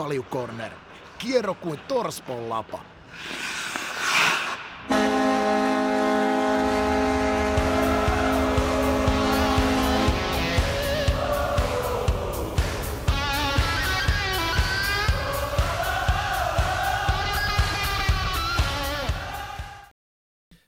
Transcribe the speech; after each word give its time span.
Kaljukorner. 0.00 0.72
Kierro 1.18 1.54
kuin 1.54 1.80
torspon 1.88 2.48
lapa. 2.48 2.84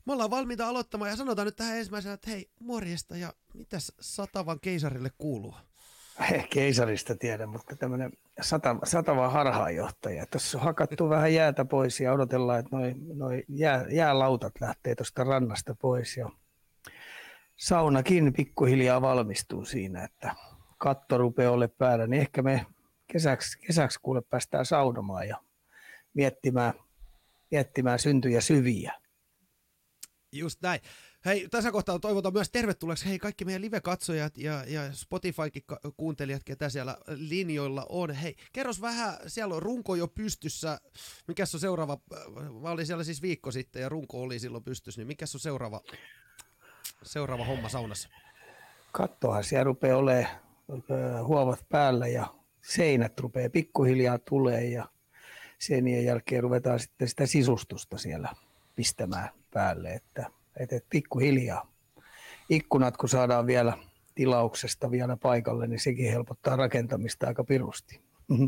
Me 0.05 0.13
ollaan 0.13 0.31
valmiita 0.31 0.69
aloittamaan 0.69 1.11
ja 1.11 1.17
sanotaan 1.17 1.47
nyt 1.47 1.57
tähän 1.57 1.77
ensimmäisenä, 1.77 2.15
että 2.15 2.31
hei, 2.31 2.51
morjesta 2.61 3.17
ja 3.17 3.33
mitäs 3.55 3.93
Satavan 4.01 4.61
keisarille 4.61 5.11
kuuluu? 5.19 5.55
Keisarista 6.55 7.15
tiedä, 7.17 7.47
mutta 7.47 7.77
tämmöinen 7.77 8.13
sata, 8.41 8.77
satava 8.85 9.29
harhaanjohtaja. 9.29 10.27
Tuossa 10.27 10.59
on 10.59 10.65
hakattu 10.65 11.09
vähän 11.09 11.35
jäätä 11.35 11.65
pois 11.65 12.01
ja 12.01 12.13
odotellaan, 12.13 12.59
että 12.59 12.77
noi, 12.77 12.95
noi 13.15 13.45
jää, 13.49 13.87
jäälautat 13.91 14.53
lähtee 14.61 14.95
tuosta 14.95 15.25
rannasta 15.25 15.75
pois. 15.75 16.17
Ja 16.17 16.31
saunakin 17.57 18.33
pikkuhiljaa 18.33 19.03
valmistuu 19.03 19.65
siinä, 19.65 20.05
että 20.05 20.35
katto 20.79 21.19
rupeaa 21.19 21.53
ole 21.53 21.69
päällä, 21.69 22.07
niin 22.07 22.21
ehkä 22.21 22.43
me 22.43 22.67
kesäksi, 23.13 23.59
kesäksi 23.59 23.99
kuule 24.03 24.23
päästään 24.23 24.67
saunomaan 24.67 25.29
ja 25.29 25.37
miettimään, 26.15 26.75
miettimään 27.51 27.99
syntyjä 27.99 28.41
syviä. 28.41 28.93
Just 30.33 30.63
näin. 30.63 30.81
Hei, 31.27 31.49
tässä 31.51 31.73
kohtaa 31.73 31.99
toivotan 31.99 32.33
myös 32.33 32.51
tervetulleeksi 32.51 33.07
hei 33.09 33.19
kaikki 33.19 33.45
meidän 33.45 33.63
live-katsojat 33.63 34.39
ja, 34.39 34.65
ja 34.67 34.93
Spotifykin 34.93 35.63
kuuntelijat, 35.97 36.45
ketä 36.45 36.69
siellä 36.69 36.97
linjoilla 37.07 37.87
on. 37.89 38.11
Hei, 38.11 38.37
kerros 38.53 38.81
vähän, 38.81 39.17
siellä 39.27 39.55
on 39.55 39.63
runko 39.63 39.95
jo 39.95 40.09
pystyssä. 40.09 40.81
Mikä 41.29 41.43
on 41.55 41.61
seuraava, 41.61 41.99
mä 42.61 42.71
olin 42.71 42.87
siellä 42.87 43.05
siis 43.05 43.23
viikko 43.23 43.51
sitten 43.51 43.83
ja 43.83 43.89
runko 43.89 44.23
oli 44.23 44.39
silloin 44.39 44.65
pystyssä, 44.65 45.01
niin 45.01 45.07
mikä 45.07 45.25
on 45.35 45.41
seuraava, 45.41 45.81
seuraava 47.03 47.45
homma 47.45 47.69
saunassa? 47.69 48.09
Kattohan 48.93 49.45
siellä 49.45 49.65
rupeaa 49.65 49.99
olemaan 49.99 51.27
huovat 51.27 51.67
päällä 51.69 52.09
ja 52.09 52.35
seinät 52.63 53.21
rupeaa 53.21 53.51
pikkuhiljaa 53.51 54.19
tulee 54.19 54.65
ja 54.65 54.89
seinien 55.59 56.05
jälkeen 56.05 56.43
ruvetaan 56.43 56.81
sitten 56.81 57.09
sitä 57.09 57.27
sisustusta 57.27 57.99
siellä 57.99 58.29
pistämään 58.77 59.29
päälle, 59.51 59.93
että, 59.93 60.31
että, 60.57 60.77
että 60.77 60.89
pikkuhiljaa. 60.91 61.73
Ikkunat, 62.49 62.97
kun 62.97 63.09
saadaan 63.09 63.47
vielä 63.47 63.79
tilauksesta 64.15 64.91
vielä 64.91 65.17
paikalle, 65.17 65.67
niin 65.67 65.81
sekin 65.81 66.11
helpottaa 66.11 66.57
rakentamista 66.57 67.27
aika 67.27 67.45
pirusti. 67.45 68.01
Mhm. 68.29 68.47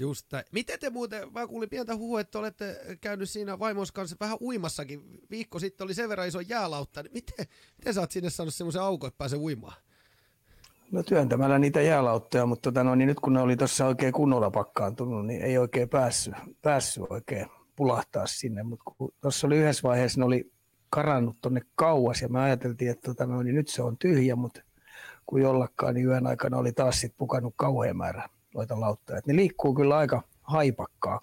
Just 0.00 0.26
näin. 0.32 0.44
Miten 0.52 0.80
te 0.80 0.90
muuten, 0.90 1.32
mä 1.32 1.46
kuulin 1.46 1.70
pientä 1.70 1.96
huhua, 1.96 2.20
että 2.20 2.38
olette 2.38 2.96
käynyt 3.00 3.30
siinä 3.30 3.58
vaimos 3.58 3.92
kanssa 3.92 4.16
vähän 4.20 4.38
uimassakin. 4.40 5.20
Viikko 5.30 5.58
sitten 5.58 5.84
oli 5.84 5.94
sen 5.94 6.08
verran 6.08 6.28
iso 6.28 6.40
jäälautta. 6.40 7.02
Niin 7.02 7.12
miten, 7.12 7.46
miten 7.78 7.94
sä 7.94 8.00
oot 8.00 8.10
sinne 8.10 8.30
saanut 8.30 8.54
semmoisen 8.54 8.82
aukon, 8.82 9.08
että 9.08 9.18
pääsee 9.18 9.38
uimaan? 9.38 9.76
No 10.92 11.02
työntämällä 11.02 11.58
niitä 11.58 11.80
jäälauttoja, 11.80 12.46
mutta 12.46 12.62
tota, 12.62 12.84
no, 12.84 12.94
niin 12.94 13.06
nyt 13.06 13.20
kun 13.20 13.32
ne 13.32 13.40
oli 13.40 13.56
tuossa 13.56 13.86
oikein 13.86 14.12
kunnolla 14.12 14.50
pakkaantunut, 14.50 15.26
niin 15.26 15.42
ei 15.42 15.58
oikein 15.58 15.88
päässyt, 15.88 16.34
päässyt 16.62 17.04
oikein 17.10 17.46
pulahtaa 17.76 18.26
sinne, 18.26 18.62
mutta 18.62 18.84
tuossa 19.20 19.46
oli 19.46 19.56
yhdessä 19.56 19.82
vaiheessa, 19.82 20.20
ne 20.20 20.24
oli 20.24 20.52
karannut 20.90 21.36
tonne 21.40 21.60
kauas 21.74 22.22
ja 22.22 22.28
me 22.28 22.40
ajateltiin, 22.40 22.90
että 22.90 23.10
tota, 23.10 23.26
no, 23.26 23.42
niin 23.42 23.54
nyt 23.54 23.68
se 23.68 23.82
on 23.82 23.98
tyhjä, 23.98 24.36
mutta 24.36 24.60
kun 25.26 25.40
jollakaan, 25.40 25.94
niin 25.94 26.06
yön 26.06 26.26
aikana 26.26 26.56
oli 26.56 26.72
taas 26.72 27.00
sit 27.00 27.14
pukannut 27.16 27.54
kauhean 27.56 27.96
määrä 27.96 28.28
noita 28.54 28.80
lauttoja. 28.80 29.18
Et 29.18 29.26
ne 29.26 29.36
liikkuu 29.36 29.74
kyllä 29.74 29.96
aika 29.96 30.22
haipakkaa, 30.42 31.20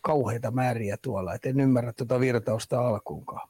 kauheita 0.00 0.50
määriä 0.50 0.96
tuolla, 0.96 1.34
et 1.34 1.46
en 1.46 1.60
ymmärrä 1.60 1.92
tuota 1.92 2.20
virtausta 2.20 2.88
alkuunkaan. 2.88 3.48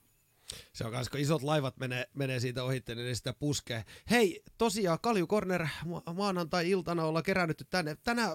Se 0.73 0.85
on 0.85 0.93
myös, 0.93 1.09
kun 1.09 1.21
isot 1.21 1.43
laivat 1.43 1.77
menee, 1.77 2.07
menee 2.15 2.41
siitä 2.41 2.65
ohi, 2.65 2.83
niin 2.89 3.17
sitä 3.17 3.33
puskee. 3.33 3.85
Hei, 4.11 4.43
tosiaan 4.59 4.99
Kalju 5.03 5.27
Corner 5.27 5.67
maanantai-iltana 6.15 7.05
ollaan 7.05 7.23
kerännyt 7.23 7.67
tänne. 7.71 7.97
Tänään 8.05 8.31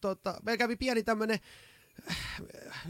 tota, 0.00 0.34
meillä 0.42 0.58
kävi 0.58 0.76
pieni 0.76 1.02
tämmöinen 1.02 1.38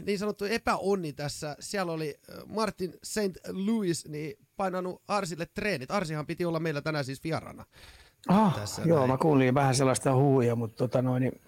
niin 0.05 0.19
sanottu 0.19 0.45
epäonni 0.45 1.13
tässä. 1.13 1.55
Siellä 1.59 1.91
oli 1.91 2.19
Martin 2.47 2.93
St. 3.03 3.37
Louis 3.51 4.07
niin 4.07 4.37
painanut 4.57 5.01
Arsille 5.07 5.45
treenit. 5.53 5.91
Arsihan 5.91 6.25
piti 6.25 6.45
olla 6.45 6.59
meillä 6.59 6.81
tänään 6.81 7.05
siis 7.05 7.23
vieraana. 7.23 7.65
Ah, 8.27 8.59
tässä 8.59 8.81
joo, 8.85 8.99
näin. 8.99 9.09
mä 9.09 9.17
kuulin 9.17 9.53
vähän 9.53 9.75
sellaista 9.75 10.15
huuja, 10.15 10.55
mutta 10.55 10.77
tota 10.77 11.01
noin, 11.01 11.21
niin 11.21 11.41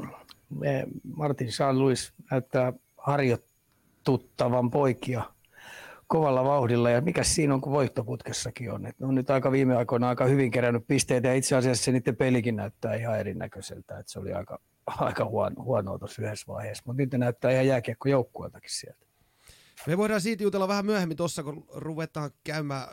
Martin 1.16 1.52
St. 1.52 1.60
Louis 1.74 2.14
näyttää 2.32 2.74
harjoituttavan 2.98 4.72
poikia 4.72 5.24
kovalla 6.08 6.44
vauhdilla. 6.44 6.90
Ja 6.90 7.02
mikä 7.02 7.24
siinä 7.24 7.54
on, 7.54 7.62
kun 7.62 7.74
voittoputkessakin 7.74 8.72
on. 8.72 8.86
Et 8.86 9.00
ne 9.00 9.08
on 9.08 9.16
nyt 9.16 9.30
aika 9.30 9.52
viime 9.52 9.76
aikoina 9.76 10.10
aika 10.10 10.26
hyvin 10.26 10.52
kerännyt 10.52 10.88
pisteitä 10.88 11.28
ja 11.28 11.34
itse 11.34 11.56
asiassa 11.56 11.84
se 11.84 11.92
niiden 11.92 12.16
pelikin 12.16 12.56
näyttää 12.56 12.96
ihan 12.96 13.20
erinäköiseltä. 13.20 14.00
Et 14.00 14.08
se 14.08 14.20
oli 14.20 14.34
aika, 14.34 14.60
aika 14.98 15.26
huono, 15.26 15.64
huonoa 15.64 16.00
tuossa 16.00 16.22
yhdessä 16.22 16.48
vaiheessa, 16.48 16.84
mutta 16.86 17.04
ne 17.12 17.18
näyttää 17.18 17.52
ihan 17.52 17.68
jääkiekko 17.68 18.10
joukkueeltakin 18.10 18.70
sieltä. 18.70 19.04
Me 19.88 19.98
voidaan 19.98 20.22
siitä 20.22 20.44
jutella 20.44 20.68
vähän 20.68 20.86
myöhemmin 20.86 21.18
tuossa, 21.18 21.44
kun 21.44 21.66
ruvetaan 21.74 22.32
käymään 22.44 22.88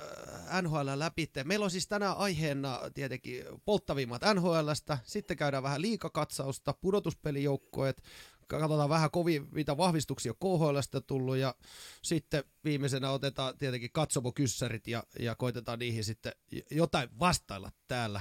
äh, 0.51 0.63
NHL 0.63 0.91
läpi. 0.95 1.31
Meillä 1.45 1.65
on 1.65 1.71
siis 1.71 1.89
tänään 1.89 2.17
aiheena 2.17 2.81
tietenkin 2.95 3.45
polttavimmat 3.65 4.23
NHLstä, 4.35 4.99
sitten 5.05 5.37
käydään 5.37 5.63
vähän 5.63 5.83
liikakatsausta, 5.83 6.75
pudotuspelijoukkoet, 6.81 8.03
katsotaan 8.47 8.89
vähän 8.89 9.11
kovin, 9.11 9.49
mitä 9.53 9.77
vahvistuksia 9.77 10.35
KHLstä 10.35 11.01
tullut 11.01 11.37
ja 11.37 11.55
sitten 12.03 12.45
viimeisenä 12.65 13.11
otetaan 13.11 13.59
tietenkin 13.59 13.91
katsomokyssärit 13.93 14.87
ja, 14.87 15.03
ja 15.19 15.35
koitetaan 15.35 15.79
niihin 15.79 16.05
sitten 16.05 16.33
jotain 16.71 17.09
vastailla 17.19 17.71
täällä. 17.89 18.21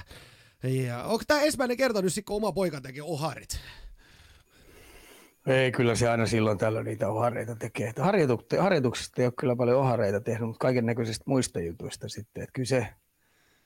Ja 0.62 1.04
onko 1.04 1.24
tämä 1.26 1.40
ensimmäinen 1.40 1.76
kerta 1.76 2.02
nyt 2.02 2.12
kun 2.26 2.36
oma 2.36 2.52
poika 2.52 2.80
teki 2.80 3.00
oharit? 3.00 3.60
Ei, 5.46 5.72
kyllä 5.72 5.94
se 5.94 6.08
aina 6.08 6.26
silloin 6.26 6.58
tällöin 6.58 6.84
niitä 6.84 7.08
ohareita 7.08 7.56
tekee. 7.56 7.92
harjoituksista 8.58 9.22
ei 9.22 9.26
ole 9.26 9.32
kyllä 9.38 9.56
paljon 9.56 9.78
ohareita 9.78 10.20
tehnyt, 10.20 10.48
mutta 10.48 10.62
kaiken 10.62 10.86
näköisistä 10.86 11.24
muista 11.26 11.60
jutuista 11.60 12.08
sitten. 12.08 12.42
Että 12.42 12.52
kyllä 12.52 12.66
se 12.66 12.86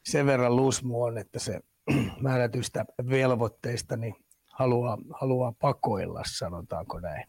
sen 0.03 0.27
verran 0.27 0.57
lusmu 0.57 1.03
on, 1.03 1.19
että 1.19 1.39
se 1.39 1.61
määrätystä 2.21 2.85
velvoitteista 3.11 3.97
niin 3.97 4.15
haluaa, 4.47 4.99
haluaa 5.13 5.53
pakoilla, 5.53 6.23
sanotaanko 6.27 7.01
näin. 7.01 7.29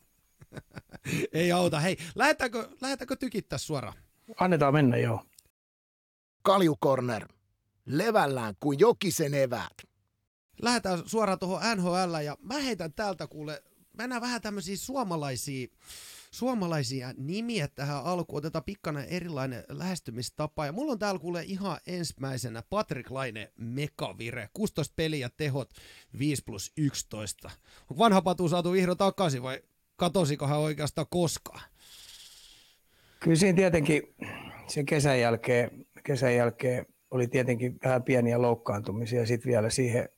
ei 1.34 1.52
auta. 1.52 1.80
Hei, 1.80 1.98
lähdetäänkö, 2.16 2.70
lähdetäänkö 2.82 3.16
tykittää 3.16 3.58
suoraan? 3.58 3.96
Annetaan 4.40 4.74
mennä, 4.74 4.98
joo. 4.98 5.26
Kaljukorner 6.42 7.28
levällään 7.86 8.56
kuin 8.60 8.80
jokisen 8.80 9.34
eväät. 9.34 9.74
Lähdetään 10.62 11.02
suoraan 11.06 11.40
tuohon 11.40 11.78
NHL 11.78 12.16
ja 12.26 12.38
mä 12.42 12.60
heitän 12.60 12.94
täältä 12.94 13.28
kuule, 13.28 13.64
mennään 13.98 14.22
vähän 14.22 14.42
tämmöisiä 14.42 14.78
suomalaisia, 14.78 15.68
suomalaisia 16.32 17.14
nimiä 17.18 17.68
tähän 17.68 18.04
alkuun, 18.04 18.38
otetaan 18.38 18.64
pikkainen 18.64 19.06
erilainen 19.06 19.64
lähestymistapa. 19.70 20.66
Ja 20.66 20.72
mulla 20.72 20.92
on 20.92 21.00
täällä 21.00 21.20
kuule 21.20 21.44
ihan 21.44 21.80
ensimmäisenä 21.88 22.64
Patrick 22.70 23.12
Laine 23.12 23.52
Mekavire, 23.58 24.50
16 24.54 24.94
peliä 24.96 25.30
tehot 25.38 25.70
5 26.20 26.44
plus 26.46 26.72
11. 26.78 27.52
Onko 27.82 27.98
vanha 27.98 28.22
patu 28.22 28.50
saatu 28.50 28.72
vihdoin 28.72 28.98
takaisin 28.98 29.44
vai 29.44 29.62
katosiko 29.96 30.48
hän 30.48 30.60
oikeastaan 30.60 31.08
koskaan? 31.10 31.62
Kyllä 33.20 33.36
siinä 33.36 33.56
tietenkin 33.56 34.16
sen 34.68 34.86
kesän 34.86 35.20
jälkeen, 35.20 35.86
kesän 36.04 36.36
jälkeen 36.36 36.86
oli 37.12 37.28
tietenkin 37.28 37.78
vähän 37.84 38.04
pieniä 38.04 38.42
loukkaantumisia. 38.42 39.26
Sitten 39.26 39.52
vielä 39.52 39.70
siihen 39.70 40.10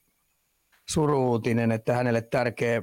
suruutinen, 0.86 1.72
että 1.72 1.94
hänelle 1.94 2.22
tärkeä 2.22 2.82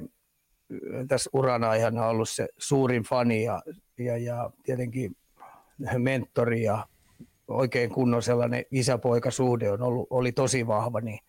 tässä 1.07 1.29
ihan 1.77 1.97
on 1.97 2.07
ollut 2.07 2.29
se 2.29 2.47
suurin 2.57 3.03
fani 3.03 3.43
ja, 3.43 3.61
ja, 3.97 4.17
ja 4.17 4.51
tietenkin 4.63 5.15
mentori 5.97 6.63
ja 6.63 6.87
oikein 7.47 7.89
kunnon 7.89 8.23
sellainen 8.23 8.65
isäpoikasuhde 8.71 9.71
on 9.71 9.81
ollut, 9.81 10.07
oli 10.09 10.31
tosi 10.31 10.67
vahva, 10.67 11.01
niin 11.01 11.19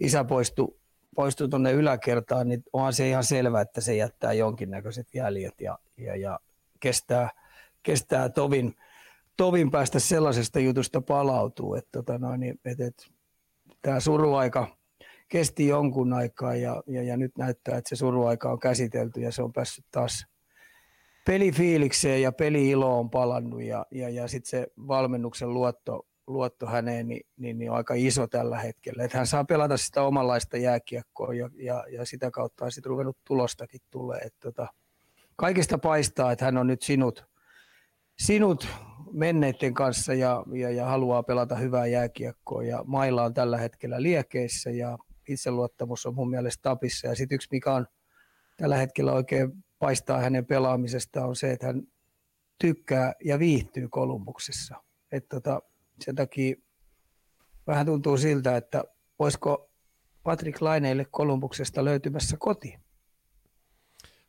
isä 0.00 0.24
poistui, 0.24 0.76
poistui 1.14 1.48
tuonne 1.48 1.72
yläkertaan, 1.72 2.48
niin 2.48 2.62
onhan 2.72 2.92
se 2.92 3.08
ihan 3.08 3.24
selvä, 3.24 3.60
että 3.60 3.80
se 3.80 3.96
jättää 3.96 4.32
jonkinnäköiset 4.32 5.14
jäljet 5.14 5.60
ja, 5.60 5.78
ja, 5.96 6.16
ja 6.16 6.40
kestää, 6.80 7.30
kestää 7.82 8.28
tovin, 8.28 8.74
tovin 9.40 9.70
päästä 9.70 9.98
sellaisesta 9.98 10.60
jutusta 10.60 11.00
palautuu, 11.00 11.74
että 11.74 11.90
tota 11.92 12.18
noin, 12.18 12.42
et, 12.42 12.80
et, 12.80 13.10
tämä 13.82 14.00
suruaika 14.00 14.76
kesti 15.28 15.66
jonkun 15.66 16.12
aikaa 16.12 16.54
ja, 16.54 16.82
ja, 16.86 17.02
ja, 17.02 17.16
nyt 17.16 17.38
näyttää, 17.38 17.78
että 17.78 17.88
se 17.88 17.96
suruaika 17.96 18.52
on 18.52 18.58
käsitelty 18.58 19.20
ja 19.20 19.32
se 19.32 19.42
on 19.42 19.52
päässyt 19.52 19.84
taas 19.90 20.26
pelifiilikseen 21.26 22.22
ja 22.22 22.32
peli-ilo 22.32 22.98
on 22.98 23.10
palannut 23.10 23.62
ja, 23.62 23.86
ja, 23.90 24.08
ja 24.08 24.28
sitten 24.28 24.50
se 24.50 24.66
valmennuksen 24.88 25.54
luotto, 25.54 26.06
luotto 26.26 26.66
häneen 26.66 27.08
niin, 27.08 27.26
niin, 27.36 27.58
niin 27.58 27.70
on 27.70 27.76
aika 27.76 27.94
iso 27.94 28.26
tällä 28.26 28.58
hetkellä. 28.58 29.04
Että 29.04 29.16
hän 29.16 29.26
saa 29.26 29.44
pelata 29.44 29.76
sitä 29.76 30.02
omanlaista 30.02 30.56
jääkiekkoa 30.56 31.34
ja, 31.34 31.50
ja, 31.54 31.84
ja 31.90 32.06
sitä 32.06 32.30
kautta 32.30 32.64
on 32.64 32.72
sitten 32.72 32.90
ruvennut 32.90 33.18
tulostakin 33.24 33.80
tulee. 33.90 34.18
Että 34.18 34.38
tota, 34.40 34.68
kaikista 35.36 35.78
paistaa, 35.78 36.32
että 36.32 36.44
hän 36.44 36.56
on 36.56 36.66
nyt 36.66 36.82
sinut, 36.82 37.24
sinut 38.18 38.68
menneiden 39.12 39.74
kanssa 39.74 40.14
ja, 40.14 40.44
ja, 40.52 40.70
ja 40.70 40.86
haluaa 40.86 41.22
pelata 41.22 41.56
hyvää 41.56 41.86
jääkiekkoa. 41.86 42.62
Ja 42.62 42.84
Mailla 42.86 43.24
on 43.24 43.34
tällä 43.34 43.58
hetkellä 43.58 44.02
liekeissä 44.02 44.70
ja 44.70 44.98
itseluottamus 45.28 46.06
on 46.06 46.14
mun 46.14 46.30
mielestä 46.30 46.62
tapissa. 46.62 47.08
Ja 47.08 47.14
sitten 47.14 47.34
yksi, 47.34 47.48
mikä 47.50 47.74
on 47.74 47.86
tällä 48.56 48.76
hetkellä 48.76 49.12
oikein 49.12 49.52
paistaa 49.78 50.20
hänen 50.20 50.46
pelaamisesta, 50.46 51.26
on 51.26 51.36
se, 51.36 51.52
että 51.52 51.66
hän 51.66 51.82
tykkää 52.58 53.12
ja 53.24 53.38
viihtyy 53.38 53.88
Kolumbuksessa. 53.88 54.74
Et 55.12 55.28
tota, 55.28 55.62
sen 56.00 56.14
takia 56.14 56.56
vähän 57.66 57.86
tuntuu 57.86 58.16
siltä, 58.16 58.56
että 58.56 58.84
voisiko 59.18 59.70
Patrick 60.22 60.62
Laineille 60.62 61.06
Kolumbuksesta 61.10 61.84
löytymässä 61.84 62.36
koti. 62.38 62.78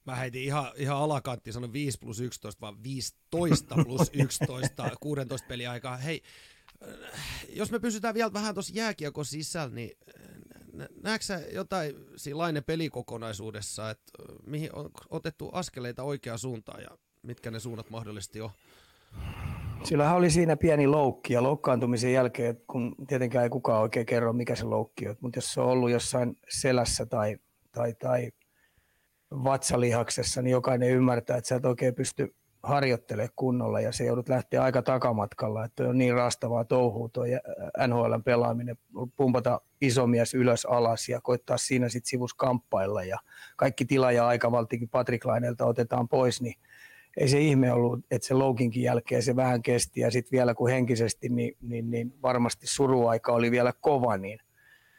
Mä 0.05 0.15
heitin 0.15 0.43
ihan, 0.43 0.71
ihan 0.75 0.97
alakantti, 0.97 1.51
sanon 1.51 1.73
5 1.73 1.97
plus 1.99 2.19
11, 2.19 2.61
vaan 2.61 2.83
15 2.83 3.75
plus 3.83 4.11
11, 4.13 4.89
16 4.99 5.47
peliä 5.47 5.71
aikaa. 5.71 5.97
Hei, 5.97 6.21
jos 7.49 7.71
me 7.71 7.79
pysytään 7.79 8.13
vielä 8.13 8.33
vähän 8.33 8.53
tuossa 8.53 8.73
jääkiekon 8.75 9.25
sisällä, 9.25 9.75
niin 9.75 9.97
näetkö 11.03 11.25
sä 11.25 11.41
jotain 11.51 11.95
siinä 12.15 12.37
Laine 12.37 12.61
pelikokonaisuudessa, 12.61 13.89
että 13.89 14.11
mihin 14.45 14.75
on 14.75 14.89
otettu 15.09 15.49
askeleita 15.53 16.03
oikeaan 16.03 16.39
suuntaan 16.39 16.81
ja 16.81 16.97
mitkä 17.21 17.51
ne 17.51 17.59
suunnat 17.59 17.89
mahdollisesti 17.89 18.41
on? 18.41 18.49
Sillähän 19.83 20.17
oli 20.17 20.29
siinä 20.29 20.57
pieni 20.57 20.87
loukki 20.87 21.33
ja 21.33 21.43
loukkaantumisen 21.43 22.13
jälkeen, 22.13 22.61
kun 22.67 22.95
tietenkään 23.07 23.43
ei 23.43 23.49
kukaan 23.49 23.81
oikein 23.81 24.05
kerro, 24.05 24.33
mikä 24.33 24.55
se 24.55 24.63
loukki 24.63 25.07
on, 25.07 25.15
mutta 25.21 25.37
jos 25.37 25.53
se 25.53 25.61
on 25.61 25.67
ollut 25.67 25.91
jossain 25.91 26.37
selässä 26.49 27.05
tai, 27.05 27.37
tai, 27.71 27.93
tai 27.93 28.31
vatsalihaksessa, 29.31 30.41
niin 30.41 30.51
jokainen 30.51 30.89
ymmärtää, 30.89 31.37
että 31.37 31.47
sä 31.47 31.55
et 31.55 31.65
oikein 31.65 31.95
pysty 31.95 32.35
harjoittelemaan 32.63 33.33
kunnolla 33.35 33.79
ja 33.79 33.91
se 33.91 34.05
joudut 34.05 34.29
lähteä 34.29 34.63
aika 34.63 34.81
takamatkalla, 34.81 35.65
että 35.65 35.89
on 35.89 35.97
niin 35.97 36.13
raastavaa 36.13 36.65
touhua 36.65 37.09
tuo 37.13 37.23
NHL 37.87 38.15
pelaaminen, 38.25 38.77
pumpata 39.15 39.61
iso 39.81 40.07
mies 40.07 40.33
ylös 40.33 40.65
alas 40.65 41.09
ja 41.09 41.21
koittaa 41.21 41.57
siinä 41.57 41.89
sitten 41.89 42.09
sivus 42.09 42.33
kamppailla 42.33 43.03
ja 43.03 43.17
kaikki 43.55 43.85
tila 43.85 44.11
ja 44.11 44.27
aikavaltikin 44.27 44.89
Patrick 44.89 45.25
Laineelta 45.25 45.65
otetaan 45.65 46.07
pois, 46.07 46.41
niin 46.41 46.55
ei 47.17 47.27
se 47.27 47.39
ihme 47.39 47.73
ollut, 47.73 47.99
että 48.11 48.27
se 48.27 48.33
loukinkin 48.33 48.83
jälkeen 48.83 49.23
se 49.23 49.35
vähän 49.35 49.61
kesti 49.61 49.99
ja 49.99 50.11
sitten 50.11 50.31
vielä 50.31 50.53
kun 50.53 50.69
henkisesti, 50.69 51.29
niin, 51.29 51.57
niin, 51.61 51.91
niin 51.91 52.13
varmasti 52.21 52.67
suruaika 52.67 53.31
oli 53.31 53.51
vielä 53.51 53.73
kova, 53.81 54.17
niin, 54.17 54.39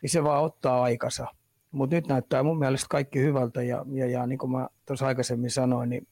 niin 0.03 0.11
se 0.11 0.25
vaan 0.25 0.43
ottaa 0.43 0.83
aikansa. 0.83 1.27
Mutta 1.73 1.97
nyt 1.97 2.07
näyttää 2.07 2.43
mun 2.43 2.59
mielestä 2.59 2.87
kaikki 2.91 3.21
hyvältä 3.21 3.63
ja, 3.63 3.85
ja, 3.93 4.07
ja 4.07 4.27
niin 4.27 4.39
kuin 4.39 4.53
mä 4.53 4.69
tuossa 4.87 5.07
aikaisemmin 5.07 5.51
sanoin, 5.51 5.89
niin 5.89 6.07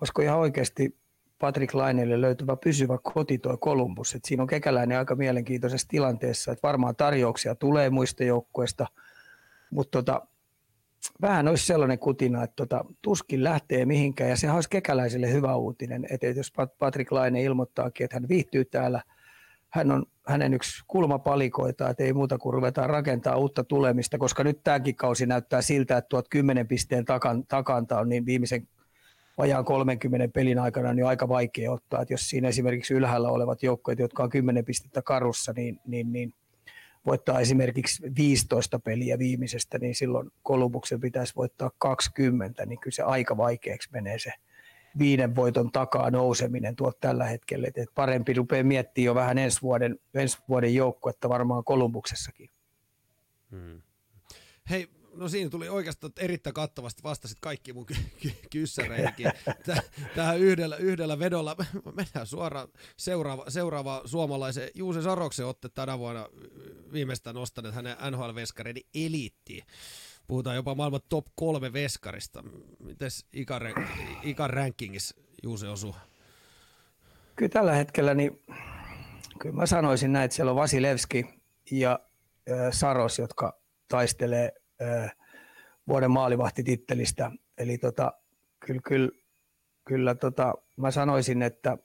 olisiko 0.00 0.22
ihan 0.22 0.38
oikeasti 0.38 1.00
Patrick 1.38 1.74
Laineelle 1.74 2.20
löytyvä 2.20 2.56
pysyvä 2.56 2.98
koti 3.02 3.38
toi 3.38 3.58
Columbus. 3.58 4.14
Et 4.14 4.24
siinä 4.24 4.42
on 4.42 4.46
kekäläinen 4.46 4.98
aika 4.98 5.14
mielenkiintoisessa 5.14 5.88
tilanteessa, 5.88 6.52
että 6.52 6.68
varmaan 6.68 6.96
tarjouksia 6.96 7.54
tulee 7.54 7.90
muista 7.90 8.24
joukkueista, 8.24 8.86
mutta 9.70 9.98
tota, 9.98 10.26
vähän 11.22 11.48
olisi 11.48 11.66
sellainen 11.66 11.98
kutina, 11.98 12.42
että 12.42 12.56
tota, 12.56 12.84
tuskin 13.02 13.44
lähtee 13.44 13.84
mihinkään 13.84 14.30
ja 14.30 14.36
sehän 14.36 14.56
olisi 14.56 14.70
kekäläiselle 14.70 15.32
hyvä 15.32 15.56
uutinen, 15.56 16.06
että 16.10 16.26
jos 16.26 16.52
Patrick 16.78 17.12
Laine 17.12 17.42
ilmoittaakin, 17.42 18.04
että 18.04 18.16
hän 18.16 18.28
viihtyy 18.28 18.64
täällä, 18.64 19.02
hän 19.70 19.90
on 19.90 20.06
hänen 20.26 20.54
yksi 20.54 20.84
kulmapalikoita, 20.88 21.90
että 21.90 22.04
ei 22.04 22.12
muuta 22.12 22.38
kuin 22.38 22.54
ruvetaan 22.54 22.90
rakentaa 22.90 23.36
uutta 23.36 23.64
tulemista, 23.64 24.18
koska 24.18 24.44
nyt 24.44 24.60
tämäkin 24.64 24.96
kausi 24.96 25.26
näyttää 25.26 25.62
siltä, 25.62 25.96
että 25.96 26.08
tuot 26.08 26.28
10 26.28 26.68
pisteen 26.68 27.04
takan, 27.04 27.46
takanta 27.46 27.98
on 27.98 28.08
niin 28.08 28.26
viimeisen 28.26 28.68
vajaan 29.38 29.64
30 29.64 30.28
pelin 30.34 30.58
aikana 30.58 30.94
niin 30.94 31.06
aika 31.06 31.28
vaikea 31.28 31.72
ottaa. 31.72 32.02
Että 32.02 32.14
jos 32.14 32.30
siinä 32.30 32.48
esimerkiksi 32.48 32.94
ylhäällä 32.94 33.28
olevat 33.28 33.62
joukkueet, 33.62 33.98
jotka 33.98 34.22
on 34.22 34.30
10 34.30 34.64
pistettä 34.64 35.02
karussa, 35.02 35.52
niin, 35.56 35.80
niin, 35.86 36.12
niin 36.12 36.34
voittaa 37.06 37.40
esimerkiksi 37.40 38.02
15 38.16 38.78
peliä 38.78 39.18
viimeisestä, 39.18 39.78
niin 39.78 39.94
silloin 39.94 40.30
Kolumbuksen 40.42 41.00
pitäisi 41.00 41.36
voittaa 41.36 41.70
20, 41.78 42.66
niin 42.66 42.80
kyllä 42.80 42.94
se 42.94 43.02
aika 43.02 43.36
vaikeaksi 43.36 43.88
menee 43.92 44.18
se 44.18 44.32
viiden 44.98 45.36
voiton 45.36 45.72
takaa 45.72 46.10
nouseminen 46.10 46.76
tuolta 46.76 46.98
tällä 47.00 47.24
hetkellä. 47.24 47.68
Et 47.68 47.88
parempi 47.94 48.32
rupeaa 48.32 48.64
miettimään 48.64 49.06
jo 49.06 49.14
vähän 49.14 49.38
ensi 49.38 49.62
vuoden, 49.62 49.98
ensi 50.14 50.38
vuoden 50.48 50.74
joukkuetta 50.74 51.28
varmaan 51.28 51.64
Kolumbuksessakin. 51.64 52.50
Hmm. 53.50 53.82
Hei, 54.70 54.88
no 55.14 55.28
siinä 55.28 55.50
tuli 55.50 55.68
oikeastaan 55.68 56.12
erittäin 56.18 56.54
kattavasti 56.54 57.02
vastasit 57.02 57.38
kaikki 57.40 57.72
mun 57.72 57.86
ky- 57.86 57.94
ky- 58.22 58.34
kyssäreihinkin. 58.50 59.32
Tähän 60.16 60.38
yhdellä, 60.38 60.76
yhdellä 60.76 61.18
vedolla 61.18 61.56
mennään 61.96 62.26
suoraan 62.26 62.68
seuraava, 62.96 63.44
seuraava 63.48 64.02
suomalaisen 64.04 64.70
Juuse 64.74 65.02
Saroksen 65.02 65.46
otte 65.46 65.68
tänä 65.68 65.98
vuonna 65.98 66.28
viimeistään 66.92 67.36
nostaneet 67.36 67.74
hänen 67.74 67.96
NHL-veskareiden 68.10 68.82
eliittiin. 68.94 69.64
Puhutaan 70.30 70.56
jopa 70.56 70.74
maailman 70.74 71.00
top 71.08 71.26
kolme 71.34 71.72
veskarista. 71.72 72.44
Mites 72.78 73.26
ikan 74.22 74.50
rankingissa 74.50 75.16
Juuse 75.42 75.68
osuu? 75.68 75.96
Kyllä 77.36 77.48
tällä 77.48 77.74
hetkellä, 77.74 78.14
niin 78.14 78.42
kyllä 79.38 79.54
mä 79.54 79.66
sanoisin 79.66 80.12
näin, 80.12 80.24
että 80.24 80.34
siellä 80.34 80.50
on 80.50 80.56
Vasilevski 80.56 81.26
ja 81.70 82.00
Saros, 82.70 83.18
jotka 83.18 83.60
taistelee 83.88 84.52
vuoden 85.88 86.10
maalivahtitittelistä. 86.10 87.30
Eli 87.58 87.78
tota, 87.78 88.12
kyllä, 88.66 88.80
kyllä, 88.84 89.10
kyllä 89.84 90.14
tota, 90.14 90.54
mä 90.76 90.90
sanoisin, 90.90 91.42
että 91.42 91.78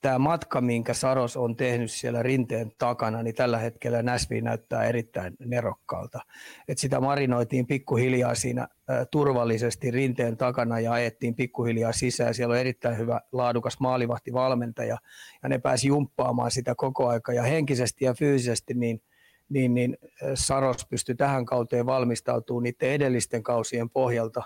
tämä 0.00 0.18
matka, 0.18 0.60
minkä 0.60 0.94
Saros 0.94 1.36
on 1.36 1.56
tehnyt 1.56 1.90
siellä 1.90 2.22
rinteen 2.22 2.72
takana, 2.78 3.22
niin 3.22 3.34
tällä 3.34 3.58
hetkellä 3.58 4.02
Näsvi 4.02 4.40
näyttää 4.40 4.84
erittäin 4.84 5.36
nerokkaalta. 5.38 6.20
Et 6.68 6.78
sitä 6.78 7.00
marinoitiin 7.00 7.66
pikkuhiljaa 7.66 8.34
siinä 8.34 8.68
turvallisesti 9.10 9.90
rinteen 9.90 10.36
takana 10.36 10.80
ja 10.80 10.92
ajettiin 10.92 11.34
pikkuhiljaa 11.34 11.92
sisään. 11.92 12.34
Siellä 12.34 12.52
on 12.52 12.58
erittäin 12.58 12.98
hyvä 12.98 13.20
laadukas 13.32 13.80
maalivahtivalmentaja 13.80 14.98
ja 15.42 15.48
ne 15.48 15.58
pääsi 15.58 15.88
jumppaamaan 15.88 16.50
sitä 16.50 16.74
koko 16.74 17.08
aika 17.08 17.32
ja 17.32 17.42
henkisesti 17.42 18.04
ja 18.04 18.14
fyysisesti 18.14 18.74
niin– 18.74 19.02
niin, 19.48 19.74
niin 19.74 19.98
Saros 20.34 20.86
pystyi 20.90 21.14
tähän 21.14 21.44
kauteen 21.46 21.86
valmistautumaan 21.86 22.62
niiden 22.62 22.90
edellisten 22.90 23.42
kausien 23.42 23.90
pohjalta 23.90 24.42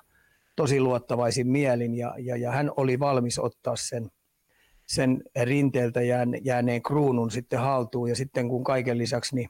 tosi 0.56 0.80
luottavaisin 0.80 1.48
mielin 1.48 1.94
ja, 1.94 2.14
ja, 2.18 2.36
ja 2.36 2.52
hän 2.52 2.70
oli 2.76 2.98
valmis 2.98 3.38
ottaa 3.38 3.76
sen, 3.76 4.10
sen 4.90 5.22
rinteeltä 5.42 6.00
jääneen 6.42 6.82
kruunun 6.82 7.30
sitten 7.30 7.58
haltuun. 7.58 8.08
Ja 8.08 8.16
sitten 8.16 8.48
kun 8.48 8.64
kaiken 8.64 8.98
lisäksi 8.98 9.34
niin 9.34 9.48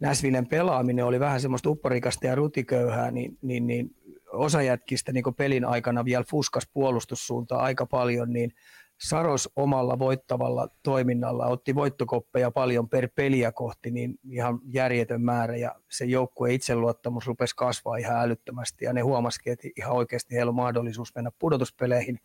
Näsvilen 0.00 0.46
pelaaminen 0.46 1.04
oli 1.04 1.20
vähän 1.20 1.40
semmoista 1.40 1.70
upporikasta 1.70 2.26
ja 2.26 2.34
rutiköyhää, 2.34 3.10
niin, 3.10 3.38
niin, 3.42 3.66
niin 3.66 3.90
osa 4.32 4.62
jätkistä 4.62 5.12
niin 5.12 5.24
pelin 5.36 5.64
aikana 5.64 6.04
vielä 6.04 6.24
fuskas 6.30 6.68
puolustussuuntaa 6.72 7.62
aika 7.62 7.86
paljon, 7.86 8.32
niin 8.32 8.52
Saros 9.00 9.48
omalla 9.56 9.98
voittavalla 9.98 10.68
toiminnalla 10.82 11.46
otti 11.46 11.74
voittokoppeja 11.74 12.50
paljon 12.50 12.88
per 12.88 13.08
peliä 13.14 13.52
kohti, 13.52 13.90
niin 13.90 14.18
ihan 14.30 14.60
järjetön 14.64 15.22
määrä 15.22 15.56
ja 15.56 15.74
se 15.88 16.04
joukkueen 16.04 16.54
itseluottamus 16.54 17.26
rupesi 17.26 17.56
kasvaa 17.56 17.96
ihan 17.96 18.16
älyttömästi 18.16 18.84
ja 18.84 18.92
ne 18.92 19.00
huomasikin, 19.00 19.52
että 19.52 19.68
ihan 19.76 19.92
oikeasti 19.92 20.34
heillä 20.34 20.50
on 20.50 20.54
mahdollisuus 20.54 21.14
mennä 21.14 21.30
pudotuspeleihin 21.38 22.20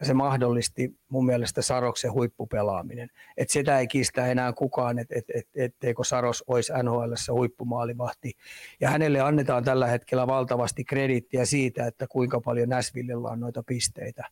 ja 0.00 0.06
se 0.06 0.14
mahdollisti 0.14 0.96
mun 1.08 1.26
mielestä 1.26 1.62
Saroksen 1.62 2.12
huippupelaaminen. 2.12 3.10
Että 3.36 3.52
sitä 3.52 3.78
ei 3.78 3.86
kiistä 3.86 4.26
enää 4.26 4.52
kukaan, 4.52 4.98
että 4.98 5.14
et, 5.18 5.24
et, 5.34 5.48
etteikö 5.54 6.04
Saros 6.04 6.44
olisi 6.46 6.72
NHL 6.82 7.32
huippumaalivahti 7.32 8.32
ja 8.80 8.90
hänelle 8.90 9.20
annetaan 9.20 9.64
tällä 9.64 9.86
hetkellä 9.86 10.26
valtavasti 10.26 10.84
krediittiä 10.84 11.44
siitä, 11.44 11.86
että 11.86 12.06
kuinka 12.06 12.40
paljon 12.40 12.68
Näsvillellä 12.68 13.28
on 13.28 13.40
noita 13.40 13.62
pisteitä 13.62 14.24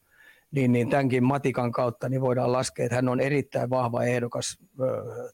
niin, 0.50 0.72
niin 0.72 0.90
tämänkin 0.90 1.24
matikan 1.24 1.72
kautta 1.72 2.08
niin 2.08 2.20
voidaan 2.20 2.52
laskea, 2.52 2.84
että 2.84 2.96
hän 2.96 3.08
on 3.08 3.20
erittäin 3.20 3.70
vahva 3.70 4.04
ehdokas 4.04 4.58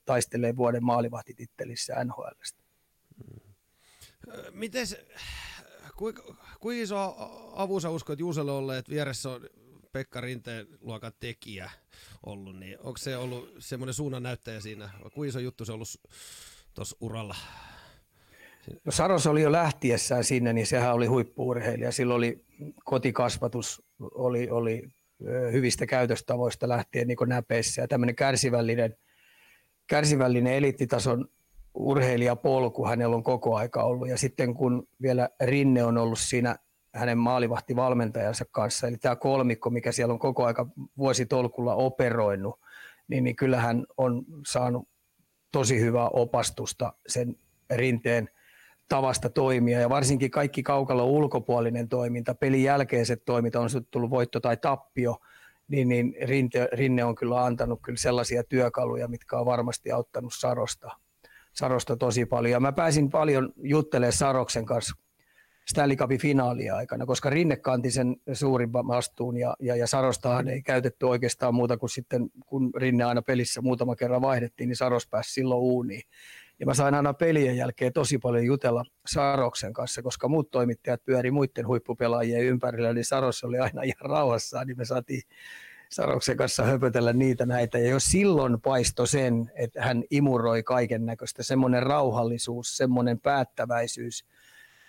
taistelee 0.04 0.56
vuoden 0.56 0.84
maalivahtitittelissä 0.84 2.04
NHLstä. 2.04 2.60
Miten 4.52 4.86
kuinka, 5.96 6.22
kuinka 6.60 6.82
iso 6.82 7.16
avu 7.54 7.80
sä 7.80 7.90
uskot 7.90 8.18
Juuselle 8.18 8.52
olleet, 8.52 8.78
että 8.78 8.92
vieressä 8.92 9.30
on 9.30 9.40
Pekka 9.92 10.20
Rinteen 10.20 10.66
luokan 10.80 11.12
tekijä 11.20 11.70
ollut, 12.26 12.58
niin 12.58 12.78
onko 12.78 12.98
se 12.98 13.16
ollut 13.16 13.54
semmoinen 13.58 13.94
suunnannäyttäjä 13.94 14.60
siinä, 14.60 14.90
kuinka 15.14 15.28
iso 15.28 15.38
juttu 15.38 15.64
se 15.64 15.72
on 15.72 15.74
ollut 15.74 16.00
tuossa 16.74 16.96
uralla? 17.00 17.36
No 18.84 18.92
Saros 18.92 19.26
oli 19.26 19.42
jo 19.42 19.52
lähtiessään 19.52 20.24
sinne, 20.24 20.52
niin 20.52 20.66
sehän 20.66 20.94
oli 20.94 21.06
huippuurheilija. 21.06 21.92
Sillä 21.92 22.14
oli 22.14 22.44
kotikasvatus, 22.84 23.82
oli, 24.00 24.50
oli 24.50 24.88
hyvistä 25.52 25.86
käytöstavoista 25.86 26.68
lähtien 26.68 27.08
niin 27.08 27.18
näpeissä 27.26 27.82
ja 27.82 27.88
tämmöinen 27.88 28.16
kärsivällinen, 28.16 28.96
kärsivällinen 29.86 30.52
eliittitason 30.52 31.28
urheilijapolku 31.74 32.86
hänellä 32.86 33.16
on 33.16 33.22
koko 33.22 33.56
aika 33.56 33.82
ollut. 33.82 34.08
Ja 34.08 34.18
sitten 34.18 34.54
kun 34.54 34.88
vielä 35.02 35.28
Rinne 35.42 35.84
on 35.84 35.98
ollut 35.98 36.18
siinä 36.18 36.56
hänen 36.94 37.18
maalivahtivalmentajansa 37.18 38.44
kanssa, 38.50 38.88
eli 38.88 38.96
tämä 38.96 39.16
kolmikko, 39.16 39.70
mikä 39.70 39.92
siellä 39.92 40.12
on 40.12 40.18
koko 40.18 40.44
aika 40.44 40.66
vuositolkulla 40.98 41.74
operoinut, 41.74 42.60
niin, 43.08 43.24
niin 43.24 43.36
kyllähän 43.36 43.86
on 43.96 44.24
saanut 44.46 44.88
tosi 45.52 45.80
hyvää 45.80 46.08
opastusta 46.08 46.92
sen 47.06 47.36
rinteen 47.70 48.28
tavasta 48.90 49.30
toimia 49.30 49.80
ja 49.80 49.88
varsinkin 49.88 50.30
kaikki 50.30 50.62
kaukalla 50.62 51.04
ulkopuolinen 51.04 51.88
toiminta, 51.88 52.34
pelin 52.34 52.62
jälkeiset 52.62 53.22
toiminta, 53.24 53.60
on 53.60 53.68
tullut 53.90 54.10
voitto 54.10 54.40
tai 54.40 54.56
tappio, 54.56 55.16
niin, 55.68 55.88
niin 55.88 56.14
Rinne, 56.22 56.68
Rinne 56.72 57.04
on 57.04 57.14
kyllä 57.14 57.44
antanut 57.44 57.80
kyllä 57.82 57.98
sellaisia 57.98 58.44
työkaluja, 58.44 59.08
mitkä 59.08 59.38
on 59.38 59.46
varmasti 59.46 59.92
auttanut 59.92 60.32
Sarosta, 60.34 60.90
Sarosta 61.52 61.96
tosi 61.96 62.26
paljon. 62.26 62.52
Ja 62.52 62.60
mä 62.60 62.72
pääsin 62.72 63.10
paljon 63.10 63.52
juttelemaan 63.56 64.12
Saroksen 64.12 64.66
kanssa 64.66 64.94
Stanley 65.70 65.96
Cupin 65.96 66.20
finaalia 66.20 66.76
aikana, 66.76 67.06
koska 67.06 67.30
Rinne 67.30 67.56
kanti 67.56 67.90
sen 67.90 68.16
suurin 68.32 68.72
vastuun 68.72 69.36
ja, 69.36 69.56
ja, 69.60 69.76
ja 69.76 69.86
Sarostahan 69.86 70.48
ei 70.48 70.62
käytetty 70.62 71.06
oikeastaan 71.06 71.54
muuta 71.54 71.76
kuin 71.76 71.90
sitten, 71.90 72.30
kun 72.46 72.70
Rinne 72.76 73.04
aina 73.04 73.22
pelissä 73.22 73.60
muutama 73.60 73.96
kerran 73.96 74.22
vaihdettiin, 74.22 74.68
niin 74.68 74.76
Saros 74.76 75.06
pääsi 75.06 75.32
silloin 75.32 75.60
uuniin. 75.60 76.02
Ja 76.60 76.66
mä 76.66 76.74
sain 76.74 76.94
aina 76.94 77.14
pelien 77.14 77.56
jälkeen 77.56 77.92
tosi 77.92 78.18
paljon 78.18 78.44
jutella 78.44 78.84
Saroksen 79.06 79.72
kanssa, 79.72 80.02
koska 80.02 80.28
muut 80.28 80.50
toimittajat 80.50 81.04
pyöri 81.04 81.30
muiden 81.30 81.66
huippupelaajien 81.66 82.44
ympärillä, 82.44 82.92
niin 82.92 83.04
Saros 83.04 83.44
oli 83.44 83.58
aina 83.58 83.82
ihan 83.82 84.10
rauhassaan, 84.10 84.66
niin 84.66 84.76
me 84.76 84.84
saatiin 84.84 85.22
Saroksen 85.90 86.36
kanssa 86.36 86.62
höpötellä 86.62 87.12
niitä 87.12 87.46
näitä. 87.46 87.78
Ja 87.78 87.90
jo 87.90 88.00
silloin 88.00 88.60
paisto 88.60 89.06
sen, 89.06 89.52
että 89.54 89.82
hän 89.82 90.04
imuroi 90.10 90.62
kaiken 90.62 91.06
näköistä, 91.06 91.42
semmoinen 91.42 91.82
rauhallisuus, 91.82 92.76
semmoinen 92.76 93.20
päättäväisyys, 93.20 94.24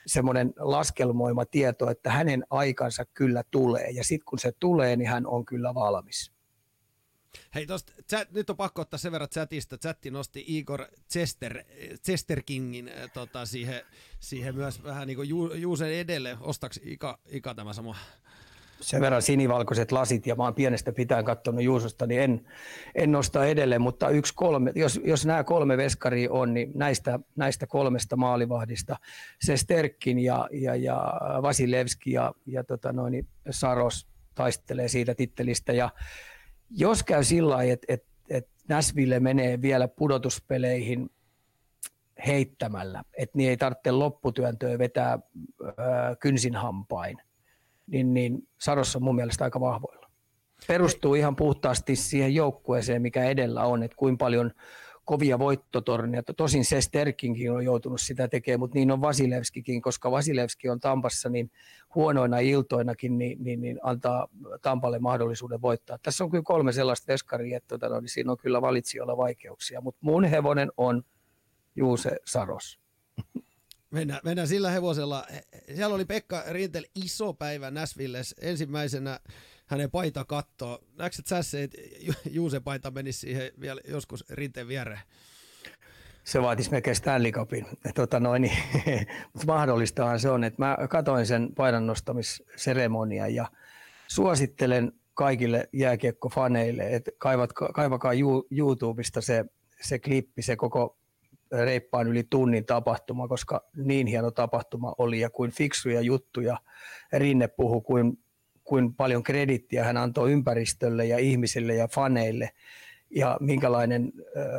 semmoinen 0.06 0.54
laskelmoima 0.60 1.46
tieto, 1.46 1.90
että 1.90 2.12
hänen 2.12 2.44
aikansa 2.50 3.06
kyllä 3.14 3.44
tulee. 3.52 3.90
Ja 3.90 4.04
sitten 4.04 4.26
kun 4.26 4.40
se 4.40 4.52
tulee, 4.60 4.96
niin 4.96 5.10
hän 5.10 5.28
on 5.28 5.46
kyllä 5.46 5.74
valmis. 5.74 6.32
Hei, 7.56 7.66
tosta, 7.66 7.94
chat, 8.10 8.32
nyt 8.32 8.50
on 8.50 8.58
pakko 8.58 8.82
ottaa 8.82 8.98
sen 8.98 9.12
verran 9.12 9.30
chatista. 9.30 9.78
Chatti 9.78 10.12
nosti 10.12 10.44
Igor 10.48 10.86
Chester, 11.12 11.64
Chester 12.06 12.42
Kingin 12.46 12.88
äh, 12.88 13.12
tota, 13.14 13.46
siihen, 13.46 13.82
siihen 14.20 14.56
myös 14.56 14.84
vähän 14.84 15.08
niin 15.08 15.16
kuin 15.16 15.30
Ju, 15.30 15.54
Juusen 15.54 15.94
edelle. 15.94 16.38
Ostaks 16.42 16.80
Ika, 16.84 17.20
Ika 17.30 17.56
tämä 17.56 17.74
sama? 17.74 17.96
Sen 18.82 19.02
verran 19.02 19.22
sinivalkoiset 19.22 19.92
lasit 19.92 20.28
ja 20.28 20.36
mä 20.36 20.44
oon 20.44 20.56
pienestä 20.56 20.92
pitäen 20.92 21.26
katsonut 21.26 21.64
Juusosta, 21.64 22.08
niin 22.08 22.22
en, 22.22 22.48
en 22.96 23.12
nosta 23.12 23.46
edelleen, 23.46 23.82
mutta 23.82 24.10
yksi 24.10 24.34
kolme, 24.36 24.72
jos, 24.76 25.00
jos 25.04 25.26
nämä 25.26 25.44
kolme 25.44 25.78
veskaria 25.78 26.32
on, 26.32 26.54
niin 26.54 26.72
näistä, 26.76 27.20
näistä 27.36 27.68
kolmesta 27.68 28.16
maalivahdista 28.16 28.98
se 29.42 29.58
Sterkkin 29.58 30.20
ja, 30.20 30.50
ja, 30.52 30.76
ja 30.76 31.14
Vasilevski 31.42 32.12
ja, 32.12 32.34
ja 32.46 32.64
tota 32.64 32.94
noin, 32.94 33.28
Saros 33.50 34.08
taistelee 34.36 34.88
siitä 34.88 35.16
tittelistä 35.16 35.74
ja 35.74 35.90
jos 36.72 37.04
käy 37.04 37.24
sillä 37.24 37.56
lailla, 37.56 37.74
että 37.74 37.94
et, 37.94 38.06
et 38.30 38.48
Näsville 38.68 39.20
menee 39.20 39.62
vielä 39.62 39.88
pudotuspeleihin 39.88 41.10
heittämällä, 42.28 43.04
että 43.18 43.38
niin 43.38 43.50
ei 43.50 43.58
tarvitse 43.58 43.92
lopputyöntöä 43.92 44.80
vetää 44.80 45.20
ää, 45.78 46.16
kynsin 46.16 46.56
hampain, 46.56 47.18
niin, 47.88 48.14
niin 48.14 48.48
Sarossa 48.60 49.00
on 49.00 49.04
mun 49.04 49.16
mielestä 49.16 49.44
aika 49.44 49.60
vahvoilla. 49.60 50.12
Perustuu 50.68 51.16
ihan 51.16 51.36
puhtaasti 51.36 51.96
siihen 51.96 52.36
joukkueeseen, 52.36 53.02
mikä 53.02 53.24
edellä 53.24 53.64
on, 53.64 53.84
että 53.84 53.98
kuinka 53.98 54.26
paljon 54.26 54.52
kovia 55.06 55.40
voittotornia. 55.40 56.24
Tosin 56.38 56.66
se 56.66 56.82
Sterkinkin 56.82 57.52
on 57.52 57.66
joutunut 57.66 58.02
sitä 58.02 58.28
tekemään, 58.28 58.60
mutta 58.60 58.76
niin 58.76 58.92
on 58.92 59.02
Vasilevskikin, 59.02 59.82
koska 59.82 60.12
Vasilevski 60.12 60.70
on 60.70 60.80
Tampassa 60.80 61.30
niin 61.30 61.52
huonoina 61.96 62.40
iltoinakin, 62.40 63.18
niin, 63.18 63.44
niin, 63.44 63.62
niin 63.62 63.80
antaa 63.84 64.28
Tampalle 64.62 65.00
mahdollisuuden 65.00 65.62
voittaa. 65.62 65.98
Tässä 66.04 66.24
on 66.24 66.32
kyllä 66.32 66.44
kolme 66.44 66.72
sellaista 66.72 67.12
veskaria, 67.12 67.58
että 67.58 67.68
tota, 67.68 67.90
no, 67.90 68.00
niin 68.00 68.10
siinä 68.10 68.32
on 68.32 68.38
kyllä 68.38 68.62
valitsijoilla 68.62 69.18
vaikeuksia, 69.18 69.82
mutta 69.82 70.00
mun 70.02 70.24
hevonen 70.24 70.72
on 70.78 71.04
Juuse 71.76 72.18
Saros. 72.26 72.80
Mennään, 73.92 74.20
mennään 74.24 74.48
sillä 74.48 74.72
hevosella. 74.72 75.26
Siellä 75.76 75.96
oli 75.96 76.06
Pekka 76.06 76.44
Rintel 76.50 76.86
iso 76.96 77.34
päivä 77.34 77.72
Näsvilles 77.72 78.36
ensimmäisenä 78.42 79.20
hänen 79.72 79.92
paita 79.92 80.26
kattoo. 80.26 80.80
Näetkö 80.98 81.22
sä 81.26 81.44
se, 81.44 81.64
että 81.64 81.78
Juusen 82.30 82.64
paita 82.64 82.92
menisi 82.92 83.20
siihen 83.20 83.52
vielä 83.62 83.82
joskus 83.88 84.26
rinteen 84.30 84.68
viereen? 84.68 85.00
Se 86.24 86.42
vaatisi 86.42 86.72
melkein 86.72 86.96
Stanley 86.96 87.32
Cupin. 87.32 87.66
Tota 87.96 88.20
noin, 88.20 88.42
niin, 88.86 89.08
mutta 89.34 89.46
mahdollistahan 89.46 90.20
se 90.20 90.30
on, 90.30 90.44
että 90.44 90.62
mä 90.62 90.78
katoin 90.90 91.26
sen 91.26 91.56
paidan 91.56 91.88
nostamisseremonian 91.88 93.36
ja 93.36 93.46
suosittelen 94.08 94.92
kaikille 95.14 95.70
jääkiekkofaneille, 95.74 96.96
että 96.96 97.12
kaivat, 97.18 97.54
kaivakaa 97.54 98.12
YouTubesta 98.52 99.22
se, 99.22 99.46
se 99.82 100.00
klippi, 100.00 100.42
se 100.42 100.56
koko 100.56 100.98
reippaan 101.52 102.08
yli 102.08 102.24
tunnin 102.30 102.66
tapahtuma, 102.66 103.28
koska 103.28 103.66
niin 103.76 104.08
hieno 104.08 104.32
tapahtuma 104.32 104.96
oli 104.98 105.20
ja 105.20 105.30
kuin 105.30 105.52
fiksuja 105.52 106.02
juttuja 106.02 106.58
Rinne 107.14 107.48
puhui, 107.48 107.82
kuin 107.82 108.18
kuin 108.64 108.96
paljon 108.96 109.24
kredittiä 109.24 109.84
hän 109.84 109.98
antoi 109.98 110.32
ympäristölle 110.32 111.06
ja 111.06 111.18
ihmisille 111.18 111.76
ja 111.76 111.88
faneille 111.88 112.50
ja 113.16 113.38
minkälainen 113.40 114.14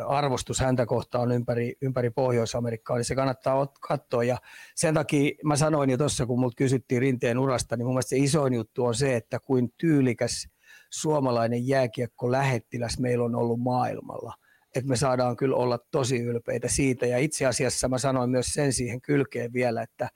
arvostus 0.07 0.61
häntä 0.61 0.87
kohtaan 0.87 1.23
on 1.23 1.33
ympäri, 1.33 1.75
ympäri 1.83 2.11
Pohjois-Amerikkaa, 2.11 2.97
niin 2.97 3.05
se 3.05 3.15
kannattaa 3.15 3.67
katsoa. 3.81 4.25
Ja 4.25 4.37
sen 4.75 4.95
takia 4.95 5.31
mä 5.45 5.57
sanoin 5.57 5.91
jo 5.91 5.99
tuossa, 5.99 6.27
kun 6.27 6.41
multa 6.41 6.57
kysyttiin 6.57 7.01
rinteen 7.01 7.39
urasta, 7.39 7.77
niin 7.77 7.87
mun 7.87 7.95
mielestä 7.95 8.11
se 8.11 8.17
isoin 8.17 8.55
juttu 8.55 8.85
on 8.85 8.95
se, 8.95 9.17
että 9.17 9.39
kuin 9.41 9.73
tyylikäs 9.79 10.49
suomalainen 10.91 11.69
jääkiekko 11.69 12.33
lähettiläs 12.33 12.99
meillä 12.99 13.25
on 13.25 13.35
ollut 13.35 13.61
maailmalla. 13.61 14.35
Että 14.75 14.89
me 14.89 14.97
saadaan 14.97 15.37
kyllä 15.37 15.57
olla 15.57 15.79
tosi 15.91 16.21
ylpeitä 16.21 16.69
siitä. 16.69 17.07
Ja 17.07 17.19
itse 17.19 17.47
asiassa 17.47 17.89
mä 17.89 17.99
sanoin 17.99 18.31
myös 18.31 18.47
sen 18.47 18.73
siihen 18.73 19.01
kylkeen 19.01 19.53
vielä, 19.53 19.83
että 19.83 20.09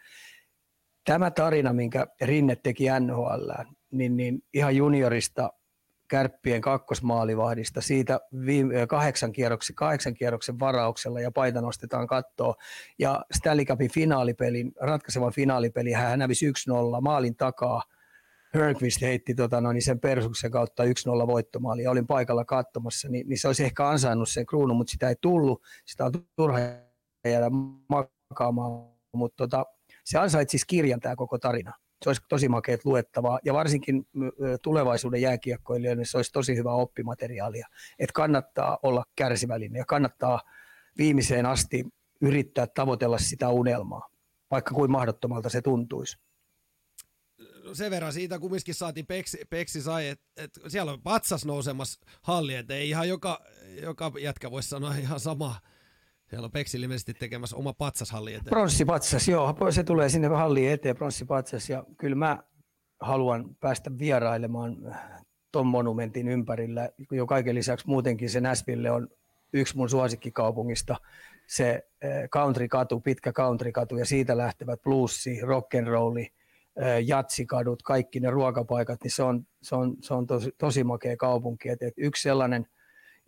tämä 1.07 1.31
tarina, 1.31 1.73
minkä 1.73 2.07
Rinne 2.23 2.57
teki 2.57 2.85
NHL, 3.01 3.51
niin, 3.91 4.17
niin 4.17 4.43
ihan 4.55 4.77
juniorista 4.77 5.51
kärppien 6.09 6.61
kakkosmaalivahdista 6.61 7.81
siitä 7.81 8.21
viime, 8.47 8.87
kahdeksan, 8.87 9.33
kierroksen, 9.33 9.77
kahdeksan 9.77 10.15
kierroksen 10.15 10.59
varauksella 10.59 11.21
ja 11.21 11.31
paita 11.31 11.61
nostetaan 11.61 12.07
kattoon. 12.07 12.55
Ja 12.99 13.25
Stanley 13.35 13.65
Cupin 13.65 13.93
finaalipelin, 13.93 14.73
ratkaisevan 14.81 15.33
finaalipeli 15.33 15.93
hän 15.93 16.21
hävisi 16.21 16.51
1-0 16.51 16.53
maalin 17.01 17.37
takaa. 17.37 17.83
Hörnqvist 18.55 19.03
heitti 19.03 19.35
tota, 19.35 19.61
no, 19.61 19.73
niin 19.73 19.83
sen 19.83 20.01
persuksen 20.01 20.51
kautta 20.51 20.85
1-0 20.85 20.87
voittomaali 21.27 21.83
ja 21.83 21.91
olin 21.91 22.07
paikalla 22.07 22.45
katsomassa, 22.45 23.09
niin, 23.09 23.29
niin 23.29 23.39
se 23.39 23.49
olisi 23.49 23.65
ehkä 23.65 23.89
ansainnut 23.89 24.29
sen 24.29 24.47
kruunun, 24.47 24.77
mutta 24.77 24.91
sitä 24.91 25.09
ei 25.09 25.17
tullut. 25.21 25.63
Sitä 25.87 26.05
on 26.05 26.13
turha 26.37 26.59
jäädä 27.25 27.51
makaamaan, 27.89 28.91
mutta 29.13 29.37
tota, 29.37 29.65
se 30.07 30.19
ansaitsi 30.19 30.51
siis 30.51 30.65
kirjan 30.65 31.01
tämä 31.01 31.17
koko 31.17 31.39
tarina. 31.39 31.73
Se 32.03 32.11
olisi 32.11 32.23
tosi 32.29 32.49
makeet 32.49 32.85
luettavaa. 32.85 33.39
Ja 33.45 33.55
varsinkin 33.55 34.07
tulevaisuuden 34.63 35.21
jääkiekkoilijoille 35.21 36.05
se 36.05 36.19
olisi 36.19 36.33
tosi 36.33 36.57
hyvä 36.57 36.73
oppimateriaalia, 36.73 37.67
että 37.99 38.13
kannattaa 38.13 38.79
olla 38.83 39.05
kärsivällinen 39.17 39.79
ja 39.79 39.85
kannattaa 39.85 40.41
viimeiseen 40.99 41.47
asti 41.47 41.85
yrittää 42.21 42.67
tavoitella 42.67 43.19
sitä 43.19 43.49
unelmaa, 43.49 44.11
vaikka 44.51 44.75
kuin 44.75 44.91
mahdottomalta 44.91 45.49
se 45.49 45.63
tuntuisi. 45.63 46.19
No 47.65 47.75
sen 47.75 47.91
verran 47.91 48.13
siitä 48.13 48.39
kumminkin 48.39 48.75
saatiin 48.75 49.07
Peksi, 49.07 49.39
Peksi 49.51 49.83
sai, 49.83 50.09
että 50.09 50.25
et 50.37 50.51
siellä 50.69 50.93
on 50.93 51.03
patsas 51.03 51.45
nousemassa 51.45 52.01
halli, 52.23 52.55
että 52.55 52.75
ei 52.75 52.89
ihan 52.89 53.09
joka, 53.09 53.41
joka 53.83 54.13
jätkä 54.21 54.51
voisi 54.51 54.69
sanoa 54.69 54.95
ihan 54.95 55.21
sama, 55.21 55.61
siellä 56.31 56.45
on 56.45 56.51
Peksi 56.51 56.79
ilmeisesti 56.79 57.15
tekemässä 57.15 57.57
oma 57.57 57.73
patsashalli 57.73 58.35
eteen. 58.35 58.51
Pronssipatsas, 58.51 59.29
joo. 59.29 59.57
Se 59.71 59.85
tulee 59.85 60.09
sinne 60.09 60.29
halliin 60.29 60.71
eteen, 60.71 60.97
pronssipatsas. 60.97 61.71
Ja 61.71 61.85
kyllä 61.99 62.17
mä 62.17 62.43
haluan 63.01 63.57
päästä 63.61 63.91
vierailemaan 63.99 64.97
ton 65.53 65.67
monumentin 65.67 66.29
ympärillä. 66.29 66.91
Jo 67.11 67.27
kaiken 67.27 67.55
lisäksi 67.55 67.87
muutenkin 67.87 68.31
se 68.31 68.41
Näsville 68.41 68.91
on 68.91 69.09
yksi 69.53 69.77
mun 69.77 69.91
suosikkikaupungista. 69.91 70.97
Se 71.47 71.83
eh, 72.03 72.29
country-katu, 72.29 73.01
pitkä 73.01 73.33
country-katu 73.33 73.97
ja 73.97 74.07
siitä 74.07 74.37
lähtevät 74.37 74.83
bluesi, 74.83 75.41
rock'n'rolli, 75.41 76.27
eh, 76.83 77.05
jatsikadut, 77.07 77.83
kaikki 77.83 78.21
ne 78.21 78.31
ruokapaikat, 78.31 79.03
niin 79.03 79.11
se 79.11 79.23
on, 79.23 79.47
se 79.63 79.75
on, 79.75 79.97
se 80.01 80.15
on 80.15 80.27
tosi, 80.27 80.51
tosi 80.59 80.85
makea 80.85 81.17
kaupunki. 81.17 81.69
Et, 81.69 81.79
yksi 81.97 82.23
sellainen– 82.23 82.67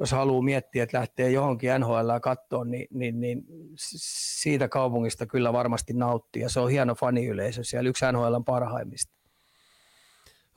jos 0.01 0.13
haluaa 0.13 0.43
miettiä, 0.43 0.83
että 0.83 0.99
lähtee 0.99 1.31
johonkin 1.31 1.71
NHL 1.79 2.11
kattoon, 2.23 2.71
niin, 2.71 2.87
niin, 2.91 3.21
niin 3.21 3.45
siitä 3.77 4.69
kaupungista 4.69 5.27
kyllä 5.27 5.53
varmasti 5.53 5.93
nauttii. 5.93 6.43
Ja 6.43 6.49
se 6.49 6.61
on 6.61 6.71
hieno 6.71 6.95
faniyleisö 6.95 7.65
siellä, 7.65 7.89
yksi 7.89 8.05
NHL 8.13 8.43
parhaimmista. 8.47 9.19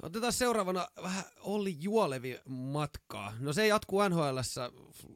Otetaan 0.03 0.33
seuraavana 0.33 0.87
vähän 1.03 1.23
Olli 1.39 1.75
Juolevi 1.79 2.39
matkaa. 2.45 3.33
No 3.39 3.53
se 3.53 3.67
jatkuu 3.67 4.09
nhl 4.09 4.37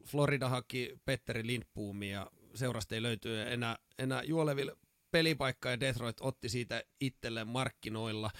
Florida 0.06 0.48
haki 0.48 1.00
Petteri 1.04 1.46
Lindboomia 1.46 2.18
ja 2.18 2.30
seurasta 2.54 2.94
ei 2.94 3.02
löytyy 3.02 3.42
enää, 3.42 3.76
enää 3.98 4.22
Juoleville 4.22 4.76
pelipaikka 5.10 5.70
ja 5.70 5.80
Detroit 5.80 6.16
otti 6.20 6.48
siitä 6.48 6.82
itselleen 7.00 7.48
markkinoilla. 7.48 8.30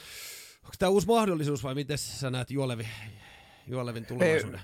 Onko 0.64 0.75
tämä 0.78 0.90
uusi 0.90 1.07
mahdollisuus 1.07 1.64
vai 1.64 1.75
miten 1.75 1.99
sä 1.99 2.31
näet 2.31 2.50
Juolevi, 2.50 2.88
Juolevin 3.67 4.07
tulevaisuuden? 4.07 4.61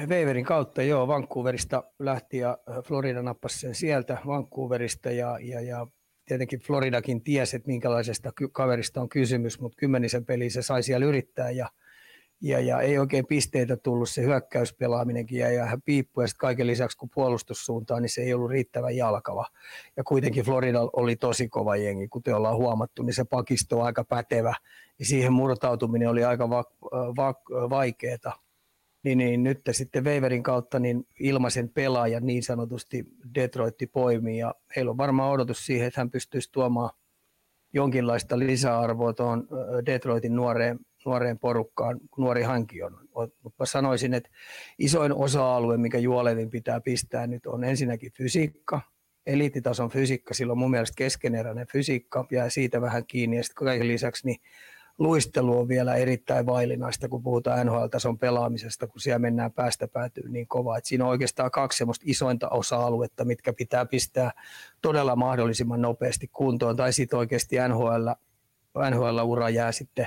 Waverin 0.00 0.44
kautta, 0.44 0.82
joo, 0.82 1.08
Vancouverista 1.08 1.84
lähti 1.98 2.38
ja 2.38 2.58
Florida 2.84 3.22
nappasi 3.22 3.58
sen 3.58 3.74
sieltä 3.74 4.18
Vancouverista 4.26 5.10
ja, 5.10 5.38
ja, 5.42 5.60
ja 5.60 5.86
tietenkin 6.24 6.60
Floridakin 6.60 7.22
tiesi, 7.22 7.56
että 7.56 7.66
minkälaisesta 7.66 8.32
kaverista 8.52 9.00
on 9.00 9.08
kysymys, 9.08 9.60
mutta 9.60 9.76
kymmenisen 9.76 10.26
peliä 10.26 10.50
se 10.50 10.62
sai 10.62 10.82
siellä 10.82 11.06
yrittää 11.06 11.50
ja, 11.50 11.68
ja, 12.40 12.60
ja 12.60 12.80
ei 12.80 12.98
oikein 12.98 13.26
pisteitä 13.26 13.76
tullut, 13.76 14.08
se 14.08 14.22
hyökkäyspelaaminenkin 14.22 15.38
jäi 15.38 15.54
ihan 15.54 15.82
piippu 15.82 16.20
ja 16.20 16.26
sitten 16.26 16.40
kaiken 16.40 16.66
lisäksi 16.66 16.98
kun 16.98 17.10
puolustussuuntaan, 17.14 18.02
niin 18.02 18.10
se 18.10 18.22
ei 18.22 18.34
ollut 18.34 18.50
riittävän 18.50 18.96
jalkava. 18.96 19.46
Ja 19.96 20.04
kuitenkin 20.04 20.44
Florida 20.44 20.80
oli 20.92 21.16
tosi 21.16 21.48
kova 21.48 21.76
jengi, 21.76 22.08
kuten 22.08 22.36
ollaan 22.36 22.56
huomattu, 22.56 23.02
niin 23.02 23.14
se 23.14 23.24
pakisto 23.24 23.78
on 23.78 23.86
aika 23.86 24.04
pätevä. 24.04 24.54
Ja 24.98 25.04
siihen 25.04 25.32
murtautuminen 25.32 26.08
oli 26.08 26.24
aika 26.24 26.50
va- 26.50 26.64
va- 27.16 27.70
vaikeaa 27.70 28.38
niin, 29.02 29.18
niin 29.18 29.42
nyt 29.42 29.60
sitten 29.70 30.04
Waverin 30.04 30.42
kautta 30.42 30.78
niin 30.78 31.06
ilmaisen 31.20 31.68
pelaajan 31.68 32.26
niin 32.26 32.42
sanotusti 32.42 33.06
Detroitti 33.34 33.86
poimii. 33.86 34.38
Ja 34.38 34.54
heillä 34.76 34.90
on 34.90 34.96
varmaan 34.96 35.32
odotus 35.32 35.66
siihen, 35.66 35.86
että 35.86 36.00
hän 36.00 36.10
pystyisi 36.10 36.52
tuomaan 36.52 36.90
jonkinlaista 37.72 38.38
lisäarvoa 38.38 39.12
tuohon 39.12 39.48
Detroitin 39.86 40.36
nuoreen, 40.36 40.78
nuoreen 41.04 41.38
porukkaan, 41.38 42.00
nuori 42.18 42.42
hanki 42.42 42.82
on. 42.82 43.08
Mutta 43.42 43.66
sanoisin, 43.66 44.14
että 44.14 44.30
isoin 44.78 45.12
osa-alue, 45.12 45.76
mikä 45.76 45.98
Juolevin 45.98 46.50
pitää 46.50 46.80
pistää 46.80 47.26
nyt 47.26 47.46
on 47.46 47.64
ensinnäkin 47.64 48.12
fysiikka, 48.12 48.80
eliittitason 49.26 49.90
fysiikka, 49.90 50.34
sillä 50.34 50.52
on 50.52 50.58
mun 50.58 50.70
mielestä 50.70 50.94
keskeneräinen 50.96 51.66
fysiikka, 51.66 52.26
ja 52.30 52.50
siitä 52.50 52.80
vähän 52.80 53.06
kiinni, 53.06 53.36
ja 53.36 53.44
sitten 53.44 53.64
kaiken 53.64 53.88
lisäksi 53.88 54.26
niin 54.26 54.40
luistelu 54.98 55.58
on 55.58 55.68
vielä 55.68 55.94
erittäin 55.94 56.46
vaillinaista, 56.46 57.08
kun 57.08 57.22
puhutaan 57.22 57.66
NHL-tason 57.66 58.18
pelaamisesta, 58.18 58.86
kun 58.86 59.00
siellä 59.00 59.18
mennään 59.18 59.52
päästä 59.52 59.88
päätyy 59.88 60.28
niin 60.28 60.48
kovaa. 60.48 60.78
Että 60.78 60.88
siinä 60.88 61.04
on 61.04 61.10
oikeastaan 61.10 61.50
kaksi 61.50 61.84
isointa 62.04 62.48
osa-aluetta, 62.48 63.24
mitkä 63.24 63.52
pitää 63.52 63.86
pistää 63.86 64.30
todella 64.82 65.16
mahdollisimman 65.16 65.82
nopeasti 65.82 66.28
kuntoon, 66.32 66.76
tai 66.76 66.92
sitten 66.92 67.18
oikeasti 67.18 67.56
NHL, 67.68 68.08
NHL-ura 68.90 69.50
jää 69.50 69.72
sitten 69.72 70.06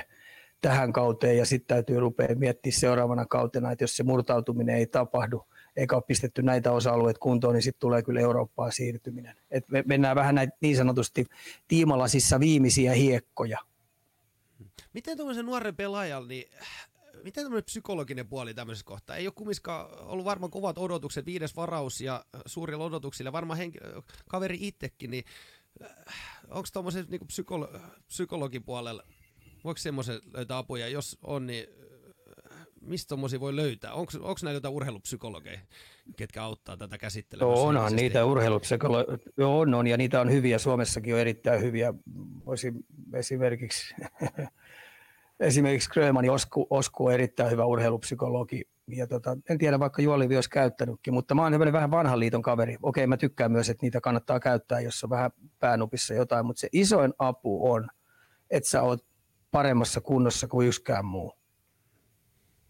tähän 0.68 0.92
kauteen, 0.92 1.38
ja 1.38 1.46
sitten 1.46 1.74
täytyy 1.74 2.00
rupea 2.00 2.34
miettimään 2.34 2.80
seuraavana 2.80 3.26
kautena, 3.26 3.72
että 3.72 3.84
jos 3.84 3.96
se 3.96 4.02
murtautuminen 4.02 4.76
ei 4.76 4.86
tapahdu, 4.86 5.44
eikä 5.76 5.96
ole 5.96 6.02
pistetty 6.06 6.42
näitä 6.42 6.72
osa-alueita 6.72 7.20
kuntoon, 7.20 7.54
niin 7.54 7.62
sitten 7.62 7.80
tulee 7.80 8.02
kyllä 8.02 8.20
Eurooppaan 8.20 8.72
siirtyminen. 8.72 9.36
Et 9.50 9.68
me 9.68 9.84
mennään 9.86 10.16
vähän 10.16 10.34
näitä 10.34 10.56
niin 10.60 10.76
sanotusti 10.76 11.26
tiimalasissa 11.68 12.40
viimeisiä 12.40 12.92
hiekkoja, 12.92 13.58
Miten 14.92 15.16
tuommoisen 15.16 15.46
nuoren 15.46 15.76
pelaajan, 15.76 16.28
niin 16.28 16.50
miten 17.24 17.44
tämmöinen 17.44 17.64
psykologinen 17.64 18.28
puoli 18.28 18.54
tämmöisessä 18.54 18.86
kohtaa? 18.86 19.16
Ei 19.16 19.26
ole 19.26 19.34
kumminkaan 19.36 19.98
ollut 19.98 20.24
varmaan 20.24 20.50
kovat 20.50 20.78
odotukset, 20.78 21.26
viides 21.26 21.56
varaus 21.56 22.00
ja 22.00 22.24
suurilla 22.46 22.84
odotuksilla, 22.84 23.32
varmaan 23.32 23.58
henk- 23.58 24.02
kaveri 24.28 24.58
itsekin, 24.60 25.10
niin 25.10 25.24
onko 26.48 26.68
tuommoisen 26.72 27.06
niin 27.08 27.20
psykolo- 27.20 27.78
psykologin 28.06 28.64
puolella, 28.64 29.02
voiko 29.64 29.78
semmoisen 29.78 30.20
löytää 30.34 30.58
apuja? 30.58 30.88
Jos 30.88 31.18
on, 31.22 31.46
niin 31.46 31.66
mistä 32.80 33.08
tuommoisia 33.08 33.40
voi 33.40 33.56
löytää? 33.56 33.92
Onko 33.92 34.12
näitä 34.42 34.56
jotain 34.56 34.74
urheilupsykologeja, 34.74 35.60
ketkä 36.16 36.42
auttaa 36.42 36.76
tätä 36.76 36.98
käsittelemään? 36.98 37.56
Joo, 37.56 37.66
onhan 37.66 37.96
niitä 37.96 38.24
urheilupsykologeja, 38.24 39.18
on, 39.38 39.74
on, 39.74 39.86
ja 39.86 39.96
niitä 39.96 40.20
on 40.20 40.30
hyviä. 40.30 40.58
Suomessakin 40.58 41.14
on 41.14 41.20
erittäin 41.20 41.60
hyviä. 41.60 41.94
Voisin 42.46 42.74
esimerkiksi, 43.14 43.94
esimerkiksi 45.40 45.90
Gröman 45.90 46.30
Osku, 46.30 46.66
Osku 46.70 47.06
on 47.06 47.12
erittäin 47.12 47.50
hyvä 47.50 47.64
urheilupsykologi. 47.64 48.62
Ja 48.88 49.06
tota, 49.06 49.36
en 49.50 49.58
tiedä, 49.58 49.80
vaikka 49.80 50.02
Juolivi 50.02 50.34
olisi 50.36 50.50
käyttänytkin, 50.50 51.14
mutta 51.14 51.34
mä 51.34 51.42
oon 51.42 51.72
vähän 51.72 51.90
vanhan 51.90 52.20
liiton 52.20 52.42
kaveri. 52.42 52.76
Okei, 52.82 53.06
mä 53.06 53.16
tykkään 53.16 53.52
myös, 53.52 53.68
että 53.68 53.86
niitä 53.86 54.00
kannattaa 54.00 54.40
käyttää, 54.40 54.80
jos 54.80 55.04
on 55.04 55.10
vähän 55.10 55.30
päänupissa 55.58 56.14
jotain, 56.14 56.46
mutta 56.46 56.60
se 56.60 56.68
isoin 56.72 57.14
apu 57.18 57.72
on, 57.72 57.88
että 58.50 58.70
sä 58.70 58.82
oot 58.82 59.13
paremmassa 59.54 60.00
kunnossa 60.00 60.48
kuin 60.48 60.68
yksikään 60.68 61.04
muu 61.04 61.32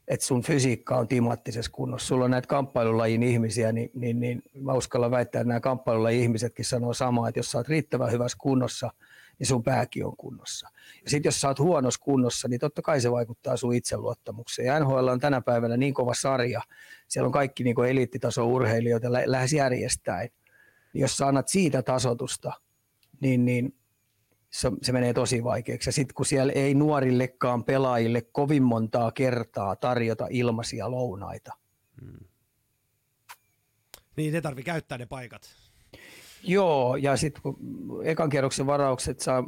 että 0.09 0.27
sun 0.27 0.43
fysiikka 0.43 0.97
on 0.97 1.09
timattisessa 1.09 1.71
kunnossa. 1.71 2.09
Sulla 2.09 2.25
on 2.25 2.31
näitä 2.31 2.49
kamppailulajin 2.49 3.23
ihmisiä, 3.23 3.73
niin, 3.73 3.91
niin, 3.95 4.21
niin 4.21 4.43
mä 4.61 4.73
uskallan 4.73 5.11
väittää, 5.11 5.41
että 5.41 5.49
nämä 5.49 5.61
kamppailulajin 5.61 6.23
ihmisetkin 6.23 6.65
sanoo 6.65 6.95
samaa, 6.95 7.29
että 7.29 7.39
jos 7.39 7.51
sä 7.51 7.59
oot 7.59 7.69
riittävän 7.69 8.13
hyvässä 8.13 8.39
kunnossa, 8.41 8.91
niin 9.39 9.47
sun 9.47 9.63
pääkin 9.63 10.07
on 10.07 10.17
kunnossa. 10.17 10.69
Ja 11.05 11.11
sitten 11.11 11.29
jos 11.29 11.41
sä 11.41 11.49
oot 11.49 11.59
huonossa 11.59 12.01
kunnossa, 12.01 12.49
niin 12.49 12.61
totta 12.61 12.83
kai 12.83 13.01
se 13.01 13.11
vaikuttaa 13.11 13.57
sun 13.57 13.75
itseluottamukseen. 13.75 14.67
Ja 14.67 14.81
NHL 14.81 15.09
on 15.09 15.21
tänä 15.21 15.41
päivänä 15.41 15.77
niin 15.77 15.95
kova 15.95 16.15
sarja, 16.15 16.63
siellä 17.09 17.27
on 17.27 17.33
kaikki 17.33 17.65
niin 17.65 17.85
eliittitason 17.89 18.47
urheilijoita 18.47 19.13
lä- 19.13 19.23
lähes 19.27 19.53
järjestäin. 19.53 20.31
Niin 20.95 21.03
jos 21.03 21.17
sä 21.17 21.27
annat 21.27 21.49
siitä 21.49 21.83
tasotusta, 21.83 22.53
niin, 23.21 23.45
niin 23.45 23.75
se, 24.55 24.71
se 24.83 24.93
menee 24.93 25.13
tosi 25.15 25.45
vaikeaksi. 25.45 25.89
Ja 25.89 25.93
sitten 25.93 26.15
kun 26.15 26.27
siellä 26.27 26.53
ei 26.53 26.75
nuorillekaan 26.75 27.65
pelaajille 27.65 28.23
kovin 28.33 28.63
montaa 28.63 29.13
kertaa 29.13 29.77
tarjota 29.77 30.27
ilmaisia 30.31 30.91
lounaita. 30.91 31.53
Hmm. 32.01 32.27
Niin, 34.17 34.33
ne 34.33 34.41
tarvii 34.41 34.65
käyttää 34.65 34.99
ne 34.99 35.07
paikat. 35.07 35.43
Joo, 36.43 36.97
ja 36.97 37.17
sitten 37.17 37.43
kun 37.43 37.57
ekan 38.05 38.29
kierroksen 38.29 38.67
varaukset 38.67 39.21
saa, 39.21 39.45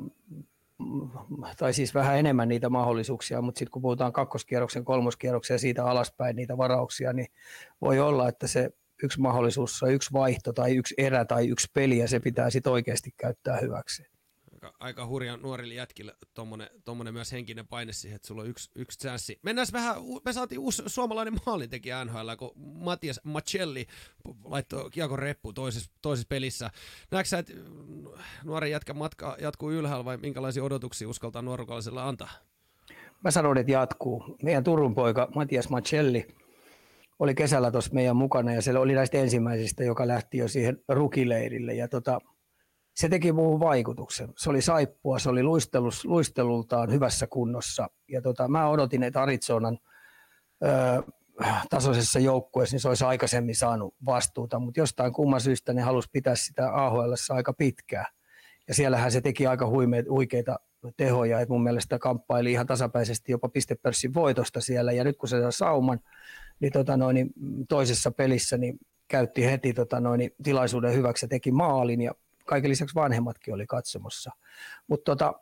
tai 1.59 1.73
siis 1.73 1.95
vähän 1.95 2.19
enemmän 2.19 2.49
niitä 2.49 2.69
mahdollisuuksia, 2.69 3.43
mutta 3.43 3.59
sitten 3.59 3.71
kun 3.71 3.83
puhutaan 3.83 4.13
kakkoskierroksen, 4.13 4.85
kolmoskierroksen 4.85 5.55
ja 5.55 5.59
siitä 5.59 5.85
alaspäin 5.85 6.37
niitä 6.37 6.57
varauksia, 6.57 7.13
niin 7.13 7.27
voi 7.81 8.01
olla, 8.01 8.29
että 8.29 8.47
se 8.47 8.71
yksi 9.03 9.21
mahdollisuus 9.21 9.83
on 9.83 9.93
yksi 9.93 10.13
vaihto 10.13 10.53
tai 10.53 10.77
yksi 10.77 10.95
erä 10.99 11.25
tai 11.25 11.49
yksi 11.49 11.71
peli 11.75 11.99
ja 11.99 12.09
se 12.09 12.21
pitää 12.21 12.51
sitten 12.51 12.73
oikeasti 12.73 13.15
käyttää 13.17 13.57
hyväksi 13.57 14.16
aika, 14.67 14.77
aika 14.85 15.07
hurja 15.07 15.37
nuorille 15.37 15.75
jätkille 15.75 16.17
tommonen, 16.35 16.71
tommonen 16.85 17.15
myös 17.15 17.33
henkinen 17.33 17.67
paine 17.67 17.93
siihen, 17.93 18.17
että 18.17 18.29
sulla 18.29 18.43
on 18.43 18.49
yksi, 18.49 18.71
yksi 18.75 18.99
chanssi. 18.99 19.39
Mennään 19.43 19.67
vähän, 19.73 19.97
me 20.25 20.33
saatiin 20.33 20.59
uusi 20.59 20.83
suomalainen 20.87 21.35
maalintekijä 21.47 22.05
NHL, 22.05 22.31
kun 22.39 22.53
Matias 22.57 23.21
Macelli 23.25 23.87
laittoi 24.45 24.91
kiekon 24.91 25.19
reppu 25.19 25.53
toisessa, 25.53 25.91
toisessa 26.03 26.27
pelissä. 26.29 26.71
Näetkö 27.11 27.29
sä, 27.29 27.39
että 27.39 27.53
nuoren 28.45 28.71
jätkän 28.71 28.97
matka 28.97 29.37
jatkuu 29.41 29.71
ylhäällä 29.71 30.05
vai 30.05 30.17
minkälaisia 30.17 30.65
odotuksia 30.65 31.09
uskaltaa 31.09 31.43
nuorukaisella 31.43 32.09
antaa? 32.09 32.31
Mä 33.25 33.31
sanon, 33.31 33.59
että 33.59 33.73
jatkuu. 33.73 34.37
Meidän 34.43 34.65
Turun 34.65 34.95
poika 34.95 35.29
Matias 35.35 35.69
Macelli 35.69 36.27
oli 37.19 37.35
kesällä 37.35 37.71
tuossa 37.71 37.95
meidän 37.95 38.17
mukana 38.17 38.53
ja 38.55 38.63
se 38.63 38.79
oli 38.79 38.95
näistä 38.95 39.19
ensimmäisistä, 39.19 39.85
joka 39.85 40.09
lähti 40.09 40.39
jo 40.39 40.49
siihen 40.49 40.85
rukileirille. 40.89 41.75
Ja 41.75 41.89
tota, 41.89 42.21
se 42.97 43.09
teki 43.09 43.33
muuhun 43.33 43.61
vaikutuksen. 43.61 44.33
Se 44.37 44.51
oli 44.51 44.63
saippua, 44.63 45.19
se 45.19 45.29
oli 45.29 45.43
luistelus, 45.43 46.05
luistelultaan 46.05 46.93
hyvässä 46.93 47.27
kunnossa. 47.27 47.89
Ja 48.09 48.23
tota, 48.23 48.49
mä 48.49 48.69
odotin, 48.69 49.03
että 49.03 49.23
Arizonan 49.23 49.79
ö, 50.65 51.03
tasoisessa 51.71 52.19
joukkueessa 52.19 52.75
niin 52.75 52.81
se 52.81 52.89
olisi 52.89 53.05
aikaisemmin 53.05 53.55
saanut 53.55 53.95
vastuuta, 54.07 54.59
mutta 54.59 54.81
jostain 54.81 55.13
kumman 55.13 55.41
syystä 55.41 55.73
ne 55.73 55.83
halusi 55.83 56.09
pitää 56.13 56.35
sitä 56.35 56.75
AHL 56.75 57.15
aika 57.31 57.53
pitkään. 57.53 58.07
Ja 58.69 58.75
siellähän 58.75 59.13
se 59.13 59.21
teki 59.21 59.47
aika 59.47 59.67
huimeet, 59.67 60.07
huikeita 60.09 60.59
tehoja, 60.97 61.41
että 61.41 61.53
mun 61.53 61.63
mielestä 61.63 61.99
kamppaili 61.99 62.53
ihan 62.53 62.67
tasapäisesti 62.67 63.33
jopa 63.33 63.49
pistepörssin 63.49 64.15
voitosta 64.15 64.61
siellä. 64.61 64.93
Ja 64.93 65.05
nyt 65.05 65.17
kun 65.17 65.29
se 65.29 65.41
saa 65.41 65.51
sauman, 65.51 66.01
niin, 66.61 66.73
tota 66.73 66.97
noin, 66.97 67.15
niin 67.15 67.31
toisessa 67.69 68.11
pelissä 68.11 68.57
niin 68.57 68.79
käytti 69.09 69.45
heti 69.45 69.73
tota 69.73 70.01
noin, 70.01 70.19
niin 70.19 70.31
tilaisuuden 70.43 70.95
hyväksi 70.95 71.25
ja 71.25 71.29
teki 71.29 71.53
maalin 71.53 72.01
ja 72.01 72.13
kaiken 72.47 72.71
lisäksi 72.71 72.95
vanhemmatkin 72.95 73.55
oli 73.55 73.67
katsomassa. 73.67 74.31
Mutta 74.87 75.05
tota, 75.05 75.35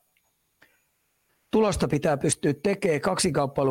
tulosta 1.51 1.88
pitää 1.88 2.17
pystyä 2.17 2.55
tekemään, 2.62 3.01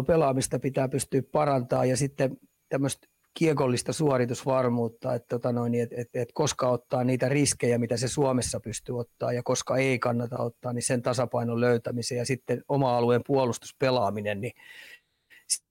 pelaamista 0.08 0.60
pitää 0.60 0.88
pystyä 0.90 1.22
parantaa 1.32 1.86
ja 1.86 1.98
sitten 1.98 2.38
tämmöistä 2.70 3.08
kiekollista 3.34 3.94
suoritusvarmuutta, 3.94 5.16
että 5.16 5.28
tota 5.30 5.52
noin, 5.52 5.76
et, 5.76 5.94
et, 5.94 6.10
et 6.14 6.30
koska 6.34 6.70
ottaa 6.70 7.04
niitä 7.04 7.30
riskejä, 7.30 7.78
mitä 7.78 7.98
se 7.98 8.08
Suomessa 8.08 8.60
pystyy 8.60 9.00
ottaa 9.00 9.34
ja 9.34 9.44
koska 9.44 9.78
ei 9.78 10.00
kannata 10.00 10.38
ottaa, 10.38 10.74
niin 10.74 10.84
sen 10.84 11.02
tasapainon 11.02 11.62
löytämisen 11.62 12.18
ja 12.18 12.26
sitten 12.26 12.64
oma 12.68 12.98
alueen 12.98 13.22
puolustuspelaaminen, 13.28 14.42
niin 14.42 14.54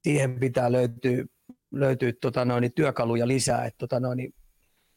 siihen 0.03 0.41
pitää 0.41 0.73
löytyä, 0.73 1.25
löytyä 1.73 2.13
tota 2.21 2.45
noin, 2.45 2.73
työkaluja 2.75 3.29
lisää. 3.29 3.65
Että 3.65 3.79
tota 3.79 4.01
noin, 4.01 4.35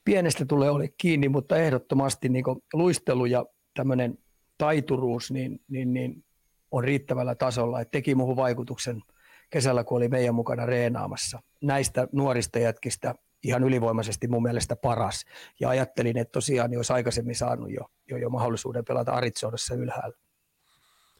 pienestä 0.06 0.46
tulee 0.46 0.70
ole 0.70 0.88
kiinni, 0.98 1.30
mutta 1.30 1.58
ehdottomasti 1.58 2.30
niin 2.30 2.46
luistelu 2.74 3.26
ja 3.26 3.46
tämmöinen 3.74 4.18
taituruus 4.58 5.32
niin, 5.32 5.60
niin, 5.68 5.94
niin 5.94 6.24
on 6.72 6.84
riittävällä 6.84 7.36
tasolla. 7.36 7.82
Et 7.82 7.92
teki 7.92 8.16
muuhun 8.16 8.36
vaikutuksen 8.36 9.02
kesällä, 9.50 9.84
kun 9.84 9.98
oli 9.98 10.08
meidän 10.08 10.36
mukana 10.36 10.66
reenaamassa. 10.66 11.40
Näistä 11.62 12.08
nuorista 12.12 12.60
jätkistä 12.60 13.16
ihan 13.44 13.64
ylivoimaisesti 13.64 14.28
mun 14.28 14.44
mielestä 14.44 14.76
paras. 14.76 15.26
Ja 15.60 15.70
ajattelin, 15.70 16.18
että 16.18 16.32
tosiaan 16.32 16.70
niin 16.70 16.80
olisi 16.80 16.94
aikaisemmin 16.94 17.36
saanut 17.36 17.72
jo, 17.72 17.90
jo, 18.10 18.18
jo 18.18 18.30
mahdollisuuden 18.30 18.86
pelata 18.86 19.12
Arizonassa 19.12 19.76
ylhäällä. 19.76 20.18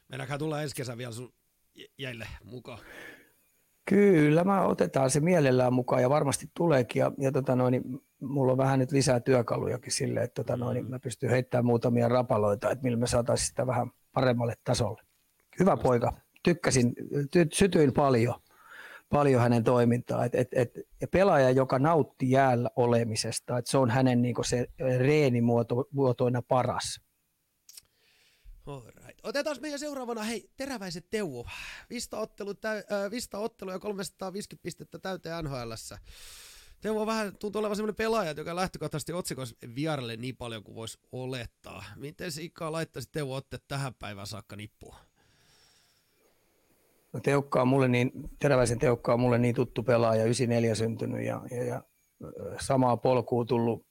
Meidänhän 0.08 0.38
tulee 0.38 0.62
ensi 0.62 0.76
kesä 0.76 0.98
vielä 0.98 1.12
sun 1.12 1.32
jäille 1.98 2.26
mukaan. 2.44 2.78
Kyllä, 3.88 4.44
mä 4.44 4.62
otetaan 4.62 5.10
se 5.10 5.20
mielellään 5.20 5.72
mukaan 5.72 6.02
ja 6.02 6.10
varmasti 6.10 6.50
tuleekin. 6.54 7.00
Ja, 7.00 7.12
ja 7.18 7.32
tota 7.32 7.56
noin, 7.56 7.72
niin 7.72 8.00
mulla 8.20 8.52
on 8.52 8.58
vähän 8.58 8.78
nyt 8.78 8.92
lisää 8.92 9.20
työkalujakin 9.20 9.92
sille, 9.92 10.22
että 10.22 10.44
tota 10.44 10.56
noin, 10.56 10.74
niin 10.74 10.90
mä 10.90 10.98
pystyn 10.98 11.30
heittämään 11.30 11.66
muutamia 11.66 12.08
rapaloita, 12.08 12.70
että 12.70 12.82
millä 12.82 12.98
me 12.98 13.06
saataisiin 13.06 13.48
sitä 13.48 13.66
vähän 13.66 13.90
paremmalle 14.12 14.54
tasolle. 14.64 15.02
Hyvä 15.58 15.76
poika. 15.76 16.12
Tykkäsin, 16.42 16.94
ty, 17.30 17.46
sytyin 17.52 17.92
paljon, 17.92 18.34
paljon 19.10 19.42
hänen 19.42 19.64
toimintaa. 19.64 20.24
Et, 20.24 20.34
et, 20.34 20.48
et, 20.52 20.70
pelaaja, 21.10 21.50
joka 21.50 21.78
nautti 21.78 22.30
jäällä 22.30 22.70
olemisesta, 22.76 23.58
että 23.58 23.70
se 23.70 23.78
on 23.78 23.90
hänen 23.90 24.22
niin 24.22 24.34
se 24.44 24.66
reenimuotoina 24.98 26.42
paras. 26.48 27.00
Alright. 28.66 29.05
Otetaan 29.26 29.56
meidän 29.60 29.78
seuraavana, 29.78 30.22
hei, 30.22 30.50
teräväiset 30.56 31.10
Teuvo. 31.10 31.46
Vista 31.90 32.18
ottelu, 32.18 32.54
täy, 32.54 32.78
äh, 32.78 33.10
Vista 33.10 33.38
ottelu 33.38 33.70
ja 33.70 33.78
350 33.78 34.62
pistettä 34.62 34.98
täyteen 34.98 35.44
NHLssä. 35.44 35.98
Teuvo 36.80 37.06
vähän 37.06 37.36
tuntuu 37.36 37.58
olevan 37.58 37.76
sellainen 37.76 37.96
pelaaja, 37.96 38.34
joka 38.36 38.56
lähtökohtaisesti 38.56 39.12
otsikossa 39.12 39.56
vieraille 39.74 40.16
niin 40.16 40.36
paljon 40.36 40.62
kuin 40.62 40.74
voisi 40.74 40.98
olettaa. 41.12 41.84
Miten 41.96 42.30
ikää 42.40 42.72
laittaisi 42.72 43.08
Teuvo 43.12 43.34
otte 43.34 43.58
tähän 43.68 43.94
päivään 43.94 44.26
saakka 44.26 44.56
nippuun? 44.56 44.94
No 47.12 47.20
teukka 47.20 47.62
on 47.62 47.68
mulle 47.68 47.88
niin, 47.88 48.12
teräväisen 48.38 48.78
teukka 48.78 49.14
on 49.14 49.20
mulle 49.20 49.38
niin 49.38 49.54
tuttu 49.54 49.82
pelaaja, 49.82 50.24
94 50.24 50.74
syntynyt 50.74 51.26
ja, 51.26 51.42
ja, 51.50 51.64
ja 51.64 51.82
samaa 52.60 52.96
polkua 52.96 53.44
tullut 53.44 53.86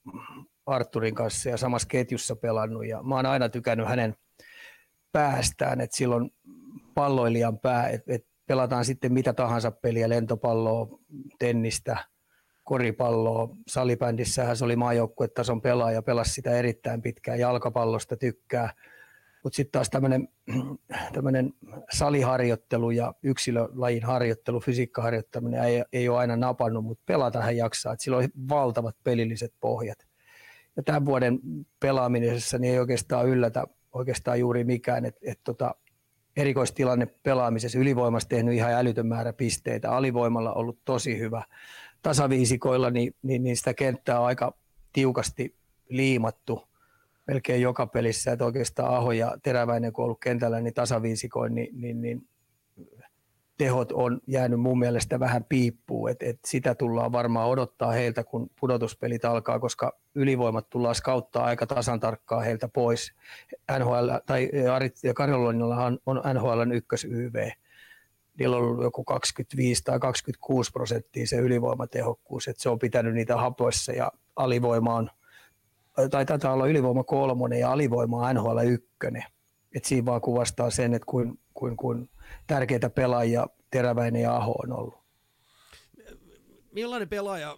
Arturin 0.66 1.16
kanssa 1.16 1.50
ja 1.50 1.58
samassa 1.58 1.88
ketjussa 1.88 2.36
pelannut 2.36 2.88
ja 2.88 3.04
mä 3.04 3.16
oon 3.16 3.26
aina 3.26 3.50
tykännyt 3.50 3.88
hänen 3.88 4.16
päästään, 5.16 5.82
että 5.82 5.98
silloin 5.98 6.32
palloilijan 6.94 7.60
pää, 7.60 7.90
että 7.90 8.14
et 8.14 8.26
pelataan 8.48 8.86
sitten 8.86 9.14
mitä 9.14 9.34
tahansa 9.34 9.72
peliä, 9.72 10.10
lentopalloa, 10.10 11.00
tennistä, 11.40 11.98
koripalloa. 12.64 13.50
Salibändissähän 13.68 14.58
se 14.58 14.66
oli 14.66 14.76
maajoukkuetason 14.76 15.62
pelaaja, 15.62 16.02
pelasi 16.02 16.34
sitä 16.34 16.52
erittäin 16.52 17.02
pitkään, 17.02 17.40
jalkapallosta 17.40 18.18
tykkää. 18.18 18.74
Mutta 19.44 19.56
sitten 19.56 19.72
taas 19.72 19.90
tämmöinen 21.14 21.54
saliharjoittelu 21.94 22.92
ja 22.92 23.14
yksilölajin 23.24 24.04
harjoittelu, 24.04 24.60
fysiikkaharjoittaminen 24.60 25.64
ei, 25.64 25.84
ei 25.94 26.10
ole 26.10 26.18
aina 26.18 26.36
napannut, 26.36 26.86
mutta 26.86 27.04
pelata 27.06 27.42
hän 27.42 27.58
jaksaa. 27.58 27.94
Et 27.94 28.00
sillä 28.00 28.18
on 28.18 28.28
valtavat 28.50 28.96
pelilliset 29.04 29.54
pohjat. 29.60 29.98
Ja 30.78 30.84
tämän 30.84 31.06
vuoden 31.06 31.40
pelaamisessa 31.80 32.58
niin 32.58 32.74
ei 32.74 32.80
oikeastaan 32.80 33.28
yllätä 33.28 33.68
oikeastaan 33.96 34.40
juuri 34.40 34.64
mikään. 34.64 35.06
Et, 35.06 35.16
et 35.22 35.40
tota, 35.44 35.76
erikoistilanne 36.38 37.06
pelaamisessa 37.06 37.80
ylivoimassa 37.80 38.30
tehnyt 38.30 38.56
ihan 38.56 38.74
älytön 38.74 39.08
määrä 39.08 39.34
pisteitä, 39.34 39.92
alivoimalla 39.92 40.54
ollut 40.54 40.80
tosi 40.86 41.20
hyvä. 41.20 41.44
Tasaviisikoilla 42.02 42.90
niin, 42.90 43.16
niin, 43.24 43.44
niin 43.44 43.58
sitä 43.58 43.74
kenttää 43.74 44.20
on 44.20 44.26
aika 44.26 44.54
tiukasti 44.94 45.56
liimattu 45.90 46.64
melkein 47.28 47.62
joka 47.62 47.88
pelissä, 47.88 48.32
että 48.32 48.46
oikeastaan 48.46 48.96
Aho 48.96 49.12
ja 49.12 49.38
Teräväinen 49.44 49.94
kun 49.94 50.04
on 50.04 50.06
ollut 50.06 50.20
kentällä 50.20 50.62
niin 50.62 50.74
tasaviisikoin, 50.74 51.56
niin, 51.56 51.82
niin, 51.82 52.02
niin 52.02 52.28
tehot 53.58 53.92
on 53.92 54.22
jäänyt 54.28 54.60
mun 54.60 54.80
mielestä 54.80 55.20
vähän 55.20 55.44
piippuun, 55.44 56.10
että 56.10 56.26
et 56.26 56.40
sitä 56.46 56.76
tullaan 56.76 57.12
varmaan 57.12 57.50
odottaa 57.50 57.92
heiltä, 57.92 58.24
kun 58.24 58.50
pudotuspelit 58.60 59.26
alkaa, 59.26 59.60
koska 59.60 60.00
ylivoimat 60.16 60.70
tullaan 60.70 60.96
skauttaa 60.96 61.46
aika 61.46 61.68
tasan 61.68 62.00
tarkkaa 62.00 62.42
heiltä 62.42 62.68
pois. 62.68 63.14
NHL, 63.80 64.10
tai 64.26 64.50
Arit 64.74 64.96
ja 65.04 65.14
Karolonilla 65.14 65.86
on, 66.06 66.22
NHLn 66.34 66.72
ykkös 66.72 67.06
YV. 67.06 67.50
Niillä 68.40 68.58
on 68.58 68.64
ollut 68.64 68.84
joku 68.84 69.04
25 69.04 69.84
tai 69.84 70.00
26 70.00 70.72
prosenttia 70.72 71.28
se 71.28 71.36
ylivoimatehokkuus, 71.36 72.48
että 72.48 72.64
se 72.64 72.70
on 72.70 72.80
pitänyt 72.80 73.14
niitä 73.14 73.38
hapoissa 73.38 73.92
ja 73.92 74.12
alivoima 74.36 74.96
on, 74.96 75.10
tai 76.12 76.26
taitaa 76.26 76.54
olla 76.54 76.68
ylivoima 76.68 77.04
kolmonen 77.04 77.60
ja 77.60 77.72
alivoima 77.72 78.28
on 78.28 78.36
NHL 78.36 78.60
ykkönen. 78.68 79.24
Et 79.76 79.86
siinä 79.86 80.06
vaan 80.06 80.22
kuvastaa 80.22 80.70
sen, 80.70 80.94
että 80.94 81.06
kuin, 81.06 81.40
kuin, 81.54 81.78
kuin 81.78 82.10
tärkeitä 82.48 82.90
pelaajia 82.90 83.48
Teräväinen 83.72 84.22
ja 84.22 84.36
Aho 84.36 84.56
on 84.64 84.80
ollut. 84.80 85.06
Millainen 86.72 87.10
pelaaja 87.10 87.58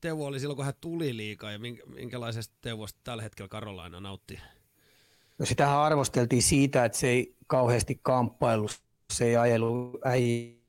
Teuvo 0.00 0.26
oli 0.26 0.40
silloin, 0.40 0.56
kun 0.56 0.64
hän 0.64 0.74
tuli 0.80 1.16
liikaa 1.16 1.52
ja 1.52 1.58
minkälaisesta 1.86 2.54
Teuvosta 2.60 3.00
tällä 3.04 3.22
hetkellä 3.22 3.48
Karolaina 3.48 4.00
nautti? 4.00 4.38
No 5.38 5.46
sitähän 5.46 5.78
arvosteltiin 5.78 6.42
siitä, 6.42 6.84
että 6.84 6.98
se 6.98 7.08
ei 7.08 7.36
kauheasti 7.46 8.00
kamppailu, 8.02 8.68
se 9.12 9.24
ei 9.24 9.36
ajelu 9.36 9.98
äi 10.04 10.62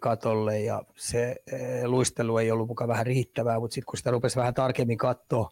katolle 0.00 0.60
ja 0.60 0.82
se 0.96 1.36
eh, 1.52 1.84
luistelu 1.84 2.38
ei 2.38 2.50
ollut 2.50 2.68
mukaan 2.68 2.88
vähän 2.88 3.06
riittävää, 3.06 3.60
mutta 3.60 3.74
sitten 3.74 3.86
kun 3.86 3.96
sitä 3.96 4.10
rupesi 4.10 4.36
vähän 4.36 4.54
tarkemmin 4.54 4.98
katsoa, 4.98 5.50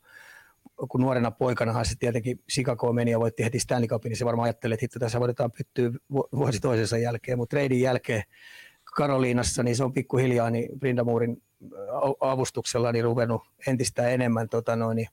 kun 0.89 1.01
nuorena 1.01 1.31
poikanahan 1.31 1.87
se 1.87 1.95
tietenkin 1.99 2.41
Chicago 2.53 2.93
meni 2.93 3.11
ja 3.11 3.21
voitti 3.21 3.45
heti 3.45 3.59
Stanley 3.59 3.89
Cupin, 3.89 4.11
niin 4.11 4.17
se 4.17 4.25
varmaan 4.25 4.45
ajattelee, 4.45 4.75
että 4.75 4.85
hitto 4.85 4.99
tässä 4.99 5.21
voidaan 5.21 5.53
pyttyä 5.53 5.91
vuosi 6.13 6.61
toisensa 6.61 6.99
jälkeen, 6.99 7.39
mutta 7.39 7.51
treidin 7.51 7.81
jälkeen 7.81 8.23
Karoliinassa, 8.97 9.63
niin 9.63 9.77
se 9.77 9.85
on 9.85 9.93
pikkuhiljaa 9.93 10.51
niin 10.51 10.81
Brindamurin 10.81 11.43
avustuksella 12.21 12.93
niin 12.93 13.05
ruvennut 13.05 13.43
entistä 13.67 14.09
enemmän 14.09 14.49
tota 14.49 14.77
noin, 14.77 14.97
niin 14.97 15.09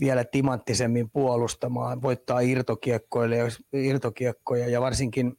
vielä 0.00 0.24
timanttisemmin 0.24 1.10
puolustamaan, 1.10 2.02
voittaa 2.02 2.40
irtokiekkoja, 2.40 3.48
irtokiekkoja 3.72 4.68
ja 4.68 4.80
varsinkin 4.80 5.38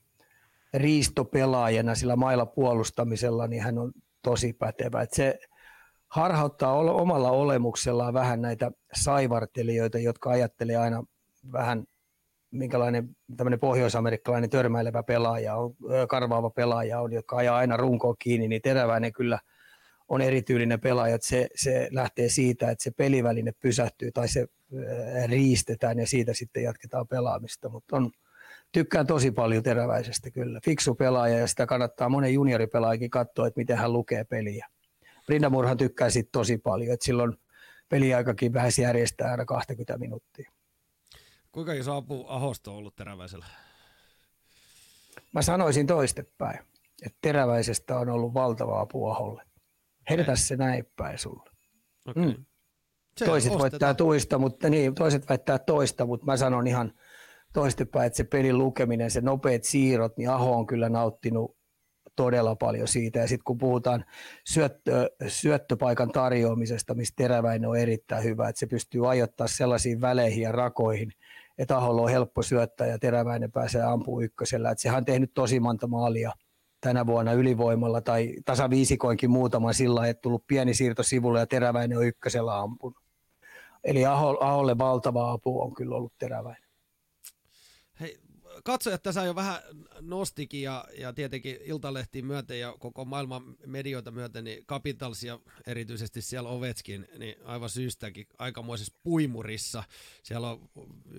riistopelaajana 0.73 1.95
sillä 1.95 2.15
mailla 2.15 2.45
puolustamisella, 2.45 3.47
niin 3.47 3.63
hän 3.63 3.77
on 3.77 3.91
tosi 4.21 4.53
pätevä. 4.53 5.01
Et 5.01 5.13
se, 5.13 5.39
harhauttaa 6.15 6.73
omalla 6.73 7.31
olemuksellaan 7.31 8.13
vähän 8.13 8.41
näitä 8.41 8.71
saivartelijoita, 8.93 9.99
jotka 9.99 10.29
ajattelee 10.29 10.75
aina 10.75 11.03
vähän 11.51 11.83
minkälainen 12.51 13.09
tämmöinen 13.37 13.59
pohjoisamerikkalainen 13.59 14.49
törmäilevä 14.49 15.03
pelaaja 15.03 15.55
on, 15.55 15.75
karvaava 16.09 16.49
pelaaja 16.49 16.99
on, 16.99 17.13
joka 17.13 17.37
ajaa 17.37 17.57
aina 17.57 17.77
runkoa 17.77 18.15
kiinni, 18.19 18.47
niin 18.47 18.61
teräväinen 18.61 19.13
kyllä 19.13 19.39
on 20.07 20.21
erityylinen 20.21 20.79
pelaaja, 20.79 21.15
että 21.15 21.27
se, 21.27 21.47
se 21.55 21.87
lähtee 21.91 22.29
siitä, 22.29 22.71
että 22.71 22.83
se 22.83 22.91
peliväline 22.91 23.51
pysähtyy 23.61 24.11
tai 24.11 24.27
se 24.27 24.47
riistetään 25.25 25.99
ja 25.99 26.07
siitä 26.07 26.33
sitten 26.33 26.63
jatketaan 26.63 27.07
pelaamista, 27.07 27.69
mutta 27.69 27.95
on, 27.97 28.11
tykkään 28.71 29.07
tosi 29.07 29.31
paljon 29.31 29.63
teräväisestä 29.63 30.31
kyllä. 30.31 30.59
Fiksu 30.65 30.95
pelaaja 30.95 31.39
ja 31.39 31.47
sitä 31.47 31.65
kannattaa 31.65 32.09
monen 32.09 32.33
junioripelaajakin 32.33 33.09
katsoa, 33.09 33.47
että 33.47 33.59
miten 33.59 33.77
hän 33.77 33.93
lukee 33.93 34.23
peliä. 34.23 34.67
Brindamurhan 35.25 35.77
tykkää 35.77 36.09
siitä 36.09 36.29
tosi 36.31 36.57
paljon, 36.57 36.93
että 36.93 37.05
silloin 37.05 37.33
peliaikakin 37.89 38.53
vähän 38.53 38.71
järjestää 38.81 39.31
aina 39.31 39.45
20 39.45 39.97
minuuttia. 39.97 40.51
Kuinka 41.51 41.73
iso 41.73 41.95
apu 41.95 42.25
Ahosta 42.27 42.71
on 42.71 42.77
ollut 42.77 42.95
teräväisellä? 42.95 43.45
Mä 45.33 45.41
sanoisin 45.41 45.87
toistepäin, 45.87 46.59
että 47.05 47.17
teräväisestä 47.21 47.99
on 47.99 48.09
ollut 48.09 48.33
valtava 48.33 48.79
apu 48.79 49.07
Aholle. 49.07 49.43
Herätä 50.09 50.35
se 50.35 50.55
näin 50.55 50.85
päin 50.95 51.17
sulle. 51.17 51.49
Okay. 52.07 52.25
Mm. 52.25 52.45
toiset 53.25 53.51
ostetaan. 53.51 53.71
väittää 53.71 53.93
tuista, 53.93 54.37
mutta 54.37 54.69
niin, 54.69 54.95
toiset 54.95 55.29
väittää 55.29 55.59
toista, 55.59 56.05
mutta 56.05 56.25
mä 56.25 56.37
sanon 56.37 56.67
ihan 56.67 56.93
toistepäin, 57.53 58.07
että 58.07 58.17
se 58.17 58.23
pelin 58.23 58.57
lukeminen, 58.57 59.11
se 59.11 59.21
nopeat 59.21 59.63
siirrot, 59.63 60.17
niin 60.17 60.29
Aho 60.29 60.57
on 60.57 60.67
kyllä 60.67 60.89
nauttinut 60.89 61.57
todella 62.15 62.55
paljon 62.55 62.87
siitä. 62.87 63.19
Ja 63.19 63.27
sitten 63.27 63.43
kun 63.43 63.57
puhutaan 63.57 64.05
syöttö, 64.47 65.09
syöttöpaikan 65.27 66.09
tarjoamisesta, 66.09 66.93
mistä 66.93 67.23
teräväinen 67.23 67.69
on 67.69 67.77
erittäin 67.77 68.23
hyvä, 68.23 68.49
että 68.49 68.59
se 68.59 68.67
pystyy 68.67 69.11
ajoittamaan 69.11 69.49
sellaisiin 69.49 70.01
väleihin 70.01 70.43
ja 70.43 70.51
rakoihin, 70.51 71.11
että 71.57 71.77
Aholla 71.77 72.01
on 72.01 72.09
helppo 72.09 72.41
syöttää 72.41 72.87
ja 72.87 72.99
teräväinen 72.99 73.51
pääsee 73.51 73.83
ampumaan 73.83 74.23
ykkösellä. 74.23 74.71
Että 74.71 74.81
sehän 74.81 74.97
on 74.97 75.05
tehnyt 75.05 75.31
tosi 75.33 75.59
monta 75.59 75.87
maalia 75.87 76.31
tänä 76.81 77.05
vuonna 77.05 77.33
ylivoimalla 77.33 78.01
tai 78.01 78.33
tasaviisikoinkin 78.45 79.31
muutaman 79.31 79.73
sillä 79.73 80.07
että 80.07 80.21
tullut 80.21 80.47
pieni 80.47 80.73
siirto 80.73 81.03
sivulle 81.03 81.39
ja 81.39 81.47
teräväinen 81.47 81.97
on 81.97 82.05
ykkösellä 82.05 82.59
ampunut. 82.59 82.97
Eli 83.83 84.05
Aholle 84.05 84.77
valtava 84.77 85.31
apu 85.31 85.61
on 85.61 85.73
kyllä 85.73 85.95
ollut 85.95 86.13
teräväinen. 86.17 86.64
Katsojat 88.63 89.03
tässä 89.03 89.23
jo 89.23 89.35
vähän 89.35 89.61
nostikin 90.01 90.61
ja, 90.61 90.85
ja 90.97 91.13
tietenkin 91.13 91.57
Iltalehtiin 91.63 92.25
myöten 92.25 92.59
ja 92.59 92.75
koko 92.79 93.05
maailman 93.05 93.55
medioita 93.65 94.11
myöten, 94.11 94.43
niin 94.43 94.65
Capitals 94.65 95.23
ja 95.23 95.39
erityisesti 95.67 96.21
siellä 96.21 96.49
Ovetskin, 96.49 97.07
niin 97.17 97.35
aivan 97.43 97.69
syystäkin 97.69 98.27
aikamoisessa 98.37 98.93
puimurissa. 99.03 99.83
Siellä 100.23 100.49
on 100.49 100.69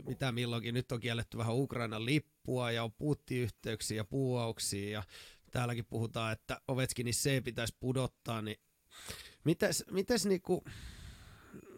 mitä 0.06 0.32
milloinkin, 0.32 0.74
nyt 0.74 0.92
on 0.92 1.00
kielletty 1.00 1.38
vähän 1.38 1.56
Ukrainan 1.56 2.04
lippua 2.04 2.70
ja 2.70 2.84
on 2.84 2.92
puuttiyhteyksiä 2.92 3.96
ja 3.96 4.04
puuauksia 4.04 4.90
ja 4.90 5.02
täälläkin 5.50 5.84
puhutaan, 5.84 6.32
että 6.32 6.60
Ovechkinin 6.68 7.14
C 7.14 7.44
pitäisi 7.44 7.76
pudottaa, 7.80 8.42
niin 8.42 8.60
mites, 9.44 9.84
mites 9.90 10.26
niinku, 10.26 10.64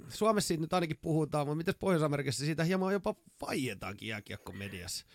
Suomessa 0.08 0.48
siitä 0.48 0.60
nyt 0.60 0.72
ainakin 0.72 0.98
puhutaan, 1.00 1.46
mutta 1.46 1.56
miten 1.56 1.74
Pohjois-Amerikassa 1.80 2.44
siitä 2.44 2.64
hieman 2.64 2.92
jopa 2.92 3.14
vaietaankin 3.40 4.08
jääkiekko 4.08 4.52
mediassa? 4.52 5.06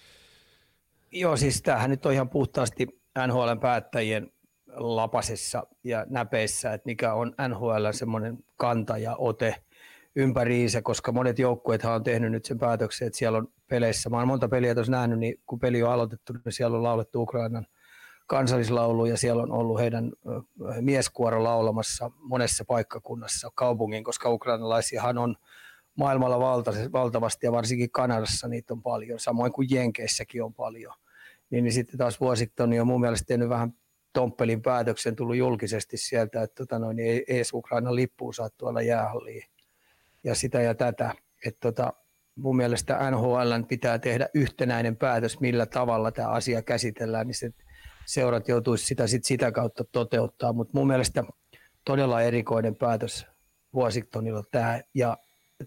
Joo, 1.15 1.37
siis 1.37 1.61
tämähän 1.61 1.89
nyt 1.89 2.05
on 2.05 2.13
ihan 2.13 2.29
puhtaasti 2.29 2.87
NHLn 3.27 3.59
päättäjien 3.59 4.31
lapasessa 4.75 5.67
ja 5.83 6.05
näpeissä, 6.09 6.73
että 6.73 6.85
mikä 6.85 7.13
on 7.13 7.33
NHL 7.47 7.87
semmoinen 7.91 8.37
kanta 8.57 8.97
ja 8.97 9.15
ote 9.15 9.55
ympäriinsä, 10.15 10.81
koska 10.81 11.11
monet 11.11 11.39
joukkueethan 11.39 11.95
on 11.95 12.03
tehnyt 12.03 12.31
nyt 12.31 12.45
sen 12.45 12.59
päätöksen, 12.59 13.05
että 13.05 13.19
siellä 13.19 13.37
on 13.37 13.47
peleissä, 13.67 14.09
mä 14.09 14.17
oon 14.17 14.27
monta 14.27 14.49
peliä 14.49 14.75
tuossa 14.75 14.91
nähnyt, 14.91 15.19
niin 15.19 15.35
kun 15.45 15.59
peli 15.59 15.83
on 15.83 15.91
aloitettu, 15.91 16.33
niin 16.33 16.53
siellä 16.53 16.77
on 16.77 16.83
laulettu 16.83 17.21
Ukrainan 17.21 17.67
kansallislaulu 18.27 19.05
ja 19.05 19.17
siellä 19.17 19.43
on 19.43 19.51
ollut 19.51 19.79
heidän 19.79 20.11
mieskuoro 20.81 21.43
laulamassa 21.43 22.11
monessa 22.19 22.65
paikkakunnassa 22.65 23.51
kaupungin, 23.55 24.03
koska 24.03 24.29
ukrainalaisiahan 24.29 25.17
on 25.17 25.35
maailmalla 25.95 26.39
valtavasti 26.91 27.45
ja 27.45 27.51
varsinkin 27.51 27.91
Kanadassa 27.91 28.47
niitä 28.47 28.73
on 28.73 28.81
paljon, 28.81 29.19
samoin 29.19 29.51
kuin 29.51 29.67
Jenkeissäkin 29.71 30.43
on 30.43 30.53
paljon. 30.53 30.93
Niin, 31.53 31.63
niin 31.63 31.73
sitten 31.73 31.97
taas 31.97 32.21
Washington 32.21 32.79
on 32.81 32.87
mun 32.87 33.01
mielestä 33.01 33.25
tehnyt 33.25 33.49
vähän 33.49 33.73
Tomppelin 34.13 34.61
päätöksen 34.61 35.15
tullut 35.15 35.35
julkisesti 35.35 35.97
sieltä, 35.97 36.43
että 36.43 36.55
tota 36.55 36.79
noin, 36.79 36.95
niin 36.95 37.09
ei 37.09 37.23
edes 37.27 37.53
Ukrainan 37.53 37.95
lippuun 37.95 38.33
saa 38.33 38.49
tuolla 38.57 38.81
jäähalliin 38.81 39.43
ja 40.23 40.35
sitä 40.35 40.61
ja 40.61 40.75
tätä. 40.75 41.15
Että 41.45 41.59
tota, 41.59 41.93
mun 42.35 42.55
mielestä 42.55 43.11
NHL 43.11 43.63
pitää 43.67 43.99
tehdä 43.99 44.29
yhtenäinen 44.33 44.97
päätös, 44.97 45.39
millä 45.39 45.65
tavalla 45.65 46.11
tämä 46.11 46.27
asia 46.27 46.61
käsitellään, 46.61 47.27
niin 47.27 47.35
se 47.35 47.49
seurat 48.05 48.47
joutuisi 48.47 48.85
sitä 48.85 49.07
sit 49.07 49.25
sitä 49.25 49.51
kautta 49.51 49.83
toteuttaa. 49.83 50.53
Mutta 50.53 50.77
mun 50.77 50.87
mielestä 50.87 51.23
todella 51.85 52.21
erikoinen 52.21 52.75
päätös 52.75 53.27
Washingtonilla 53.75 54.43
tämä 54.51 54.81
ja 54.93 55.17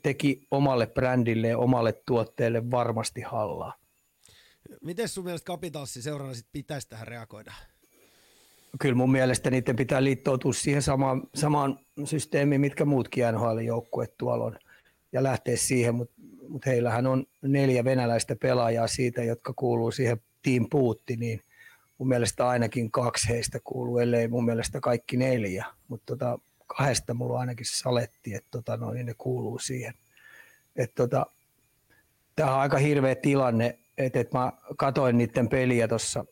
teki 0.02 0.46
omalle 0.50 0.86
brändille 0.86 1.48
ja 1.48 1.58
omalle 1.58 2.02
tuotteelle 2.06 2.70
varmasti 2.70 3.20
hallaa. 3.20 3.85
Miten 4.84 5.08
sun 5.08 5.24
mielestä 5.24 5.46
Capitalsin 5.46 6.02
seurana 6.02 6.34
sit 6.34 6.46
pitäisi 6.52 6.88
tähän 6.88 7.08
reagoida? 7.08 7.52
Kyllä 8.80 8.94
mun 8.94 9.12
mielestä 9.12 9.50
niiden 9.50 9.76
pitää 9.76 10.04
liittoutua 10.04 10.52
siihen 10.52 10.82
samaan, 10.82 11.22
samaan 11.34 11.78
systeemiin, 12.04 12.60
mitkä 12.60 12.84
muutkin 12.84 13.24
NHL-joukkueet 13.24 14.16
tuolla 14.18 14.44
on, 14.44 14.58
ja 15.12 15.22
lähteä 15.22 15.56
siihen, 15.56 15.94
mutta 15.94 16.14
mut 16.48 16.66
heillähän 16.66 17.06
on 17.06 17.26
neljä 17.42 17.84
venäläistä 17.84 18.36
pelaajaa 18.36 18.86
siitä, 18.86 19.24
jotka 19.24 19.52
kuuluu 19.56 19.90
siihen 19.90 20.20
Team 20.42 20.66
niin 21.18 21.40
mun 21.98 22.08
mielestä 22.08 22.48
ainakin 22.48 22.90
kaksi 22.90 23.28
heistä 23.28 23.58
kuuluu, 23.64 23.98
ellei 23.98 24.28
mun 24.28 24.44
mielestä 24.44 24.80
kaikki 24.80 25.16
neljä, 25.16 25.64
mutta 25.88 26.06
tota, 26.06 26.38
kahdesta 26.66 27.14
mulla 27.14 27.34
on 27.34 27.40
ainakin 27.40 27.66
saletti, 27.68 28.34
että 28.34 28.48
tota, 28.50 28.76
no, 28.76 28.92
niin 28.92 29.06
ne 29.06 29.14
kuuluu 29.18 29.58
siihen. 29.58 29.94
Tota, 30.94 31.26
Tämä 32.36 32.54
on 32.54 32.60
aika 32.60 32.78
hirveä 32.78 33.14
tilanne, 33.14 33.78
että 33.98 34.20
et 34.20 34.32
mä 34.32 34.52
katoin 34.76 35.18
niiden 35.18 35.48
peliä 35.48 35.88
tuossa 35.88 36.24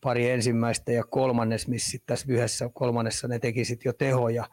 pari 0.00 0.30
ensimmäistä 0.30 0.92
ja 0.92 1.04
kolmannes, 1.04 1.68
missä 1.68 1.98
tässä 2.06 2.26
yhdessä 2.28 2.70
kolmannessa 2.74 3.28
ne 3.28 3.38
teki 3.38 3.62
jo 3.84 3.92
tehoja, 3.92 4.44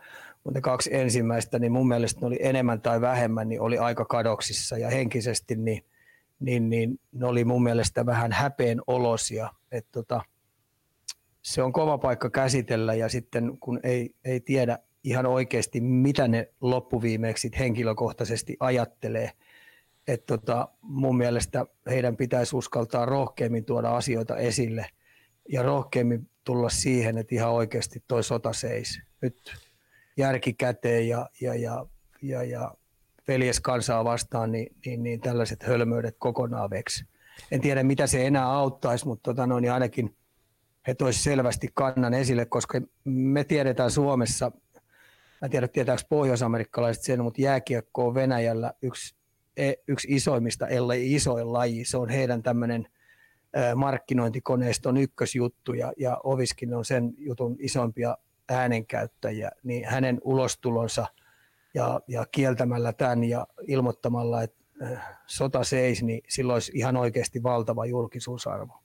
mutta 0.43 0.61
kaksi 0.61 0.95
ensimmäistä, 0.95 1.59
niin 1.59 1.71
mun 1.71 1.87
mielestä 1.87 2.21
ne 2.21 2.27
oli 2.27 2.37
enemmän 2.39 2.81
tai 2.81 3.01
vähemmän, 3.01 3.49
niin 3.49 3.61
oli 3.61 3.77
aika 3.77 4.05
kadoksissa 4.05 4.77
ja 4.77 4.89
henkisesti 4.89 5.55
niin, 5.55 5.85
niin, 6.39 6.69
niin 6.69 6.99
ne 7.11 7.25
oli 7.25 7.45
mun 7.45 7.63
mielestä 7.63 8.05
vähän 8.05 8.31
häpeen 8.31 8.81
olosia. 8.87 9.49
Et 9.71 9.87
tota, 9.91 10.21
se 11.41 11.63
on 11.63 11.73
kova 11.73 11.97
paikka 11.97 12.29
käsitellä 12.29 12.93
ja 12.93 13.09
sitten 13.09 13.57
kun 13.59 13.79
ei, 13.83 14.15
ei 14.25 14.39
tiedä 14.39 14.79
ihan 15.03 15.25
oikeasti, 15.25 15.81
mitä 15.81 16.27
ne 16.27 16.49
loppuviimeeksi 16.61 17.51
henkilökohtaisesti 17.59 18.57
ajattelee, 18.59 19.31
että 20.07 20.37
tota, 20.37 20.67
mun 20.81 21.17
mielestä 21.17 21.65
heidän 21.89 22.17
pitäisi 22.17 22.55
uskaltaa 22.55 23.05
rohkeammin 23.05 23.65
tuoda 23.65 23.95
asioita 23.95 24.37
esille– 24.37 24.85
ja 25.49 25.63
rohkeammin 25.63 26.29
tulla 26.43 26.69
siihen, 26.69 27.17
että 27.17 27.35
ihan 27.35 27.51
oikeasti 27.51 28.03
toi 28.07 28.23
sota 28.23 28.53
seis. 28.53 29.01
Nyt 29.21 29.53
järki 30.17 30.53
käteen 30.53 31.07
ja, 31.07 31.29
ja, 31.41 31.55
ja, 31.55 31.85
ja, 32.21 32.43
ja 32.43 32.75
veljes 33.27 33.59
kansaa 33.59 34.03
vastaan, 34.03 34.51
niin, 34.51 34.75
niin, 34.85 35.03
niin 35.03 35.21
tällaiset 35.21 35.63
hölmöydet 35.63 36.15
kokonaan 36.19 36.69
veksi. 36.69 37.05
En 37.51 37.61
tiedä, 37.61 37.83
mitä 37.83 38.07
se 38.07 38.27
enää 38.27 38.51
auttaisi, 38.51 39.07
mutta 39.07 39.31
tota, 39.31 39.47
no, 39.47 39.59
niin 39.59 39.71
ainakin 39.71 40.15
he 40.87 40.93
toisivat 40.93 41.23
selvästi 41.23 41.67
kannan 41.73 42.13
esille, 42.13 42.45
koska 42.45 42.81
me 43.03 43.43
tiedetään 43.43 43.91
Suomessa, 43.91 44.51
mä 45.41 45.49
tiedä 45.49 45.67
tietääkö 45.67 46.01
pohjoisamerikkalaiset 46.09 47.03
sen, 47.03 47.23
mutta 47.23 47.41
jääkiekko 47.41 48.07
on 48.07 48.15
Venäjällä 48.15 48.73
yksi, 48.81 49.15
yksi 49.87 50.07
isoimmista, 50.11 50.67
ellei 50.67 51.13
isoin 51.13 51.53
laji. 51.53 51.85
Se 51.85 51.97
on 51.97 52.09
heidän 52.09 52.43
tämmöinen– 52.43 52.87
markkinointikoneiston 53.75 54.97
ykkösjuttu 54.97 55.73
ja, 55.73 55.93
ja 55.97 56.17
Oviskin 56.23 56.73
on 56.73 56.85
sen 56.85 57.13
jutun 57.17 57.55
isompia 57.59 58.17
äänenkäyttäjiä, 58.49 59.51
niin 59.63 59.85
hänen 59.85 60.21
ulostulonsa 60.23 61.05
ja, 61.73 61.99
ja 62.07 62.25
kieltämällä 62.31 62.93
tämän 62.93 63.23
ja 63.23 63.47
ilmoittamalla, 63.67 64.43
että 64.43 64.63
sota 65.27 65.63
seis, 65.63 66.03
niin 66.03 66.21
silloin 66.29 66.55
olisi 66.55 66.71
ihan 66.75 66.97
oikeasti 66.97 67.43
valtava 67.43 67.85
julkisuusarvo 67.85 68.79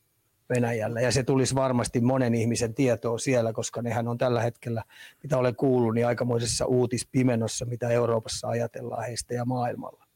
Venäjällä. 0.55 1.01
Ja 1.01 1.13
se 1.13 1.23
tulisi 1.23 1.55
varmasti 1.55 2.01
monen 2.01 2.35
ihmisen 2.35 2.75
tietoa 2.75 3.19
siellä, 3.19 3.53
koska 3.53 3.83
nehän 3.83 4.09
on 4.09 4.19
tällä 4.19 4.43
hetkellä, 4.43 4.85
mitä 5.23 5.39
olen 5.39 5.57
kuullut, 5.57 5.95
niin 5.95 6.07
aikamoisessa 6.07 6.67
uutispimenossa, 6.67 7.65
mitä 7.65 7.89
Euroopassa 7.89 8.49
ajatellaan 8.49 9.05
heistä 9.07 9.35
ja 9.35 9.45
maailmalla 9.45 10.08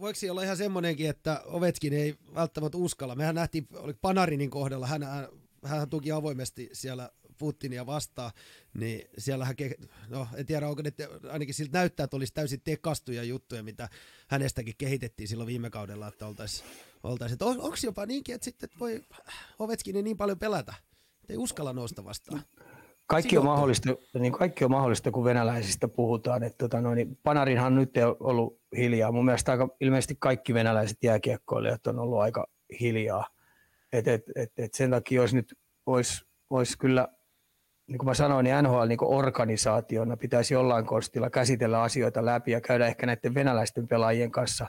voiko 0.00 0.18
olla 0.30 0.42
ihan 0.42 0.56
semmoinenkin, 0.56 1.10
että 1.10 1.42
Ovetskin 1.44 1.92
ei 1.92 2.14
välttämättä 2.34 2.78
uskalla. 2.78 3.14
Mehän 3.14 3.34
nähtiin, 3.34 3.66
oli 3.76 3.94
Panarinin 3.94 4.50
kohdalla, 4.50 4.86
hän, 4.86 5.02
hän 5.64 5.90
tuki 5.90 6.12
avoimesti 6.12 6.70
siellä 6.72 7.10
Putinia 7.38 7.86
vastaan, 7.86 8.30
niin 8.74 9.08
siellä 9.18 9.44
hän, 9.44 9.56
no 10.08 10.28
en 10.36 10.46
tiedä 10.46 10.68
onko 10.68 10.82
ne, 10.82 10.92
ainakin 11.30 11.54
siltä 11.54 11.78
näyttää, 11.78 12.04
että 12.04 12.16
olisi 12.16 12.34
täysin 12.34 12.60
tekastuja 12.64 13.24
juttuja, 13.24 13.62
mitä 13.62 13.88
hänestäkin 14.28 14.74
kehitettiin 14.78 15.28
silloin 15.28 15.46
viime 15.46 15.70
kaudella, 15.70 16.08
että 16.08 16.26
oltaisiin, 16.26 16.68
oltaisi. 17.02 17.32
Että 17.32 17.44
on, 17.44 17.60
onko 17.60 17.76
jopa 17.82 18.06
niinkin, 18.06 18.34
että 18.34 18.44
sitten 18.44 18.70
voi 18.80 19.02
Ovetskin 19.58 20.04
niin 20.04 20.16
paljon 20.16 20.38
pelätä, 20.38 20.74
että 21.20 21.32
ei 21.32 21.36
uskalla 21.36 21.72
nousta 21.72 22.04
vastaan? 22.04 22.42
Kaikki 23.06 23.38
on, 23.38 23.44
mahdollista, 23.44 23.88
niin 24.18 24.32
kaikki 24.32 24.64
on 24.64 24.70
mahdollista, 24.70 25.10
kun 25.10 25.24
venäläisistä 25.24 25.88
puhutaan. 25.88 26.42
Että 26.42 26.58
tota 26.58 26.80
noin, 26.80 26.96
niin 26.96 27.18
Panarinhan 27.22 27.74
nyt 27.74 27.96
ei 27.96 28.04
ollut 28.20 28.60
hiljaa. 28.76 29.12
Mun 29.12 29.24
mielestä 29.24 29.52
aika, 29.52 29.68
ilmeisesti 29.80 30.16
kaikki 30.18 30.54
venäläiset 30.54 30.98
jääkiekkoilijat 31.02 31.86
on 31.86 31.98
ollut 31.98 32.20
aika 32.20 32.46
hiljaa. 32.80 33.26
Et, 33.92 34.08
et, 34.08 34.22
et, 34.36 34.52
et 34.58 34.74
sen 34.74 34.90
takia 34.90 35.20
olisi 35.20 35.36
nyt 35.36 35.54
olisi, 35.86 36.24
olisi 36.50 36.78
kyllä, 36.78 37.08
niin 37.86 37.98
kuin 37.98 38.08
mä 38.08 38.14
sanoin, 38.14 38.44
niin 38.44 38.56
NHL 38.62 38.86
niin 38.88 38.98
organisaationa 39.02 40.16
pitäisi 40.16 40.54
jollain 40.54 40.86
konstilla 40.86 41.30
käsitellä 41.30 41.82
asioita 41.82 42.24
läpi 42.24 42.50
ja 42.50 42.60
käydä 42.60 42.86
ehkä 42.86 43.06
näiden 43.06 43.34
venäläisten 43.34 43.88
pelaajien 43.88 44.30
kanssa 44.30 44.66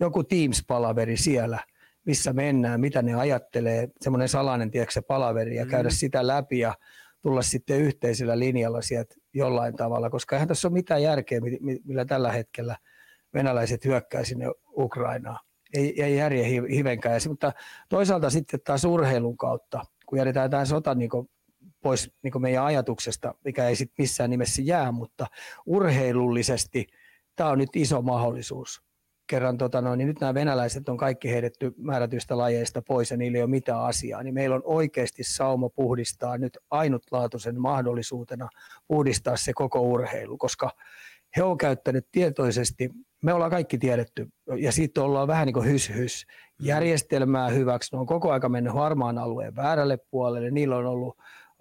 joku 0.00 0.22
Teams-palaveri 0.22 1.16
siellä, 1.16 1.58
missä 2.06 2.32
mennään, 2.32 2.80
mitä 2.80 3.02
ne 3.02 3.14
ajattelee, 3.14 3.88
semmoinen 4.00 4.28
salainen 4.28 4.70
tiedätkö, 4.70 5.02
palaveri 5.02 5.56
ja 5.56 5.66
käydä 5.66 5.88
mm. 5.88 5.94
sitä 5.94 6.26
läpi 6.26 6.58
ja 6.58 6.74
tulla 7.22 7.42
sitten 7.42 7.80
yhteisellä 7.80 8.38
linjalla 8.38 8.82
sieltä 8.82 9.14
jollain 9.34 9.76
tavalla, 9.76 10.10
koska 10.10 10.36
eihän 10.36 10.48
tässä 10.48 10.68
ole 10.68 10.72
mitään 10.72 11.02
järkeä, 11.02 11.40
millä 11.84 12.04
tällä 12.04 12.32
hetkellä 12.32 12.76
venäläiset 13.34 13.84
hyökkää 13.84 14.24
sinne 14.24 14.46
Ukrainaan. 14.76 15.38
Ei, 15.74 16.02
ei 16.02 16.16
järje 16.16 16.44
hivenkään. 16.48 17.20
Mutta 17.28 17.52
toisaalta 17.88 18.30
sitten 18.30 18.60
taas 18.64 18.84
urheilun 18.84 19.36
kautta, 19.36 19.84
kun 20.06 20.18
jätetään 20.18 20.50
tämä 20.50 20.64
sota 20.64 20.94
niin 20.94 21.10
pois 21.82 22.10
niin 22.22 22.42
meidän 22.42 22.64
ajatuksesta, 22.64 23.34
mikä 23.44 23.68
ei 23.68 23.76
sitten 23.76 24.02
missään 24.02 24.30
nimessä 24.30 24.62
jää, 24.62 24.92
mutta 24.92 25.26
urheilullisesti 25.66 26.86
tämä 27.36 27.50
on 27.50 27.58
nyt 27.58 27.76
iso 27.76 28.02
mahdollisuus 28.02 28.82
kerran 29.26 29.58
tota 29.58 29.80
noin, 29.80 29.98
niin 29.98 30.08
nyt 30.08 30.20
nämä 30.20 30.34
venäläiset 30.34 30.88
on 30.88 30.96
kaikki 30.96 31.30
heitetty 31.30 31.74
määrätyistä 31.76 32.38
lajeista 32.38 32.82
pois 32.82 33.10
ja 33.10 33.16
niillä 33.16 33.36
ei 33.36 33.42
ole 33.42 33.50
mitään 33.50 33.84
asiaa, 33.84 34.22
niin 34.22 34.34
meillä 34.34 34.56
on 34.56 34.62
oikeasti 34.64 35.24
sauma 35.24 35.68
puhdistaa 35.68 36.38
nyt 36.38 36.58
ainutlaatuisen 36.70 37.60
mahdollisuutena 37.60 38.48
puhdistaa 38.88 39.36
se 39.36 39.52
koko 39.52 39.80
urheilu, 39.80 40.38
koska 40.38 40.70
he 41.36 41.42
on 41.42 41.58
käyttänyt 41.58 42.06
tietoisesti, 42.12 42.90
me 43.22 43.32
ollaan 43.32 43.50
kaikki 43.50 43.78
tiedetty, 43.78 44.28
ja 44.56 44.72
siitä 44.72 45.02
ollaan 45.02 45.28
vähän 45.28 45.46
niin 45.46 45.54
kuin 45.54 45.68
hys-hys, 45.68 46.26
järjestelmää 46.60 47.48
hyväksi, 47.48 47.96
ne 47.96 48.00
on 48.00 48.06
koko 48.06 48.32
aika 48.32 48.48
mennyt 48.48 48.74
harmaan 48.74 49.18
alueen 49.18 49.56
väärälle 49.56 49.98
puolelle, 50.10 50.50
niillä 50.50 50.76
on 50.76 50.86
ollut 50.86 51.16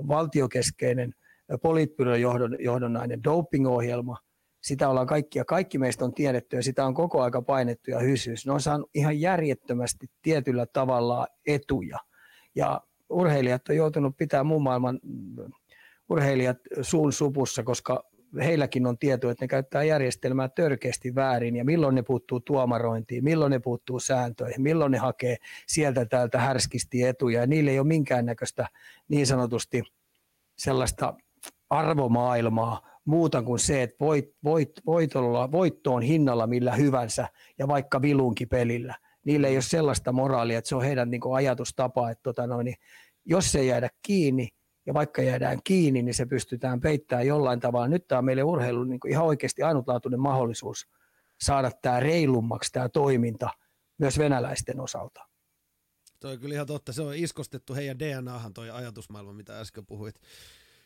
valtiokeskeinen 0.07 1.13
poliitbyron 1.61 2.21
johdonnainen 2.59 3.23
doping-ohjelma– 3.23 4.17
sitä 4.61 4.89
ollaan 4.89 5.07
kaikki, 5.07 5.39
ja 5.39 5.45
kaikki 5.45 5.77
meistä 5.77 6.05
on 6.05 6.13
tiedetty, 6.13 6.55
ja 6.55 6.63
sitä 6.63 6.85
on 6.85 6.93
koko 6.93 7.21
aika 7.21 7.41
painettu 7.41 7.91
ja 7.91 7.99
hysyys. 7.99 8.45
Ne 8.45 8.51
on 8.51 8.61
saanut 8.61 8.89
ihan 8.95 9.19
järjettömästi 9.19 10.07
tietyllä 10.21 10.65
tavalla 10.65 11.27
etuja. 11.47 11.97
Ja 12.55 12.81
urheilijat 13.09 13.69
on 13.69 13.75
joutunut 13.75 14.17
pitää 14.17 14.43
muun 14.43 14.63
maailman 14.63 14.99
urheilijat 16.09 16.57
suun 16.81 17.13
supussa, 17.13 17.63
koska 17.63 18.03
heilläkin 18.39 18.87
on 18.87 18.97
tieto, 18.97 19.29
että 19.29 19.43
ne 19.43 19.47
käyttää 19.47 19.83
järjestelmää 19.83 20.49
törkeästi 20.49 21.15
väärin 21.15 21.55
ja 21.55 21.65
milloin 21.65 21.95
ne 21.95 22.01
puuttuu 22.01 22.39
tuomarointiin, 22.39 23.23
milloin 23.23 23.49
ne 23.49 23.59
puuttuu 23.59 23.99
sääntöihin, 23.99 24.61
milloin 24.61 24.91
ne 24.91 24.97
hakee 24.97 25.37
sieltä 25.67 26.05
täältä 26.05 26.39
härskisti 26.39 27.03
etuja 27.03 27.39
ja 27.39 27.47
niillä 27.47 27.71
ei 27.71 27.79
ole 27.79 27.87
minkäännäköistä 27.87 28.67
niin 29.07 29.27
sanotusti 29.27 29.83
sellaista 30.57 31.13
arvomaailmaa 31.69 32.91
muuta 33.05 33.41
kuin 33.41 33.59
se, 33.59 33.83
että 33.83 33.95
voit, 33.99 34.35
voit, 34.43 34.71
voitolla, 34.85 35.51
voitto 35.51 35.93
on 35.93 36.01
hinnalla 36.01 36.47
millä 36.47 36.75
hyvänsä 36.75 37.27
ja 37.59 37.67
vaikka 37.67 38.01
vilunkin 38.01 38.49
pelillä. 38.49 38.95
Niillä 39.25 39.47
ei 39.47 39.55
ole 39.55 39.61
sellaista 39.61 40.11
moraalia, 40.11 40.57
että 40.57 40.69
se 40.69 40.75
on 40.75 40.83
heidän 40.83 41.11
niin 41.11 41.21
ajatustapa, 41.35 42.11
että 42.11 42.23
tota 42.23 42.47
noin, 42.47 42.65
niin 42.65 42.75
jos 43.25 43.51
se 43.51 43.63
jäädä 43.63 43.89
kiinni, 44.01 44.49
ja 44.85 44.93
vaikka 44.93 45.21
jäädään 45.21 45.59
kiinni, 45.63 46.01
niin 46.01 46.13
se 46.13 46.25
pystytään 46.25 46.81
peittämään 46.81 47.27
jollain 47.27 47.59
tavalla. 47.59 47.87
Nyt 47.87 48.07
tämä 48.07 48.19
on 48.19 48.25
meille 48.25 48.43
urheilun 48.43 48.89
niin 48.89 48.99
ihan 49.07 49.25
oikeasti 49.25 49.63
ainutlaatuinen 49.63 50.19
mahdollisuus 50.19 50.87
saada 51.41 51.71
tämä 51.81 51.99
reilummaksi 51.99 52.71
tämä 52.71 52.89
toiminta 52.89 53.49
myös 53.97 54.19
venäläisten 54.19 54.79
osalta. 54.79 55.27
Toi 56.19 56.33
on 56.33 56.39
kyllä 56.39 56.55
ihan 56.55 56.67
totta. 56.67 56.93
Se 56.93 57.01
on 57.01 57.15
iskostettu 57.15 57.75
heidän 57.75 57.99
DNAhan 57.99 58.53
toi 58.53 58.69
ajatusmaailma, 58.69 59.33
mitä 59.33 59.59
äsken 59.59 59.85
puhuit. 59.85 60.15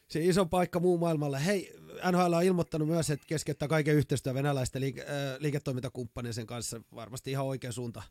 Se 0.08 0.20
iso 0.26 0.46
paikka 0.46 0.80
muu 0.80 0.98
maailmalle. 0.98 1.46
Hei, 1.46 1.76
NHL 2.12 2.34
on 2.34 2.44
ilmoittanut 2.44 2.88
myös, 2.88 3.10
että 3.10 3.26
keskeyttää 3.28 3.68
kaiken 3.68 3.96
yhteistyö 3.96 4.34
venäläisten 4.34 4.82
liike- 4.82 5.02
äh, 5.02 5.40
liiketoimintakumppanien 5.40 6.48
kanssa. 6.48 6.82
Varmasti 6.96 7.32
ihan 7.32 7.46
oikea 7.46 7.72
suunta. 7.72 8.04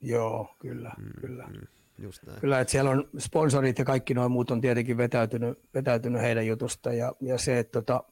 Joo, 0.00 0.56
kyllä, 0.58 0.92
mm, 0.98 1.20
kyllä. 1.20 1.46
Mm. 1.46 1.66
Just 1.98 2.22
näin. 2.26 2.40
Kyllä, 2.40 2.60
että 2.60 2.70
siellä 2.70 2.90
on 2.90 3.08
sponsorit 3.18 3.78
ja 3.78 3.84
kaikki 3.84 4.14
noin 4.14 4.32
muut 4.32 4.50
on 4.50 4.60
tietenkin 4.60 4.96
vetäytynyt, 4.96 5.58
vetäytynyt 5.74 6.22
heidän 6.22 6.46
jutusta 6.46 6.92
ja, 6.92 7.12
ja 7.20 7.38
se, 7.38 7.58
että 7.58 7.82
tota, 7.82 8.04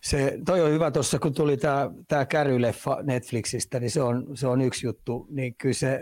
se, 0.00 0.38
toi 0.46 0.60
on 0.60 0.70
hyvä 0.70 0.90
tuossa, 0.90 1.18
kun 1.18 1.34
tuli 1.34 1.56
tämä 1.56 1.90
tää 2.08 2.26
Käryleffa 2.26 2.98
Netflixistä, 3.02 3.80
niin 3.80 3.90
se 3.90 4.02
on, 4.02 4.26
se 4.34 4.46
on 4.46 4.60
yksi 4.60 4.86
juttu, 4.86 5.26
niin 5.30 5.54
kyllä 5.54 5.74
se, 5.74 6.00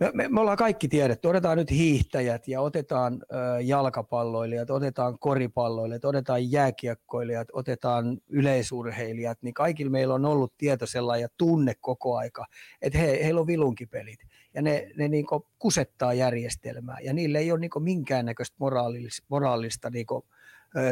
me, 0.00 0.10
me, 0.14 0.28
me 0.28 0.40
ollaan 0.40 0.56
kaikki 0.56 0.88
tiedetty, 0.88 1.28
otetaan 1.28 1.58
nyt 1.58 1.70
hiihtäjät 1.70 2.48
ja 2.48 2.60
otetaan 2.60 3.22
ö, 3.22 3.60
jalkapalloilijat, 3.60 4.70
otetaan 4.70 5.18
koripalloilijat, 5.18 6.04
otetaan 6.04 6.50
jääkiekkoilijat, 6.50 7.48
otetaan 7.52 8.18
yleisurheilijat, 8.28 9.38
niin 9.42 9.54
kaikilla 9.54 9.90
meillä 9.90 10.14
on 10.14 10.24
ollut 10.24 10.52
tieto 10.58 10.86
sellainen 10.86 11.22
ja 11.22 11.28
tunne 11.38 11.72
koko 11.80 12.16
aika, 12.16 12.46
että 12.82 12.98
he, 12.98 13.20
heillä 13.24 13.40
on 13.40 13.46
vilunkipelit 13.46 14.20
ja 14.54 14.62
ne, 14.62 14.90
ne 14.96 15.08
niin 15.08 15.26
kusettaa 15.58 16.14
järjestelmää 16.14 16.96
ja 17.00 17.12
niillä 17.12 17.38
ei 17.38 17.52
ole 17.52 17.60
niin 17.60 17.70
minkäännäköistä 17.78 18.56
moraalista, 18.58 19.26
moraalista 19.28 19.90
niin 19.90 20.06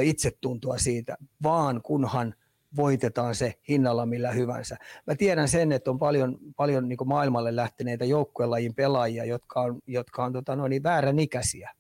itsetuntoa 0.03 0.79
siitä, 0.79 1.17
vaan 1.43 1.83
kunhan 1.83 2.35
voitetaan 2.77 3.35
se 3.35 3.55
hinnalla 3.69 4.07
millä 4.07 4.31
hyvänsä. 4.31 4.77
Mä 5.07 5.15
tiedän 5.15 5.49
sen, 5.49 5.73
että 5.73 5.91
on 5.91 5.99
paljon, 5.99 6.39
paljon 6.57 6.89
niin 6.89 6.99
maailmalle 7.05 7.57
lähteneitä 7.57 8.05
joukkuelajin 8.05 8.75
pelaajia, 8.75 9.25
jotka 9.25 9.61
on, 9.61 9.79
jotka 9.87 10.25
on 10.25 10.33
tota, 10.33 10.57
noin, 10.57 10.83
väärän 10.83 11.19
ikäisiä. 11.19 11.71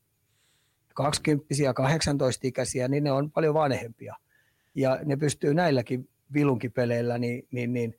20 0.94 1.46
18-ikäisiä, 1.54 2.88
niin 2.88 3.04
ne 3.04 3.12
on 3.12 3.30
paljon 3.30 3.54
vanhempia. 3.54 4.14
Ja 4.74 4.98
ne 5.04 5.16
pystyy 5.16 5.54
näilläkin 5.54 6.08
vilunkipeleillä 6.34 7.18
niin, 7.18 7.48
niin, 7.50 7.72
niin, 7.72 7.94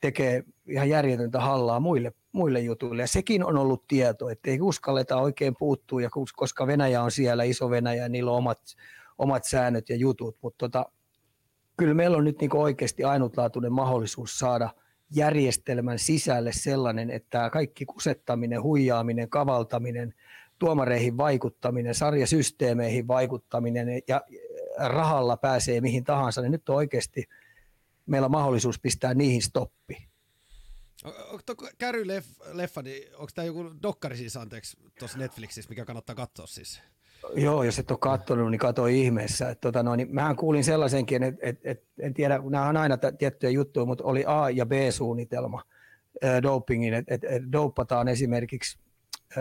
tekee 0.00 0.44
ihan 0.66 0.88
järjetöntä 0.88 1.40
hallaa 1.40 1.80
muille 1.80 2.12
muille 2.32 2.60
jutuille. 2.60 3.02
Ja 3.02 3.06
sekin 3.06 3.44
on 3.44 3.56
ollut 3.56 3.86
tieto, 3.88 4.28
että 4.28 4.50
ei 4.50 4.60
uskalleta 4.60 5.16
oikein 5.16 5.54
puuttua, 5.58 6.02
ja 6.02 6.10
koska 6.36 6.66
Venäjä 6.66 7.02
on 7.02 7.10
siellä, 7.10 7.44
iso 7.44 7.70
Venäjä, 7.70 8.08
niin 8.08 8.24
on 8.24 8.36
omat, 8.36 8.58
omat 9.18 9.44
säännöt 9.44 9.88
ja 9.88 9.96
jutut. 9.96 10.36
Mutta 10.42 10.58
tota, 10.58 10.86
kyllä 11.76 11.94
meillä 11.94 12.16
on 12.16 12.24
nyt 12.24 12.40
niinku 12.40 12.60
oikeasti 12.60 13.04
ainutlaatuinen 13.04 13.72
mahdollisuus 13.72 14.38
saada 14.38 14.70
järjestelmän 15.14 15.98
sisälle 15.98 16.52
sellainen, 16.52 17.10
että 17.10 17.50
kaikki 17.50 17.86
kusettaminen, 17.86 18.62
huijaaminen, 18.62 19.30
kavaltaminen, 19.30 20.14
tuomareihin 20.58 21.16
vaikuttaminen, 21.16 21.94
sarjasysteemeihin 21.94 23.08
vaikuttaminen 23.08 23.88
ja 24.08 24.20
rahalla 24.78 25.36
pääsee 25.36 25.80
mihin 25.80 26.04
tahansa, 26.04 26.40
niin 26.40 26.52
nyt 26.52 26.68
on 26.68 26.76
oikeasti 26.76 27.28
meillä 28.10 28.24
on 28.24 28.30
mahdollisuus 28.30 28.80
pistää 28.80 29.14
niihin 29.14 29.42
stoppi. 29.42 30.09
Onko 31.04 31.68
Käry 31.78 32.06
leffa, 32.52 32.82
niin 32.82 33.14
onko 33.14 33.30
tämä 33.34 33.46
joku 33.46 33.70
dokkari 33.82 34.16
siis 34.16 34.36
anteeksi 34.36 34.76
tuossa 34.98 35.18
Netflixissä, 35.18 35.68
mikä 35.68 35.84
kannattaa 35.84 36.14
katsoa 36.14 36.46
siis? 36.46 36.82
Joo, 37.34 37.62
jos 37.62 37.78
et 37.78 37.90
ole 37.90 37.98
katsonut, 37.98 38.50
niin 38.50 38.58
katso 38.58 38.86
ihmeessä. 38.86 39.50
Et, 39.50 39.60
tota, 39.60 39.82
no, 39.82 39.96
niin 39.96 40.14
mähän 40.14 40.36
kuulin 40.36 40.64
sellaisenkin, 40.64 41.22
että 41.22 41.46
et, 41.46 41.60
et, 41.64 41.84
en 41.98 42.14
tiedä, 42.14 42.40
nämä 42.50 42.68
on 42.68 42.76
aina 42.76 42.98
tiettyjä 43.18 43.50
juttuja, 43.50 43.86
mutta 43.86 44.04
oli 44.04 44.24
A- 44.26 44.50
ja 44.50 44.66
B-suunnitelma 44.66 45.62
äh, 46.24 46.42
dopingin, 46.42 46.94
että 46.94 47.14
et, 47.14 47.24
et 47.24 47.42
dopataan 47.52 48.08
esimerkiksi 48.08 48.78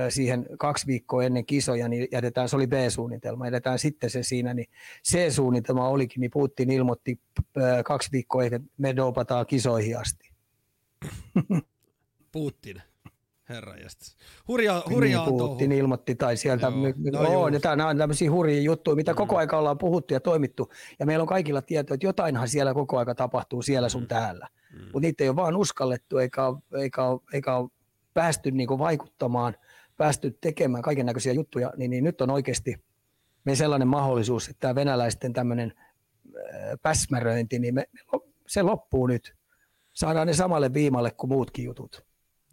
siihen 0.10 0.46
kaksi 0.60 0.88
viikkoa 0.88 1.24
ennen 1.24 1.46
kisoja, 1.46 1.88
niin 1.88 2.08
jätetään, 2.12 2.50
se 2.50 2.56
oli 2.56 2.68
B-suunnitelma, 2.68 3.48
jätetään 3.48 3.80
sitten 3.80 4.10
se 4.10 4.24
siinä, 4.24 4.54
niin 4.54 4.68
C-suunnitelma 5.08 5.90
olikin, 5.90 6.22
niin 6.22 6.32
Putin 6.32 6.72
ilmoitti 6.72 7.20
kaksi 7.86 8.12
viikkoa, 8.12 8.44
että 8.44 8.60
me 8.78 8.96
dopataan 8.96 9.46
kisoihin 9.46 9.98
asti. 9.98 10.29
Putin. 12.32 12.82
Herra 13.50 13.78
jästäs. 13.78 14.18
Hurja, 14.48 14.84
hurjaa 14.90 15.26
niin, 15.26 15.38
Putin 15.38 15.72
ilmoitti 15.72 16.16
tai 16.16 16.38
sieltä. 16.38 16.72
Joo, 17.12 17.50
no, 17.50 17.60
no, 17.66 17.76
nämä 17.76 17.90
on 17.90 17.98
tämmöisiä 17.98 18.32
hurjia 18.32 18.62
juttuja, 18.62 18.96
mitä 18.96 19.12
mm. 19.12 19.16
koko 19.16 19.38
aika 19.38 19.58
ollaan 19.58 19.78
puhuttu 19.78 20.14
ja 20.14 20.20
toimittu. 20.20 20.72
Ja 21.00 21.06
meillä 21.06 21.22
on 21.22 21.28
kaikilla 21.28 21.62
tietoa, 21.62 21.96
että 21.96 22.08
jotainhan 22.08 22.48
siellä 22.48 22.74
koko 22.74 22.98
aika 22.98 23.16
tapahtuu 23.16 23.62
siellä 23.62 23.90
sun 23.90 24.02
mm. 24.02 24.08
täällä. 24.08 24.48
Mm. 24.74 24.84
Mutta 24.84 25.00
niitä 25.00 25.24
ei 25.24 25.30
ole 25.30 25.36
vaan 25.36 25.56
uskallettu 25.56 26.18
eikä 26.18 26.42
eikä 26.78 27.02
eikä 27.34 27.56
ole 27.56 27.70
päästy 28.14 28.52
niinku 28.52 28.80
vaikuttamaan, 28.80 29.56
päästy 29.98 30.38
tekemään 30.42 30.84
kaiken 30.84 31.06
näköisiä 31.06 31.34
juttuja. 31.34 31.74
Niin, 31.78 31.92
niin 31.92 32.04
nyt 32.04 32.22
on 32.22 32.30
oikeasti 32.30 32.76
me 33.46 33.56
sellainen 33.56 33.88
mahdollisuus, 33.88 34.48
että 34.48 34.60
tämä 34.60 34.76
venäläisten 34.76 35.34
tämmöinen 35.34 35.74
päsmäröinti, 36.82 37.60
niin 37.60 37.74
me, 37.74 37.86
se 38.48 38.62
loppuu 38.62 39.08
nyt 39.08 39.39
saadaan 40.00 40.28
ne 40.28 40.34
samalle 40.34 40.74
viimalle 40.74 41.12
kuin 41.12 41.32
muutkin 41.32 41.66
jutut. 41.66 42.06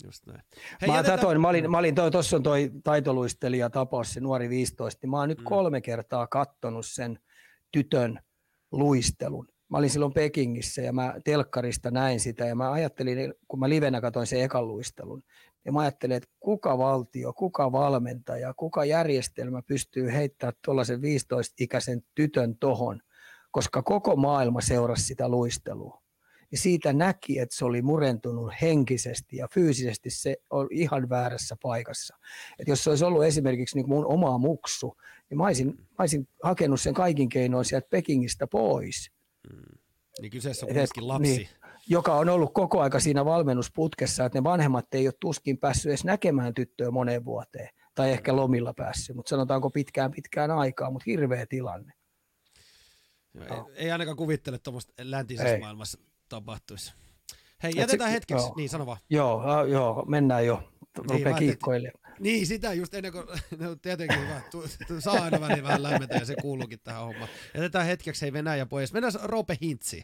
Just 0.04 0.26
näin. 0.26 0.40
Hei, 0.80 0.88
mä, 0.88 0.96
jätetään... 0.96 1.20
toin, 1.20 1.40
mä 1.40 1.48
olin, 1.48 1.70
mä 1.70 1.78
olin 1.78 1.94
toi, 1.94 2.10
tossa 2.10 2.36
on 2.36 2.42
toi 2.42 2.70
taitoluistelija 2.84 3.70
tapaus, 3.70 4.12
se 4.12 4.20
nuori 4.20 4.48
15, 4.48 4.98
niin 5.02 5.10
mä 5.10 5.18
oon 5.18 5.28
nyt 5.28 5.38
mm. 5.38 5.44
kolme 5.44 5.80
kertaa 5.80 6.26
kattonut 6.26 6.86
sen 6.86 7.18
tytön 7.72 8.20
luistelun. 8.72 9.48
Mä 9.68 9.78
olin 9.78 9.90
silloin 9.90 10.12
Pekingissä 10.12 10.82
ja 10.82 10.92
mä 10.92 11.14
telkkarista 11.24 11.90
näin 11.90 12.20
sitä 12.20 12.44
ja 12.46 12.54
mä 12.54 12.72
ajattelin, 12.72 13.34
kun 13.48 13.60
mä 13.60 13.68
livenä 13.68 14.00
katsoin 14.00 14.26
sen 14.26 14.42
ekan 14.42 14.68
luistelun, 14.68 15.22
ja 15.64 15.72
mä 15.72 15.80
ajattelin, 15.80 16.16
että 16.16 16.28
kuka 16.40 16.78
valtio, 16.78 17.32
kuka 17.32 17.72
valmentaja, 17.72 18.54
kuka 18.54 18.84
järjestelmä 18.84 19.62
pystyy 19.62 20.12
heittämään 20.12 20.54
tuollaisen 20.64 21.00
15-ikäisen 21.00 22.02
tytön 22.14 22.56
tohon, 22.58 23.00
koska 23.50 23.82
koko 23.82 24.16
maailma 24.16 24.60
seurasi 24.60 25.04
sitä 25.04 25.28
luistelua 25.28 26.05
niin 26.50 26.58
siitä 26.58 26.92
näki, 26.92 27.38
että 27.38 27.56
se 27.56 27.64
oli 27.64 27.82
murentunut 27.82 28.52
henkisesti 28.62 29.36
ja 29.36 29.48
fyysisesti 29.48 30.10
se 30.10 30.36
on 30.50 30.68
ihan 30.70 31.08
väärässä 31.08 31.56
paikassa. 31.62 32.16
Et 32.58 32.68
jos 32.68 32.84
se 32.84 32.90
olisi 32.90 33.04
ollut 33.04 33.24
esimerkiksi 33.24 33.76
niin 33.76 33.88
mun 33.88 34.06
oma 34.06 34.38
muksu, 34.38 34.96
niin 35.30 35.38
mä 35.38 35.44
olisin, 35.44 35.66
mä 35.66 35.96
olisin 35.98 36.28
hakenut 36.42 36.80
sen 36.80 36.94
kaikin 36.94 37.28
keinoin 37.28 37.64
sieltä 37.64 37.88
Pekingistä 37.90 38.46
pois. 38.46 39.10
Hmm. 39.52 39.78
Niin 40.20 40.30
kyseessä 40.30 40.66
on 40.66 40.72
kuitenkin 40.72 41.08
lapsi. 41.08 41.36
Niin, 41.36 41.48
joka 41.88 42.14
on 42.14 42.28
ollut 42.28 42.54
koko 42.54 42.80
aika 42.80 43.00
siinä 43.00 43.24
valmennusputkessa, 43.24 44.24
että 44.24 44.38
ne 44.38 44.44
vanhemmat 44.44 44.94
ei 44.94 45.08
ole 45.08 45.14
tuskin 45.20 45.58
päässyt 45.58 45.90
edes 45.90 46.04
näkemään 46.04 46.54
tyttöä 46.54 46.90
moneen 46.90 47.24
vuoteen. 47.24 47.68
Tai 47.94 48.10
ehkä 48.10 48.36
lomilla 48.36 48.74
päässyt, 48.74 49.16
mutta 49.16 49.30
sanotaanko 49.30 49.70
pitkään 49.70 50.10
pitkään 50.10 50.50
aikaa, 50.50 50.90
mutta 50.90 51.04
hirveä 51.06 51.46
tilanne. 51.46 51.92
Ei, 53.40 53.46
ei 53.74 53.90
ainakaan 53.90 54.16
kuvittele 54.16 54.58
tuommoista 54.58 54.92
läntisessä 54.98 55.54
ei. 55.54 55.60
maailmassa 55.60 55.98
tapahtuisi. 56.28 56.92
Hei, 57.62 57.72
jätetään 57.76 58.10
se, 58.10 58.14
hetkeksi. 58.14 58.46
Joo. 58.46 58.54
Niin, 58.56 58.68
sano 58.68 58.86
vaan. 58.86 58.98
Joo, 59.10 59.64
joo, 59.64 60.04
mennään 60.08 60.46
jo. 60.46 60.72
Niin, 61.10 61.36
kiikkoille. 61.38 61.92
Niin, 62.20 62.46
sitä 62.46 62.72
just 62.72 62.94
ennen 62.94 63.12
kuin, 63.12 63.26
no, 63.60 63.76
tietenkin 63.76 64.20
hyvä, 64.20 64.42
saa 64.98 65.22
aina 65.22 65.40
väliin 65.40 65.62
vähän 65.62 65.82
lämmetä 65.82 66.14
ja 66.14 66.24
se 66.24 66.34
kuuluukin 66.42 66.80
tähän 66.80 67.04
hommaan. 67.04 67.28
Jätetään 67.54 67.86
hetkeksi 67.86 68.22
hei 68.22 68.32
Venäjä 68.32 68.66
pois. 68.66 68.92
Mennään 68.92 69.12
Rope 69.22 69.58
Hintsi. 69.62 70.02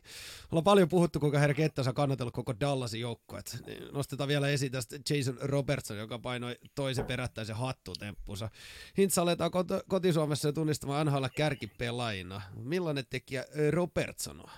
Ollaan 0.53 0.64
paljon 0.64 0.89
puhuttu, 0.89 1.20
kuinka 1.20 1.39
herra 1.39 1.55
Kettas 1.55 1.89
on 1.89 1.95
kannatellut 1.95 2.35
koko 2.35 2.55
Dallasin 2.61 3.01
joukkoet. 3.01 3.59
Niin 3.66 3.83
nostetaan 3.93 4.29
vielä 4.29 4.49
esiin 4.49 4.73
tästä 4.73 4.97
Jason 5.11 5.39
Robertson, 5.41 5.97
joka 5.97 6.18
painoi 6.18 6.57
toisen 6.75 7.07
perättäisen 7.07 7.57
hattutemppunsa. 7.57 8.51
Hintz 8.99 9.18
aletaan 9.18 9.51
kot- 9.51 9.85
kotisuomessa 9.89 10.53
tunnistamaan 10.53 11.07
NHL 11.07 11.25
kärkipelaajina. 11.37 12.43
Millainen 12.57 13.05
tekijä 13.11 13.45
Robertson 13.70 14.41
on? 14.41 14.51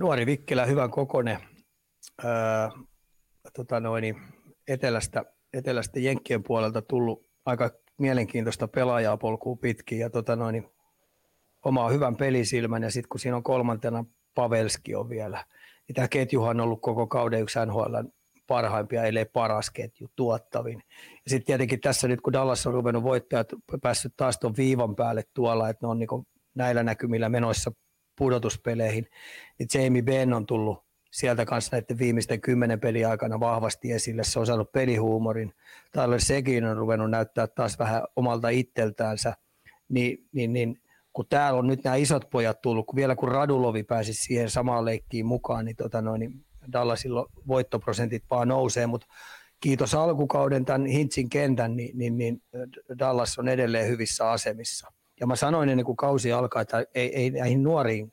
Nuori 0.00 0.26
Vikkelä, 0.26 0.66
hyvän 0.66 0.90
kokone, 0.90 1.38
öö, 2.24 2.68
tota 3.56 3.80
noin, 3.80 4.16
etelästä, 4.68 5.24
etelästä 5.52 6.00
Jenkkien 6.00 6.42
puolelta 6.42 6.82
tullut 6.82 7.26
aika 7.44 7.70
mielenkiintoista 7.98 8.68
pelaajaa 8.68 9.16
polkuu 9.16 9.56
pitkin 9.56 9.98
ja 9.98 10.10
tota 10.10 10.36
noin, 10.36 10.68
omaa 11.64 11.90
hyvän 11.90 12.16
pelisilmän 12.16 12.82
ja 12.82 12.90
sitten 12.90 13.08
kun 13.08 13.20
siinä 13.20 13.36
on 13.36 13.42
kolmantena 13.42 14.04
Pavelski 14.34 14.94
on 14.94 15.08
vielä, 15.08 15.44
niin 15.88 15.94
tämä 15.94 16.08
ketjuhan 16.08 16.60
on 16.60 16.64
ollut 16.64 16.82
koko 16.82 17.06
kauden 17.06 17.40
yksi 17.40 17.58
NHL 17.66 17.94
parhaimpia, 18.46 19.04
ellei 19.04 19.24
paras 19.24 19.70
ketju, 19.70 20.08
tuottavin. 20.16 20.82
Ja 20.98 21.30
sitten 21.30 21.46
tietenkin 21.46 21.80
tässä 21.80 22.08
nyt, 22.08 22.20
kun 22.20 22.32
Dallas 22.32 22.66
on 22.66 22.74
ruvennut 22.74 23.02
voittajat 23.02 23.48
päässyt 23.82 24.12
taas 24.16 24.38
tuon 24.38 24.56
viivan 24.56 24.96
päälle 24.96 25.22
tuolla, 25.34 25.68
että 25.68 25.86
ne 25.86 25.90
on 25.90 25.98
niin 25.98 26.08
näillä 26.54 26.82
näkymillä 26.82 27.28
menoissa 27.28 27.72
pudotuspeleihin, 28.20 29.06
niin 29.58 29.68
Jamie 29.74 30.02
Benn 30.02 30.32
on 30.32 30.46
tullut 30.46 30.84
sieltä 31.10 31.44
kanssa 31.44 31.76
näiden 31.76 31.98
viimeisten 31.98 32.40
kymmenen 32.40 32.80
pelin 32.80 33.08
aikana 33.08 33.40
vahvasti 33.40 33.92
esille. 33.92 34.24
Se 34.24 34.38
on 34.38 34.46
saanut 34.46 34.72
pelihuumorin. 34.72 35.52
Tyler 35.92 36.20
Segin 36.20 36.64
on 36.64 36.76
ruvennut 36.76 37.10
näyttää 37.10 37.46
taas 37.46 37.78
vähän 37.78 38.02
omalta 38.16 38.48
itseltäänsä. 38.48 39.34
Niin, 39.88 40.28
niin, 40.32 40.52
niin 40.52 40.80
kun 41.12 41.26
täällä 41.28 41.58
on 41.58 41.66
nyt 41.66 41.84
nämä 41.84 41.96
isot 41.96 42.30
pojat 42.30 42.60
tullut, 42.60 42.86
kun 42.86 42.96
vielä 42.96 43.16
kun 43.16 43.28
Radulovi 43.28 43.82
pääsi 43.82 44.14
siihen 44.14 44.50
samaan 44.50 44.84
leikkiin 44.84 45.26
mukaan, 45.26 45.64
niin, 45.64 45.76
tota 45.76 46.02
noin, 46.02 46.18
niin 46.18 46.44
Dallasilla 46.72 47.26
voittoprosentit 47.48 48.24
vaan 48.30 48.48
nousee, 48.48 48.86
mutta 48.86 49.06
kiitos 49.60 49.94
alkukauden 49.94 50.64
tämän 50.64 50.86
Hintsin 50.86 51.28
kentän, 51.28 51.76
niin, 51.76 51.98
niin, 51.98 52.18
niin 52.18 52.42
Dallas 52.98 53.38
on 53.38 53.48
edelleen 53.48 53.88
hyvissä 53.88 54.30
asemissa. 54.30 54.92
Ja 55.20 55.26
mä 55.26 55.36
sanoin 55.36 55.68
ennen 55.68 55.86
kuin 55.86 55.96
kausi 55.96 56.32
alkaa, 56.32 56.62
että 56.62 56.86
ei, 56.94 57.16
ei 57.16 57.30
näihin 57.30 57.62
nuoriin, 57.62 58.12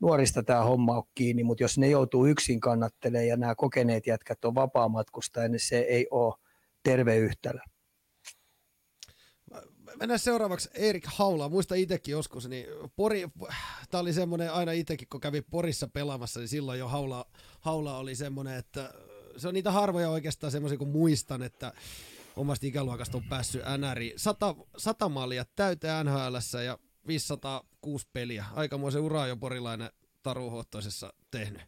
nuorista 0.00 0.42
tämä 0.42 0.62
homma 0.62 0.96
ole 0.96 1.04
kiinni, 1.14 1.44
mutta 1.44 1.64
jos 1.64 1.78
ne 1.78 1.88
joutuu 1.88 2.26
yksin 2.26 2.60
kannattelemaan 2.60 3.28
ja 3.28 3.36
nämä 3.36 3.54
kokeneet 3.54 4.06
jätkät 4.06 4.44
on 4.44 4.54
vapaamatkusta, 4.54 5.48
niin 5.48 5.60
se 5.60 5.78
ei 5.78 6.06
ole 6.10 6.34
terve 6.82 7.16
yhtälö. 7.16 7.60
Mennään 9.96 10.18
seuraavaksi 10.18 10.70
Erik 10.74 11.04
Haula. 11.06 11.48
Muista 11.48 11.74
itsekin 11.74 12.12
joskus, 12.12 12.48
niin 12.48 12.66
Pori, 12.96 13.28
tämä 13.90 14.00
oli 14.00 14.12
semmoinen 14.12 14.52
aina 14.52 14.72
itsekin, 14.72 15.08
kun 15.08 15.20
kävi 15.20 15.42
Porissa 15.42 15.88
pelaamassa, 15.88 16.40
niin 16.40 16.48
silloin 16.48 16.78
jo 16.78 16.88
Haula, 16.88 17.26
Haula 17.60 17.98
oli 17.98 18.14
semmoinen, 18.14 18.56
että 18.56 18.94
se 19.36 19.48
on 19.48 19.54
niitä 19.54 19.70
harvoja 19.70 20.10
oikeastaan 20.10 20.50
semmoisia, 20.50 20.78
kun 20.78 20.88
muistan, 20.88 21.42
että 21.42 21.72
omasta 22.36 22.66
ikäluokasta 22.66 23.16
on 23.16 23.24
päässyt 23.28 23.62
NRI. 23.78 24.12
Sata, 24.16 24.54
sata 24.76 25.08
mallia 25.08 25.44
täyteen 25.56 26.06
NHL 26.06 26.36
ja 26.64 26.78
506 27.06 28.06
peliä. 28.12 28.44
Aikamoisen 28.54 29.02
ura 29.02 29.26
jo 29.26 29.36
porilainen 29.36 29.90
taruhohtoisessa 30.22 31.12
tehnyt. 31.30 31.62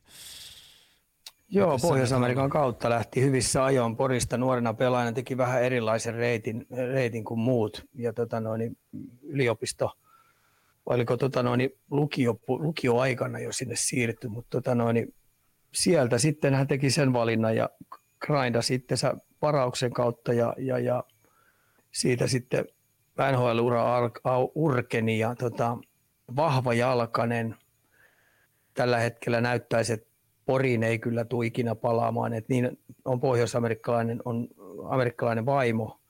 Joo, 1.48 1.78
Pohjois-Amerikan 1.82 2.50
kautta 2.50 2.90
lähti 2.90 3.20
hyvissä 3.20 3.64
ajoin 3.64 3.96
Porista 3.96 4.36
nuorena 4.36 4.74
pelaajana, 4.74 5.12
teki 5.12 5.36
vähän 5.36 5.62
erilaisen 5.62 6.14
reitin, 6.14 6.66
reitin 6.92 7.24
kuin 7.24 7.40
muut. 7.40 7.84
Ja 7.94 8.12
tota 8.12 8.40
noin, 8.40 8.76
yliopisto, 9.22 9.90
oliko 10.86 11.16
tota 11.16 11.42
noin, 11.42 11.70
lukio, 11.90 12.40
lukioaikana 12.48 13.38
jo 13.38 13.52
sinne 13.52 13.76
siirtyi, 13.76 14.30
mutta 14.30 14.50
tota 14.50 14.74
noin, 14.74 15.14
sieltä 15.72 16.18
sitten 16.18 16.54
hän 16.54 16.66
teki 16.66 16.90
sen 16.90 17.12
valinnan 17.12 17.56
ja 17.56 17.70
grinda 18.20 18.62
sitten 18.62 18.98
varauksen 19.44 19.92
kautta 19.92 20.32
ja, 20.32 20.54
ja, 20.58 20.78
ja 20.78 21.04
siitä 21.92 22.26
sitten 22.26 22.64
NHL-ura 23.32 23.84
urkeni 24.54 25.18
ja 25.18 25.34
tota, 25.34 25.78
vahva 26.36 26.74
jalkanen. 26.74 27.56
Tällä 28.74 28.98
hetkellä 28.98 29.40
näyttäisi, 29.40 29.92
että 29.92 30.14
Poriin 30.46 30.82
ei 30.82 30.98
kyllä 30.98 31.24
tule 31.24 31.46
ikinä 31.46 31.74
palaamaan, 31.74 32.32
että 32.32 32.52
niin 32.52 32.78
on 33.04 33.20
pohjois-amerikkalainen 33.20 34.22
on 34.24 34.48
amerikkalainen 34.88 35.46
vaimo 35.46 36.00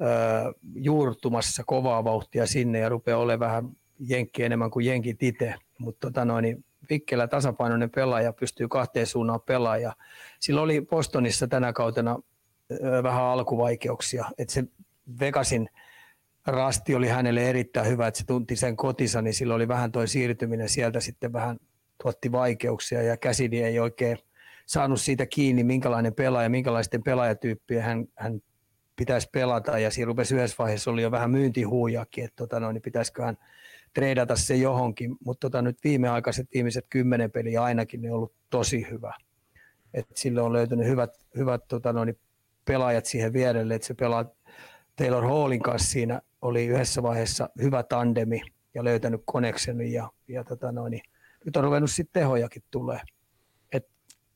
öö, 0.00 0.52
juurtumassa 0.74 1.62
kovaa 1.66 2.04
vauhtia 2.04 2.46
sinne 2.46 2.78
ja 2.78 2.88
rupeaa 2.88 3.18
olemaan 3.18 3.52
vähän 3.52 3.76
jenkki 3.98 4.42
enemmän 4.42 4.70
kuin 4.70 4.86
jenkit 4.86 5.22
itse, 5.22 5.54
mutta 5.78 6.06
tota 6.06 6.24
noin, 6.24 6.42
niin 6.42 6.64
vikkelä 6.90 7.28
tasapainoinen 7.28 7.90
pelaaja 7.90 8.32
pystyy 8.32 8.68
kahteen 8.68 9.06
suuntaan 9.06 9.40
pelaaja. 9.40 9.92
Sillä 10.40 10.60
oli 10.62 10.80
Bostonissa 10.80 11.46
tänä 11.46 11.72
kautena 11.72 12.18
vähän 13.02 13.22
alkuvaikeuksia, 13.22 14.24
että 14.38 14.54
se 14.54 14.64
Vegasin 15.20 15.68
rasti 16.46 16.94
oli 16.94 17.08
hänelle 17.08 17.50
erittäin 17.50 17.88
hyvä, 17.88 18.06
että 18.06 18.18
se 18.18 18.26
tunti 18.26 18.56
sen 18.56 18.76
kotinsa, 18.76 19.22
niin 19.22 19.34
sillä 19.34 19.54
oli 19.54 19.68
vähän 19.68 19.92
toi 19.92 20.08
siirtyminen 20.08 20.68
sieltä 20.68 21.00
sitten 21.00 21.32
vähän 21.32 21.56
tuotti 22.02 22.32
vaikeuksia 22.32 23.02
ja 23.02 23.16
Käsidi 23.16 23.62
ei 23.62 23.80
oikein 23.80 24.18
saanut 24.66 25.00
siitä 25.00 25.26
kiinni, 25.26 25.64
minkälainen 25.64 26.14
pelaaja, 26.14 26.48
minkälaisten 26.48 27.02
pelaajatyyppiä 27.02 27.82
hän, 27.82 28.06
hän 28.14 28.40
pitäisi 28.96 29.28
pelata. 29.32 29.78
Ja 29.78 29.90
siinä 29.90 30.06
rupesi 30.06 30.34
yhdessä 30.34 30.56
vaiheessa 30.58 30.90
oli 30.90 31.02
jo 31.02 31.10
vähän 31.10 31.30
myyntihuujakin, 31.30 32.24
että 32.24 32.36
tota 32.36 32.60
noin, 32.60 32.74
niin 32.74 32.82
pitäisiköhän 32.82 33.38
treidata 33.94 34.36
se 34.36 34.56
johonkin, 34.56 35.16
mutta 35.24 35.40
tota 35.40 35.62
nyt 35.62 35.78
viimeaikaiset 35.84 36.48
viimeiset 36.54 36.86
kymmenen 36.90 37.30
peliä 37.30 37.62
ainakin 37.62 38.02
ne 38.02 38.10
on 38.10 38.16
ollut 38.16 38.34
tosi 38.50 38.86
hyvä. 38.90 39.14
Et 39.94 40.06
sille 40.14 40.42
on 40.42 40.52
löytynyt 40.52 40.86
hyvät, 40.86 41.10
hyvät 41.36 41.68
tota 41.68 41.92
noin, 41.92 42.18
pelaajat 42.66 43.06
siihen 43.06 43.32
vierelle, 43.32 43.74
että 43.74 43.86
se 43.86 43.94
pelaa 43.94 44.24
Taylor 44.96 45.24
Hallin 45.24 45.62
kanssa 45.62 45.90
siinä 45.90 46.20
oli 46.42 46.66
yhdessä 46.66 47.02
vaiheessa 47.02 47.50
hyvä 47.62 47.82
tandemi 47.82 48.40
ja 48.74 48.84
löytänyt 48.84 49.24
connectionin 49.32 49.92
ja, 49.92 50.10
ja 50.28 50.44
tota 50.44 50.72
noin, 50.72 51.00
nyt 51.44 51.56
on 51.56 51.64
ruvennut 51.64 51.90
sitten 51.90 52.20
tehojakin 52.22 52.62
tulee. 52.70 53.00
Et 53.72 53.88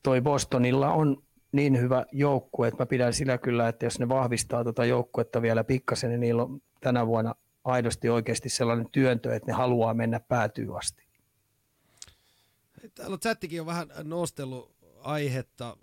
toi 0.03 0.21
Bostonilla 0.21 0.91
on 0.93 1.23
niin 1.51 1.79
hyvä 1.79 2.05
joukkue, 2.11 2.67
että 2.67 2.81
mä 2.81 2.85
pidän 2.85 3.13
sillä 3.13 3.37
kyllä, 3.37 3.67
että 3.67 3.85
jos 3.85 3.99
ne 3.99 4.09
vahvistaa 4.09 4.63
tuota 4.63 4.85
joukkuetta 4.85 5.41
vielä 5.41 5.63
pikkasen, 5.63 6.09
niin 6.09 6.19
niillä 6.19 6.43
on 6.43 6.61
tänä 6.81 7.07
vuonna 7.07 7.35
aidosti 7.63 8.09
oikeasti 8.09 8.49
sellainen 8.49 8.89
työntö, 8.91 9.35
että 9.35 9.47
ne 9.47 9.53
haluaa 9.53 9.93
mennä 9.93 10.19
päätyy 10.19 10.77
asti. 10.77 11.03
Täällä 12.95 13.17
chattikin 13.17 13.61
on 13.61 13.67
vähän 13.67 13.87
nostellut 14.03 14.75
aihetta 15.01 15.77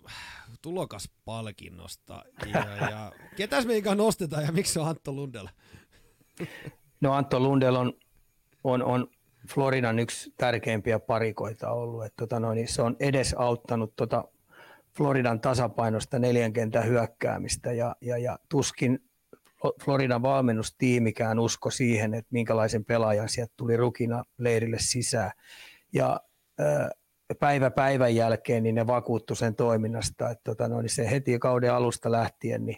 tulokaspalkinnosta. 0.61 2.23
Ja, 2.53 2.89
ja 2.89 3.11
ketäs 3.35 3.65
meikä 3.65 3.95
nostetaan 3.95 4.43
ja 4.43 4.51
miksi 4.51 4.73
se 4.73 4.79
on 4.79 4.87
Antto 4.87 5.13
Lundell? 5.13 5.47
No 7.01 7.13
Antto 7.13 7.39
Lundell 7.39 7.75
on, 7.75 7.93
on, 8.63 8.83
on 8.83 9.07
Floridan 9.53 9.99
yksi 9.99 10.33
tärkeimpiä 10.37 10.99
parikoita 10.99 11.71
ollut. 11.71 12.05
Että 12.05 12.15
tota 12.17 12.39
noin, 12.39 12.67
se 12.67 12.81
on 12.81 12.95
edes 12.99 13.35
auttanut 13.37 13.95
tota 13.95 14.23
Floridan 14.97 15.41
tasapainosta 15.41 16.19
neljän 16.19 16.53
kentän 16.53 16.85
hyökkäämistä 16.85 17.71
ja, 17.71 17.95
ja, 18.01 18.17
ja 18.17 18.39
tuskin 18.49 18.99
Floridan 19.83 20.21
valmennustiimikään 20.21 21.39
usko 21.39 21.69
siihen, 21.69 22.13
että 22.13 22.29
minkälaisen 22.31 22.85
pelaajan 22.85 23.29
sieltä 23.29 23.53
tuli 23.57 23.77
rukina 23.77 24.23
leirille 24.37 24.77
sisään. 24.79 25.31
Ja 25.93 26.19
päivä 27.35 27.71
päivän 27.71 28.15
jälkeen 28.15 28.63
niin 28.63 28.75
ne 28.75 28.87
vakuuttu 28.87 29.35
sen 29.35 29.55
toiminnasta, 29.55 30.29
että 30.29 30.43
tota, 30.43 30.67
no, 30.67 30.81
niin 30.81 30.89
se 30.89 31.09
heti 31.09 31.39
kauden 31.39 31.73
alusta 31.73 32.11
lähtien 32.11 32.65
niin 32.65 32.77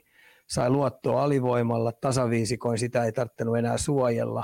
sai 0.49 0.69
luottoa 0.69 1.23
alivoimalla, 1.23 1.91
tasaviisikoin 1.91 2.77
sitä 2.77 3.03
ei 3.03 3.11
tarvinnut 3.11 3.57
enää 3.57 3.77
suojella. 3.77 4.43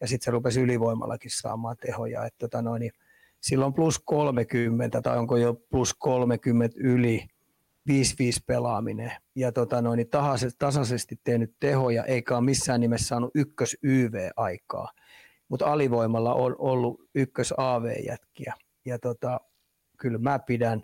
Ja 0.00 0.08
sitten 0.08 0.24
se 0.24 0.30
rupesi 0.30 0.60
ylivoimallakin 0.60 1.30
saamaan 1.30 1.76
tehoja, 1.76 2.24
että 2.24 2.38
tota, 2.38 2.62
no, 2.62 2.78
niin 2.78 2.92
silloin 3.40 3.74
plus 3.74 3.98
30 4.04 5.02
tai 5.02 5.18
onko 5.18 5.36
jo 5.36 5.54
plus 5.54 5.94
30 5.94 6.76
yli 6.80 7.26
5-5 7.90 7.92
pelaaminen. 8.46 9.12
Ja 9.34 9.52
tota, 9.52 9.82
no, 9.82 9.94
niin 9.94 10.08
tasaisesti 10.58 11.20
tehnyt 11.24 11.56
tehoja 11.60 12.04
eikä 12.04 12.36
ole 12.36 12.44
missään 12.44 12.80
nimessä 12.80 13.06
saanut 13.06 13.30
ykkös 13.34 13.76
YV-aikaa, 13.82 14.92
mutta 15.48 15.66
alivoimalla 15.66 16.34
on 16.34 16.56
ollut 16.58 17.00
ykkös 17.14 17.54
AV-jätkiä 17.56 18.54
ja 18.86 18.98
tota, 18.98 19.40
kyllä 19.98 20.18
mä 20.18 20.38
pidän, 20.38 20.82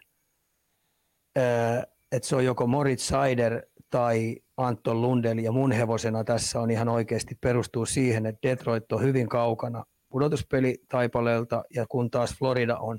että 2.13 2.29
se 2.29 2.37
on 2.37 2.45
joko 2.45 2.67
Moritz 2.67 3.03
Seider 3.03 3.63
tai 3.91 4.37
Anton 4.57 5.03
Lundell 5.03 5.39
ja 5.39 5.53
mun 5.53 5.73
hevosena 5.73 6.25
tässä 6.25 6.61
on 6.61 6.71
ihan 6.71 6.89
oikeasti 6.89 7.39
perustuu 7.41 7.87
siihen, 7.87 8.27
että 8.27 8.49
Detroit 8.49 8.93
on 8.93 9.03
hyvin 9.03 9.29
kaukana 9.29 9.85
pudotuspelitaipaleelta 10.09 11.65
ja 11.75 11.87
kun 11.89 12.11
taas 12.11 12.39
Florida 12.39 12.77
on 12.77 12.99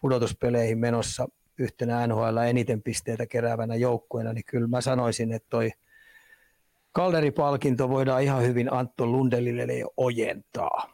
pudotuspeleihin 0.00 0.78
menossa 0.78 1.26
yhtenä 1.58 2.06
NHL 2.06 2.36
eniten 2.36 2.82
pisteitä 2.82 3.26
keräävänä 3.26 3.74
joukkueena, 3.74 4.32
niin 4.32 4.44
kyllä 4.44 4.68
mä 4.68 4.80
sanoisin, 4.80 5.32
että 5.32 5.46
toi 5.50 5.70
Kalderipalkinto 6.92 7.88
voidaan 7.88 8.22
ihan 8.22 8.42
hyvin 8.42 8.72
Anton 8.72 9.12
Lundellille 9.12 9.66
ojentaa. 9.96 10.93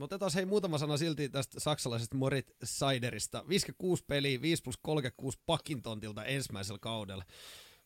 Otetaan 0.00 0.30
hei 0.34 0.44
muutama 0.44 0.78
sana 0.78 0.96
silti 0.96 1.28
tästä 1.28 1.60
saksalaisesta 1.60 2.16
Morit 2.16 2.56
Seiderista. 2.64 3.44
56 3.48 4.04
peliä, 4.06 4.42
5 4.42 4.62
plus 4.62 4.78
36 4.82 5.38
pakintontilta 5.46 6.24
ensimmäisellä 6.24 6.78
kaudella. 6.78 7.24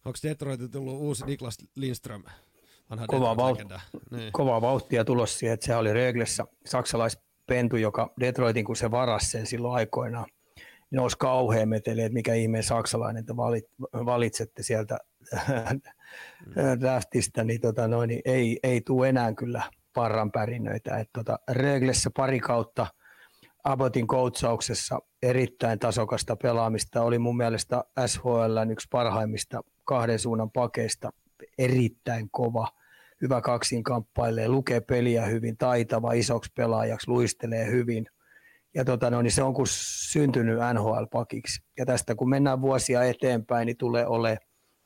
Onko 0.04 0.18
Detroitin 0.22 0.70
tullut 0.70 1.00
uusi 1.00 1.26
Niklas 1.26 1.58
Lindström? 1.76 2.22
Kova, 3.06 3.34
vauht- 3.34 3.98
niin. 4.11 4.32
kova 4.32 4.61
vauhtia 4.61 5.04
tulossa 5.04 5.38
siihen, 5.38 5.54
että 5.54 5.66
se 5.66 5.76
oli 5.76 5.92
Röglessä 5.92 6.44
saksalaispentu, 6.66 7.76
joka 7.76 8.12
Detroitin 8.20 8.64
kun 8.64 8.76
se 8.76 8.90
varasi 8.90 9.30
sen 9.30 9.46
silloin 9.46 9.74
aikoinaan. 9.74 10.26
nousi 10.90 11.18
kauhean 11.18 11.68
meteli, 11.68 12.02
että 12.02 12.14
mikä 12.14 12.34
ihmeen 12.34 12.64
saksalainen 12.64 13.26
te 13.26 13.36
valit, 13.36 13.64
valitsette 13.92 14.62
sieltä 14.62 14.98
draftista, 16.80 17.44
niin, 17.44 17.61
tota 17.61 17.88
noin, 17.88 18.08
niin 18.08 18.22
ei, 18.24 18.58
ei 18.62 18.80
tule 18.80 19.08
enää 19.08 19.34
kyllä 19.34 19.62
parran 19.95 20.32
pärinöitä. 20.32 20.99
Et 20.99 21.09
tota, 21.12 21.38
Röglessä 21.51 22.11
pari 22.16 22.41
kautta 22.41 22.86
Abotin 23.64 24.07
coachauksessa 24.07 24.99
erittäin 25.22 25.78
tasokasta 25.78 26.36
pelaamista. 26.36 27.03
Oli 27.03 27.18
mun 27.18 27.36
mielestä 27.36 27.84
SHL 28.07 28.70
yksi 28.72 28.88
parhaimmista 28.91 29.61
kahden 29.84 30.18
suunnan 30.18 30.51
pakeista. 30.51 31.11
Erittäin 31.59 32.30
kova, 32.30 32.68
hyvä 33.20 33.41
kaksin 33.41 33.82
kamppailee, 33.82 34.49
lukee 34.49 34.80
peliä 34.80 35.26
hyvin, 35.26 35.57
taitava 35.57 36.12
isoksi 36.12 36.53
pelaajaksi, 36.57 37.09
luistelee 37.11 37.66
hyvin. 37.66 38.07
Ja 38.74 38.84
tota, 38.84 39.11
no, 39.11 39.22
niin 39.22 39.32
se 39.32 39.43
on 39.43 39.55
kun 39.55 39.66
syntynyt 40.11 40.59
NHL-pakiksi. 40.74 41.62
Ja 41.78 41.86
tästä 41.86 42.14
kun 42.14 42.28
mennään 42.30 42.61
vuosia 42.61 43.05
eteenpäin, 43.05 43.66
niin 43.66 43.76
tulee 43.76 44.07
ole 44.07 44.38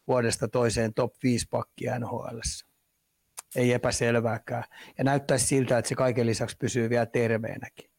vuodesta 0.08 0.48
toiseen 0.48 0.94
top 0.94 1.12
5 1.22 1.46
pakki 1.50 1.84
NHL. 1.98 2.38
Ei 3.56 3.72
epäselvääkään. 3.72 4.64
Ja 4.98 5.04
näyttäisi 5.04 5.46
siltä, 5.46 5.78
että 5.78 5.88
se 5.88 5.94
kaiken 5.94 6.26
lisäksi 6.26 6.56
pysyy 6.56 6.90
vielä 6.90 7.06
terveenäkin. 7.06 7.90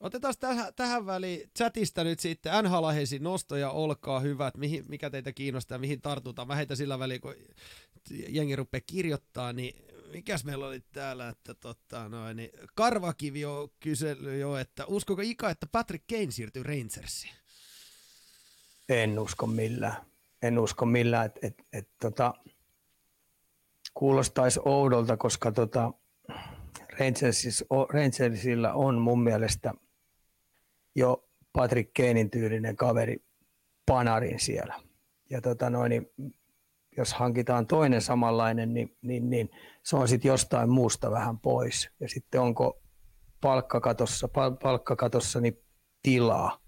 Otetaan 0.00 0.34
tähän, 0.40 0.74
tähän 0.76 1.06
väliin 1.06 1.50
chatista 1.58 2.04
nyt 2.04 2.20
sitten 2.20 2.52
nhl 2.64 2.84
nostoja, 3.20 3.70
olkaa 3.70 4.20
hyvät, 4.20 4.56
mihin, 4.56 4.84
mikä 4.88 5.10
teitä 5.10 5.32
kiinnostaa, 5.32 5.78
mihin 5.78 6.00
tartutaan. 6.00 6.48
Mä 6.48 6.54
heitä 6.54 6.76
sillä 6.76 6.98
väliin, 6.98 7.20
kun 7.20 7.34
jengi 8.28 8.56
rupeaa 8.56 8.80
kirjoittaa, 8.86 9.52
niin 9.52 9.84
mikäs 10.12 10.44
meillä 10.44 10.66
oli 10.66 10.80
täällä, 10.92 11.28
että 11.28 11.54
tota, 11.54 12.08
noin, 12.08 12.36
niin 12.36 12.50
Karvakivi 12.74 13.44
on 13.44 13.68
kysely 13.80 14.38
jo, 14.38 14.56
että 14.56 14.86
uskoko 14.86 15.22
Ika, 15.22 15.50
että 15.50 15.66
Patrick 15.72 16.04
Kane 16.06 16.30
siirtyy 16.30 16.62
Rangersiin? 16.62 17.34
En 18.88 19.18
usko 19.18 19.46
millään. 19.46 19.96
En 20.42 20.58
usko 20.58 20.86
millään, 20.86 21.26
että 21.26 21.40
et, 21.42 21.54
et, 21.72 21.88
tota, 22.00 22.34
kuulostaisi 23.94 24.60
oudolta, 24.64 25.16
koska 25.16 25.52
tota, 25.52 25.92
Rangersilla 27.92 28.72
on 28.72 28.98
mun 28.98 29.22
mielestä– 29.22 29.72
jo 30.96 31.28
Patrick 31.52 31.90
Keinin 31.94 32.30
tyylinen 32.30 32.76
kaveri 32.76 33.16
Panarin 33.86 34.40
siellä. 34.40 34.74
Ja 35.30 35.40
tota 35.40 35.70
noin, 35.70 35.90
niin 35.90 36.06
jos 36.96 37.14
hankitaan 37.14 37.66
toinen 37.66 38.02
samanlainen, 38.02 38.74
niin, 38.74 38.96
niin, 39.02 39.30
niin 39.30 39.50
se 39.84 39.96
on 39.96 40.08
sitten 40.08 40.28
jostain 40.28 40.70
muusta 40.70 41.10
vähän 41.10 41.38
pois. 41.38 41.90
Ja 42.00 42.08
sitten 42.08 42.40
onko 42.40 42.82
palkkakatossa, 43.40 44.28
pal- 44.28 44.56
palkkakatossa 44.62 45.40
niin 45.40 45.62
tilaa. 46.02 46.60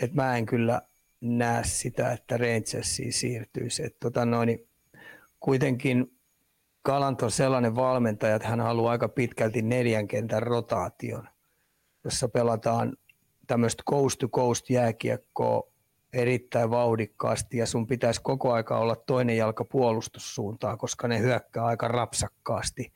Et 0.00 0.14
mä 0.14 0.36
en 0.36 0.46
kyllä 0.46 0.82
näe 1.20 1.64
sitä, 1.64 2.12
että 2.12 2.36
Rangersiin 2.36 3.12
siirtyisi. 3.12 3.84
Et 3.84 3.96
tota 4.00 4.24
noin, 4.24 4.46
niin 4.46 4.68
kuitenkin 5.42 6.18
Galant 6.84 7.22
on 7.22 7.30
sellainen 7.30 7.74
valmentaja, 7.74 8.36
että 8.36 8.48
hän 8.48 8.60
haluaa 8.60 8.92
aika 8.92 9.08
pitkälti 9.08 9.62
neljän 9.62 10.08
kentän 10.08 10.42
rotaation, 10.42 11.28
jossa 12.04 12.28
pelataan 12.28 12.96
tämmöistä 13.46 13.82
coast 13.90 14.18
to 14.18 14.28
coast 14.28 14.70
jääkiekkoa 14.70 15.72
erittäin 16.12 16.70
vauhdikkaasti 16.70 17.56
ja 17.56 17.66
sun 17.66 17.86
pitäisi 17.86 18.20
koko 18.22 18.52
aika 18.52 18.78
olla 18.78 18.96
toinen 18.96 19.36
jalka 19.36 19.64
puolustussuuntaan, 19.64 20.78
koska 20.78 21.08
ne 21.08 21.18
hyökkää 21.18 21.64
aika 21.64 21.88
rapsakkaasti. 21.88 22.92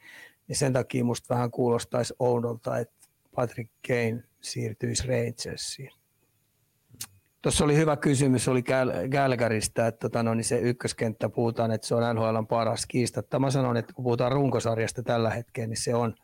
Ja 0.48 0.54
sen 0.54 0.72
takia 0.72 1.04
musta 1.04 1.34
vähän 1.34 1.50
kuulostaisi 1.50 2.14
oudolta, 2.18 2.78
että 2.78 3.08
Patrick 3.34 3.70
Kane 3.88 4.22
siirtyisi 4.40 5.08
Rangersiin. 5.08 5.90
Tuossa 7.46 7.64
oli 7.64 7.76
hyvä 7.76 7.96
kysymys, 7.96 8.48
oli 8.48 8.64
Gälgäristä, 9.10 9.86
että 9.86 9.98
tota, 9.98 10.22
no, 10.22 10.34
niin 10.34 10.44
se 10.44 10.58
ykköskenttä 10.58 11.28
puhutaan, 11.28 11.70
että 11.70 11.86
se 11.86 11.94
on 11.94 12.16
NHL 12.16 12.42
paras 12.48 12.86
kiistatta. 12.86 13.38
Mä 13.38 13.50
sanon, 13.50 13.76
että 13.76 13.92
kun 13.92 14.02
puhutaan 14.02 14.32
runkosarjasta 14.32 15.02
tällä 15.02 15.30
hetkellä, 15.30 15.66
niin 15.66 15.82
se 15.82 15.94
on 15.94 16.14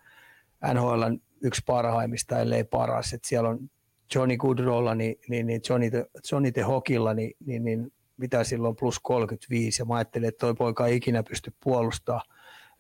NHL 0.74 1.02
yksi 1.42 1.62
parhaimmista, 1.66 2.38
ellei 2.38 2.64
paras. 2.64 3.12
Että 3.12 3.28
siellä 3.28 3.48
on 3.48 3.70
Johnny 4.14 4.36
Goodrolla, 4.36 4.94
niin, 4.94 5.16
niin, 5.28 5.46
niin 5.46 5.60
Johnny, 5.68 5.90
the, 5.90 6.06
Johnny 6.32 6.52
the 6.52 6.62
Hokilla, 6.62 7.14
niin, 7.14 7.32
niin, 7.46 7.64
niin 7.64 7.92
mitä 8.16 8.44
silloin 8.44 8.76
plus 8.76 8.98
35, 8.98 9.82
ja 9.82 9.86
mä 9.86 9.94
ajattelin, 9.94 10.28
että 10.28 10.46
toi 10.46 10.54
poika 10.54 10.86
ei 10.86 10.96
ikinä 10.96 11.22
pysty 11.22 11.52
puolustamaan 11.64 12.26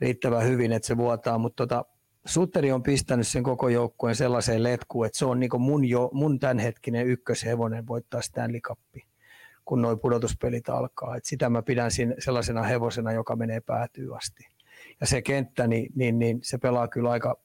riittävän 0.00 0.44
hyvin, 0.44 0.72
että 0.72 0.86
se 0.86 0.96
vuotaa, 0.96 1.38
mutta 1.38 1.66
tota, 1.66 1.84
Sutteri 2.26 2.72
on 2.72 2.82
pistänyt 2.82 3.28
sen 3.28 3.42
koko 3.42 3.68
joukkueen 3.68 4.16
sellaiseen 4.16 4.62
letkuun, 4.62 5.06
että 5.06 5.18
se 5.18 5.24
on 5.24 5.40
niin 5.40 5.50
mun, 5.58 5.84
jo, 5.84 6.10
mun 6.12 6.38
tämänhetkinen 6.38 7.06
ykköshevonen 7.06 7.86
voittaa 7.86 8.22
Stanley 8.22 8.60
Cup, 8.60 8.78
kun 9.64 9.82
nuo 9.82 9.96
pudotuspelit 9.96 10.68
alkaa. 10.68 11.16
Et 11.16 11.24
sitä 11.24 11.50
mä 11.50 11.62
pidän 11.62 11.90
sellaisena 12.18 12.62
hevosena, 12.62 13.12
joka 13.12 13.36
menee 13.36 13.60
päätyy 13.60 14.16
asti. 14.16 14.46
Ja 15.00 15.06
se 15.06 15.22
kenttä, 15.22 15.66
niin, 15.66 15.92
niin, 15.94 16.18
niin 16.18 16.38
se 16.42 16.58
pelaa 16.58 16.88
kyllä 16.88 17.10
aika 17.10 17.36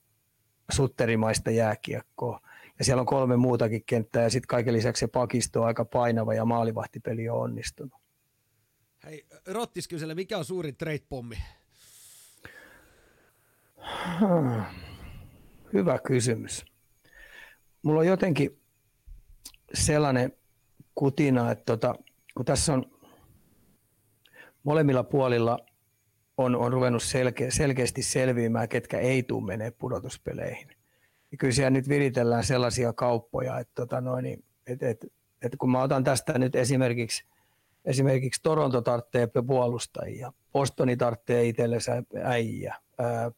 sutterimaista 0.72 1.52
jääkiekkoa 1.52 2.40
ja 2.80 2.86
siellä 2.86 3.02
on 3.02 3.06
kolme 3.06 3.38
muutakin 3.38 3.84
kenttää 3.86 4.24
ja 4.24 4.30
sitten 4.30 4.48
kaiken 4.48 4.74
lisäksi 4.74 5.00
se 5.00 5.08
pakisto 5.08 5.62
on 5.62 5.68
aika 5.68 5.86
painava 5.86 6.34
ja 6.34 6.46
maalivahtipeli 6.46 7.30
on 7.30 7.42
onnistunut. 7.42 8.02
Hei, 9.04 9.26
Rottis 9.48 9.88
kysele, 9.88 10.16
mikä 10.16 10.38
on 10.38 10.46
suurin 10.46 10.76
trade-pommi? 10.76 11.38
Hyvä 15.74 16.00
kysymys. 16.00 16.66
Mulla 17.82 18.00
on 18.00 18.08
jotenkin 18.08 18.60
sellainen 19.74 20.34
kutina, 20.96 21.52
että 21.52 21.64
tota, 21.66 21.96
kun 22.36 22.46
tässä 22.46 22.74
on 22.74 22.86
molemmilla 24.64 25.04
puolilla 25.04 25.60
on, 26.38 26.56
on 26.56 26.74
ruvennut 26.74 27.04
selke, 27.04 27.52
selkeästi 27.52 28.04
selviämään, 28.04 28.70
ketkä 28.70 29.00
ei 29.00 29.24
tule 29.24 29.46
menee 29.46 29.72
pudotuspeleihin 29.72 30.78
niin 31.32 31.38
kyllä 31.38 31.54
siellä 31.54 31.70
nyt 31.70 31.90
viritellään 31.90 32.44
sellaisia 32.44 32.94
kauppoja, 32.94 33.60
että, 33.60 33.74
tota 33.76 34.02
noin, 34.02 34.24
niin, 34.24 34.44
että, 34.68 34.90
että, 34.90 35.08
että 35.42 35.58
kun 35.58 35.72
mä 35.72 35.82
otan 35.82 36.04
tästä 36.04 36.40
nyt 36.40 36.56
esimerkiksi, 36.56 37.26
esimerkiksi 37.86 38.42
Toronto 38.44 38.82
tarvitsee 38.82 39.28
puolustajia, 39.48 40.34
Bostoni 40.54 40.98
tarvitsee 40.98 41.46
itsellensä 41.46 42.04
äijä, 42.24 42.76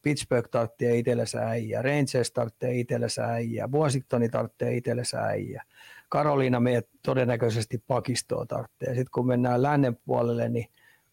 Pittsburgh 0.01 0.49
tarvitsee 0.49 0.97
itsellensä 0.97 1.39
äijä, 1.39 1.82
Rangers 1.82 2.32
tarvitsee 2.34 2.80
itsellensä 2.80 3.26
äijä, 3.26 3.68
Washingtoni 3.68 4.30
tarvitsee 4.30 4.78
itsellensä 4.78 5.22
äijä, 5.22 5.64
Karoliina 6.10 6.60
meidät 6.60 6.88
todennäköisesti 7.05 7.84
pakistoa 7.88 8.45
tarvitsee. 8.45 8.88
Sitten 8.88 9.12
kun 9.12 9.28
mennään 9.28 9.62
lännen 9.62 9.97
puolelle, 10.05 10.49
niin 10.49 10.68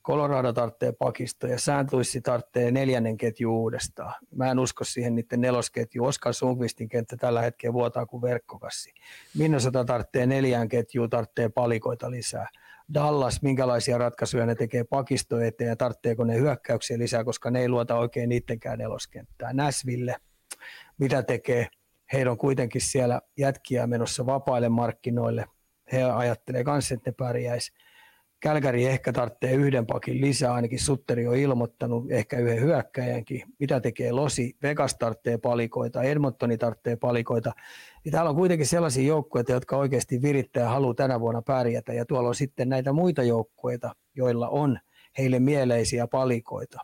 Colorado 0.04 0.52
tarvitsee 0.52 0.92
pakisto 0.92 1.46
ja 1.46 1.58
Sääntuissi 1.58 2.20
tarvitsee 2.20 2.70
neljännen 2.70 3.16
ketju 3.16 3.60
uudestaan. 3.62 4.14
Mä 4.34 4.50
en 4.50 4.58
usko 4.58 4.84
siihen 4.84 5.14
niiden 5.14 5.40
nelosketju. 5.40 6.04
Oskar 6.04 6.34
Sundqvistin 6.34 6.88
kenttä 6.88 7.16
tällä 7.16 7.42
hetkellä 7.42 7.72
vuotaa 7.72 8.06
kuin 8.06 8.22
verkkokassi. 8.22 8.94
Minnesota 9.38 9.84
tarvitsee 9.84 10.26
neljään 10.26 10.68
ketjuun, 10.68 11.10
tarvitsee 11.10 11.48
palikoita 11.48 12.10
lisää. 12.10 12.48
Dallas, 12.94 13.42
minkälaisia 13.42 13.98
ratkaisuja 13.98 14.46
ne 14.46 14.54
tekee 14.54 14.84
pakisto 14.84 15.40
eteen 15.40 15.68
ja 15.68 15.76
tarvitseeko 15.76 16.24
ne 16.24 16.34
hyökkäyksiä 16.34 16.98
lisää, 16.98 17.24
koska 17.24 17.50
ne 17.50 17.60
ei 17.60 17.68
luota 17.68 17.94
oikein 17.96 18.28
niittenkään 18.28 18.78
neloskenttää. 18.78 19.52
Näsville, 19.52 20.16
mitä 20.98 21.22
tekee? 21.22 21.68
Heillä 22.12 22.32
on 22.32 22.38
kuitenkin 22.38 22.80
siellä 22.80 23.20
jätkiä 23.38 23.86
menossa 23.86 24.26
vapaille 24.26 24.68
markkinoille. 24.68 25.46
He 25.92 26.02
ajattelee 26.02 26.64
myös, 26.64 26.92
että 26.92 27.10
ne 27.10 27.14
pärjäisi 27.18 27.72
Kälkäri 28.40 28.86
ehkä 28.86 29.12
tarvitsee 29.12 29.52
yhden 29.52 29.86
pakin 29.86 30.20
lisää, 30.20 30.54
ainakin 30.54 30.80
Sutteri 30.80 31.26
on 31.26 31.36
ilmoittanut, 31.36 32.10
ehkä 32.10 32.38
yhden 32.38 32.60
hyökkäjänkin. 32.60 33.42
Mitä 33.58 33.80
tekee 33.80 34.12
Losi? 34.12 34.56
Vegas 34.62 34.94
tarvitsee 34.94 35.38
palikoita, 35.38 36.02
Edmontoni 36.02 36.58
tarvitsee 36.58 36.96
palikoita. 36.96 37.52
Ja 38.04 38.10
täällä 38.10 38.30
on 38.30 38.36
kuitenkin 38.36 38.66
sellaisia 38.66 39.08
joukkueita, 39.08 39.52
jotka 39.52 39.76
oikeasti 39.76 40.22
virittää 40.22 40.62
ja 40.62 40.68
haluaa 40.68 40.94
tänä 40.94 41.20
vuonna 41.20 41.42
pärjätä. 41.42 41.92
Ja 41.92 42.06
tuolla 42.06 42.28
on 42.28 42.34
sitten 42.34 42.68
näitä 42.68 42.92
muita 42.92 43.22
joukkueita, 43.22 43.94
joilla 44.14 44.48
on 44.48 44.78
heille 45.18 45.38
mieleisiä 45.38 46.06
palikoita. 46.06 46.80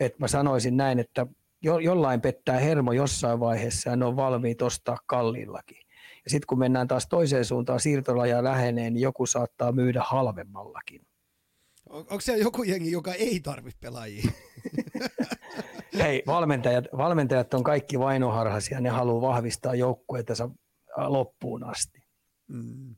Et 0.00 0.18
mä 0.18 0.28
sanoisin 0.28 0.76
näin, 0.76 0.98
että 0.98 1.26
jo, 1.62 1.78
jollain 1.78 2.20
pettää 2.20 2.58
hermo 2.58 2.92
jossain 2.92 3.40
vaiheessa 3.40 3.90
ja 3.90 3.96
ne 3.96 4.04
on 4.04 4.16
valmiit 4.16 4.62
ostaa 4.62 4.96
kalliillakin. 5.06 5.83
Ja 6.24 6.30
sitten 6.30 6.46
kun 6.46 6.58
mennään 6.58 6.88
taas 6.88 7.06
toiseen 7.06 7.44
suuntaan 7.44 7.80
siirtolaja 7.80 8.44
lähenee, 8.44 8.90
niin 8.90 9.02
joku 9.02 9.26
saattaa 9.26 9.72
myydä 9.72 10.02
halvemmallakin. 10.02 11.06
On, 11.88 11.98
onko 12.00 12.20
siellä 12.20 12.42
joku 12.42 12.62
jengi, 12.62 12.90
joka 12.90 13.14
ei 13.14 13.40
tarvitse 13.40 13.78
pelaajia? 13.80 14.30
Hei, 15.98 16.22
valmentajat, 16.26 16.84
valmentajat 16.96 17.54
on 17.54 17.64
kaikki 17.64 17.98
vainoharhaisia, 17.98 18.80
ne 18.80 18.88
haluaa 18.88 19.20
vahvistaa 19.20 19.74
joukkueetansa 19.74 20.50
loppuun 20.96 21.64
asti. 21.64 22.04
Mm. 22.48 22.96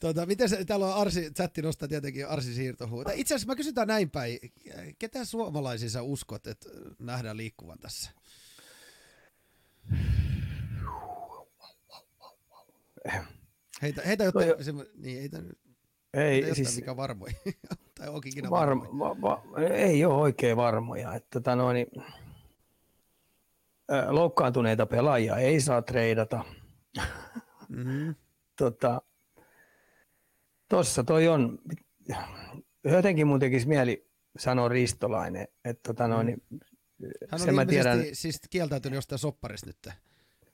Tota, 0.00 0.26
miten 0.26 0.48
se, 0.48 0.64
täällä 0.64 0.86
on 0.86 0.94
Arsi, 0.94 1.30
chatti 1.30 1.62
nostaa 1.62 1.88
tietenkin 1.88 2.28
Arsi 2.28 2.54
siirtohuuta. 2.54 3.12
Itse 3.12 3.34
asiassa 3.34 3.52
mä 3.52 3.56
kysytään 3.56 3.88
näin 3.88 4.10
päin, 4.10 4.38
ketä 4.98 5.24
suomalaisia 5.24 5.90
sä 5.90 6.02
uskot, 6.02 6.46
että 6.46 6.68
nähdään 6.98 7.36
liikkuvan 7.36 7.78
tässä? 7.78 8.10
Heitä, 13.82 14.02
heitä 14.06 14.24
jotain, 14.24 14.48
no, 14.48 14.54
se, 14.60 14.72
niin, 14.72 15.18
heitä, 15.18 15.42
ei, 16.14 16.42
heitä 16.42 16.54
siis, 16.54 16.76
mikä 16.76 16.96
varmoja. 16.96 17.32
tai 17.98 18.08
onkin 18.08 18.32
ikinä 18.32 18.50
varm, 18.50 18.80
varmoja. 18.80 19.20
va, 19.22 19.42
va, 19.56 19.62
ei 19.62 20.04
ole 20.04 20.14
oikein 20.14 20.56
varmoja. 20.56 21.14
Että, 21.14 21.28
tota, 21.30 21.56
noin, 21.56 21.74
niin, 21.74 22.04
loukkaantuneita 24.08 24.86
pelaajia 24.86 25.36
ei 25.36 25.60
saa 25.60 25.82
treidata. 25.82 26.44
Mm-hmm. 27.68 28.14
tota, 28.56 29.02
tossa 30.68 31.04
toi 31.04 31.28
on, 31.28 31.58
jotenkin 32.84 33.26
mun 33.26 33.40
tekisi 33.40 33.68
mieli 33.68 34.10
sanoa 34.38 34.68
Ristolainen, 34.68 35.48
että 35.64 35.92
tota 35.92 36.08
noin, 36.08 36.42
mm. 36.50 36.58
Hän 37.30 37.48
on 37.48 37.54
mä 37.54 37.66
tiedän, 37.66 38.04
siis 38.12 38.40
kieltäytynyt 38.50 38.94
jostain 38.94 39.18
sopparista 39.18 39.66
nyt. 39.66 39.94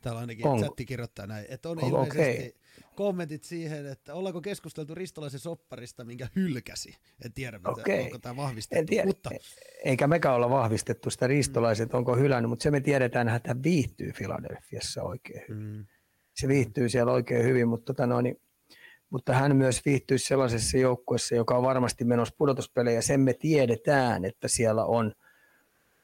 Täällä 0.06 0.20
ainakin 0.20 0.46
on, 0.46 0.60
chatti 0.60 0.84
kirjoittaa 0.84 1.26
näin, 1.26 1.46
että 1.48 1.68
on, 1.68 1.84
on 1.84 1.90
ilmeisesti 1.90 2.48
okay. 2.48 2.90
kommentit 2.94 3.44
siihen, 3.44 3.86
että 3.86 4.14
ollaanko 4.14 4.40
keskusteltu 4.40 4.94
Ristolaisen 4.94 5.40
sopparista, 5.40 6.04
minkä 6.04 6.28
hylkäsi. 6.36 6.94
En 7.24 7.32
tiedä, 7.32 7.58
mitä, 7.58 7.70
okay. 7.70 8.00
onko 8.00 8.18
tämä 8.18 8.36
vahvistettu. 8.36 8.80
En 8.80 8.86
tiedä. 8.86 9.06
Mutta... 9.06 9.30
Eikä 9.84 10.06
mekään 10.06 10.34
olla 10.34 10.50
vahvistettu 10.50 11.10
sitä 11.10 11.26
Ristolaiset, 11.26 11.92
mm. 11.92 11.98
onko 11.98 12.16
hylännyt, 12.16 12.48
mutta 12.48 12.62
se 12.62 12.70
me 12.70 12.80
tiedetään, 12.80 13.28
että 13.28 13.50
hän 13.50 13.62
viihtyy 13.62 14.12
Filadelfiassa 14.12 15.02
oikein 15.02 15.42
hyvin. 15.48 15.62
Mm. 15.62 15.86
Se 16.34 16.48
viihtyy 16.48 16.88
siellä 16.88 17.12
oikein 17.12 17.44
hyvin, 17.44 17.68
mutta, 17.68 17.84
tota 17.84 18.06
noin, 18.06 18.40
mutta 19.10 19.32
hän 19.32 19.56
myös 19.56 19.84
viihtyy 19.84 20.18
sellaisessa 20.18 20.78
joukkueessa, 20.78 21.34
joka 21.34 21.56
on 21.56 21.62
varmasti 21.62 22.04
menossa 22.04 22.34
pudotuspelejä. 22.38 23.02
Sen 23.02 23.20
me 23.20 23.34
tiedetään, 23.34 24.24
että 24.24 24.48
siellä 24.48 24.84
on 24.84 25.12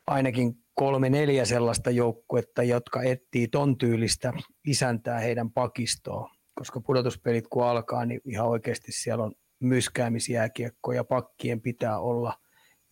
ainakin 0.07 0.62
kolme 0.75 1.11
neljä 1.11 1.45
sellaista 1.45 1.91
joukkuetta, 1.91 2.63
jotka 2.63 3.03
etsii 3.03 3.49
ton 3.49 3.79
tyylistä 3.79 4.33
isäntää 4.67 5.19
heidän 5.19 5.51
pakistoon. 5.51 6.31
Koska 6.55 6.81
pudotuspelit 6.81 7.49
kun 7.49 7.65
alkaa, 7.65 8.05
niin 8.05 8.21
ihan 8.25 8.49
oikeasti 8.49 8.93
siellä 8.93 9.25
on 9.25 9.33
myskäämisjääkiekko 9.61 10.93
ja 10.93 11.05
pakkien 11.05 11.61
pitää 11.61 11.99
olla 11.99 12.39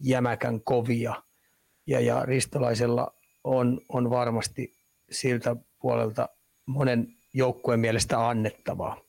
jämäkän 0.01 0.61
kovia. 0.65 1.15
Ja, 1.87 2.01
ja 2.01 2.25
Ristolaisella 2.25 3.15
on, 3.45 3.81
on 3.89 4.11
varmasti 4.11 4.73
siltä 5.11 5.57
puolelta 5.81 6.29
monen 6.67 7.07
joukkueen 7.35 7.81
mielestä 7.81 8.29
annettavaa. 8.29 9.01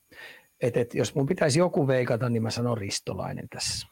Et, 0.62 0.78
et, 0.78 0.96
jos 0.96 1.16
mun 1.16 1.26
pitäisi 1.26 1.60
joku 1.60 1.88
veikata, 1.88 2.30
niin 2.30 2.44
mä 2.44 2.52
sanon 2.52 2.78
Ristolainen 2.78 3.50
tässä. 3.50 3.88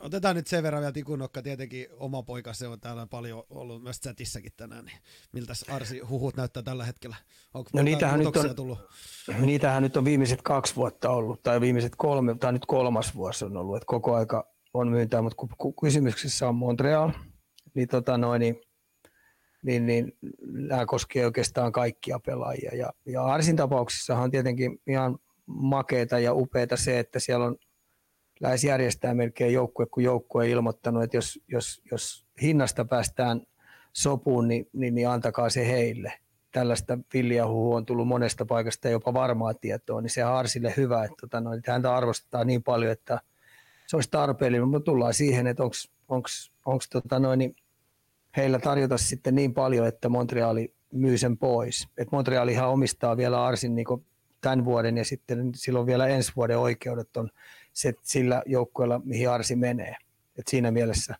Otetaan 0.00 0.36
nyt 0.36 0.46
sen 0.46 0.62
verran 0.62 0.80
vielä 0.80 0.92
Tikunokka, 0.92 1.42
tietenkin 1.42 1.86
oma 1.92 2.22
poika, 2.22 2.52
se 2.52 2.68
on 2.68 2.80
täällä 2.80 3.06
paljon 3.06 3.44
ollut 3.50 3.82
myös 3.82 4.00
chatissakin 4.00 4.52
tänään, 4.56 4.84
niin 4.84 4.98
miltä 5.32 5.52
Arsi 5.68 5.98
huhut 5.98 6.36
näyttää 6.36 6.62
tällä 6.62 6.84
hetkellä? 6.84 7.16
Onko 7.54 7.70
no 7.72 7.82
niitähän 7.82 8.18
nyt, 8.20 8.36
on, 8.36 8.56
tullut? 8.56 8.78
niitähän 9.40 9.82
nyt 9.82 9.96
on 9.96 10.04
viimeiset 10.04 10.42
kaksi 10.42 10.76
vuotta 10.76 11.10
ollut, 11.10 11.42
tai 11.42 11.60
viimeiset 11.60 11.92
kolme, 11.96 12.34
tai 12.34 12.52
nyt 12.52 12.66
kolmas 12.66 13.14
vuosi 13.14 13.44
on 13.44 13.56
ollut, 13.56 13.76
että 13.76 13.86
koko 13.86 14.14
aika 14.14 14.46
on 14.74 14.88
myyntää, 14.88 15.22
mutta 15.22 15.46
kun 15.58 15.74
kysymyksessä 15.80 16.48
on 16.48 16.54
Montreal, 16.54 17.10
niin, 17.74 17.88
tota 17.88 18.18
noin, 18.18 18.40
niin, 18.40 18.60
niin, 19.62 19.86
niin 19.86 20.12
nämä 20.42 20.86
koskee 20.86 21.26
oikeastaan 21.26 21.72
kaikkia 21.72 22.20
pelaajia. 22.26 22.76
Ja, 22.76 22.92
ja 23.06 23.24
Arsin 23.24 23.56
tapauksessa 23.56 24.18
on 24.18 24.30
tietenkin 24.30 24.80
ihan 24.86 25.18
makeeta 25.46 26.18
ja 26.18 26.34
upeeta 26.34 26.76
se, 26.76 26.98
että 26.98 27.18
siellä 27.18 27.46
on 27.46 27.56
lähes 28.40 28.64
järjestää 28.64 29.14
melkein 29.14 29.52
joukkue 29.52 29.86
kuin 29.86 30.04
joukkue 30.04 30.48
ilmoittanut, 30.48 31.02
että 31.02 31.16
jos, 31.16 31.40
jos, 31.48 31.82
jos 31.90 32.26
hinnasta 32.42 32.84
päästään 32.84 33.40
sopuun, 33.92 34.48
niin, 34.48 34.68
niin, 34.72 34.94
niin 34.94 35.08
antakaa 35.08 35.50
se 35.50 35.68
heille. 35.68 36.12
Tällaista 36.52 36.98
viljahuhua 37.14 37.76
on 37.76 37.86
tullut 37.86 38.08
monesta 38.08 38.46
paikasta 38.46 38.88
jopa 38.88 39.14
varmaa 39.14 39.54
tietoa, 39.54 40.00
niin 40.00 40.10
se 40.10 40.24
on 40.24 40.32
Arsille 40.32 40.74
hyvä, 40.76 41.04
että, 41.04 41.16
tota, 41.20 41.40
no, 41.40 41.52
että 41.52 41.72
häntä 41.72 41.94
arvostetaan 41.94 42.46
niin 42.46 42.62
paljon, 42.62 42.92
että 42.92 43.20
se 43.86 43.96
olisi 43.96 44.10
tarpeellinen, 44.10 44.68
mutta 44.68 44.84
tullaan 44.84 45.14
siihen, 45.14 45.46
että 45.46 45.62
onko 46.08 46.80
tota, 46.92 47.36
niin 47.36 47.56
heillä 48.36 48.58
tarjota 48.58 48.98
sitten 48.98 49.34
niin 49.34 49.54
paljon, 49.54 49.86
että 49.86 50.08
Montreali 50.08 50.74
myy 50.92 51.18
sen 51.18 51.38
pois. 51.38 51.88
Et 51.98 52.12
Montrealihan 52.12 52.68
omistaa 52.68 53.16
vielä 53.16 53.44
Arsin 53.44 53.74
niin 53.74 53.86
tämän 54.40 54.64
vuoden 54.64 54.96
ja 54.96 55.04
sitten 55.04 55.50
silloin 55.54 55.86
vielä 55.86 56.06
ensi 56.06 56.32
vuoden 56.36 56.58
oikeudet 56.58 57.16
on 57.16 57.30
se, 57.80 57.94
sillä 58.02 58.42
joukkueella, 58.46 59.00
mihin 59.04 59.30
Arsi 59.30 59.56
menee. 59.56 59.96
Et 60.38 60.48
siinä 60.48 60.70
mielessä 60.70 61.14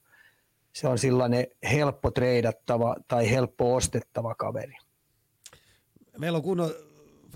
se 0.73 0.89
on 0.89 0.99
sellainen 0.99 1.47
helppo 1.71 2.11
treidattava 2.11 2.97
tai 3.09 3.31
helppo 3.31 3.75
ostettava 3.75 4.35
kaveri. 4.35 4.75
Meillä 6.19 6.37
on 6.37 6.43
kunnon 6.43 6.71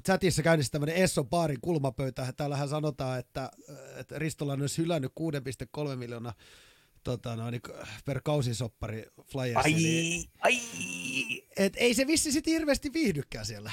chatissa 0.04 0.42
käynnissä 0.42 0.72
tämmöinen 0.72 0.96
Esso 0.96 1.24
Baarin 1.24 1.60
kulmapöytä. 1.60 2.32
Täällähän 2.36 2.68
sanotaan, 2.68 3.18
että, 3.18 3.50
että 3.96 4.18
Ristola 4.18 4.52
olisi 4.52 4.82
hylännyt 4.82 5.12
6,3 5.90 5.96
miljoonaa 5.96 6.34
tota, 7.04 7.36
no, 7.36 7.50
niin, 7.50 7.62
per 8.04 8.20
kausisoppari 8.24 9.06
Flyersi. 9.32 9.56
Ai, 9.56 9.72
niin, 9.72 10.30
ai. 10.40 10.58
Et 11.56 11.72
ei 11.76 11.94
se 11.94 12.06
vissi 12.06 12.32
sitten 12.32 12.52
hirveästi 12.52 12.92
viihdykään 12.92 13.46
siellä. 13.46 13.72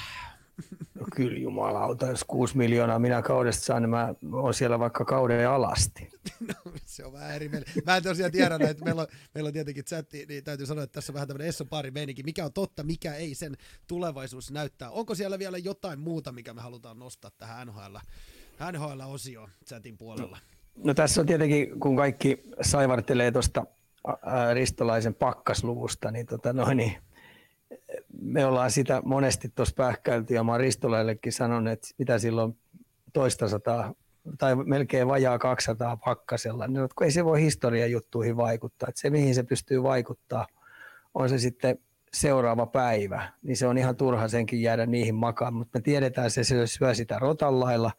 No 1.00 1.06
kyllä 1.16 1.40
jumalauta, 1.40 2.08
jos 2.08 2.24
6 2.24 2.58
miljoonaa 2.58 3.00
minä 3.00 3.22
kaudesta 3.22 3.66
saan, 3.66 3.82
niin 3.82 3.90
mä 3.90 4.14
oon 4.32 4.54
siellä 4.54 4.80
vaikka 4.80 5.06
kauden 5.06 5.50
alasti. 5.50 6.10
No, 6.48 6.72
se 6.86 7.06
on 7.06 7.14
vähän 7.14 7.36
eri. 7.36 7.50
Mä 7.86 7.98
en 7.98 8.04
tosiaan 8.04 8.32
tiedä, 8.32 8.56
että 8.70 8.86
meillä 8.86 9.02
on, 9.02 9.08
meillä 9.36 9.48
on 9.48 9.54
tietenkin 9.54 9.86
chatti, 9.86 10.26
niin 10.30 10.44
täytyy 10.44 10.66
sanoa, 10.66 10.84
että 10.84 10.94
tässä 10.94 11.12
on 11.12 11.14
vähän 11.14 11.28
tämmöinen 11.28 11.48
Esso 11.48 11.66
pari 11.66 11.92
meininki. 11.92 12.24
Mikä 12.24 12.46
on 12.46 12.54
totta, 12.54 12.84
mikä 12.84 13.16
ei, 13.16 13.36
sen 13.36 13.58
tulevaisuus 13.88 14.52
näyttää. 14.52 14.90
Onko 14.90 15.16
siellä 15.16 15.40
vielä 15.40 15.58
jotain 15.58 16.00
muuta, 16.00 16.32
mikä 16.32 16.54
me 16.54 16.62
halutaan 16.62 17.00
nostaa 17.00 17.32
tähän 17.38 17.68
NHL, 17.68 17.96
NHL-osioon 18.72 19.50
chatin 19.66 19.98
puolella? 19.98 20.38
No, 20.76 20.84
no 20.84 20.94
tässä 20.94 21.22
on 21.22 21.28
tietenkin, 21.28 21.80
kun 21.80 21.96
kaikki 21.96 22.44
saivartelee 22.62 23.32
tuosta 23.32 23.66
Ristolaisen 24.54 25.16
pakkasluvusta, 25.16 26.12
niin, 26.12 26.26
tota 26.26 26.54
noin, 26.54 26.78
niin 26.78 26.96
me 28.22 28.46
ollaan 28.46 28.72
sitä 28.72 29.02
monesti 29.06 29.50
tuossa 29.56 29.76
pähkäilty 29.78 30.34
ja 30.34 30.44
mä 30.44 30.58
Ristolaillekin 30.58 31.34
sanonut, 31.34 31.74
että 31.74 31.88
mitä 31.98 32.20
silloin 32.20 32.58
toista 33.14 33.50
sataa 33.50 33.94
tai 34.38 34.56
melkein 34.56 35.08
vajaa 35.08 35.40
200 35.40 35.98
pakkasella, 35.98 36.68
niin 36.68 36.88
kun 36.96 37.06
ei 37.06 37.12
se 37.12 37.26
voi 37.26 37.42
historian 37.42 37.92
juttuihin 37.92 38.38
vaikuttaa. 38.38 38.90
Että 38.90 39.02
se, 39.02 39.10
mihin 39.10 39.36
se 39.36 39.44
pystyy 39.44 39.84
vaikuttaa, 39.84 40.48
on 41.14 41.30
se 41.30 41.38
sitten 41.38 41.78
seuraava 42.14 42.66
päivä, 42.66 43.32
niin 43.42 43.58
se 43.58 43.68
on 43.68 43.78
ihan 43.78 43.96
turha 43.96 44.28
senkin 44.28 44.62
jäädä 44.62 44.86
niihin 44.86 45.16
makaan, 45.16 45.54
mutta 45.54 45.80
me 45.80 45.82
tiedetään, 45.82 46.28
että 46.28 46.44
se 46.44 46.68
syö 46.68 46.94
sitä 46.94 47.20
rotanlailla, 47.20 47.92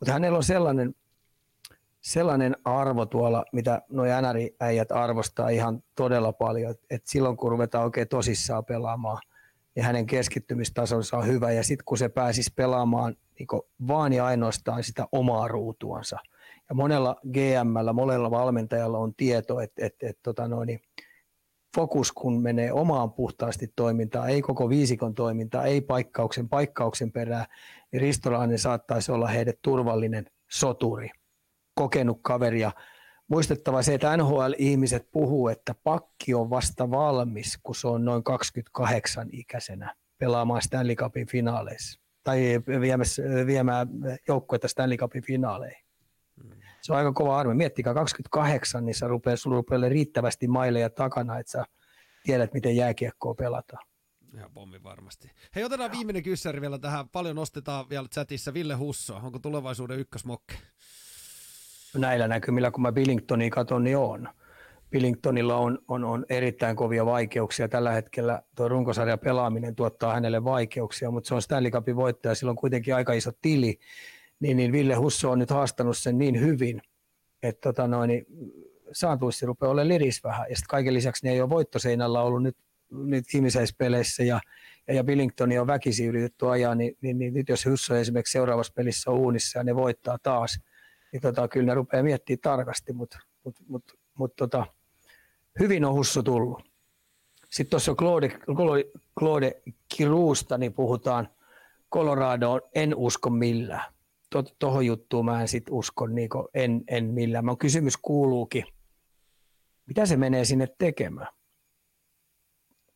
mutta 0.00 0.12
hänellä 0.12 0.36
on 0.36 0.44
sellainen, 0.44 0.94
sellainen 2.00 2.56
arvo 2.64 3.06
tuolla, 3.06 3.44
mitä 3.52 3.82
nuo 3.88 4.04
NR-äijät 4.04 4.92
arvostaa 4.92 5.48
ihan 5.48 5.82
todella 5.94 6.32
paljon, 6.32 6.74
että 6.90 7.10
silloin 7.10 7.36
kun 7.36 7.50
ruvetaan 7.50 7.84
oikein 7.84 8.08
tosissaan 8.08 8.64
pelaamaan, 8.64 9.18
ja 9.78 9.84
hänen 9.84 10.06
keskittymistasonsa 10.06 11.16
on 11.16 11.26
hyvä. 11.26 11.52
Ja 11.52 11.64
sitten 11.64 11.84
kun 11.84 11.98
se 11.98 12.08
pääsisi 12.08 12.52
pelaamaan 12.56 13.16
niin 13.38 13.62
vaan 13.88 14.12
ja 14.12 14.26
ainoastaan 14.26 14.84
sitä 14.84 15.08
omaa 15.12 15.48
ruutuansa. 15.48 16.16
Ja 16.68 16.74
monella 16.74 17.16
GMllä, 17.32 17.92
monella 17.92 18.30
valmentajalla 18.30 18.98
on 18.98 19.14
tieto, 19.14 19.60
että, 19.60 19.86
että, 19.86 20.08
että 20.08 20.20
tota 20.22 20.42
fokus 21.76 22.12
kun 22.12 22.42
menee 22.42 22.72
omaan 22.72 23.12
puhtaasti 23.12 23.72
toimintaan, 23.76 24.28
ei 24.28 24.42
koko 24.42 24.68
viisikon 24.68 25.14
toimintaan, 25.14 25.66
ei 25.66 25.80
paikkauksen 25.80 26.48
paikkauksen 26.48 27.12
perään, 27.12 27.46
niin 27.92 28.00
Ristolainen 28.00 28.58
saattaisi 28.58 29.12
olla 29.12 29.26
heille 29.26 29.52
turvallinen 29.62 30.26
soturi, 30.50 31.10
kokenut 31.74 32.18
kaveri 32.22 32.60
ja 32.60 32.72
muistettava 33.28 33.82
se, 33.82 33.94
että 33.94 34.16
NHL-ihmiset 34.16 35.08
puhuu, 35.10 35.48
että 35.48 35.74
pakki 35.84 36.34
on 36.34 36.50
vasta 36.50 36.90
valmis, 36.90 37.58
kun 37.62 37.74
se 37.74 37.88
on 37.88 38.04
noin 38.04 38.24
28 38.24 39.28
ikäisenä 39.32 39.94
pelaamaan 40.18 40.62
Stanley 40.62 40.96
Cupin 40.96 41.26
finaaleissa 41.26 42.00
tai 42.24 42.60
viemään 43.46 43.88
joukkuetta 44.28 44.68
Stanley 44.68 44.98
Cupin 44.98 45.22
finaaleihin. 45.22 45.84
Se 46.80 46.92
on 46.92 46.98
aika 46.98 47.12
kova 47.12 47.38
arme. 47.38 47.54
Miettikää 47.54 47.94
28, 47.94 48.84
niin 48.84 48.94
sä 48.94 49.08
rupeaa, 49.08 49.36
sulla 49.36 49.56
rupeaa 49.56 49.88
riittävästi 49.88 50.48
maileja 50.48 50.90
takana, 50.90 51.38
että 51.38 51.52
sä 51.52 51.64
tiedät, 52.22 52.54
miten 52.54 52.76
jääkiekkoa 52.76 53.34
pelataan. 53.34 53.86
Ihan 54.36 54.50
pommi 54.52 54.82
varmasti. 54.82 55.30
Hei, 55.54 55.64
otetaan 55.64 55.92
viimeinen 55.92 56.22
kyssäri 56.22 56.60
vielä 56.60 56.78
tähän. 56.78 57.08
Paljon 57.08 57.36
nostetaan 57.36 57.88
vielä 57.90 58.08
chatissa. 58.08 58.54
Ville 58.54 58.74
Husso, 58.74 59.16
onko 59.16 59.38
tulevaisuuden 59.38 59.98
ykkösmokke? 59.98 60.54
Näillä 61.96 62.28
näkymillä, 62.28 62.70
kun 62.70 62.82
mä 62.82 62.92
Billingtonia 62.92 63.50
katson, 63.50 63.84
niin 63.84 63.96
on. 63.96 64.28
Billingtonilla 64.90 65.56
on, 65.56 65.78
on, 65.88 66.04
on 66.04 66.26
erittäin 66.28 66.76
kovia 66.76 67.06
vaikeuksia. 67.06 67.68
Tällä 67.68 67.92
hetkellä 67.92 68.42
tuo 68.56 68.68
runkosarja 68.68 69.18
pelaaminen 69.18 69.74
tuottaa 69.74 70.14
hänelle 70.14 70.44
vaikeuksia, 70.44 71.10
mutta 71.10 71.28
se 71.28 71.34
on 71.34 71.42
Stanley 71.42 71.70
Cupin 71.70 71.96
voittaja, 71.96 72.34
sillä 72.34 72.50
on 72.50 72.56
kuitenkin 72.56 72.94
aika 72.94 73.12
iso 73.12 73.30
tili. 73.42 73.78
Niin, 74.40 74.56
niin 74.56 74.72
Ville 74.72 74.94
Husso 74.94 75.30
on 75.30 75.38
nyt 75.38 75.50
haastanut 75.50 75.96
sen 75.96 76.18
niin 76.18 76.40
hyvin, 76.40 76.82
että 77.42 77.60
tota 77.60 77.86
noin, 77.88 78.08
niin 78.08 78.26
saatuisi 78.92 79.46
rupeaa 79.46 79.70
olemaan 79.70 79.88
liris 79.88 80.24
vähän. 80.24 80.46
Ja 80.50 80.56
sitten 80.56 80.68
kaiken 80.68 80.94
lisäksi 80.94 81.26
ne 81.26 81.32
ei 81.32 81.40
ole 81.40 81.50
voittoseinällä 81.50 82.22
ollut 82.22 82.42
nyt, 82.42 82.56
nyt 82.90 83.34
ihmiseissä 83.34 83.74
peleissä 83.78 84.22
ja, 84.22 84.40
ja 84.88 85.04
Billingtoni 85.04 85.58
on 85.58 85.66
väkisi 85.66 86.06
yritetty 86.06 86.50
ajaa, 86.50 86.74
niin, 86.74 86.96
niin, 87.00 87.18
niin 87.18 87.34
nyt 87.34 87.48
jos 87.48 87.66
Husso 87.66 87.96
esimerkiksi 87.96 88.32
seuraavassa 88.32 88.72
pelissä 88.76 89.10
on 89.10 89.18
uunissa 89.18 89.58
ja 89.58 89.64
ne 89.64 89.76
voittaa 89.76 90.18
taas, 90.22 90.60
niin 91.12 91.22
tota, 91.22 91.48
kyllä 91.48 91.66
ne 91.66 91.74
rupeaa 91.74 92.02
miettimään 92.02 92.40
tarkasti, 92.40 92.92
mutta 92.92 93.18
mut, 93.44 93.56
mut, 93.68 93.84
mut, 94.14 94.36
tota, 94.36 94.66
hyvin 95.60 95.84
on 95.84 95.94
Husso 95.94 96.22
tullut. 96.22 96.62
Sitten 97.50 97.70
tuossa 97.70 97.94
Claude, 97.94 98.28
Claude, 98.28 98.84
Claude 99.18 99.62
Kiruusta, 99.96 100.58
niin 100.58 100.72
puhutaan 100.72 101.28
Coloradoon, 101.92 102.60
en 102.74 102.94
usko 102.94 103.30
millään. 103.30 103.92
Tuohon 104.58 104.86
juttuun 104.86 105.24
mä 105.24 105.40
en 105.40 105.48
sit 105.48 105.64
usko, 105.70 106.06
niin 106.06 106.28
en, 106.54 106.84
en 106.88 107.04
millään. 107.04 107.44
Mä 107.44 107.56
kysymys 107.58 107.96
kuuluukin, 107.96 108.64
mitä 109.86 110.06
se 110.06 110.16
menee 110.16 110.44
sinne 110.44 110.68
tekemään? 110.78 111.38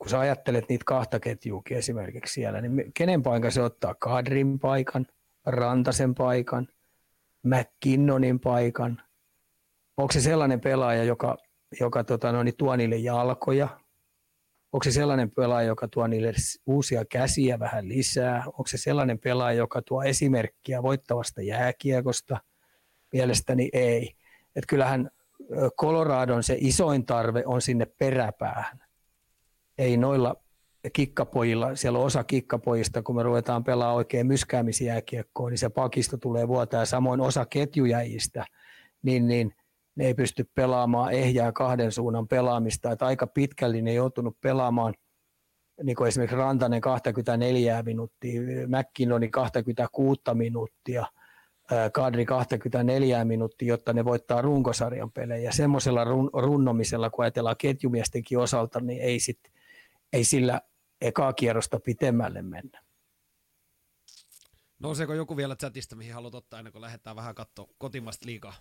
kun 0.03 0.11
sä 0.11 0.21
ajattelet 0.21 0.69
niitä 0.69 0.85
kahta 0.87 1.21
ketjuukin 1.21 1.77
esimerkiksi 1.77 2.35
siellä, 2.35 2.61
niin 2.61 2.93
kenen 2.95 3.23
paikan 3.23 3.53
se 3.53 3.63
ottaa? 3.63 3.95
Kadrin 3.95 4.59
paikan, 4.59 5.07
Rantasen 5.47 6.15
paikan, 6.15 6.69
McKinnonin 7.43 8.41
paikan. 8.41 9.03
Onko 9.97 10.13
se 10.13 10.21
sellainen 10.21 10.61
pelaaja, 10.61 11.05
joka, 11.05 11.37
joka 11.81 12.05
tota, 12.05 12.33
no, 12.33 12.43
niin 12.43 12.57
tuo 12.57 12.77
niille 12.77 12.97
jalkoja? 12.97 13.69
Onko 14.73 14.85
se 14.85 14.93
sellainen 14.93 15.31
pelaaja, 15.31 15.69
joka 15.69 15.89
tuo 15.89 16.07
niille 16.07 16.33
uusia 16.67 17.05
käsiä 17.05 17.59
vähän 17.59 17.89
lisää? 17.89 18.43
Onko 18.47 18.67
se 18.67 18.79
sellainen 18.79 19.19
pelaaja, 19.19 19.59
joka 19.59 19.83
tuo 19.83 20.03
esimerkkiä 20.03 20.83
voittavasta 20.83 21.43
jääkiekosta? 21.43 22.41
Mielestäni 23.13 23.69
ei. 23.73 24.15
Et 24.57 24.65
kyllähän 24.69 25.11
Coloradon 25.81 26.43
se 26.43 26.57
isoin 26.61 27.07
tarve 27.07 27.43
on 27.47 27.63
sinne 27.63 27.87
peräpäähän 27.87 28.79
ei 29.79 29.97
noilla 29.97 30.42
kikkapojilla, 30.93 31.77
siellä 31.77 31.99
on 31.99 32.05
osa 32.05 32.25
kikkapojista, 32.25 33.03
kun 33.03 33.17
me 33.17 33.23
ruvetaan 33.23 33.65
pelaamaan 33.65 33.97
oikein 33.97 34.27
myskäämisjääkiekkoa, 34.27 35.51
niin 35.51 35.59
se 35.59 35.69
pakisto 35.69 36.17
tulee 36.17 36.49
vuotaa 36.49 36.85
samoin 36.85 37.21
osa 37.21 37.47
ketjujäjistä, 37.47 38.47
niin, 39.03 39.27
niin 39.27 39.55
ne 39.95 40.07
ei 40.07 40.15
pysty 40.15 40.51
pelaamaan 40.55 41.13
ehjää 41.13 41.53
kahden 41.53 41.93
suunnan 41.93 42.29
pelaamista, 42.29 42.93
että 42.93 43.07
aika 43.07 43.27
pitkälle 43.27 43.83
ne 43.83 43.91
ei 43.91 43.97
joutunut 43.97 44.37
pelaamaan 44.41 44.95
niin 45.83 45.97
kuin 45.97 46.09
esimerkiksi 46.09 46.37
Rantanen 46.37 46.81
24 46.81 47.83
minuuttia, 47.83 48.41
McKinnoni 48.67 49.29
26 49.29 50.21
minuuttia, 50.35 51.07
Kadri 51.93 52.25
24 52.25 53.25
minuuttia, 53.25 53.69
jotta 53.69 53.93
ne 53.93 54.05
voittaa 54.05 54.43
runkosarjan 54.43 55.13
pelejä. 55.13 55.53
Semmoisella 55.53 56.05
run, 56.05 56.31
runnomisella, 56.33 57.11
kun 57.11 57.25
ajatellaan 57.25 57.57
ketjumiestenkin 57.59 58.39
osalta, 58.39 58.81
niin 58.81 59.03
ei 59.03 59.21
sitten 59.21 59.53
ei 60.13 60.25
sillä 60.25 60.61
ekaa 61.03 61.33
kierrosta 61.33 61.81
pitemmälle 61.81 62.43
mennä. 62.43 62.83
Nouseeko 64.79 65.15
joku 65.15 65.37
vielä 65.37 65.57
chatista, 65.57 65.97
mihin 65.97 66.15
haluat 66.15 66.35
ottaa 66.35 66.59
ennen 66.59 66.73
kuin 66.73 66.83
lähdetään 66.83 67.17
vähän 67.17 67.35
katsoa 67.35 67.69
kotimasta 67.79 68.27
liikaa? 68.27 68.55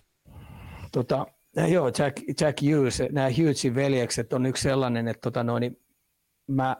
Tota, 0.92 1.26
joo, 1.68 1.86
Jack, 1.86 2.40
Jack 2.40 2.58
Hughes, 2.62 3.02
nämä 3.12 3.28
Hughesin 3.28 3.74
veljekset 3.74 4.32
on 4.32 4.46
yksi 4.46 4.62
sellainen, 4.62 5.08
että 5.08 5.20
tota 5.20 5.44
noin, 5.44 5.80
mä 6.46 6.76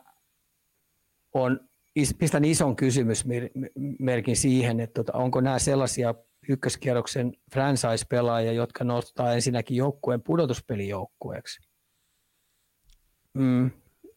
on, 1.33 1.61
pistän 2.19 2.45
ison 2.45 2.77
kysymysmerkin 2.77 4.37
siihen, 4.37 4.81
että 4.81 5.05
tota, 5.05 5.19
onko 5.19 5.41
nämä 5.41 5.59
sellaisia 5.59 6.15
ykköskierroksen 6.49 7.33
franchise-pelaajia, 7.53 8.53
jotka 8.53 8.85
nostaa 8.85 9.35
ensinnäkin 9.35 9.77
joukkueen 9.77 10.23
pudotuspelijoukkueeksi. 10.23 11.61
Mm, 13.35 13.71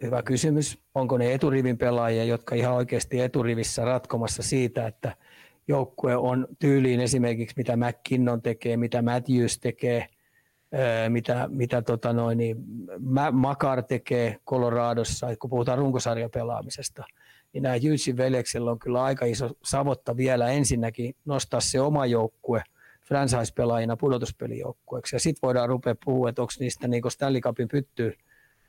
hyvä 0.03 0.23
kysymys. 0.23 0.77
Onko 0.95 1.17
ne 1.17 1.33
eturivin 1.33 1.77
pelaajia, 1.77 2.23
jotka 2.23 2.55
ihan 2.55 2.73
oikeasti 2.73 3.21
eturivissä 3.21 3.85
ratkomassa 3.85 4.43
siitä, 4.43 4.87
että 4.87 5.15
joukkue 5.67 6.15
on 6.15 6.47
tyyliin 6.59 6.99
esimerkiksi 6.99 7.55
mitä 7.57 7.77
McKinnon 7.77 8.41
tekee, 8.41 8.77
mitä 8.77 9.01
Matthews 9.01 9.59
tekee, 9.59 10.07
mitä, 11.09 11.47
mitä 11.51 11.81
tota 11.81 12.13
noin, 12.13 12.37
niin 12.37 12.57
Makar 13.31 13.83
tekee 13.83 14.37
Coloradossa, 14.45 15.35
kun 15.39 15.49
puhutaan 15.49 15.77
runkosarjapelaamisesta, 15.77 17.03
niin 17.53 17.63
nämä 17.63 17.75
Jytsin 17.75 18.17
veljeksillä 18.17 18.71
on 18.71 18.79
kyllä 18.79 19.03
aika 19.03 19.25
iso 19.25 19.49
savotta 19.63 20.17
vielä 20.17 20.49
ensinnäkin 20.49 21.15
nostaa 21.25 21.59
se 21.59 21.81
oma 21.81 22.05
joukkue 22.05 22.63
franchise-pelaajina 23.07 23.97
pudotuspelijoukkueeksi. 23.97 25.15
Ja 25.15 25.19
sitten 25.19 25.47
voidaan 25.47 25.69
rupea 25.69 25.95
puhua, 26.05 26.29
että 26.29 26.41
onko 26.41 26.53
niistä 26.59 26.87
niin 26.87 27.11
Stanley 27.11 27.41
Cupin 27.41 27.67
pytty, 27.67 28.17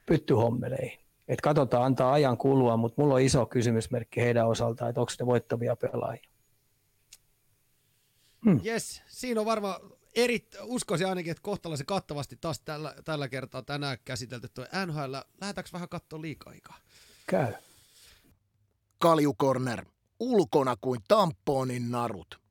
pyttyhommeleihin. 0.07 1.06
Et 1.29 1.41
katsotaan, 1.41 1.85
antaa 1.85 2.13
ajan 2.13 2.39
kulua, 2.39 2.77
mutta 2.77 3.03
mulla 3.03 3.15
on 3.15 3.21
iso 3.21 3.47
kysymysmerkki 3.47 4.21
heidän 4.21 4.49
osaltaan, 4.49 4.89
että 4.89 5.01
onko 5.01 5.13
ne 5.21 5.27
voittavia 5.27 5.77
pelaajia. 5.77 6.31
Hmm. 8.45 8.61
Yes, 8.67 9.03
siinä 9.07 9.41
on 9.41 9.47
varmaan 9.47 9.81
eri, 10.17 10.49
uskoisin 10.63 11.07
ainakin, 11.07 11.31
että 11.31 11.43
kohtalaisen 11.43 11.87
kattavasti 11.87 12.37
taas 12.41 12.61
tällä, 12.61 12.95
tällä 13.05 13.29
kertaa 13.29 13.63
tänään 13.63 13.99
käsitelty 14.05 14.49
tuo 14.49 14.65
NHL. 14.87 15.15
Lähdetäänkö 15.41 15.71
vähän 15.73 15.89
katsoa 15.89 16.21
liikaikaa? 16.21 16.79
Käy. 17.27 17.53
Kaljukorner. 18.99 19.85
Ulkona 20.21 20.77
kuin 20.81 21.01
tamponin 21.09 21.91
narut. 21.91 22.46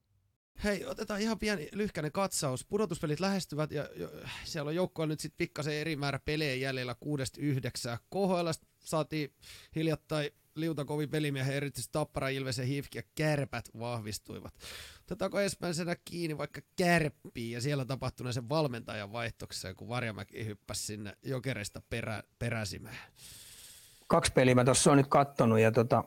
Hei, 0.65 0.85
otetaan 0.85 1.21
ihan 1.21 1.39
pieni 1.39 1.69
lyhkäinen 1.71 2.11
katsaus. 2.11 2.65
Pudotuspelit 2.65 3.19
lähestyvät 3.19 3.71
ja 3.71 3.89
jo, 3.95 4.11
siellä 4.43 4.69
on 4.69 4.75
joukkoa 4.75 5.05
nyt 5.05 5.19
sitten 5.19 5.37
pikkasen 5.37 5.73
eri 5.73 5.95
määrä 5.95 6.19
pelejä 6.25 6.55
jäljellä 6.55 6.95
6-9. 7.05 7.97
KHL 8.09 8.49
saatiin 8.79 9.33
hiljattain 9.75 10.29
liutakovin 10.55 11.09
pelimiehen 11.09 11.55
erityisesti 11.55 11.91
Tappara, 11.91 12.29
Ilves 12.29 12.57
ja 12.57 12.65
Hifki 12.65 12.97
ja 12.97 13.03
Kärpät 13.15 13.69
vahvistuivat. 13.79 14.53
Otetaanko 15.03 15.39
ensimmäisenä 15.39 15.95
kiinni 16.05 16.37
vaikka 16.37 16.61
Kärppiin 16.75 17.51
ja 17.51 17.61
siellä 17.61 17.85
tapahtuneeseen 17.85 18.49
valmentajan 18.49 19.11
vaihtokseen, 19.11 19.75
kun 19.75 19.87
Varjamäki 19.87 20.45
hyppäsi 20.45 20.85
sinne 20.85 21.17
jokereista 21.23 21.81
perä, 21.89 22.23
peräsimään? 22.39 22.97
Kaksi 24.07 24.31
peliä 24.31 24.55
mä 24.55 24.65
tuossa 24.65 24.91
on 24.91 24.97
nyt 24.97 25.07
kattonut 25.07 25.59
ja 25.59 25.71
tota, 25.71 26.03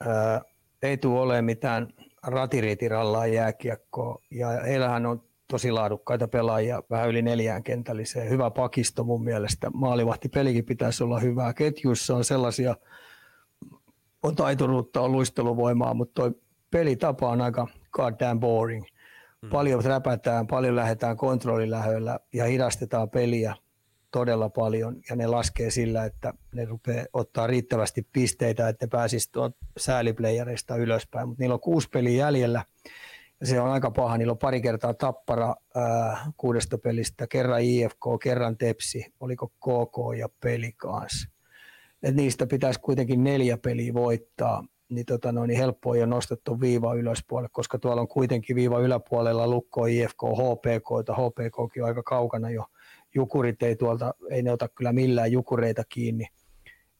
ää, 0.00 0.40
ei 0.82 0.96
tule 0.96 1.20
olemaan 1.20 1.44
mitään 1.44 1.88
ratiriitirallaa 2.22 3.26
jääkiekkoa 3.26 4.22
ja 4.30 4.48
heillähän 4.48 5.06
on 5.06 5.22
tosi 5.50 5.70
laadukkaita 5.70 6.28
pelaajia 6.28 6.82
vähän 6.90 7.08
yli 7.08 7.22
neljään 7.22 7.62
kentälliseen. 7.62 8.30
Hyvä 8.30 8.50
pakisto 8.50 9.04
mun 9.04 9.24
mielestä. 9.24 9.70
Maalivahti 9.74 10.28
pelikin 10.28 10.64
pitäisi 10.64 11.04
olla 11.04 11.20
hyvää. 11.20 11.54
Ketjuissa 11.54 12.16
on 12.16 12.24
sellaisia, 12.24 12.76
on 14.22 14.36
taituruutta, 14.36 15.00
on 15.00 15.12
luisteluvoimaa, 15.12 15.94
mutta 15.94 16.22
toi 16.22 16.34
pelitapa 16.70 17.28
on 17.28 17.40
aika 17.40 17.66
goddamn 17.92 18.40
boring. 18.40 18.84
Hmm. 19.42 19.50
Paljon 19.50 19.84
räpätään, 19.84 20.46
paljon 20.46 20.76
lähdetään 20.76 21.16
kontrollilähöillä 21.16 22.18
ja 22.32 22.44
hidastetaan 22.44 23.10
peliä 23.10 23.54
todella 24.10 24.48
paljon 24.48 24.96
ja 25.10 25.16
ne 25.16 25.26
laskee 25.26 25.70
sillä, 25.70 26.04
että 26.04 26.32
ne 26.54 26.64
rupeaa 26.64 27.06
ottaa 27.12 27.46
riittävästi 27.46 28.06
pisteitä, 28.12 28.68
että 28.68 28.86
ne 28.86 28.90
pääsisi 28.90 29.30
sääliplayereista 29.78 30.76
ylöspäin, 30.76 31.28
mutta 31.28 31.42
niillä 31.42 31.54
on 31.54 31.60
kuusi 31.60 31.88
peliä 31.92 32.26
jäljellä 32.26 32.64
ja 33.40 33.46
se 33.46 33.60
on 33.60 33.70
aika 33.70 33.90
paha. 33.90 34.18
Niillä 34.18 34.30
on 34.30 34.38
pari 34.38 34.60
kertaa 34.60 34.94
tappara 34.94 35.54
ää, 35.74 36.32
kuudesta 36.36 36.78
pelistä, 36.78 37.26
kerran 37.26 37.62
IFK, 37.62 38.04
kerran 38.22 38.56
Tepsi, 38.56 39.12
oliko 39.20 39.48
KK 39.48 40.18
ja 40.18 40.28
peli 40.40 40.72
kanssa. 40.72 41.28
Et 42.02 42.14
niistä 42.14 42.46
pitäisi 42.46 42.80
kuitenkin 42.80 43.24
neljä 43.24 43.58
peliä 43.58 43.94
voittaa, 43.94 44.64
niin, 44.88 45.06
tota, 45.06 45.32
no, 45.32 45.46
niin 45.46 45.58
helppo 45.58 45.94
ei 45.94 46.06
nostettu 46.06 46.60
viiva 46.60 46.94
ylöspuolelle, 46.94 47.48
koska 47.52 47.78
tuolla 47.78 48.02
on 48.02 48.08
kuitenkin 48.08 48.56
viiva 48.56 48.78
yläpuolella 48.78 49.48
Lukko, 49.48 49.86
IFK, 49.86 50.22
HPK, 50.22 51.12
HPKkin 51.12 51.82
on 51.82 51.88
aika 51.88 52.02
kaukana 52.02 52.50
jo– 52.50 52.64
jukurit 53.14 53.62
ei 53.62 53.76
tuolta, 53.76 54.14
ei 54.30 54.42
ne 54.42 54.52
ota 54.52 54.68
kyllä 54.68 54.92
millään 54.92 55.32
jukureita 55.32 55.82
kiinni. 55.88 56.26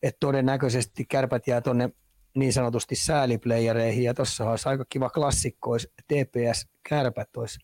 Et 0.03 0.17
todennäköisesti 0.21 1.05
kärpät 1.05 1.47
jää 1.47 1.61
tuonne 1.61 1.91
niin 2.37 2.53
sanotusti 2.53 2.95
sääliplayereihin, 2.95 4.05
ja 4.05 4.15
tuossa 4.15 4.51
olisi 4.51 4.69
aika 4.69 4.85
kiva 4.89 5.11
klassikko, 5.11 5.71
olisi 5.71 5.93
TPS 6.09 6.69
kärpät 6.89 7.37
olisi 7.37 7.59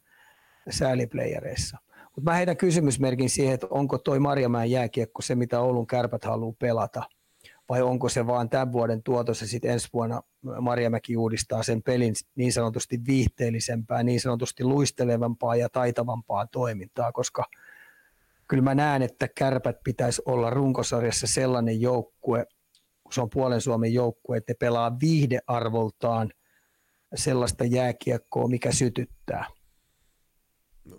sääliplayereissa. 0.71 1.79
Mutta 2.05 2.31
mä 2.31 2.37
heitän 2.37 2.57
kysymysmerkin 2.57 3.31
siihen, 3.31 3.55
että 3.55 3.67
onko 3.71 3.99
toi 3.99 4.19
Marjamäen 4.19 4.71
jääkiekko 4.71 5.23
se, 5.23 5.35
mitä 5.35 5.61
Oulun 5.61 5.87
kärpät 5.87 6.25
haluaa 6.25 6.57
pelata, 6.59 7.03
vai 7.69 7.83
onko 7.83 8.09
se 8.09 8.27
vaan 8.27 8.49
tämän 8.49 8.73
vuoden 8.73 9.03
tuotos 9.03 9.41
ja 9.41 9.47
sitten 9.47 9.71
ensi 9.71 9.89
vuonna 9.93 10.23
Marjamäki 10.61 11.17
uudistaa 11.17 11.63
sen 11.63 11.83
pelin 11.83 12.15
niin 12.35 12.53
sanotusti 12.53 13.01
viihteellisempää, 13.07 14.03
niin 14.03 14.21
sanotusti 14.21 14.65
luistelevampaa 14.65 15.57
ja 15.57 15.69
taitavampaa 15.69 16.47
toimintaa, 16.47 17.13
koska– 17.13 17.45
kyllä 18.49 18.63
mä 18.63 18.75
näen, 18.75 19.03
että 19.03 19.29
kärpät 19.29 19.77
pitäisi 19.85 20.23
olla 20.25 20.51
runkosarjassa 20.51 21.27
sellainen 21.27 21.81
joukkue, 21.81 22.47
kun 23.03 23.13
se 23.13 23.21
on 23.21 23.31
puolen 23.31 23.61
Suomen 23.61 23.95
joukkue, 23.95 24.37
että 24.37 24.53
ne 24.53 24.57
pelaa 24.61 25.01
viihdearvoltaan 25.01 26.31
sellaista 27.15 27.65
jääkiekkoa, 27.65 28.49
mikä 28.49 28.73
sytyttää. 28.73 29.45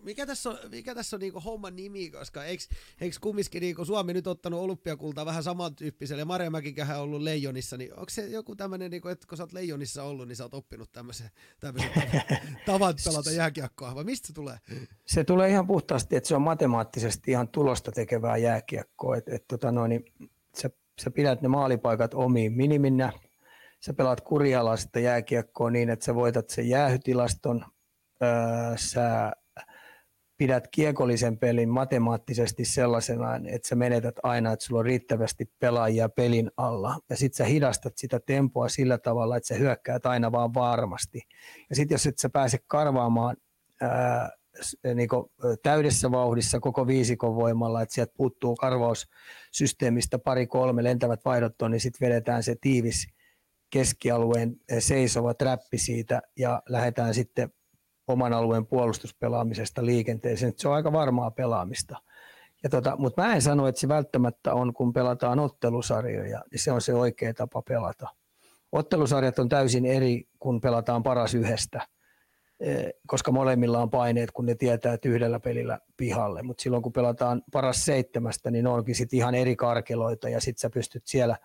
Mikä 0.01 0.25
tässä 0.25 0.49
on, 0.49 0.57
mikä 0.71 0.95
tässä 0.95 1.15
on 1.15 1.19
niinku 1.19 1.39
homman 1.39 1.75
nimi, 1.75 2.09
koska 2.09 2.43
eikö, 2.43 2.63
eikö 3.01 3.15
kumminkin 3.21 3.61
niinku 3.61 3.85
Suomi 3.85 4.13
nyt 4.13 4.27
ottanut 4.27 4.59
olympiakultaa 4.59 5.25
vähän 5.25 5.43
samantyyppiselle, 5.43 6.21
ja 6.21 6.25
Marja 6.25 6.51
Mäkikähän 6.51 6.97
on 6.97 7.03
ollut 7.03 7.21
Leijonissa, 7.21 7.77
niin 7.77 7.93
onko 7.93 8.09
se 8.09 8.27
joku 8.27 8.55
tämmöinen, 8.55 8.91
niinku, 8.91 9.07
että 9.07 9.27
kun 9.27 9.37
sä 9.37 9.43
oot 9.43 9.53
Leijonissa 9.53 10.03
ollut, 10.03 10.27
niin 10.27 10.35
sä 10.35 10.43
oot 10.43 10.53
oppinut 10.53 10.91
tämmöisen, 10.91 11.29
tämmöisen 11.59 11.91
tavan 12.65 12.95
pelata 13.05 13.31
jääkiekkoa, 13.31 13.95
vai 13.95 14.03
mistä 14.03 14.27
se 14.27 14.33
tulee? 14.33 14.57
Se 15.05 15.23
tulee 15.23 15.49
ihan 15.49 15.67
puhtaasti, 15.67 16.15
että 16.15 16.27
se 16.27 16.35
on 16.35 16.41
matemaattisesti 16.41 17.31
ihan 17.31 17.47
tulosta 17.47 17.91
tekevää 17.91 18.37
jääkiekkoa, 18.37 19.17
että 19.17 19.35
et, 19.35 19.47
tota 19.47 19.71
noin, 19.71 19.89
niin 19.89 20.05
sä, 20.61 20.69
sä 21.01 21.11
pidät 21.11 21.41
ne 21.41 21.47
maalipaikat 21.47 22.13
omiin 22.13 22.53
miniminä, 22.53 23.13
sä 23.79 23.93
pelaat 23.93 24.21
kurialaista 24.21 24.99
jääkiekkoa 24.99 25.69
niin, 25.69 25.89
että 25.89 26.05
sä 26.05 26.15
voitat 26.15 26.49
sen 26.49 26.69
jäähytilaston, 26.69 27.65
öö, 28.23 28.77
sä 28.77 29.31
pidät 30.37 30.67
kiekollisen 30.71 31.37
pelin 31.37 31.69
matemaattisesti 31.69 32.65
sellaisena, 32.65 33.35
että 33.35 33.67
sä 33.67 33.75
menetät 33.75 34.15
aina, 34.23 34.51
että 34.51 34.65
sulla 34.65 34.79
on 34.79 34.85
riittävästi 34.85 35.51
pelaajia 35.59 36.09
pelin 36.09 36.51
alla. 36.57 36.99
Ja 37.09 37.15
sitten 37.15 37.37
sä 37.37 37.45
hidastat 37.45 37.97
sitä 37.97 38.19
tempoa 38.25 38.69
sillä 38.69 38.97
tavalla, 38.97 39.37
että 39.37 39.47
sä 39.47 39.55
hyökkäät 39.55 40.05
aina 40.05 40.31
vaan 40.31 40.53
varmasti. 40.53 41.21
Ja 41.69 41.75
sitten 41.75 41.95
jos 41.95 42.07
et 42.07 42.19
sä 42.19 42.29
pääse 42.29 42.57
karvaamaan 42.67 43.37
ää, 43.81 44.29
niin 44.95 45.09
täydessä 45.63 46.11
vauhdissa 46.11 46.59
koko 46.59 46.87
viisikon 46.87 47.35
voimalla, 47.35 47.81
että 47.81 47.95
sieltä 47.95 48.13
puuttuu 48.17 48.55
karvaussysteemistä 48.55 50.19
pari-kolme 50.19 50.83
lentävät 50.83 51.25
vaihdot 51.25 51.61
on, 51.61 51.71
niin 51.71 51.81
sitten 51.81 52.09
vedetään 52.09 52.43
se 52.43 52.55
tiivis 52.61 53.07
keskialueen 53.69 54.55
seisova 54.79 55.33
trappi 55.33 55.77
siitä 55.77 56.21
ja 56.37 56.61
lähdetään 56.69 57.13
sitten 57.13 57.53
oman 58.07 58.33
alueen 58.33 58.65
puolustuspelaamisesta 58.65 59.85
liikenteeseen. 59.85 60.53
Se 60.57 60.67
on 60.67 60.75
aika 60.75 60.91
varmaa 60.91 61.31
pelaamista. 61.31 62.01
Ja 62.63 62.69
tota, 62.69 62.95
mutta 62.97 63.21
mä 63.21 63.35
en 63.35 63.41
sano, 63.41 63.67
että 63.67 63.81
se 63.81 63.87
välttämättä 63.87 64.53
on, 64.53 64.73
kun 64.73 64.93
pelataan 64.93 65.39
ottelusarjoja, 65.39 66.43
niin 66.51 66.59
se 66.59 66.71
on 66.71 66.81
se 66.81 66.93
oikea 66.93 67.33
tapa 67.33 67.61
pelata. 67.61 68.07
Ottelusarjat 68.71 69.39
on 69.39 69.49
täysin 69.49 69.85
eri, 69.85 70.27
kun 70.39 70.61
pelataan 70.61 71.03
paras 71.03 71.33
yhdestä, 71.33 71.87
e, 72.59 72.89
koska 73.07 73.31
molemmilla 73.31 73.81
on 73.81 73.89
paineet, 73.89 74.31
kun 74.31 74.45
ne 74.45 74.55
tietää, 74.55 74.93
että 74.93 75.09
yhdellä 75.09 75.39
pelillä 75.39 75.79
pihalle. 75.97 76.43
Mutta 76.43 76.61
silloin, 76.61 76.83
kun 76.83 76.93
pelataan 76.93 77.43
paras 77.51 77.85
seitsemästä, 77.85 78.51
niin 78.51 78.63
ne 78.63 78.69
onkin 78.69 78.95
sitten 78.95 79.17
ihan 79.17 79.35
eri 79.35 79.55
karkeloita, 79.55 80.29
ja 80.29 80.41
sitten 80.41 80.61
sä 80.61 80.69
pystyt 80.69 81.07
siellä 81.07 81.37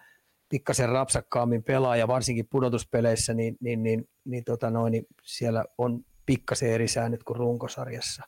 pikkasen 0.49 0.89
rapsakkaammin 0.89 1.63
pelaa, 1.63 1.97
ja 1.97 2.09
varsinkin 2.09 2.49
pudotuspeleissä, 2.51 3.35
niin, 3.35 3.57
niin, 3.61 3.83
niin, 3.83 4.09
niin, 4.25 4.45
tota 4.45 4.71
noin, 4.71 4.91
niin 4.91 5.07
siellä 5.23 5.65
on 5.79 6.05
pikkasen 6.33 6.71
eri 6.71 6.89
säännöt 6.89 7.23
kuin 7.23 7.37
runkosarjassa. 7.37 8.23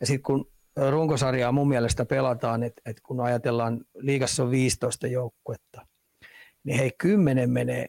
Ja 0.00 0.06
sitten 0.06 0.22
kun 0.22 0.52
runkosarjaa 0.90 1.52
mun 1.52 1.68
mielestä 1.68 2.04
pelataan, 2.04 2.62
että 2.62 2.82
et 2.86 3.00
kun 3.00 3.20
ajatellaan, 3.20 3.84
liigassa 3.94 4.42
on 4.42 4.50
15 4.50 5.06
joukkuetta, 5.06 5.86
niin 6.64 6.78
hei, 6.78 6.90
10 6.98 7.50
menee 7.50 7.86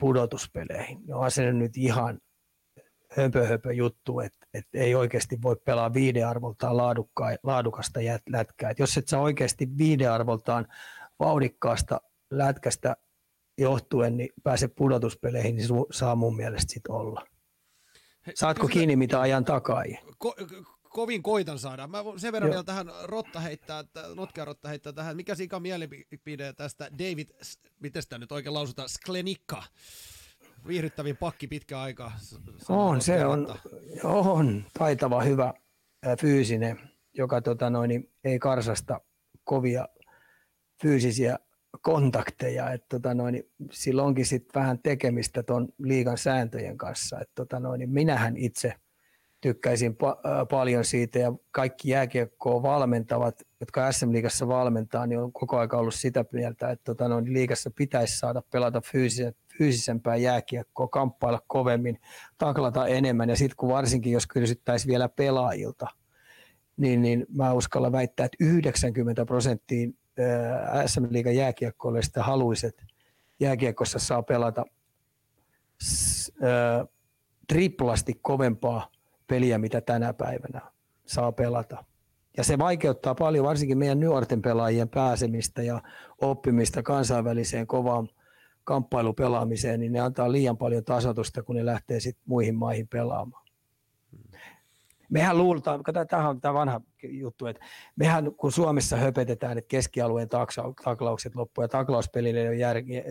pudotuspeleihin. 0.00 0.98
No 1.06 1.18
on 1.18 1.30
se 1.30 1.52
nyt 1.52 1.76
ihan 1.76 2.20
höpö, 3.10 3.46
höpö 3.46 3.72
juttu, 3.72 4.20
että 4.20 4.46
et 4.54 4.66
ei 4.74 4.94
oikeasti 4.94 5.38
voi 5.42 5.56
pelaa 5.64 5.94
viidearvoltaan 5.94 6.76
laadukasta 7.42 8.00
lätkää. 8.28 8.70
Et 8.70 8.78
jos 8.78 8.96
et 8.96 9.08
saa 9.08 9.20
oikeasti 9.20 9.68
viidearvoltaan 9.78 10.66
vauhdikkaasta 11.18 12.00
lätkästä 12.30 12.96
johtuen, 13.58 14.16
niin 14.16 14.30
pääse 14.42 14.68
pudotuspeleihin, 14.68 15.56
niin 15.56 15.68
saa 15.90 16.14
mun 16.14 16.36
mielestä 16.36 16.72
sit 16.72 16.86
olla. 16.88 17.29
Saatko 18.34 18.66
kysytä, 18.66 18.78
kiinni 18.78 18.96
mitä 18.96 19.20
ajan 19.20 19.44
takaa? 19.44 19.82
Ko- 20.24 20.64
kovin 20.90 21.22
koitan 21.22 21.58
saada. 21.58 21.86
Mä 21.86 21.98
sen 22.16 22.32
verran 22.32 22.48
Joo. 22.48 22.52
vielä 22.52 22.64
tähän 22.64 22.86
Rotta 23.02 23.40
heittää, 23.40 23.84
Notkea 24.14 24.44
Rotta 24.44 24.68
heittää 24.68 24.92
tähän. 24.92 25.16
Mikä 25.16 25.34
Sika 25.34 25.60
mielipide 25.60 26.52
tästä 26.52 26.90
David, 26.98 27.28
miten 27.80 28.02
sitä 28.02 28.18
nyt 28.18 28.32
oikein 28.32 28.54
lausutaan, 28.54 28.88
Sklenikka? 28.88 29.62
Viihdyttävin 30.66 31.16
pakki 31.16 31.46
pitkä 31.46 31.80
aika. 31.80 32.12
On, 32.68 33.00
se 33.00 33.26
on, 33.26 33.58
on 34.04 34.64
taitava, 34.78 35.22
hyvä, 35.22 35.54
fyysinen, 36.20 36.80
joka 37.14 37.40
tota 37.40 37.70
noin, 37.70 38.10
ei 38.24 38.38
karsasta 38.38 39.00
kovia 39.44 39.88
fyysisiä 40.82 41.38
kontakteja, 41.82 42.72
että 42.72 42.86
tota 42.88 43.14
noin, 43.14 43.42
sillä 43.70 44.02
onkin 44.02 44.26
sit 44.26 44.48
vähän 44.54 44.78
tekemistä 44.78 45.42
tuon 45.42 45.68
liigan 45.78 46.18
sääntöjen 46.18 46.76
kanssa. 46.78 47.20
Että 47.20 47.32
tota 47.34 47.60
noin, 47.60 47.90
minähän 47.90 48.36
itse 48.36 48.74
tykkäisin 49.40 49.92
pa- 49.92 50.46
paljon 50.50 50.84
siitä 50.84 51.18
ja 51.18 51.32
kaikki 51.50 51.90
jääkiekkoa 51.90 52.62
valmentavat, 52.62 53.42
jotka 53.60 53.92
SM-liigassa 53.92 54.48
valmentaa, 54.48 55.06
niin 55.06 55.20
on 55.20 55.32
koko 55.32 55.58
aika 55.58 55.76
ollut 55.76 55.94
sitä 55.94 56.24
mieltä, 56.32 56.70
että 56.70 56.84
tota 56.84 57.08
noin, 57.08 57.32
liigassa 57.32 57.70
pitäisi 57.70 58.18
saada 58.18 58.42
pelata 58.52 58.80
fyysisen, 58.80 59.34
fyysisempää 59.58 60.16
jääkiekkoa, 60.16 60.88
kamppailla 60.88 61.40
kovemmin, 61.46 62.00
taklata 62.38 62.86
enemmän 62.86 63.28
ja 63.28 63.36
sitten 63.36 63.56
kun 63.56 63.68
varsinkin 63.68 64.12
jos 64.12 64.26
kysyttäisiin 64.26 64.90
vielä 64.90 65.08
pelaajilta, 65.08 65.86
niin, 66.76 67.02
niin 67.02 67.26
mä 67.34 67.52
uskallan 67.52 67.92
väittää, 67.92 68.26
että 68.26 68.36
90 68.40 69.26
prosenttia 69.26 69.88
SM 70.86 71.04
Liigan 71.10 71.36
jääkiekkoilijoista 71.36 72.22
haluiset 72.22 72.84
jääkiekossa 73.40 73.98
saa 73.98 74.22
pelata 74.22 74.64
triplasti 77.48 78.14
kovempaa 78.22 78.90
peliä, 79.26 79.58
mitä 79.58 79.80
tänä 79.80 80.12
päivänä 80.12 80.60
saa 81.06 81.32
pelata. 81.32 81.84
Ja 82.36 82.44
se 82.44 82.58
vaikeuttaa 82.58 83.14
paljon 83.14 83.46
varsinkin 83.46 83.78
meidän 83.78 84.00
nuorten 84.00 84.42
pelaajien 84.42 84.88
pääsemistä 84.88 85.62
ja 85.62 85.82
oppimista 86.20 86.82
kansainväliseen 86.82 87.66
kovaan 87.66 88.08
kamppailupelaamiseen, 88.64 89.80
niin 89.80 89.92
ne 89.92 90.00
antaa 90.00 90.32
liian 90.32 90.56
paljon 90.56 90.84
tasotusta, 90.84 91.42
kun 91.42 91.56
ne 91.56 91.66
lähtee 91.66 92.00
sitten 92.00 92.24
muihin 92.26 92.54
maihin 92.54 92.88
pelaamaan 92.88 93.46
mehän 95.10 95.38
luultaan, 95.38 95.82
tämä 96.08 96.28
on 96.28 96.40
tämä 96.40 96.54
vanha 96.54 96.80
juttu, 97.02 97.46
että 97.46 97.64
mehän 97.96 98.34
kun 98.34 98.52
Suomessa 98.52 98.96
höpetetään, 98.96 99.58
että 99.58 99.68
keskialueen 99.68 100.28
taklaukset 100.84 101.34
loppuvat 101.34 101.64
ja 101.64 101.78
taklauspelille 101.78 102.48
on 102.48 102.58
järkeä, 102.58 103.02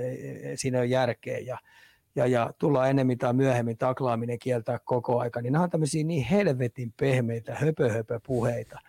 siinä 0.56 0.80
on 0.80 0.90
järkeä 0.90 1.38
ja, 1.38 1.58
ja, 2.16 2.28
ja 2.28 2.54
tullaan 2.60 2.90
enemmän 2.90 3.18
tai 3.18 3.34
myöhemmin 3.34 3.78
taklaaminen 3.78 4.40
kieltää 4.40 4.80
koko 4.84 5.20
aika, 5.20 5.42
niin 5.42 5.54
nämä 5.54 5.64
on 5.64 5.70
tämmöisiä 5.70 6.04
niin 6.04 6.26
helvetin 6.26 6.94
pehmeitä 7.00 7.56
höpö, 7.56 7.92
höpö 7.92 8.20
puheita. 8.26 8.80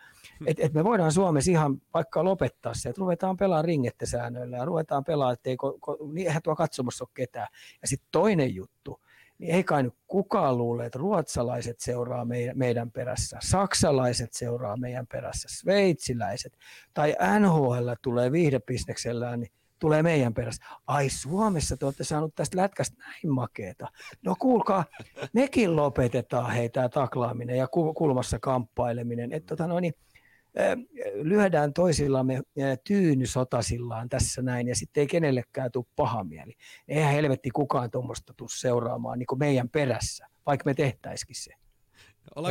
Et, 0.45 0.59
et 0.59 0.73
me 0.73 0.83
voidaan 0.83 1.11
Suomessa 1.11 1.51
ihan 1.51 1.81
vaikka 1.93 2.23
lopettaa 2.23 2.73
se, 2.73 2.89
että 2.89 2.99
ruvetaan 2.99 3.37
pelaamaan 3.37 3.65
ringettesäännöillä 3.65 4.57
ja 4.57 4.65
ruvetaan 4.65 5.03
pelaamaan, 5.03 5.33
ettei 5.33 5.57
ko, 5.57 5.77
ko, 5.79 5.97
niin 6.13 6.27
eihän 6.27 6.41
tuo 6.41 6.55
katsomassa 6.55 7.03
ole 7.03 7.09
ketään. 7.13 7.47
Ja 7.81 7.87
sitten 7.87 8.07
toinen 8.11 8.55
juttu, 8.55 8.99
niin 9.41 9.55
ei 9.55 9.63
kai 9.63 9.83
nyt 9.83 9.93
kukaan 10.07 10.57
luule, 10.57 10.85
että 10.85 10.99
ruotsalaiset 10.99 11.79
seuraa 11.79 12.25
meidän, 12.53 12.91
perässä, 12.91 13.37
saksalaiset 13.43 14.33
seuraa 14.33 14.77
meidän 14.77 15.07
perässä, 15.07 15.47
sveitsiläiset 15.51 16.57
tai 16.93 17.15
NHL 17.39 17.89
tulee 18.01 18.31
viihdebisneksellään, 18.31 19.39
niin 19.39 19.51
tulee 19.79 20.03
meidän 20.03 20.33
perässä. 20.33 20.65
Ai 20.87 21.09
Suomessa 21.09 21.77
te 21.77 21.85
olette 21.85 22.03
saanut 22.03 22.35
tästä 22.35 22.57
lätkästä 22.57 22.97
näin 22.99 23.33
makeeta. 23.33 23.87
No 24.25 24.35
kuulkaa, 24.39 24.85
mekin 25.33 25.75
lopetetaan 25.75 26.51
heitä 26.51 26.89
taklaaminen 26.89 27.57
ja 27.57 27.67
kulmassa 27.97 28.39
kamppaileminen. 28.39 29.31
Että 29.31 29.47
tota 29.47 29.67
noin, 29.67 29.81
niin, 29.81 29.93
lyödään 31.13 31.73
toisillamme 31.73 32.41
tyynysotasillaan 32.83 34.09
tässä 34.09 34.41
näin 34.41 34.67
ja 34.67 34.75
sitten 34.75 35.01
ei 35.01 35.07
kenellekään 35.07 35.71
tule 35.71 35.85
paha 35.95 36.23
mieli. 36.23 36.53
Eihän 36.87 37.13
helvetti 37.13 37.49
kukaan 37.49 37.91
tuommoista 37.91 38.33
tule 38.37 38.49
seuraamaan 38.51 39.19
niin 39.19 39.27
meidän 39.39 39.69
perässä, 39.69 40.27
vaikka 40.45 40.63
me 40.65 40.73
tehtäisikin 40.73 41.35
se. 41.35 41.51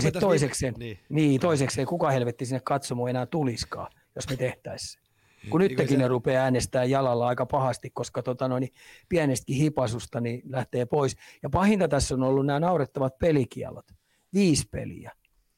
ja 0.04 0.20
toisekseen, 0.20 0.74
niin. 0.78 0.98
niin, 1.08 1.40
toisekseen, 1.40 1.86
kuka 1.86 2.10
helvetti 2.10 2.46
sinne 2.46 2.60
katsomaan 2.64 3.10
enää 3.10 3.26
tuliskaan, 3.26 3.92
jos 4.14 4.28
me 4.28 4.36
tehtäisiin 4.36 5.02
se. 5.02 5.10
Kun 5.50 5.60
nytkin 5.60 5.88
se... 5.88 5.96
ne 5.96 6.08
rupeaa 6.08 6.44
äänestää 6.44 6.84
jalalla 6.84 7.28
aika 7.28 7.46
pahasti, 7.46 7.90
koska 7.90 8.22
tota 8.22 8.48
noin, 8.48 8.68
pienestäkin 9.08 9.56
hipasusta 9.56 10.20
niin 10.20 10.42
lähtee 10.44 10.86
pois. 10.86 11.16
Ja 11.42 11.50
pahinta 11.50 11.88
tässä 11.88 12.14
on 12.14 12.22
ollut 12.22 12.46
nämä 12.46 12.60
naurettavat 12.60 13.18
pelikielot. 13.18 13.86
Viisi 14.34 14.68
peliä 14.70 15.12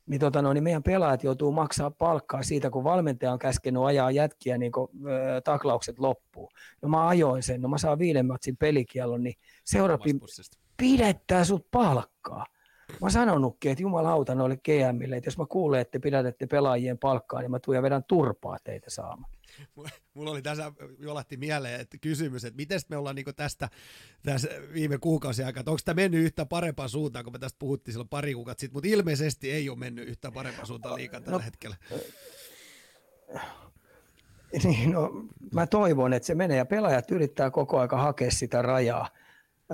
niin, 0.07 0.21
tota 0.21 0.43
no, 0.43 0.53
niin 0.53 0.65
meidän 0.65 0.83
pelaajat 0.83 1.25
joutuu 1.25 1.53
maksaa 1.53 1.91
palkkaa 1.91 2.43
siitä, 2.43 2.71
kun 2.71 2.85
valmentaja 2.85 3.33
on 3.33 3.39
käskenyt 3.39 3.83
ajaa 3.83 4.11
jätkiä 4.11 4.59
niin 4.59 4.73
kun, 4.73 4.89
ö, 5.07 5.41
taklaukset 5.41 5.99
loppuu. 5.99 6.51
No 6.83 6.89
mä 6.89 7.09
ajoin 7.09 7.43
sen, 7.43 7.63
no 7.63 7.69
mä 7.69 7.79
saan 7.79 7.99
viiden 7.99 8.27
matsin 8.27 8.57
pelikielon, 8.57 9.23
niin 9.23 9.35
seurapi 9.65 10.11
pidettää 10.77 11.45
sut 11.45 11.67
palkkaa. 11.71 12.47
Mä 13.03 13.11
sanonutkin, 13.11 13.73
että 13.73 13.83
jumalauta 13.83 14.35
noille 14.35 14.57
GMille, 14.57 15.17
että 15.17 15.29
jos 15.29 15.39
mä 15.39 15.47
kuulen, 15.49 15.81
että 15.81 15.93
te 15.93 15.99
pidätätte 15.99 16.47
pelaajien 16.47 16.99
palkkaa, 16.99 17.41
niin 17.41 17.51
mä 17.51 17.59
tuun 17.59 17.75
ja 17.75 17.83
vedän 17.83 18.05
turpaa 18.09 18.57
teitä 18.65 18.91
saamaan. 18.91 19.33
Mulla 20.15 20.31
oli 20.31 20.43
tässä 20.43 20.73
jolahti 20.99 21.37
mieleen 21.37 21.81
että 21.81 21.99
kysymys, 21.99 22.45
että 22.45 22.57
miten 22.57 22.81
me 22.89 22.97
ollaan 22.97 23.17
niinku 23.17 23.33
tästä, 23.33 23.69
tässä 24.23 24.49
viime 24.73 24.99
kuukausien 24.99 25.47
aikana, 25.47 25.71
onko 25.71 25.81
tämä 25.85 26.03
mennyt 26.03 26.25
yhtä 26.25 26.47
parempaan 26.47 26.89
suuntaan, 26.89 27.25
kun 27.25 27.33
me 27.33 27.39
tästä 27.39 27.59
puhuttiin 27.59 27.93
silloin 27.93 28.09
pari 28.09 28.35
kuukautta 28.35 28.61
sitten, 28.61 28.77
mutta 28.77 28.89
ilmeisesti 28.89 29.51
ei 29.51 29.69
ole 29.69 29.79
mennyt 29.79 30.09
yhtä 30.09 30.31
parempaan 30.31 30.67
suuntaan 30.67 30.97
liikaa 30.97 31.21
tällä 31.21 31.39
no, 31.39 31.45
hetkellä. 31.45 31.77
Niin, 34.65 34.91
no, 34.91 35.11
mä 35.55 35.67
toivon, 35.67 36.13
että 36.13 36.27
se 36.27 36.35
menee 36.35 36.57
ja 36.57 36.67
pelaajat 36.67 37.11
yrittää 37.11 37.51
koko 37.51 37.81
aika 37.81 37.97
hakea 37.97 38.31
sitä 38.31 38.63
rajaa 38.63 39.09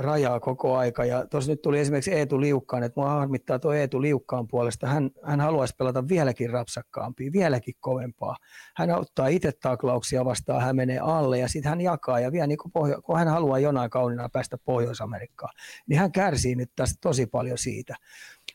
rajaa 0.00 0.40
koko 0.40 0.76
aika. 0.76 1.04
Ja 1.04 1.26
tuossa 1.26 1.52
nyt 1.52 1.62
tuli 1.62 1.78
esimerkiksi 1.78 2.12
Eetu 2.12 2.40
Liukkaan, 2.40 2.82
että 2.82 3.00
mua 3.00 3.10
harmittaa 3.10 3.58
tuo 3.58 3.72
Eetu 3.72 4.02
Liukkaan 4.02 4.48
puolesta. 4.48 4.86
Hän, 4.86 5.10
hän 5.22 5.40
haluaisi 5.40 5.74
pelata 5.78 6.08
vieläkin 6.08 6.50
rapsakkaampia, 6.50 7.32
vieläkin 7.32 7.74
kovempaa. 7.80 8.36
Hän 8.76 8.90
ottaa 8.90 9.28
itse 9.28 9.52
taklauksia 9.62 10.24
vastaan, 10.24 10.62
hän 10.62 10.76
menee 10.76 10.98
alle 10.98 11.38
ja 11.38 11.48
sitten 11.48 11.70
hän 11.70 11.80
jakaa 11.80 12.20
ja 12.20 12.32
vie, 12.32 12.46
niin 12.46 12.58
kun, 12.58 12.72
pohjo- 12.72 13.02
kun 13.02 13.18
hän 13.18 13.28
haluaa 13.28 13.58
jonain 13.58 13.90
kaunina 13.90 14.28
päästä 14.32 14.58
Pohjois-Amerikkaan, 14.64 15.54
niin 15.86 15.98
hän 15.98 16.12
kärsii 16.12 16.54
nyt 16.54 16.70
tästä 16.76 16.98
tosi 17.00 17.26
paljon 17.26 17.58
siitä. 17.58 17.94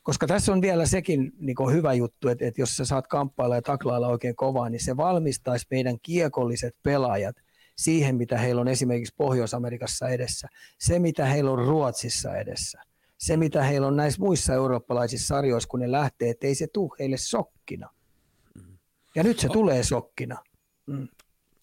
Koska 0.04 0.28
tässä 0.28 0.54
on 0.54 0.62
vielä 0.62 0.86
sekin 0.86 1.32
niin 1.39 1.72
hyvä 1.72 1.94
juttu, 1.94 2.28
että, 2.28 2.46
että 2.46 2.62
jos 2.62 2.78
sä 2.78 2.86
saat 2.86 3.08
kamppailla 3.08 3.56
ja 3.56 3.62
taklailla 3.62 4.08
oikein 4.08 4.36
kovaa, 4.36 4.70
niin 4.70 4.84
se 4.84 4.98
valmistaisi 4.98 5.68
meidän 5.72 5.98
kiekolliset 6.02 6.76
pelaajat– 6.84 7.36
siihen, 7.76 8.15
mitä 8.15 8.38
heillä 8.38 8.61
on 8.61 8.67
esimerkiksi 8.67 9.13
Pohjois-Amerikassa 9.17 10.09
edessä, 10.09 10.47
se, 10.80 10.99
mitä 10.99 11.26
heillä 11.26 11.51
on 11.51 11.59
Ruotsissa 11.59 12.36
edessä, 12.36 12.82
se, 13.17 13.38
mitä 13.38 13.63
heillä 13.63 13.88
on 13.88 13.95
näissä 13.95 14.19
muissa 14.21 14.53
eurooppalaisissa 14.53 15.28
sarjoissa, 15.28 15.69
kun 15.69 15.80
ne 15.80 15.91
lähtee, 15.91 16.30
että 16.30 16.47
ei 16.47 16.55
se 16.55 16.67
tule 16.67 16.95
heille 16.99 17.17
sokkina. 17.17 17.89
Ja 19.15 19.24
nyt 19.24 19.39
se 19.39 19.47
tulee 19.49 19.84
sokkina. 19.84 20.43
Mm. 20.86 21.07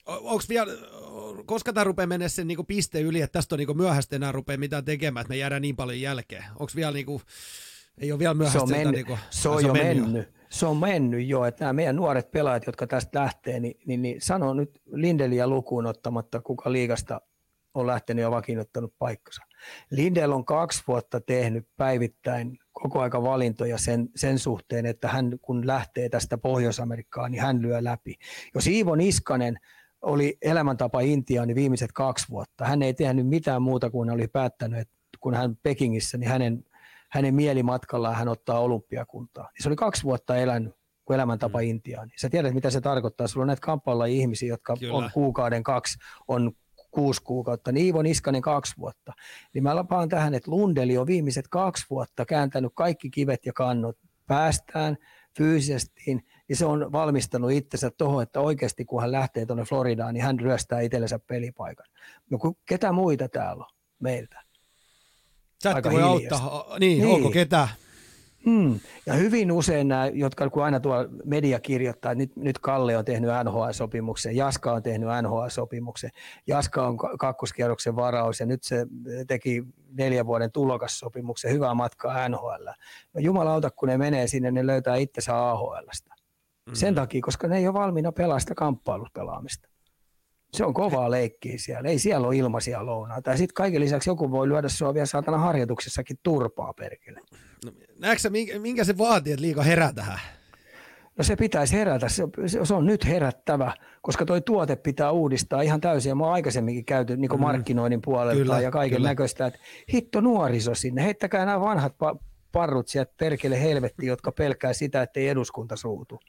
Onko 0.07 0.43
vielä, 0.49 0.73
koska 1.47 1.73
tämä 1.73 1.85
rupeaa 1.85 2.07
mennä 2.07 2.29
sen 2.29 2.47
niinku 2.47 2.65
piste 2.65 3.01
yli, 3.01 3.21
että 3.21 3.33
tästä 3.33 3.55
on 3.55 3.59
niinku 3.59 3.75
myöhäistä 3.75 4.17
enää 4.17 4.33
rupeaa 4.33 4.59
mitään 4.59 4.85
tekemään, 4.85 5.23
että 5.23 5.33
me 5.33 5.37
jäädään 5.37 5.63
niin 5.63 5.77
paljon 5.77 6.01
jälkeen? 6.01 6.45
Onko 6.51 6.73
vielä 6.77 6.93
niinku, 6.93 7.23
ei 7.99 8.13
ole 8.13 8.19
vielä 8.19 8.35
myöhäistä? 8.35 8.59
Se 8.59 8.63
on, 8.63 8.71
mennyt, 8.71 8.95
niinku, 8.95 9.19
se 9.31 9.49
on, 9.49 9.61
se 9.61 9.67
on 9.71 9.79
jo 9.79 9.85
mennyt. 9.85 10.05
mennyt 10.05 10.40
se 10.51 10.67
on 10.67 10.77
mennyt 10.77 11.27
jo, 11.27 11.45
että 11.45 11.65
nämä 11.65 11.73
meidän 11.73 11.97
nuoret 11.97 12.31
pelaajat, 12.31 12.67
jotka 12.67 12.87
tästä 12.87 13.21
lähtee, 13.21 13.61
niin, 13.61 13.81
niin, 13.87 14.03
niin 14.03 14.21
sano 14.21 14.55
nyt 14.55 14.81
Lindeliä 14.93 15.47
lukuun 15.47 15.87
ottamatta, 15.87 16.41
kuka 16.41 16.73
liigasta 16.73 17.21
on 17.75 17.87
lähtenyt 17.87 18.23
ja 18.23 18.31
vakiinnuttanut 18.31 18.95
paikkansa. 18.99 19.43
Lindel 19.91 20.33
on 20.33 20.45
kaksi 20.45 20.83
vuotta 20.89 21.21
tehnyt 21.21 21.69
päivittäin 21.77 22.59
koko 22.73 23.01
aika 23.01 23.23
valintoja 23.23 23.79
sen, 23.79 24.09
sen 24.17 24.39
suhteen, 24.39 24.87
että 24.87 25.09
hän 25.09 25.39
kun 25.43 25.67
lähtee 25.67 26.09
tästä 26.09 26.39
Pohjois-Amerikkaan, 26.39 27.31
niin 27.31 27.43
hän 27.43 27.63
lyö 27.63 27.85
läpi. 27.85 28.15
Jos 28.55 28.67
Iivo 28.67 28.95
Niskanen 28.95 29.57
oli 30.03 30.39
elämäntapa 30.43 31.01
Intiaan 31.01 31.49
niin 31.49 31.57
viimeiset 31.57 31.93
kaksi 31.93 32.27
vuotta, 32.31 32.65
hän 32.65 32.83
ei 32.83 32.95
tehnyt 32.95 33.29
mitään 33.29 33.63
muuta 33.63 33.91
kuin 33.91 34.11
oli 34.11 34.29
päättänyt, 34.29 34.81
että 34.81 34.95
kun 35.21 35.35
hän 35.35 35.57
Pekingissä, 35.63 36.19
niin 36.19 36.31
hänen 36.31 36.65
hänen 37.11 37.35
mielimatkallaan 37.35 38.15
hän 38.15 38.29
ottaa 38.29 38.61
olympiakuntaa. 38.61 39.51
Se 39.59 39.69
oli 39.69 39.77
kaksi 39.77 40.03
vuotta 40.03 40.37
elänyt 40.37 40.75
kuin 41.05 41.15
elämäntapa 41.15 41.59
mm. 41.59 41.65
Intiaan. 41.65 42.11
Sä 42.17 42.29
tiedät, 42.29 42.55
mitä 42.55 42.71
se 42.71 42.81
tarkoittaa. 42.81 43.27
Sulla 43.27 43.45
on 43.45 43.47
näitä 43.47 43.61
kamppailla 43.61 44.07
ihmisiä, 44.07 44.49
jotka 44.49 44.77
Kyllä. 44.77 44.95
on 44.95 45.11
kuukauden 45.15 45.63
kaksi, 45.63 45.99
on 46.29 46.53
kuusi 46.91 47.23
kuukautta, 47.23 47.73
niin 47.73 47.87
Iivo 47.87 48.03
Niskanen 48.03 48.43
kaksi 48.43 48.75
vuotta. 48.79 49.13
Niin 49.55 49.63
mä 49.63 49.77
lapaan 49.77 50.09
tähän, 50.09 50.35
että 50.35 50.51
Lundeli 50.51 50.99
on 50.99 51.07
viimeiset 51.07 51.49
kaksi 51.49 51.87
vuotta 51.91 52.25
kääntänyt 52.25 52.73
kaikki 52.75 53.11
kivet 53.11 53.47
ja 53.47 53.53
kannot. 53.53 53.97
Päästään 54.27 54.97
fyysisesti, 55.37 56.03
niin 56.07 56.23
se 56.53 56.67
on 56.67 56.93
valmistanut 56.93 57.51
itsensä 57.51 57.91
tuohon, 57.91 58.23
että 58.23 58.41
oikeasti 58.41 58.85
kun 58.85 59.01
hän 59.01 59.13
lähtee 59.13 59.47
tuonne 59.47 59.65
Floridaan, 59.65 60.15
niin 60.15 60.25
hän 60.25 60.41
ryöstää 60.41 60.81
itsellensä 60.81 61.19
pelipaikan. 61.19 61.87
No 62.31 62.39
ketä 62.67 62.93
muita 62.93 63.29
täällä 63.29 63.65
on 63.65 63.77
meiltä? 63.99 64.43
Chatti 65.63 65.91
voi 65.91 66.03
auttaa. 66.03 66.67
Niin, 66.81 67.03
niin, 67.03 67.15
onko 67.15 67.31
ketä? 67.31 67.69
Hmm. 68.45 68.81
Ja 69.07 69.15
hyvin 69.15 69.53
usein 69.53 69.89
nämä, 69.89 70.07
jotka 70.07 70.51
kun 70.51 70.65
aina 70.65 70.81
tuo 70.81 71.07
media 71.25 71.61
kirjoittaa, 71.61 72.13
että 72.13 72.23
nyt, 72.23 72.37
nyt 72.37 72.59
Kalle 72.59 72.97
on 72.97 73.05
tehnyt 73.05 73.31
NHL-sopimuksen, 73.31 74.37
Jaska 74.37 74.73
on 74.73 74.83
tehnyt 74.83 75.09
NHL-sopimuksen, 75.23 76.11
Jaska 76.47 76.87
on 76.87 76.97
kakkoskierroksen 77.19 77.97
varaus 77.97 78.41
ja 78.41 78.47
nyt 78.47 78.63
se 78.63 78.87
teki 79.27 79.65
neljän 79.93 80.27
vuoden 80.27 80.53
tulokassopimuksen, 80.53 81.53
hyvää 81.53 81.75
matkaa 81.75 82.29
NHL. 82.29 82.67
No 83.15 83.21
jumalauta, 83.21 83.71
kun 83.71 83.89
ne 83.89 83.99
menee 83.99 84.27
sinne, 84.27 84.51
ne 84.51 84.67
löytää 84.67 84.97
itsensä 84.97 85.49
AHLstä. 85.49 86.15
Mm-hmm. 86.15 86.75
Sen 86.75 86.95
takia, 86.95 87.21
koska 87.23 87.49
ne 87.49 87.59
ei 87.59 87.67
ole 87.67 87.75
valmiina 87.75 88.13
pelaa 88.13 88.41
sitä 88.41 88.55
kamppailuspelaamista 88.55 89.69
se 90.53 90.65
on 90.65 90.75
kovaa 90.75 91.11
leikkiä 91.11 91.55
siellä. 91.57 91.89
Ei 91.89 91.99
siellä 91.99 92.27
ole 92.27 92.37
ilmaisia 92.37 92.87
lounaita. 92.87 93.31
Ja 93.31 93.37
sitten 93.37 93.55
kaiken 93.55 93.81
lisäksi 93.81 94.11
joku 94.11 94.31
voi 94.31 94.49
lyödä 94.49 94.69
sua 94.69 94.95
vielä 94.95 95.07
saatana 95.07 95.39
harjoituksessakin 95.39 96.19
turpaa 96.23 96.73
perkele. 96.73 97.21
No, 97.65 97.73
näetkö 97.99 98.31
minkä, 98.31 98.59
minkä 98.59 98.85
se 98.85 98.99
vaatii, 98.99 99.33
että 99.33 99.43
liika 99.43 99.63
herää 99.63 99.93
tähän? 99.93 100.21
No 101.19 101.25
se 101.25 101.37
pitäisi 101.37 101.77
herätä, 101.77 102.09
se, 102.09 102.25
se 102.65 102.75
on 102.75 102.87
nyt 102.87 103.05
herättävä, 103.05 103.75
koska 104.03 104.25
toi 104.25 104.41
tuote 104.41 104.77
pitää 104.77 105.11
uudistaa 105.11 105.63
ihan 105.63 105.81
täysin. 105.81 106.11
Ja 106.11 106.15
mä 106.15 106.25
oon 106.25 106.33
aikaisemminkin 106.33 106.85
käyty 106.85 107.17
niin 107.17 107.31
mm. 107.31 107.41
markkinoinnin 107.41 108.01
puolelta 108.05 108.37
kyllä, 108.37 108.61
ja 108.61 108.71
kaiken 108.71 108.97
kyllä. 108.97 109.09
näköistä, 109.09 109.47
että 109.47 109.59
hitto 109.95 110.21
nuoriso 110.21 110.75
sinne, 110.75 111.05
heittäkää 111.05 111.45
nämä 111.45 111.61
vanhat 111.61 111.93
pa- 111.93 112.19
parrut 112.53 112.89
sieltä 112.89 113.13
perkele 113.17 113.63
helvetti, 113.63 114.07
jotka 114.07 114.33
pelkää 114.33 114.73
sitä, 114.73 115.03
että 115.03 115.21
ei 115.21 115.29
eduskunta 115.29 115.77
suutu. 115.77 116.21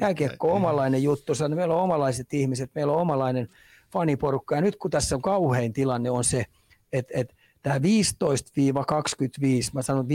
Jääkiekko 0.00 0.48
on 0.48 0.56
omalainen 0.56 1.02
juttu, 1.02 1.32
meillä 1.54 1.74
on 1.74 1.82
omalaiset 1.82 2.34
ihmiset, 2.34 2.70
meillä 2.74 2.92
on 2.92 3.00
omalainen 3.00 3.48
faniporukka. 3.92 4.54
Ja 4.54 4.60
nyt 4.60 4.76
kun 4.76 4.90
tässä 4.90 5.16
on 5.16 5.22
kauhein 5.22 5.72
tilanne 5.72 6.10
on 6.10 6.24
se, 6.24 6.44
että, 6.92 7.12
että 7.16 7.34
tämä 7.62 7.78
15-25, 7.78 7.80
mä 9.72 9.82
sanon 9.82 10.06
15-30, 10.06 10.08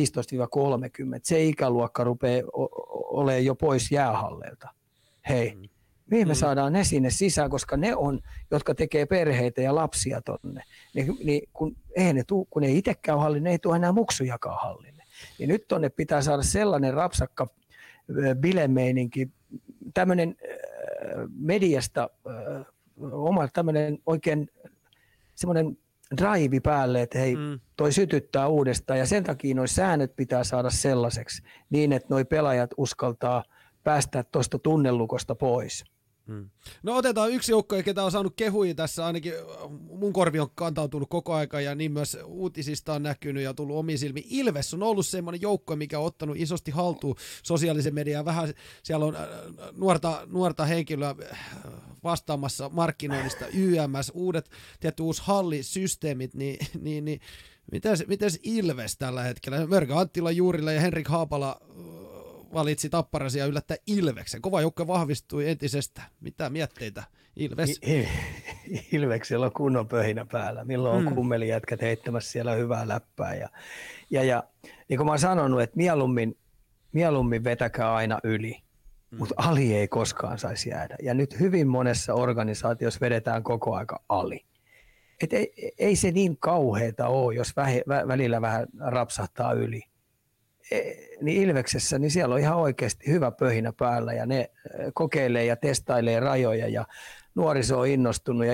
se 1.24 1.44
ikäluokka 1.44 2.04
rupeaa 2.04 2.44
olemaan 2.92 3.46
jo 3.46 3.56
pois 3.56 3.92
jäähalleilta. 3.92 4.70
Hei, 5.30 5.56
mm. 5.56 5.70
mihin 6.12 6.28
me 6.28 6.34
mm. 6.34 6.38
saadaan 6.38 6.74
ne 6.74 6.84
sinne 6.84 7.10
sisään, 7.10 7.50
koska 7.50 7.78
ne 7.78 7.96
on, 7.96 8.20
jotka 8.52 8.76
tekee 8.76 9.06
perheitä 9.06 9.62
ja 9.62 9.76
lapsia 9.76 10.22
tonne. 10.22 10.64
Niin, 10.96 11.18
niin 11.24 11.50
kun, 11.54 11.76
ei 11.96 12.14
ne 12.14 12.24
tuu, 12.24 12.48
kun 12.50 12.64
ei 12.64 12.78
itse 12.78 12.96
käy 12.96 13.16
hallille, 13.16 13.44
ne 13.44 13.52
ei 13.52 13.60
tule 13.60 13.76
enää 13.76 13.92
muksujakaan 13.92 14.60
hallille. 14.62 14.97
Niin 15.40 15.48
nyt 15.48 15.68
tonne 15.68 15.90
pitää 15.90 16.22
saada 16.22 16.44
sellainen 16.44 16.94
rapsakka 16.94 17.48
bilemeininki, 18.40 19.30
tämmöinen 19.94 20.36
mediasta 21.40 22.10
oma 23.12 23.48
tämmöinen 23.48 23.98
oikein 24.06 24.50
semmoinen 25.36 25.78
drive 26.18 26.60
päälle, 26.60 27.02
että 27.02 27.20
hei, 27.20 27.36
mm. 27.36 27.60
toi 27.78 27.92
sytyttää 27.92 28.48
uudestaan 28.48 29.00
ja 29.00 29.06
sen 29.06 29.24
takia 29.24 29.56
nuo 29.56 29.68
säännöt 29.68 30.16
pitää 30.16 30.44
saada 30.44 30.70
sellaiseksi 30.70 31.44
niin, 31.70 31.94
että 31.94 32.08
nuo 32.10 32.26
pelaajat 32.26 32.70
uskaltaa 32.78 33.44
päästä 33.84 34.24
tuosta 34.32 34.60
tunnelukosta 34.60 35.36
pois. 35.36 35.86
Hmm. 36.28 36.50
No 36.84 36.96
otetaan 36.96 37.32
yksi 37.32 37.52
joukko, 37.52 37.76
ketä 37.84 38.04
on 38.04 38.12
saanut 38.12 38.34
kehuja 38.36 38.76
tässä, 38.76 39.06
ainakin 39.06 39.34
äh, 39.34 39.70
mun 39.80 40.14
korvi 40.14 40.40
on 40.40 40.50
kantautunut 40.56 41.10
koko 41.10 41.34
aika 41.34 41.62
ja 41.62 41.76
niin 41.76 41.92
myös 41.92 42.18
uutisista 42.26 42.94
on 42.94 43.04
näkynyt 43.04 43.44
ja 43.44 43.54
tullut 43.54 43.78
omiin 43.78 44.00
silmiin. 44.00 44.26
Ilves 44.30 44.74
on 44.74 44.84
ollut 44.84 45.06
semmoinen 45.06 45.42
joukko, 45.42 45.76
mikä 45.76 46.00
on 46.00 46.06
ottanut 46.06 46.38
isosti 46.38 46.72
haltuun 46.72 47.16
sosiaalisen 47.44 47.94
median. 47.94 48.26
Vähän 48.26 48.54
siellä 48.84 49.06
on 49.06 49.16
äh, 49.16 49.28
nuorta, 49.78 50.28
nuorta 50.32 50.66
henkilöä 50.66 51.16
äh, 51.32 51.40
vastaamassa 52.04 52.70
markkinoinnista, 52.70 53.46
YMS, 53.48 54.12
uudet, 54.14 54.50
tietty 54.80 55.04
uusi 55.04 55.22
hallisysteemit, 55.26 56.34
niin, 56.34 56.58
niin, 56.82 57.06
niin 57.06 57.22
mites, 57.72 58.08
mites 58.08 58.40
Ilves 58.44 58.98
tällä 58.98 59.24
hetkellä? 59.24 59.68
Mörkä 59.68 60.00
Anttila 60.00 60.32
Juurilla 60.32 60.72
ja 60.72 60.82
Henrik 60.82 61.08
Haapala 61.08 61.62
valitsi 62.58 62.90
Tapparasia 62.90 63.46
yllättää 63.46 63.78
Ilveksen. 63.88 64.42
Kova 64.42 64.62
joukko 64.62 64.88
vahvistui 64.88 65.50
entisestä. 65.50 66.02
Mitä 66.22 66.50
mietteitä 66.50 67.04
Ilves? 67.36 67.82
Ilveksellä 68.92 69.46
on 69.46 69.52
kunnon 69.52 69.88
pöhinä 69.88 70.26
päällä. 70.32 70.66
Milloin 70.66 70.98
on 70.98 71.04
mm. 71.04 71.16
kummelijätkät 71.16 71.82
heittämässä 71.82 72.32
siellä 72.32 72.52
hyvää 72.52 72.88
läppää. 72.88 73.36
Ja, 73.36 73.50
ja, 74.10 74.24
ja 74.24 74.44
niin 74.90 74.98
kuin 74.98 75.06
mä 75.06 75.12
oon 75.12 75.20
sanonut, 75.20 75.62
että 75.62 75.78
mieluummin, 75.78 76.38
mieluummin 76.92 77.44
vetäkää 77.44 77.94
aina 77.94 78.20
yli. 78.24 78.62
Mm. 79.12 79.18
Mutta 79.18 79.36
ali 79.38 79.76
ei 79.76 79.88
koskaan 79.88 80.38
saisi 80.38 80.70
jäädä. 80.70 80.96
Ja 81.04 81.14
nyt 81.14 81.40
hyvin 81.40 81.68
monessa 81.68 82.14
organisaatiossa 82.14 83.00
vedetään 83.02 83.44
koko 83.44 83.76
aika 83.76 84.04
ali. 84.10 84.46
Et 85.24 85.34
ei, 85.34 85.74
ei 85.78 85.96
se 85.96 86.12
niin 86.12 86.38
kauheeta 86.38 87.08
ole, 87.08 87.36
jos 87.36 87.56
vähe, 87.56 87.84
vä, 87.88 88.08
välillä 88.08 88.42
vähän 88.42 88.68
rapsahtaa 88.80 89.54
yli. 89.54 89.84
E, 90.72 90.82
niin 91.22 91.42
Ilveksessä, 91.44 92.00
niin 92.00 92.12
siellä 92.12 92.36
on 92.36 92.42
ihan 92.42 92.58
oikeasti 92.58 93.12
hyvä 93.12 93.32
pöhinä 93.32 93.74
päällä 93.74 94.14
ja 94.14 94.26
ne 94.26 94.40
e, 94.40 94.52
kokeilee 94.94 95.46
ja 95.46 95.56
testailee 95.56 96.20
rajoja 96.20 96.68
ja 96.68 96.86
nuoriso 97.36 97.80
on 97.80 97.88
innostunut 97.88 98.48
ja 98.48 98.54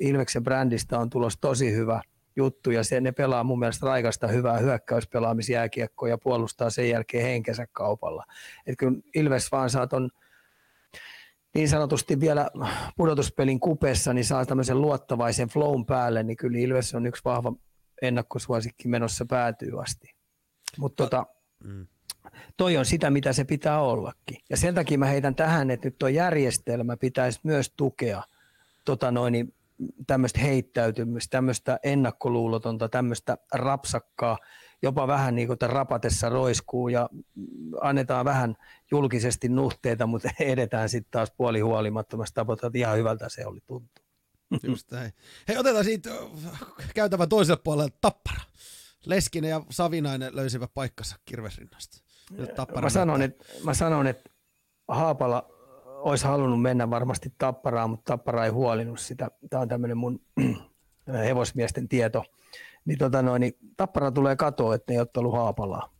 Ilveksen 0.00 0.44
brändistä 0.44 0.98
on 0.98 1.10
tulos 1.10 1.38
tosi 1.40 1.72
hyvä. 1.72 2.02
juttu 2.38 2.70
ja 2.70 2.84
se, 2.84 3.00
ne 3.00 3.12
pelaa 3.12 3.44
mun 3.44 3.58
mielestä 3.58 3.86
raikasta 3.86 4.28
hyvää 4.28 4.58
hyökkäyspelaamisjääkiekkoa 4.58 6.08
ja 6.08 6.18
puolustaa 6.18 6.70
sen 6.70 6.88
jälkeen 6.88 7.24
henkensä 7.24 7.66
kaupalla. 7.72 8.24
Et 8.66 8.78
kun 8.78 9.02
Ilves 9.14 9.52
vaan 9.52 9.70
saa 9.70 9.86
ton 9.86 10.10
niin 11.54 11.68
sanotusti 11.68 12.20
vielä 12.20 12.50
pudotuspelin 12.96 13.60
kupessa, 13.60 14.12
niin 14.12 14.24
saa 14.24 14.46
tämmöisen 14.46 14.80
luottavaisen 14.80 15.48
flown 15.48 15.86
päälle, 15.86 16.22
niin 16.22 16.36
kyllä 16.36 16.58
Ilves 16.58 16.94
on 16.94 17.06
yksi 17.06 17.24
vahva 17.24 17.52
ennakkosuosikki 18.02 18.88
menossa 18.88 19.26
päätyy 19.28 19.82
asti. 19.82 20.14
Mutta 20.78 21.04
tota, 21.04 21.26
mm. 21.64 21.86
toi 22.56 22.76
on 22.76 22.84
sitä, 22.84 23.10
mitä 23.10 23.32
se 23.32 23.44
pitää 23.44 23.80
ollakin. 23.80 24.38
Ja 24.50 24.56
sen 24.56 24.74
takia 24.74 24.98
mä 24.98 25.06
heitän 25.06 25.34
tähän, 25.34 25.70
että 25.70 25.86
nyt 25.86 25.98
tuo 25.98 26.08
järjestelmä 26.08 26.96
pitäisi 26.96 27.40
myös 27.42 27.72
tukea 27.76 28.22
tota 28.84 29.10
noin, 29.10 29.54
tämmöistä 30.06 30.40
heittäytymistä, 30.40 31.30
tämmöistä 31.30 31.78
ennakkoluulotonta, 31.82 32.88
tämmöistä 32.88 33.38
rapsakkaa, 33.54 34.38
jopa 34.82 35.06
vähän 35.06 35.34
niin 35.34 35.48
kuin 35.48 35.58
rapatessa 35.60 36.28
roiskuu 36.28 36.88
ja 36.88 37.08
annetaan 37.80 38.24
vähän 38.24 38.56
julkisesti 38.90 39.48
nuhteita, 39.48 40.06
mutta 40.06 40.30
edetään 40.40 40.88
sitten 40.88 41.10
taas 41.10 41.30
puoli 41.30 41.60
huolimattomasti 41.60 42.34
tapoita, 42.34 42.66
että 42.66 42.78
ihan 42.78 42.98
hyvältä 42.98 43.28
se 43.28 43.46
oli 43.46 43.60
tuntuu. 43.66 44.04
Just 44.62 44.90
näin. 44.90 45.12
Hei, 45.48 45.56
otetaan 45.56 45.84
siitä 45.84 46.10
käytävä 46.94 47.26
toiselle 47.26 47.60
puolelle 47.64 47.92
tappara. 48.00 48.40
Leskinen 49.06 49.50
ja 49.50 49.62
Savinainen 49.70 50.36
löysivät 50.36 50.70
paikkansa 50.74 51.16
Kirvesrinnasta. 51.24 51.98
Mä 52.82 52.90
sanon, 52.90 53.22
että, 53.22 53.44
mä 53.64 53.74
sanon, 53.74 54.06
että 54.06 54.30
Haapala 54.88 55.48
olisi 55.86 56.24
halunnut 56.24 56.62
mennä 56.62 56.90
varmasti 56.90 57.32
Tapparaan, 57.38 57.90
mutta 57.90 58.12
Tappara 58.12 58.44
ei 58.44 58.50
huolinut 58.50 59.00
sitä. 59.00 59.30
Tämä 59.50 59.60
on 59.60 59.68
tämmöinen 59.68 59.96
mun 59.96 60.20
hevosmiesten 61.26 61.88
tieto. 61.88 62.24
Niin, 62.84 62.98
tota 62.98 63.22
noin, 63.22 63.40
niin 63.40 63.52
Tappara 63.76 64.10
tulee 64.10 64.36
katoa, 64.36 64.74
että 64.74 64.92
ne 64.92 64.98
ei 64.98 65.06
ole 65.16 65.36
Haapalaa. 65.36 65.92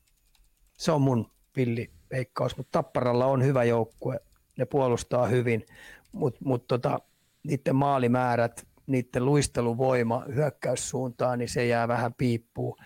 Se 0.78 0.92
on 0.92 1.00
mun 1.00 1.30
pilli 1.52 1.90
veikkaus, 2.10 2.56
mutta 2.56 2.82
Tapparalla 2.82 3.26
on 3.26 3.44
hyvä 3.44 3.64
joukkue. 3.64 4.20
Ne 4.58 4.64
puolustaa 4.64 5.26
hyvin, 5.26 5.66
mutta 6.12 6.40
mut 6.44 6.66
tota, 6.66 7.00
niiden 7.42 7.76
maalimäärät, 7.76 8.67
niiden 8.88 9.24
luisteluvoima 9.24 10.24
hyökkäyssuuntaan, 10.34 11.38
niin 11.38 11.48
se 11.48 11.66
jää 11.66 11.88
vähän 11.88 12.14
piippuun. 12.14 12.76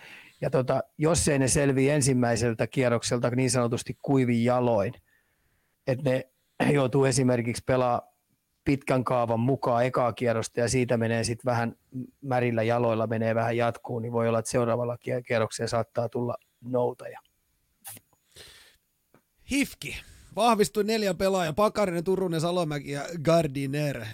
Ja 0.40 0.50
tota, 0.50 0.82
jos 0.98 1.28
ei 1.28 1.38
ne 1.38 1.48
selviä 1.48 1.94
ensimmäiseltä 1.94 2.66
kierrokselta 2.66 3.30
niin 3.30 3.50
sanotusti 3.50 3.98
kuivin 4.02 4.44
jaloin, 4.44 4.94
että 5.86 6.10
ne 6.10 6.24
joutuu 6.72 7.04
esimerkiksi 7.04 7.62
pelaa 7.66 8.12
pitkän 8.64 9.04
kaavan 9.04 9.40
mukaan 9.40 9.86
ekaa 9.86 10.12
kierrosta 10.12 10.60
ja 10.60 10.68
siitä 10.68 10.96
menee 10.96 11.24
sitten 11.24 11.50
vähän 11.50 11.76
märillä 12.20 12.62
jaloilla 12.62 13.06
menee 13.06 13.34
vähän 13.34 13.56
jatkuun, 13.56 14.02
niin 14.02 14.12
voi 14.12 14.28
olla, 14.28 14.38
että 14.38 14.50
seuraavalla 14.50 14.98
kierroksella 15.26 15.68
saattaa 15.68 16.08
tulla 16.08 16.34
noutaja. 16.60 17.20
Hifki. 19.50 19.96
Vahvistui 20.36 20.84
neljä 20.84 21.14
pelaaja, 21.14 21.52
Pakarinen, 21.52 22.04
Turunen, 22.04 22.40
Salomäki 22.40 22.90
ja 22.90 23.02
Gardiner. 23.22 24.04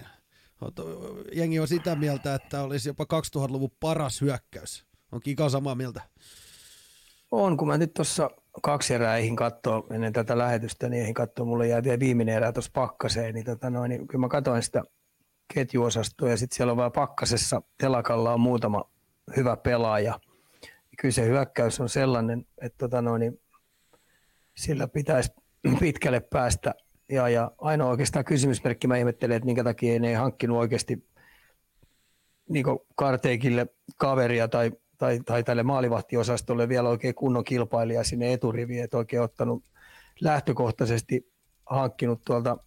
Jengi 1.31 1.59
on 1.59 1.67
sitä 1.67 1.95
mieltä, 1.95 2.35
että 2.35 2.61
olisi 2.61 2.89
jopa 2.89 3.03
2000-luvun 3.03 3.71
paras 3.79 4.21
hyökkäys. 4.21 4.85
On 5.11 5.19
Kika 5.19 5.49
samaa 5.49 5.75
mieltä. 5.75 6.01
On, 7.31 7.57
kun 7.57 7.67
mä 7.67 7.77
nyt 7.77 7.93
tuossa 7.93 8.29
kaksi 8.61 8.93
erää 8.93 9.17
eihin 9.17 9.35
katsoa 9.35 9.83
ennen 9.91 10.13
tätä 10.13 10.37
lähetystä, 10.37 10.89
niin 10.89 11.01
eihin 11.01 11.13
katsoa, 11.13 11.45
mulle 11.45 11.67
jäi 11.67 11.83
vielä 11.83 11.99
viimeinen 11.99 12.35
erä 12.35 12.51
tuossa 12.51 12.71
pakkaseen, 12.73 13.33
niin, 13.35 13.45
tota 13.45 13.69
noin, 13.69 13.89
niin 13.89 14.07
kyllä 14.07 14.21
mä 14.21 14.27
katsoin 14.27 14.63
sitä 14.63 14.83
ketjuosastoa 15.53 16.29
ja 16.29 16.37
sitten 16.37 16.57
siellä 16.57 16.71
on 16.71 16.77
vaan 16.77 16.91
pakkasessa, 16.91 17.61
telakalla 17.77 18.33
on 18.33 18.39
muutama 18.39 18.91
hyvä 19.35 19.57
pelaaja. 19.57 20.19
Kyllä 21.01 21.11
se 21.11 21.25
hyökkäys 21.25 21.79
on 21.79 21.89
sellainen, 21.89 22.45
että 22.61 22.77
tota 22.77 23.01
noin, 23.01 23.19
niin 23.19 23.41
sillä 24.57 24.87
pitäisi 24.87 25.31
pitkälle 25.79 26.19
päästä. 26.19 26.75
Ja, 27.09 27.29
ja 27.29 27.51
ainoa 27.57 27.89
oikeastaan 27.89 28.25
kysymysmerkki 28.25 28.87
mä 28.87 28.97
ihmettelen, 28.97 29.35
että 29.35 29.45
minkä 29.45 29.63
takia 29.63 29.99
ne 29.99 30.07
ei 30.07 30.13
hankkinut 30.13 30.57
oikeasti 30.57 31.09
niin 32.49 32.65
Karteikille 32.95 33.67
kaveria 33.97 34.47
tai 34.47 34.71
tai, 34.99 35.19
tai 35.25 35.43
tälle 35.43 35.63
maalivahtiosastolle 35.63 36.69
vielä 36.69 36.89
oikein 36.89 37.15
kunnon 37.15 37.43
kilpailija 37.43 38.03
sinne 38.03 38.33
eturiviin, 38.33 38.83
että 38.83 38.97
oikein 38.97 39.21
ottanut 39.21 39.63
lähtökohtaisesti 40.21 41.33
hankkinut 41.65 42.21
tuolta 42.25 42.57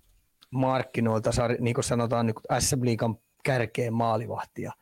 markkinoilta, 0.51 1.31
niin 1.61 1.75
kuin 1.75 1.85
sanotaan, 1.85 2.27
niin 2.27 2.63
SM 2.63 2.85
Liikan 2.85 3.17
kärkeen 3.45 3.95
maalivahtia. 3.95 4.73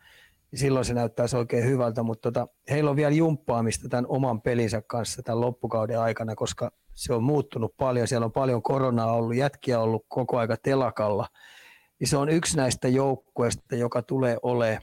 Silloin 0.55 0.85
se 0.85 0.95
näyttäisi 0.95 1.37
oikein 1.37 1.65
hyvältä, 1.65 2.03
mutta 2.03 2.33
tota, 2.33 2.49
heillä 2.71 2.91
on 2.91 2.97
vielä 2.97 3.11
jumppaamista 3.11 3.89
tämän 3.89 4.07
oman 4.09 4.43
pelinsä 4.43 4.83
kanssa 4.87 5.23
tämän 5.23 5.41
loppukauden 5.41 6.01
aikana, 6.01 6.35
koska 6.35 6.71
se 7.01 7.15
on 7.15 7.23
muuttunut 7.23 7.77
paljon. 7.77 8.09
Siellä 8.09 8.25
on 8.25 8.33
paljon 8.33 8.63
koronaa 8.63 9.13
ollut, 9.13 9.37
jätkiä 9.37 9.81
ollut 9.81 10.07
koko 10.09 10.39
aika 10.39 10.57
telakalla. 10.63 11.27
Ja 12.01 12.07
se 12.07 12.17
on 12.17 12.29
yksi 12.29 12.57
näistä 12.57 12.89
joukkueista, 12.89 13.77
joka 13.77 14.03
tulee 14.03 14.37
ole, 14.43 14.79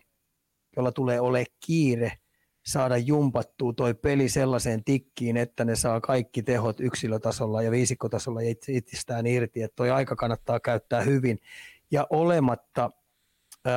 jolla 0.76 0.91
tulee 0.91 1.20
ole 1.20 1.45
kiire– 1.65 2.11
saada 2.68 2.97
jumpattua 2.97 3.74
toi 3.74 3.93
peli 3.93 4.30
sellaiseen 4.30 4.84
tikkiin, 4.84 5.38
että 5.38 5.65
ne 5.65 5.76
saa 5.76 6.01
kaikki 6.01 6.43
tehot 6.43 6.80
yksilötasolla 6.80 7.61
ja 7.61 7.72
viisikkotasolla 7.72 8.39
itsestään 8.68 9.28
irti, 9.28 9.61
että 9.61 9.76
toi 9.76 9.91
aika 9.91 10.15
kannattaa 10.15 10.59
käyttää 10.59 11.01
hyvin 11.01 11.39
ja 11.91 12.07
olematta 12.09 12.89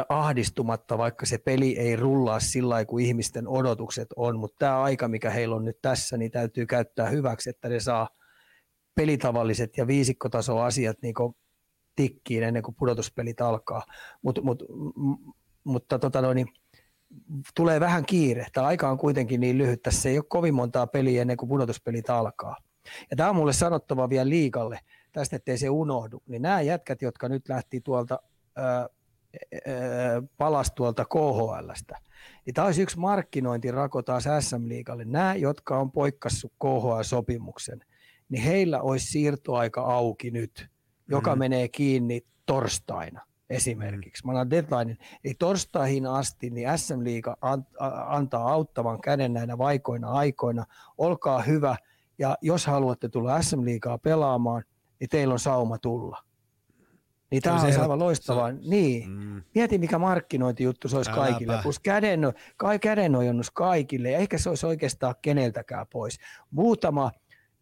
ahdistumatta, 0.08 0.98
vaikka 0.98 1.26
se 1.26 1.38
peli 1.38 1.78
ei 1.78 1.96
rullaa 1.96 2.40
sillä 2.40 2.84
kuin 2.84 3.06
ihmisten 3.06 3.48
odotukset 3.48 4.08
on, 4.16 4.38
mutta 4.38 4.56
tämä 4.58 4.82
aika, 4.82 5.08
mikä 5.08 5.30
heillä 5.30 5.56
on 5.56 5.64
nyt 5.64 5.78
tässä, 5.82 6.16
niin 6.16 6.30
täytyy 6.30 6.66
käyttää 6.66 7.08
hyväksi, 7.08 7.50
että 7.50 7.68
ne 7.68 7.80
saa 7.80 8.08
pelitavalliset 9.00 9.76
ja 9.76 9.86
viisikkotaso 9.86 10.58
asiat 10.58 10.96
niin 11.02 11.14
tikkiin 11.96 12.42
ennen 12.42 12.62
kuin 12.62 12.74
pudotuspelit 12.74 13.40
alkaa. 13.40 13.82
Mut, 14.22 14.38
mut, 14.42 14.62
m- 14.96 15.30
mutta 15.64 15.98
tota 15.98 16.22
noin, 16.22 16.46
tulee 17.54 17.80
vähän 17.80 18.06
kiire. 18.06 18.46
Tämä 18.52 18.66
aika 18.66 18.90
on 18.90 18.98
kuitenkin 18.98 19.40
niin 19.40 19.58
lyhyt. 19.58 19.82
Tässä 19.82 20.08
ei 20.08 20.18
ole 20.18 20.24
kovin 20.28 20.54
montaa 20.54 20.86
peliä 20.86 21.22
ennen 21.22 21.36
kuin 21.36 21.48
pudotuspelit 21.48 22.10
alkaa. 22.10 22.56
Ja 23.10 23.16
tämä 23.16 23.30
on 23.30 23.36
mulle 23.36 23.52
sanottava 23.52 24.08
vielä 24.08 24.28
liikalle, 24.28 24.78
tästä 25.12 25.36
ettei 25.36 25.58
se 25.58 25.70
unohdu. 25.70 26.22
Niin 26.26 26.42
nämä 26.42 26.60
jätkät, 26.60 27.02
jotka 27.02 27.28
nyt 27.28 27.48
lähti 27.48 27.80
tuolta 27.80 28.18
ää, 28.56 28.88
palas 30.38 30.72
tuolta 30.74 31.04
KHLstä. 31.04 31.98
Niin 32.46 32.54
tämä 32.54 32.66
olisi 32.66 32.82
yksi 32.82 32.98
markkinointirako 32.98 34.02
taas 34.02 34.24
SM-liigalle. 34.40 35.04
Nämä, 35.04 35.34
jotka 35.34 35.78
on 35.78 35.92
poikkassut 35.92 36.52
KHL-sopimuksen, 36.64 37.89
niin 38.30 38.42
heillä 38.42 38.80
olisi 38.80 39.06
siirtoaika 39.06 39.80
auki 39.80 40.30
nyt, 40.30 40.68
joka 41.08 41.34
mm. 41.34 41.38
menee 41.38 41.68
kiinni 41.68 42.20
torstaina 42.46 43.20
esimerkiksi. 43.50 44.26
Mä 44.26 44.32
annan 44.32 44.50
deadline. 44.50 44.96
Eli 45.24 45.34
torstaihin 45.38 46.06
asti 46.06 46.50
niin 46.50 46.78
SM 46.78 47.04
Liiga 47.04 47.36
antaa 48.06 48.52
auttavan 48.52 49.00
käden 49.00 49.32
näinä 49.32 49.58
vaikoina 49.58 50.08
aikoina. 50.08 50.64
Olkaa 50.98 51.42
hyvä 51.42 51.76
ja 52.18 52.36
jos 52.42 52.66
haluatte 52.66 53.08
tulla 53.08 53.42
SM 53.42 53.64
Liigaa 53.64 53.98
pelaamaan, 53.98 54.64
niin 55.00 55.08
teillä 55.08 55.32
on 55.32 55.38
sauma 55.38 55.78
tulla. 55.78 56.18
Niin 57.30 57.42
tämä 57.42 57.56
on 57.60 57.80
aivan 57.80 57.98
loistavaa. 57.98 58.52
Niin. 58.52 59.10
Mm. 59.10 59.42
Mieti, 59.54 59.78
mikä 59.78 59.98
markkinointijuttu 59.98 60.88
se 60.88 60.96
olisi 60.96 61.10
Äläpä. 61.10 61.22
kaikille. 61.22 61.58
Plus 61.62 61.78
käden, 61.78 62.20
kai 62.56 62.78
kädenojonnus 62.78 63.50
kaikille. 63.50 64.10
Ja 64.10 64.18
ehkä 64.18 64.38
se 64.38 64.48
olisi 64.48 64.66
oikeastaan 64.66 65.14
keneltäkään 65.22 65.86
pois. 65.92 66.18
Muutama 66.50 67.10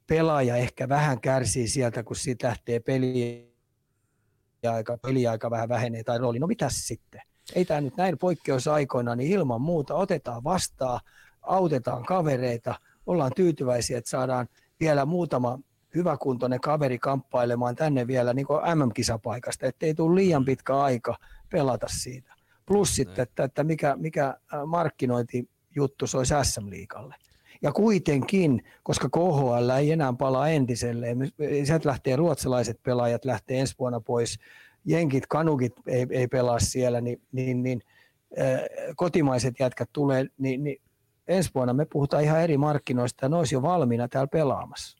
pelaaja 0.08 0.56
ehkä 0.56 0.88
vähän 0.88 1.20
kärsii 1.20 1.68
sieltä, 1.68 2.02
kun 2.02 2.16
siitä 2.16 2.48
lähtee 2.48 2.80
peliin 2.80 3.58
peliaika, 4.60 4.98
peliaika 4.98 5.50
vähän 5.50 5.68
vähenee 5.68 6.04
tai 6.04 6.18
rooli. 6.18 6.38
No 6.38 6.46
mitäs 6.46 6.86
sitten? 6.86 7.20
Ei 7.54 7.64
tämä 7.64 7.80
nyt 7.80 7.96
näin 7.96 8.18
poikkeusaikoina, 8.18 9.16
niin 9.16 9.32
ilman 9.32 9.60
muuta 9.60 9.94
otetaan 9.94 10.44
vastaan, 10.44 11.00
autetaan 11.42 12.04
kavereita, 12.04 12.74
ollaan 13.06 13.32
tyytyväisiä, 13.36 13.98
että 13.98 14.10
saadaan 14.10 14.48
vielä 14.80 15.04
muutama 15.04 15.58
hyväkuntoinen 15.94 16.60
kaveri 16.60 16.98
kamppailemaan 16.98 17.76
tänne 17.76 18.06
vielä 18.06 18.34
niin 18.34 18.46
MM-kisapaikasta, 18.74 19.66
ettei 19.66 19.94
tule 19.94 20.14
liian 20.14 20.44
pitkä 20.44 20.76
aika 20.80 21.18
pelata 21.52 21.86
siitä. 21.90 22.34
Plus 22.66 22.96
sitten, 22.96 23.22
että, 23.22 23.44
että 23.44 23.64
mikä, 23.64 23.96
mikä 23.96 24.34
markkinointijuttu 24.66 26.06
se 26.06 26.18
olisi 26.18 26.34
SM-liikalle. 26.42 27.14
Ja 27.62 27.72
kuitenkin, 27.72 28.64
koska 28.82 29.08
KHL 29.08 29.70
ei 29.78 29.92
enää 29.92 30.12
palaa 30.12 30.48
entiselleen, 30.48 31.32
sieltä 31.64 31.88
lähtee 31.88 32.16
ruotsalaiset 32.16 32.82
pelaajat, 32.82 33.24
lähtee 33.24 33.60
ensi 33.60 33.74
vuonna 33.78 34.00
pois, 34.00 34.38
jenkit, 34.84 35.26
kanukit 35.26 35.72
ei, 35.86 36.06
ei 36.10 36.28
pelaa 36.28 36.60
siellä, 36.60 37.00
niin, 37.00 37.22
niin, 37.32 37.62
niin 37.62 37.82
äh, 38.38 38.60
kotimaiset 38.96 39.54
jätkät 39.60 39.88
tulee, 39.92 40.26
niin, 40.38 40.64
niin 40.64 40.80
ensi 41.28 41.50
vuonna 41.54 41.74
me 41.74 41.86
puhutaan 41.92 42.24
ihan 42.24 42.40
eri 42.40 42.56
markkinoista 42.56 43.24
ja 43.24 43.28
ne 43.28 43.36
olisi 43.36 43.54
jo 43.54 43.62
valmiina 43.62 44.08
täällä 44.08 44.28
pelaamassa. 44.28 44.98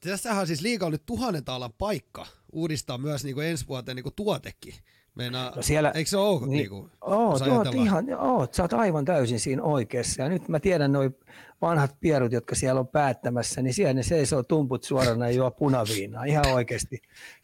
Tässähän 0.00 0.46
siis 0.46 0.60
liiga 0.60 0.90
nyt 0.90 1.02
tuhannen 1.06 1.44
taalan 1.44 1.72
paikka 1.78 2.26
uudistaa 2.52 2.98
myös 2.98 3.24
niin 3.24 3.34
kuin 3.34 3.46
ensi 3.46 3.68
vuoteen 3.68 3.96
niin 3.96 4.02
kuin 4.02 4.14
tuotekin. 4.16 4.74
Meinaa, 5.18 5.52
No 5.56 5.62
siellä- 5.62 5.90
eikö 5.94 6.10
se 6.10 6.16
ole? 6.16 6.40
Niin, 6.40 6.50
Niin, 6.50 6.68
kuin, 6.68 6.90
oot, 7.00 7.42
ihan, 7.74 8.06
oot, 8.18 8.54
sä 8.54 8.62
oot 8.62 8.72
aivan 8.72 9.04
täysin 9.04 9.40
siinä 9.40 9.62
oikeassa. 9.62 10.22
Ja 10.22 10.28
nyt 10.28 10.48
mä 10.48 10.60
tiedän 10.60 10.92
noin 10.92 11.16
vanhat 11.62 11.96
pierut, 12.00 12.32
jotka 12.32 12.54
siellä 12.54 12.80
on 12.80 12.88
päättämässä, 12.88 13.62
niin 13.62 13.74
siellä 13.74 13.94
ne 13.94 14.02
seisoo 14.02 14.42
tumput 14.42 14.84
suorana 14.84 15.26
ja 15.28 15.32
juo 15.36 15.50
punaviinaa, 15.50 16.24
ihan 16.24 16.44
oikeasti. 16.54 16.98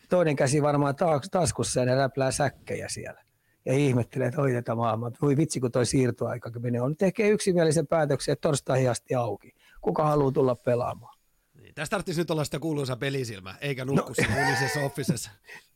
Toinen 0.08 0.36
käsi 0.36 0.62
varmaan 0.62 0.96
taas, 0.96 1.28
taskussa 1.30 1.80
ja 1.80 1.86
ne 1.86 1.94
räplää 1.94 2.30
säkkejä 2.30 2.88
siellä. 2.88 3.24
Ja 3.66 3.72
ihmettelee, 3.72 4.28
että 4.28 4.40
oi 4.40 4.52
tätä 4.52 4.74
maailmaa, 4.74 5.10
voi 5.22 5.36
vitsi 5.36 5.60
kun 5.60 5.72
toi 5.72 5.86
siirtoaika 5.86 6.50
menee. 6.58 6.80
On 6.80 6.96
tekee 6.96 7.28
yksimielisen 7.28 7.86
päätöksen, 7.86 8.32
että 8.32 8.48
torstaihin 8.48 8.90
asti 8.90 9.14
auki. 9.14 9.52
Kuka 9.80 10.04
haluaa 10.04 10.32
tulla 10.32 10.54
pelaamaan? 10.54 11.13
Tästä 11.74 11.90
tarvitsisi 11.90 12.20
nyt 12.20 12.30
olla 12.30 12.44
sitä 12.44 12.58
kuuluisa 12.58 12.96
pelisilmä, 12.96 13.54
eikä 13.60 13.84
nukku 13.84 14.12
no. 14.28 14.46
unisessa 14.46 14.80
offisessa. 14.80 15.30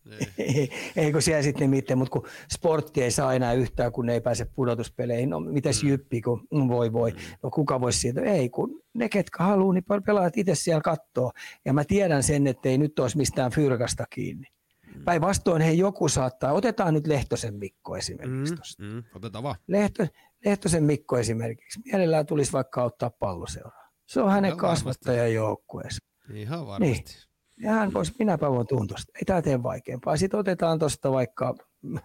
Niin. 0.05 0.29
Ei, 0.57 0.70
ei 0.97 1.12
kun 1.12 1.23
siellä 1.23 1.43
sitten 1.43 1.70
mitään, 1.70 1.99
mutta 1.99 2.12
kun 2.12 2.27
sportti 2.53 3.03
ei 3.03 3.11
saa 3.11 3.35
enää 3.35 3.53
yhtään, 3.53 3.93
kun 3.93 4.07
ne 4.07 4.12
ei 4.12 4.20
pääse 4.20 4.45
pudotuspeleihin. 4.45 5.31
No 5.31 5.41
mitäs 5.41 5.83
Mm. 5.83 5.89
jyppi, 5.89 6.20
kun 6.20 6.47
mm, 6.53 6.69
voi 6.69 6.93
voi. 6.93 7.12
No 7.43 7.51
kuka 7.51 7.81
voisi 7.81 7.99
siitä? 7.99 8.20
Ei, 8.20 8.49
kun 8.49 8.83
ne 8.95 9.09
ketkä 9.09 9.45
haluaa, 9.45 9.75
niin 9.75 9.85
pelaajat 10.07 10.37
itse 10.37 10.55
siellä 10.55 10.81
kattoo. 10.81 11.33
Ja 11.65 11.73
mä 11.73 11.85
tiedän 11.85 12.23
sen, 12.23 12.47
että 12.47 12.69
ei 12.69 12.79
nyt 12.79 12.99
olisi 12.99 13.16
mistään 13.16 13.51
fyrkasta 13.51 14.05
kiinni. 14.11 14.47
Mm. 14.95 15.05
Päinvastoin 15.05 15.62
hei 15.62 15.79
joku 15.79 16.09
saattaa, 16.09 16.53
otetaan 16.53 16.95
nyt 16.95 17.07
Lehtosen 17.07 17.55
Mikko 17.55 17.97
esimerkiksi 17.97 18.55
Mm, 18.79 18.87
mm, 18.87 19.03
otetaan 19.15 19.45
vaan. 19.45 19.57
Lehto, 19.66 20.07
Lehtosen 20.45 20.85
Mikko 20.85 21.19
esimerkiksi, 21.19 21.81
mielellään 21.85 22.27
tulisi 22.27 22.53
vaikka 22.53 22.83
ottaa 22.85 23.11
palloseuraa. 23.11 23.78
Se 24.09 24.20
on 24.20 24.30
hänen 24.30 24.48
Ihan 24.48 24.59
varmasti. 24.60 24.85
kasvattajan 24.85 25.35
joukkueensa. 25.35 25.98
Ihan 26.35 26.66
varmasti. 26.66 26.94
Niin. 26.94 27.28
Ja 27.60 27.72
hän 27.72 27.94
voisi, 27.94 28.14
minäpä 28.18 28.51
voin 28.51 28.66
tuntosta. 28.66 29.12
Ei 29.14 29.22
tämä 29.26 29.43
tee 29.43 29.62
vaikeampaa. 29.62 30.16
Sitten 30.16 30.40
otetaan 30.40 30.78
tuosta 30.78 31.12
vaikka, 31.12 31.55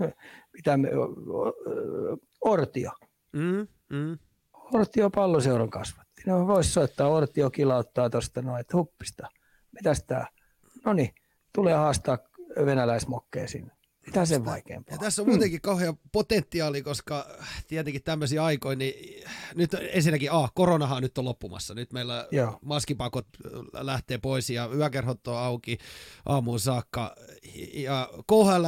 mitä 0.53 0.77
me, 0.77 0.89
Ortio. 2.41 2.91
Mm, 3.33 3.67
mm. 3.89 4.17
Ortio 4.73 5.09
palloseuran 5.09 5.69
kasvatti. 5.69 6.21
No 6.25 6.47
voisi 6.47 6.69
soittaa, 6.71 7.07
Ortio 7.07 7.49
kilauttaa 7.49 8.09
tuosta 8.09 8.41
noin, 8.41 8.61
että 8.61 8.77
huppista. 8.77 9.27
Mitäs 9.71 10.03
tää? 10.03 10.27
No 10.85 10.93
niin, 10.93 11.09
tulee 11.55 11.73
haastaa 11.73 12.17
venäläismokkeja 12.65 13.47
sinne. 13.47 13.71
Mitä 14.05 14.25
sen 14.25 14.45
vaikeampaa? 14.45 14.95
Ja 14.95 14.99
tässä 14.99 15.21
on 15.21 15.27
muutenkin 15.27 15.61
kauhean 15.61 15.97
potentiaali, 16.11 16.81
koska 16.81 17.27
tietenkin 17.67 18.03
tämmöisiä 18.03 18.43
aikoja, 18.43 18.75
niin 18.75 19.23
nyt 19.55 19.75
ensinnäkin 19.91 20.31
A, 20.31 20.49
koronahan 20.55 21.03
nyt 21.03 21.17
on 21.17 21.25
loppumassa. 21.25 21.73
Nyt 21.73 21.93
meillä 21.93 22.27
Joo. 22.31 22.59
maskipakot 22.61 23.27
lähtee 23.73 24.17
pois 24.17 24.49
ja 24.49 24.69
yökerhot 24.75 25.27
on 25.27 25.37
auki 25.37 25.77
aamuun 26.25 26.59
saakka. 26.59 27.15
Ja 27.73 28.09
KHL 28.27 28.65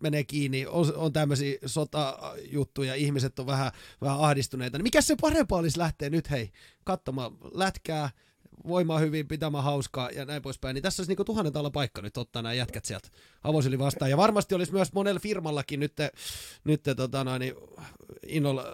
menee 0.00 0.24
kiinni, 0.24 0.66
on, 0.66 0.92
on 0.96 1.12
tämmöisiä 1.12 1.58
sotajuttuja, 1.66 2.94
ihmiset 2.94 3.38
on 3.38 3.46
vähän, 3.46 3.72
vähän 4.00 4.20
ahdistuneita. 4.20 4.78
Niin 4.78 4.82
mikä 4.82 5.00
se 5.00 5.16
parempaa 5.20 5.58
olisi 5.58 5.78
lähteä 5.78 6.10
nyt 6.10 6.30
hei 6.30 6.52
katsomaan 6.84 7.32
lätkää, 7.54 8.10
voimaa 8.68 8.98
hyvin, 8.98 9.28
pitämään 9.28 9.64
hauskaa 9.64 10.10
ja 10.10 10.24
näin 10.24 10.42
poispäin, 10.42 10.74
niin 10.74 10.82
tässä 10.82 11.00
olisi 11.00 11.10
niinku 11.10 11.24
tuhannen 11.24 11.52
täällä 11.52 11.70
paikka 11.70 12.02
nyt 12.02 12.16
ottaa 12.16 12.42
nämä 12.42 12.52
jätkät 12.52 12.84
sieltä 12.84 13.08
avosyli 13.44 13.78
vastaan. 13.78 14.10
Ja 14.10 14.16
varmasti 14.16 14.54
olisi 14.54 14.72
myös 14.72 14.92
monella 14.92 15.20
firmallakin 15.20 15.80
nyt, 15.80 15.92
nyt 16.64 16.82
tota 16.96 17.24
noin, 17.24 17.40
niin 17.40 17.54
innolla 18.26 18.64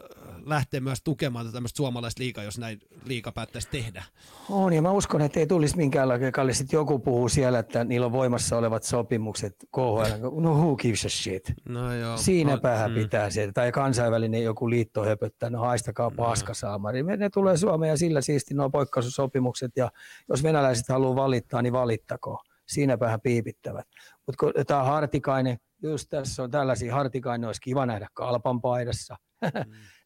lähteä 0.47 0.81
myös 0.81 1.03
tukemaan 1.05 1.47
tätä 1.47 1.55
tämmöistä 1.55 1.77
suomalaista 1.77 2.23
liikaa, 2.23 2.45
jos 2.45 2.59
näin 2.59 2.81
liika 3.05 3.33
päättäisi 3.33 3.69
tehdä. 3.71 4.05
On, 4.51 4.73
ja 4.73 4.83
mä 4.83 4.91
uskon, 4.91 5.23
että 5.23 5.41
ei 5.41 5.47
tulisi 5.47 5.77
minkäänlainen 5.77 6.33
kalli. 6.33 6.55
Sitten 6.55 6.77
joku 6.77 6.99
puhuu 6.99 7.29
siellä, 7.29 7.59
että 7.59 7.85
niillä 7.85 8.07
on 8.07 8.13
voimassa 8.13 8.59
olevat 8.59 8.83
sopimukset 8.83 9.57
KHL. 9.75 10.41
No 10.41 10.55
who 10.55 10.77
gives 10.77 11.05
a 11.05 11.09
shit? 11.09 11.53
No 11.69 11.95
joo. 11.95 12.17
Siinä 12.17 12.53
no, 12.53 12.61
päähän 12.61 12.95
pitää 12.95 13.31
se. 13.31 13.53
Tai 13.53 13.73
kansainvälinen 13.73 14.43
joku 14.43 14.71
liitto 14.71 15.05
höpöttää, 15.05 15.51
no 15.51 15.61
haistakaa 15.61 16.11
paskasaamari. 16.11 17.03
Ne 17.03 17.17
ne 17.17 17.31
tulee 17.31 17.57
Suomeen 17.57 17.91
ja 17.91 17.97
sillä 17.97 18.21
siisti 18.21 18.55
nuo 18.55 18.71
poikkeussopimukset. 18.71 19.73
Ja 19.79 19.91
jos 20.29 20.43
venäläiset 20.43 20.89
haluaa 20.89 21.17
valittaa, 21.17 21.63
niin 21.63 21.73
valittakoon. 21.73 22.45
Siinä 22.67 22.99
päähän 22.99 23.21
piipittävät. 23.21 23.87
Mutta 24.27 24.37
kun 24.41 24.53
tämä 24.67 24.85
Hartikainen, 24.85 25.59
just 25.83 26.07
tässä 26.11 26.43
on 26.43 26.51
tällaisia, 26.51 26.95
Hartikainen 26.95 27.47
olisi 27.47 27.61
kiva 27.61 27.87
nähdä 27.87 28.09
kalpan 28.15 28.61
paidassa. 28.61 29.17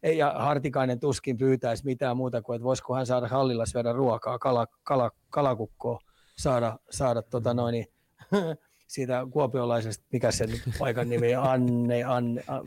Ei, 0.02 0.18
ja 0.18 0.34
Hartikainen 0.38 1.00
tuskin 1.00 1.38
pyytäisi 1.38 1.84
mitään 1.84 2.16
muuta 2.16 2.42
kuin, 2.42 2.56
että 2.56 2.64
voisiko 2.64 2.94
hän 2.94 3.06
saada 3.06 3.28
hallilla 3.28 3.66
syödä 3.66 3.92
ruokaa, 3.92 4.38
kala, 4.38 4.66
kala, 4.82 5.10
kalakukkoa, 5.30 5.98
saada, 6.38 6.78
saada 6.90 7.22
tota 7.22 7.54
noin, 7.54 7.72
niin, 7.72 7.86
siitä 8.92 9.26
kuopiolaisesta, 9.30 10.04
mikä 10.12 10.30
se 10.30 10.46
nyt 10.46 10.62
paikan 10.78 11.08
nimi, 11.08 11.34
Anne, 11.34 12.04
Anne, 12.04 12.42
Anne 12.46 12.64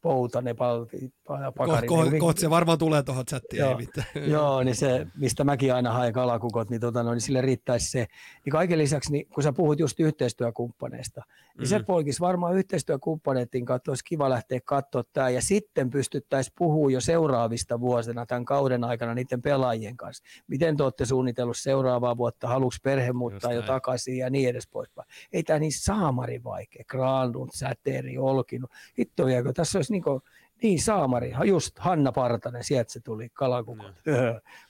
Poutanen, 0.00 0.56
Palti, 0.56 1.14
Pakari. 1.26 1.88
Ko, 1.88 1.96
ko, 1.96 2.10
kohta 2.18 2.40
se 2.40 2.50
varmaan 2.50 2.78
tulee 2.78 3.02
tuohon 3.02 3.26
chattiin, 3.26 3.62
ei 3.62 3.68
Joo. 3.70 3.78
mitään. 3.78 4.06
Joo, 4.32 4.62
niin 4.62 4.74
se, 4.74 5.06
mistä 5.16 5.44
mäkin 5.44 5.74
aina 5.74 5.92
haen 5.92 6.12
kalakukot, 6.12 6.70
niin, 6.70 6.80
tota, 6.80 7.02
no, 7.02 7.12
niin 7.12 7.20
sille 7.20 7.40
riittäisi 7.40 7.90
se. 7.90 8.06
Niin 8.44 8.50
kaiken 8.50 8.78
lisäksi, 8.78 9.12
niin, 9.12 9.26
kun 9.34 9.42
sä 9.42 9.52
puhut 9.52 9.80
just 9.80 10.00
yhteistyökumppaneista, 10.00 11.20
niin 11.26 11.54
mm-hmm. 11.54 11.66
se 11.66 11.82
poikisi 11.82 12.20
varmaan 12.20 12.54
yhteistyökumppaneiden 12.54 13.64
kautta, 13.64 13.90
olisi 13.90 14.04
kiva 14.04 14.30
lähteä 14.30 14.60
katsoa 14.64 15.04
tämä, 15.12 15.30
ja 15.30 15.42
sitten 15.42 15.90
pystyttäisiin 15.90 16.54
puhumaan 16.58 16.92
jo 16.92 17.00
seuraavista 17.00 17.80
vuosina 17.80 18.26
tämän 18.26 18.44
kauden 18.44 18.84
aikana 18.84 19.14
niiden 19.14 19.42
pelaajien 19.42 19.96
kanssa. 19.96 20.24
Miten 20.46 20.76
te 20.76 20.82
olette 20.82 21.04
suunnitellut 21.04 21.56
seuraavaa 21.56 22.16
vuotta, 22.16 22.48
haluatko 22.48 22.78
perhe 22.82 23.12
muuttaa 23.12 23.52
jo 23.52 23.62
takaisin 23.62 24.16
ja 24.16 24.30
niin 24.30 24.48
edes 24.48 24.68
poispäin. 24.68 25.08
Ei 25.32 25.42
tämä 25.42 25.58
niin 25.58 25.72
saamari 25.72 26.44
vaikea, 26.44 26.84
Granlund, 26.88 27.50
Säteri, 27.54 28.18
Olkinu, 28.18 28.66
hitto 28.98 29.26
vieläkö, 29.26 29.52
tässä 29.52 29.78
olisi 29.78 29.92
niin 29.92 30.02
kuin, 30.02 30.20
niin, 30.62 30.82
saamari, 30.82 31.32
just 31.44 31.78
Hanna 31.78 32.12
Partanen, 32.12 32.64
sieltä 32.64 32.92
se 32.92 33.00
tuli, 33.00 33.28
kalakukot. 33.28 33.92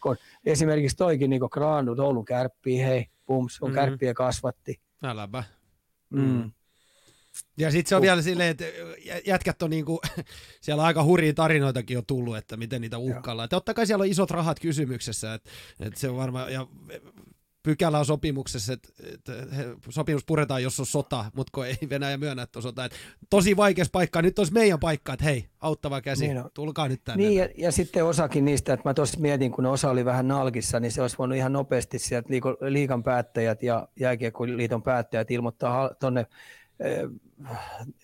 Kun 0.02 0.16
esimerkiksi 0.44 0.96
toikin 0.96 1.30
niin 1.30 1.42
Granlund, 1.50 1.98
Oulun 1.98 2.24
kärppi, 2.24 2.78
hei, 2.78 3.06
pums, 3.26 3.58
on 3.62 3.70
Mhm. 3.70 3.74
kärppiä 3.74 4.14
kasvatti. 4.14 4.80
Äläpä. 5.02 5.44
Mm. 6.10 6.50
Ja 7.58 7.70
sitten 7.70 7.88
se 7.88 7.96
on 7.96 8.02
vielä 8.02 8.22
silleen, 8.22 8.50
että 8.50 8.64
jä- 9.04 9.20
jätkät 9.26 9.62
on 9.62 9.70
niinku, 9.70 10.00
siellä 10.60 10.82
aika 10.82 11.04
hurjia 11.04 11.34
tarinoitakin 11.34 11.98
on 11.98 12.06
tullut, 12.06 12.36
että 12.36 12.56
miten 12.56 12.80
niitä 12.80 12.98
uhkaillaan. 12.98 13.44
Että 13.44 13.56
totta 13.56 13.74
kai 13.74 13.86
siellä 13.86 14.02
on 14.02 14.08
isot 14.08 14.30
rahat 14.30 14.60
kysymyksessä, 14.60 15.34
että, 15.34 15.50
että 15.80 16.00
se 16.00 16.08
on 16.08 16.16
varmaan, 16.16 16.52
ja 16.52 16.66
pykälä 17.66 17.98
on 17.98 18.06
sopimuksessa, 18.06 18.72
että, 18.72 18.88
sopimus 19.88 20.24
puretaan, 20.24 20.62
jos 20.62 20.80
on 20.80 20.86
sota, 20.86 21.24
mutta 21.34 21.51
kun 21.55 21.66
ei 21.66 21.76
Venäjä 21.90 22.16
myönnä, 22.16 22.43
että 22.43 22.59
on 22.59 22.62
sota. 22.62 22.84
Että 22.84 22.98
tosi 23.30 23.56
vaikeassa 23.56 23.90
paikkaa, 23.90 24.22
nyt 24.22 24.38
olisi 24.38 24.52
meidän 24.52 24.80
paikka, 24.80 25.12
että 25.12 25.24
hei, 25.24 25.44
auttava 25.60 26.01
käsi, 26.01 26.26
Niin 26.26 26.38
on. 26.38 26.51
tulkaa 26.55 26.88
nyt 26.88 27.05
tänne. 27.05 27.24
Niin, 27.24 27.38
ja, 27.38 27.48
ja, 27.56 27.72
sitten 27.72 28.05
osakin 28.05 28.44
niistä, 28.44 28.72
että 28.72 28.88
mä 28.88 28.94
tuossa 28.94 29.20
mietin, 29.20 29.52
kun 29.52 29.66
osa 29.66 29.90
oli 29.90 30.05
vähän 30.05 30.28
nalkissa, 30.28 30.80
niin 30.80 30.93
se 30.93 31.02
olisi 31.02 31.18
voinut 31.18 31.38
ihan 31.38 31.52
nopeasti 31.52 31.98
sieltä 31.98 32.28
liikan 32.60 33.02
päättäjät 33.02 33.62
ja 33.62 33.88
jääkiekkoliiton 34.01 34.82
päättäjät 34.82 35.30
ilmoittaa 35.30 35.94
tuonne 36.01 36.26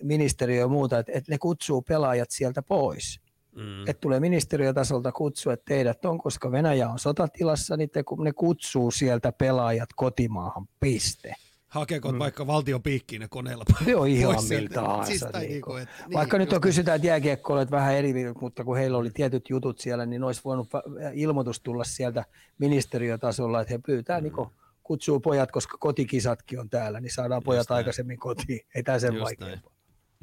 ministeriöön 0.03 0.65
ja 0.65 0.67
muuta, 0.67 0.99
että, 0.99 1.11
että 1.15 1.31
ne 1.31 1.37
kutsuu 1.37 1.81
pelaajat 1.81 2.31
sieltä 2.31 2.61
pois. 2.61 3.22
Mm. 3.55 3.81
Että 3.87 4.01
tulee 4.01 4.19
ministeriötasolta 4.19 5.11
kutsu, 5.11 5.49
että 5.49 5.65
teidät 5.65 6.05
on, 6.05 6.17
koska 6.17 6.51
Venäjä 6.51 6.89
on 6.89 6.99
sotatilassa, 6.99 7.77
niin 7.77 7.89
te, 7.89 8.03
ne 8.23 8.33
kutsuu 8.33 8.91
sieltä 8.91 9.31
pelaajat 9.31 9.89
kotimaahan, 9.95 10.67
piste. 10.79 11.33
Hakeeko 11.67 12.11
mm. 12.11 12.19
vaikka 12.19 12.47
valtion 12.47 12.83
piikkiin 12.83 13.19
ne 13.19 13.27
koneella 13.29 13.63
on 13.95 14.07
ihan 14.07 14.43
miltä 14.49 14.75
tahansa. 14.75 15.11
Siis 15.11 15.23
niin 15.33 15.49
niinku, 15.49 15.75
et- 15.75 15.89
niin, 16.05 16.13
Vaikka 16.13 16.37
nyt 16.37 16.45
just 16.45 16.55
on 16.55 16.61
kysytään, 16.61 16.95
että 16.95 17.07
jääkiekkoilijat 17.07 17.71
vähän 17.71 17.95
eri, 17.95 18.13
mutta 18.41 18.63
kun 18.63 18.77
heillä 18.77 18.97
oli 18.97 19.09
tietyt 19.09 19.49
jutut 19.49 19.79
siellä, 19.79 20.05
niin 20.05 20.23
olisi 20.23 20.41
voinut 20.45 20.69
ilmoitus 21.13 21.59
tulla 21.59 21.83
sieltä 21.83 22.25
ministeriötasolla, 22.57 23.61
että 23.61 23.73
he 23.73 23.79
pyytää 23.85 24.19
mm. 24.19 24.23
niin 24.23 24.47
kutsuu 24.83 25.19
pojat, 25.19 25.51
koska 25.51 25.77
kotikisatkin 25.77 26.59
on 26.59 26.69
täällä, 26.69 26.99
niin 26.99 27.13
saadaan 27.13 27.43
pojat 27.43 27.69
näin. 27.69 27.77
aikaisemmin 27.77 28.17
kotiin. 28.17 28.59
Ei 28.75 28.83
tämä 28.83 28.99
sen 28.99 29.13
Just 29.13 29.23
vaikeampaa. 29.25 29.72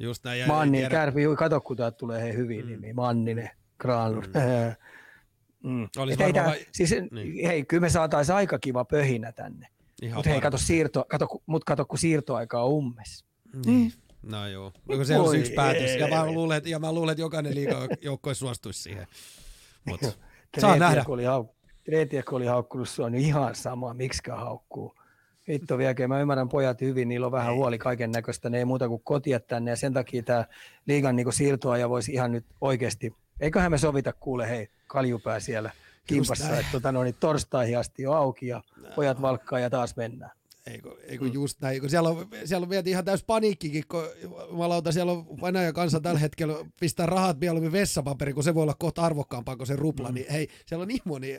Just 0.01 0.23
näin. 0.23 0.39
ja- 0.39 0.47
Kärpi, 0.89 1.21
kato 1.37 1.61
kun 1.61 1.77
täältä 1.77 1.97
tulee 1.97 2.21
he 2.23 2.33
hyvin 2.33 2.65
Mm. 2.65 2.71
nimi, 2.71 2.93
Manninen, 2.93 3.49
Granlund. 3.79 4.25
Mm. 5.63 5.89
Olisi 5.97 6.13
Et 6.13 6.21
ei 6.27 6.33
tää, 6.33 6.45
vai- 6.45 6.65
siis, 6.71 6.91
niin. 7.11 7.47
hei, 7.47 7.65
kyllä 7.65 7.81
me 7.81 7.89
saataisiin 7.89 8.35
aika 8.35 8.59
kiva 8.59 8.85
pöhinä 8.85 9.31
tänne. 9.31 9.67
Mutta 10.13 10.29
hei, 10.29 10.41
kato, 10.41 10.57
siirto, 10.57 11.05
kato, 11.09 11.27
mut 11.45 11.63
kato, 11.63 11.85
kun 11.85 11.97
siirtoaika 11.99 12.61
on 12.63 12.71
ummes. 12.71 13.25
Niin. 13.65 13.93
No 14.23 14.47
joo, 14.47 14.71
Onko 14.89 15.03
se 15.05 15.19
on 15.19 15.37
yksi 15.37 15.51
päätös. 15.53 15.95
Ja 15.95 16.07
mä, 16.07 16.25
luulen, 16.25 16.57
että, 16.57 16.69
ja 16.69 16.79
mä 16.79 16.93
luulen, 16.93 17.11
että 17.11 17.21
jokainen 17.21 17.55
liiga 17.55 17.77
suostuisi 18.33 18.81
siihen. 18.81 19.07
Mut, 19.85 20.01
saa 20.61 20.75
nähdä. 20.77 21.03
Treetiekko 21.03 21.13
oli, 21.13 21.23
hauk- 21.23 21.55
oli 22.35 22.45
haukkunut 22.45 22.89
sua, 22.89 23.09
niin 23.09 23.25
ihan 23.25 23.55
sama, 23.55 23.93
miksikä 23.93 24.35
haukkuu. 24.35 24.95
Hitto 25.49 25.77
vieläkin, 25.77 26.09
mä 26.09 26.19
ymmärrän 26.19 26.49
pojat 26.49 26.81
hyvin, 26.81 27.09
niillä 27.09 27.25
on 27.25 27.31
vähän 27.31 27.55
huoli 27.55 27.77
kaiken 27.77 28.11
näköistä, 28.11 28.49
ne 28.49 28.57
ei 28.57 28.65
muuta 28.65 28.87
kuin 28.87 29.01
kotia 29.03 29.39
tänne 29.39 29.71
ja 29.71 29.77
sen 29.77 29.93
takia 29.93 30.23
tämä 30.23 30.45
liigan 30.87 31.15
niin 31.15 31.33
siirtoaja 31.33 31.89
voisi 31.89 32.13
ihan 32.13 32.31
nyt 32.31 32.45
oikeasti, 32.61 33.15
eiköhän 33.39 33.71
me 33.71 33.77
sovita 33.77 34.13
kuule 34.13 34.49
hei, 34.49 34.69
kaljupää 34.87 35.39
siellä 35.39 35.71
kimpassa, 36.05 36.57
että 36.57 36.71
tota, 36.71 36.91
no, 36.91 37.03
niin 37.03 37.15
torstaihin 37.19 37.77
asti 37.77 38.07
on 38.07 38.17
auki 38.17 38.47
ja 38.47 38.63
pojat 38.95 39.21
valkkaa 39.21 39.59
ja 39.59 39.69
taas 39.69 39.95
mennään. 39.95 40.31
Eikö, 40.67 40.95
eikö 41.03 41.25
mm. 41.25 41.33
just 41.33 41.61
näin, 41.61 41.81
kun 41.81 41.89
siellä 41.89 42.09
on, 42.09 42.27
siellä 42.45 42.63
on 42.63 42.69
vielä 42.69 42.83
ihan 42.85 43.05
täys 43.05 43.23
paniikkikin, 43.23 43.83
kun 43.87 44.03
malauta, 44.51 44.91
siellä 44.91 45.11
on 45.11 45.41
Venäjän 45.41 45.73
kanssa 45.73 45.99
tällä 45.99 46.19
hetkellä 46.19 46.55
pistää 46.79 47.05
rahat 47.05 47.39
mieluummin 47.39 47.71
vessapaperi, 47.71 48.33
kun 48.33 48.43
se 48.43 48.55
voi 48.55 48.63
olla 48.63 48.75
kohta 48.79 49.01
arvokkaampaa 49.01 49.57
kuin 49.57 49.67
se 49.67 49.75
rupla, 49.75 50.07
mm. 50.07 50.13
niin 50.13 50.25
hei, 50.31 50.47
siellä 50.65 50.81
on 50.81 50.87
niin 50.87 51.01
moni 51.05 51.37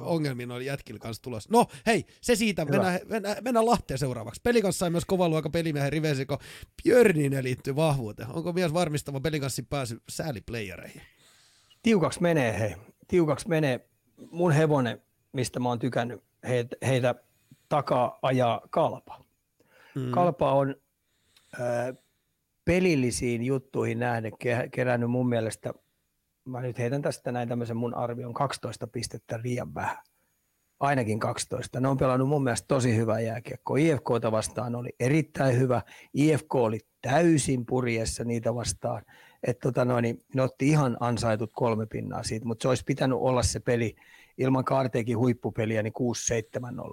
ongelmia 0.00 0.46
noilla 0.46 0.66
jätkillä 0.66 0.98
kanssa 0.98 1.22
tulossa. 1.22 1.48
No 1.52 1.66
hei, 1.86 2.04
se 2.20 2.36
siitä, 2.36 2.64
mennään, 2.64 3.00
mennään, 3.04 3.36
mennään 3.44 3.66
Lahteen 3.66 3.98
seuraavaksi. 3.98 4.40
Pelikanssi 4.44 4.78
sai 4.78 4.90
myös 4.90 5.04
kovan 5.04 5.30
luokan 5.30 5.52
pelimiehen 5.52 5.92
rivesi, 5.92 6.26
kun 6.26 6.38
Björninen 6.82 7.44
liittyy 7.44 7.76
vahvuuteen. 7.76 8.28
Onko 8.28 8.52
mies 8.52 8.74
varmistava 8.74 9.20
pelikanssi 9.20 9.62
pääsy 9.62 10.00
sääliplayereihin? 10.08 11.02
Tiukaksi 11.82 12.22
menee, 12.22 12.58
hei. 12.58 12.74
Tiukaksi 13.08 13.48
menee. 13.48 13.88
Mun 14.30 14.52
hevonen, 14.52 15.02
mistä 15.32 15.60
mä 15.60 15.68
oon 15.68 15.78
tykännyt 15.78 16.22
heitä, 16.48 16.76
heitä 16.86 17.14
takaa 17.68 18.18
ajaa 18.22 18.60
kalpa. 18.70 19.24
Mm. 19.94 20.10
Kalpa 20.10 20.52
on 20.52 20.74
ö, 21.60 21.94
pelillisiin 22.64 23.42
juttuihin 23.42 23.98
nähden 23.98 24.32
kerännyt 24.72 25.10
mun 25.10 25.28
mielestä, 25.28 25.74
mä 26.44 26.60
nyt 26.60 26.78
heitän 26.78 27.02
tästä 27.02 27.32
näin 27.32 27.48
tämmöisen 27.48 27.76
mun 27.76 27.94
arvion, 27.94 28.34
12 28.34 28.86
pistettä 28.86 29.40
liian 29.44 29.74
vähän. 29.74 29.98
Ainakin 30.80 31.20
12. 31.20 31.80
Ne 31.80 31.88
on 31.88 31.96
pelannut 31.96 32.28
mun 32.28 32.44
mielestä 32.44 32.66
tosi 32.68 32.96
hyvää 32.96 33.20
jääkiekkoa. 33.20 33.78
IFKta 33.78 34.32
vastaan 34.32 34.74
oli 34.74 34.90
erittäin 35.00 35.58
hyvä. 35.58 35.82
IFK 36.14 36.54
oli 36.54 36.78
täysin 37.02 37.66
purjessa 37.66 38.24
niitä 38.24 38.54
vastaan. 38.54 39.02
Että 39.42 39.60
tota 39.68 39.84
noin, 39.84 40.02
niin 40.02 40.24
ne 40.34 40.42
otti 40.42 40.68
ihan 40.68 40.96
ansaitut 41.00 41.50
kolme 41.52 41.86
pinnaa 41.86 42.22
siitä, 42.22 42.46
mutta 42.46 42.62
se 42.62 42.68
olisi 42.68 42.84
pitänyt 42.84 43.18
olla 43.20 43.42
se 43.42 43.60
peli 43.60 43.96
ilman 44.38 44.64
kaarteekin 44.64 45.18
huippupeliä 45.18 45.82
niin 45.82 45.92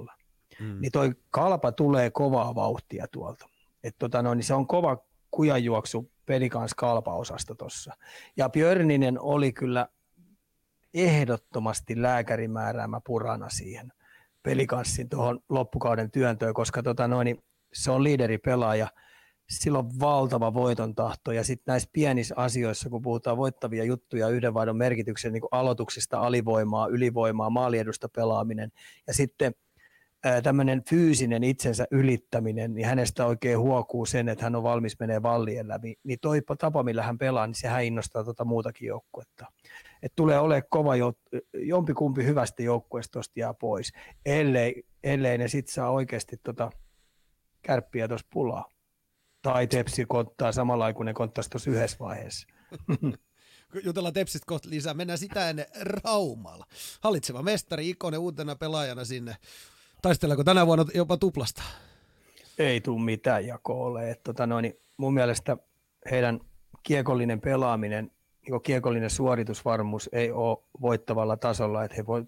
6-7-0 0.09 0.22
mm. 0.59 0.81
niin 0.81 0.91
toi 0.91 1.11
kalpa 1.29 1.71
tulee 1.71 2.09
kovaa 2.09 2.55
vauhtia 2.55 3.05
tuolta. 3.11 3.49
Et 3.83 3.95
tota 3.99 4.21
no, 4.21 4.33
niin 4.33 4.43
se 4.43 4.53
on 4.53 4.67
kova 4.67 4.97
kujanjuoksu 5.31 6.11
pelikans 6.25 6.73
kalpaosasta 6.73 7.55
tuossa. 7.55 7.93
Ja 8.37 8.49
Björninen 8.49 9.19
oli 9.19 9.53
kyllä 9.53 9.87
ehdottomasti 10.93 12.01
lääkärimääräämä 12.01 13.01
purana 13.05 13.49
siihen 13.49 13.93
pelikanssin 14.43 15.09
tuohon 15.09 15.39
loppukauden 15.49 16.11
työntöön, 16.11 16.53
koska 16.53 16.83
tota 16.83 17.07
noin, 17.07 17.25
niin 17.25 17.43
se 17.73 17.91
on 17.91 18.03
liideripelaaja, 18.03 18.87
sillä 19.49 19.79
on 19.79 19.99
valtava 19.99 20.53
voiton 20.53 20.95
tahto 20.95 21.31
ja 21.31 21.43
sitten 21.43 21.71
näissä 21.71 21.89
pienissä 21.93 22.35
asioissa, 22.37 22.89
kun 22.89 23.01
puhutaan 23.01 23.37
voittavia 23.37 23.83
juttuja 23.83 24.29
yhdenvaihdon 24.29 24.77
merkityksen 24.77 25.33
niin 25.33 25.43
alituksista, 25.51 26.19
alivoimaa, 26.19 26.87
ylivoimaa, 26.87 27.49
maaliedusta 27.49 28.09
pelaaminen 28.09 28.71
ja 29.07 29.13
sitten 29.13 29.55
tämmöinen 30.43 30.83
fyysinen 30.89 31.43
itsensä 31.43 31.85
ylittäminen, 31.91 32.73
niin 32.73 32.87
hänestä 32.87 33.25
oikein 33.25 33.59
huokuu 33.59 34.05
sen, 34.05 34.29
että 34.29 34.43
hän 34.43 34.55
on 34.55 34.63
valmis 34.63 34.99
menee 34.99 35.23
vallien 35.23 35.67
läpi. 35.67 35.95
Niin 36.03 36.19
toi 36.21 36.41
tapa, 36.59 36.83
millä 36.83 37.03
hän 37.03 37.17
pelaa, 37.17 37.47
niin 37.47 37.55
sehän 37.55 37.83
innostaa 37.83 38.23
tuota 38.23 38.45
muutakin 38.45 38.87
joukkuetta. 38.87 39.45
Et 40.03 40.13
tulee 40.15 40.39
olemaan 40.39 40.63
kova, 40.69 40.93
jompikumpi 41.53 42.25
hyvästä 42.25 42.63
joukkueesta 42.63 43.11
tuosta 43.11 43.39
jää 43.39 43.53
pois, 43.53 43.91
ellei, 44.25 44.83
ellei 45.03 45.37
ne 45.37 45.47
sit 45.47 45.67
saa 45.67 45.89
oikeasti 45.89 46.37
tota 46.43 46.71
kärppiä 47.61 48.07
tuossa 48.07 48.27
pulaa. 48.33 48.69
Tai 49.41 49.67
Tepsi 49.67 50.05
konttaa 50.05 50.51
samalla 50.51 50.93
kuin 50.93 51.05
ne 51.05 51.13
konttaisi 51.13 51.49
tuossa 51.49 51.71
yhdessä 51.71 51.97
vaiheessa. 51.99 52.47
Jutellaan 53.83 54.13
Tepsistä 54.13 54.45
kohta 54.47 54.69
lisää. 54.69 54.93
Mennään 54.93 55.19
sitä 55.19 55.49
ennen 55.49 55.65
Raumalla. 55.81 56.65
Hallitseva 57.01 57.43
mestari, 57.43 57.89
Ikonen 57.89 58.19
uutena 58.19 58.55
pelaajana 58.55 59.05
sinne 59.05 59.35
Taisteleeko 60.03 60.43
tänä 60.43 60.67
vuonna 60.67 60.85
jopa 60.93 61.17
tuplasta? 61.17 61.63
Ei 62.57 62.81
tule 62.81 63.01
mitään 63.01 63.47
jakoa 63.47 64.03
että 64.03 64.23
Tota 64.23 64.47
noin, 64.47 64.73
mun 64.97 65.13
mielestä 65.13 65.57
heidän 66.11 66.39
kiekollinen 66.83 67.41
pelaaminen, 67.41 68.11
niin 68.41 68.61
kiekollinen 68.61 69.09
suoritusvarmuus 69.09 70.09
ei 70.11 70.31
ole 70.31 70.57
voittavalla 70.81 71.37
tasolla, 71.37 71.83
että 71.83 71.95
he 71.97 72.05
voi, 72.05 72.25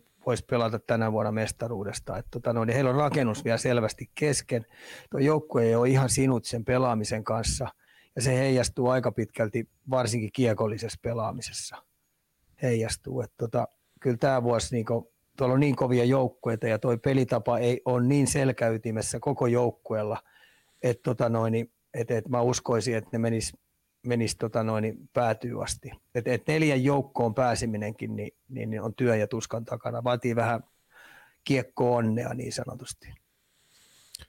pelata 0.50 0.80
tänä 0.80 1.12
vuonna 1.12 1.32
mestaruudesta. 1.32 2.18
Että 2.18 2.32
tota 2.32 2.54
noin, 2.54 2.70
heillä 2.70 2.90
on 2.90 2.96
rakennus 2.96 3.44
vielä 3.44 3.58
selvästi 3.58 4.12
kesken. 4.16 4.66
Tuo 5.10 5.20
joukkue 5.20 5.64
ei 5.64 5.76
ole 5.76 5.90
ihan 5.90 6.10
sinut 6.10 6.46
sen 6.46 6.66
pelaamisen 6.66 7.24
kanssa, 7.24 7.68
ja 8.16 8.22
se 8.22 8.38
heijastuu 8.38 8.90
aika 8.90 9.12
pitkälti 9.12 9.70
varsinkin 9.90 10.30
kiekollisessa 10.34 11.00
pelaamisessa. 11.02 11.76
Heijastuu. 12.62 13.22
Että 13.22 13.36
tota, 13.38 13.68
kyllä 14.00 14.18
tämä 14.18 14.44
vuosi 14.44 14.76
niin 14.76 14.86
tuolla 15.36 15.54
on 15.54 15.60
niin 15.60 15.76
kovia 15.76 16.04
joukkueita 16.04 16.68
ja 16.68 16.80
toi 16.80 16.98
pelitapa 16.98 17.60
ei 17.60 17.82
ole 17.86 18.08
niin 18.08 18.28
selkäytimessä 18.28 19.20
koko 19.20 19.48
joukkueella, 19.48 20.24
että 20.84 21.04
tota 21.04 21.30
noin, 21.30 21.72
et, 21.94 22.12
et 22.12 22.28
mä 22.30 22.42
uskoisin, 22.42 22.96
että 22.96 23.10
ne 23.12 23.20
menis, 23.20 23.54
menis 24.06 24.36
tota 24.36 24.64
noin, 24.64 25.10
päätyy 25.14 25.64
asti. 25.64 25.92
Et, 26.16 26.28
et 26.28 26.48
neljän 26.48 26.84
joukkoon 26.84 27.36
pääseminenkin 27.36 28.16
niin, 28.16 28.32
niin 28.50 28.82
on 28.82 28.96
työ 28.96 29.16
ja 29.16 29.28
tuskan 29.28 29.66
takana. 29.66 30.04
Vaatii 30.04 30.36
vähän 30.36 30.64
kiekko 31.44 31.96
onnea 31.96 32.34
niin 32.34 32.54
sanotusti. 32.54 33.08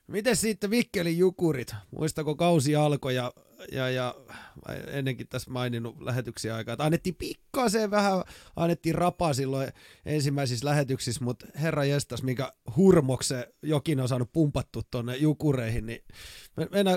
Miten 0.07 0.35
sitten 0.35 0.69
Vikkelin 0.69 1.17
jukurit? 1.17 1.75
Muistako 1.91 2.35
kausi 2.35 2.75
alkoi 2.75 3.15
ja 3.15 3.31
ja, 3.71 3.89
ja 3.89 4.15
ennenkin 4.87 5.27
tässä 5.27 5.51
maininnut 5.51 6.01
lähetyksiä 6.01 6.55
aikaa, 6.55 6.73
että 6.73 6.83
annettiin 6.83 7.15
pikkasen 7.15 7.91
vähän, 7.91 8.23
annettiin 8.55 8.95
rapaa 8.95 9.33
silloin 9.33 9.71
ensimmäisissä 10.05 10.65
lähetyksissä, 10.65 11.23
mutta 11.23 11.45
herra 11.61 11.85
jestas, 11.85 12.23
mikä 12.23 12.51
hurmokse 12.75 13.53
jokin 13.61 13.99
on 13.99 14.07
saanut 14.07 14.33
pumpattu 14.33 14.81
tuonne 14.91 15.15
jukureihin, 15.15 15.85
niin 15.85 16.03
mennä, 16.71 16.91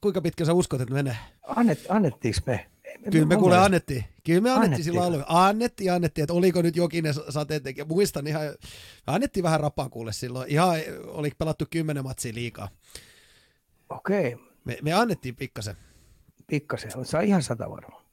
kuinka 0.00 0.20
pitkä 0.20 0.44
sä 0.44 0.52
uskot, 0.52 0.80
että 0.80 0.94
menee? 0.94 1.16
Annet, 1.42 1.86
annettiinko 1.88 2.40
me? 2.46 2.66
Kyllä 3.10 3.26
me 3.26 3.36
kuule 3.36 3.58
annettiin. 3.58 4.04
Kyllä 4.24 4.40
me 4.40 4.50
annettiin, 4.50 4.64
annettiin 4.64 4.84
silloin 4.84 5.06
alueen. 5.06 5.24
Annettiin, 5.28 5.92
annettiin, 5.92 6.22
että 6.22 6.32
oliko 6.32 6.62
nyt 6.62 6.76
jokinen 6.76 7.14
sateentekijä. 7.28 7.84
Muistan 7.84 8.26
ihan, 8.26 8.42
annettiin 9.06 9.42
vähän 9.42 9.60
rapaa 9.60 9.88
kuule 9.88 10.12
silloin. 10.12 10.50
Ihan, 10.50 10.78
oli 11.06 11.30
pelattu 11.38 11.64
kymmenen 11.70 12.04
matsia 12.04 12.34
liikaa. 12.34 12.68
Okei. 13.88 14.36
Me, 14.64 14.78
me 14.82 14.92
annettiin 14.92 15.36
pikkasen 15.36 15.76
pikkasen, 16.46 16.90
se 17.04 17.18
on 17.18 17.24
ihan 17.24 17.42
sata 17.42 17.70
varma. 17.70 18.04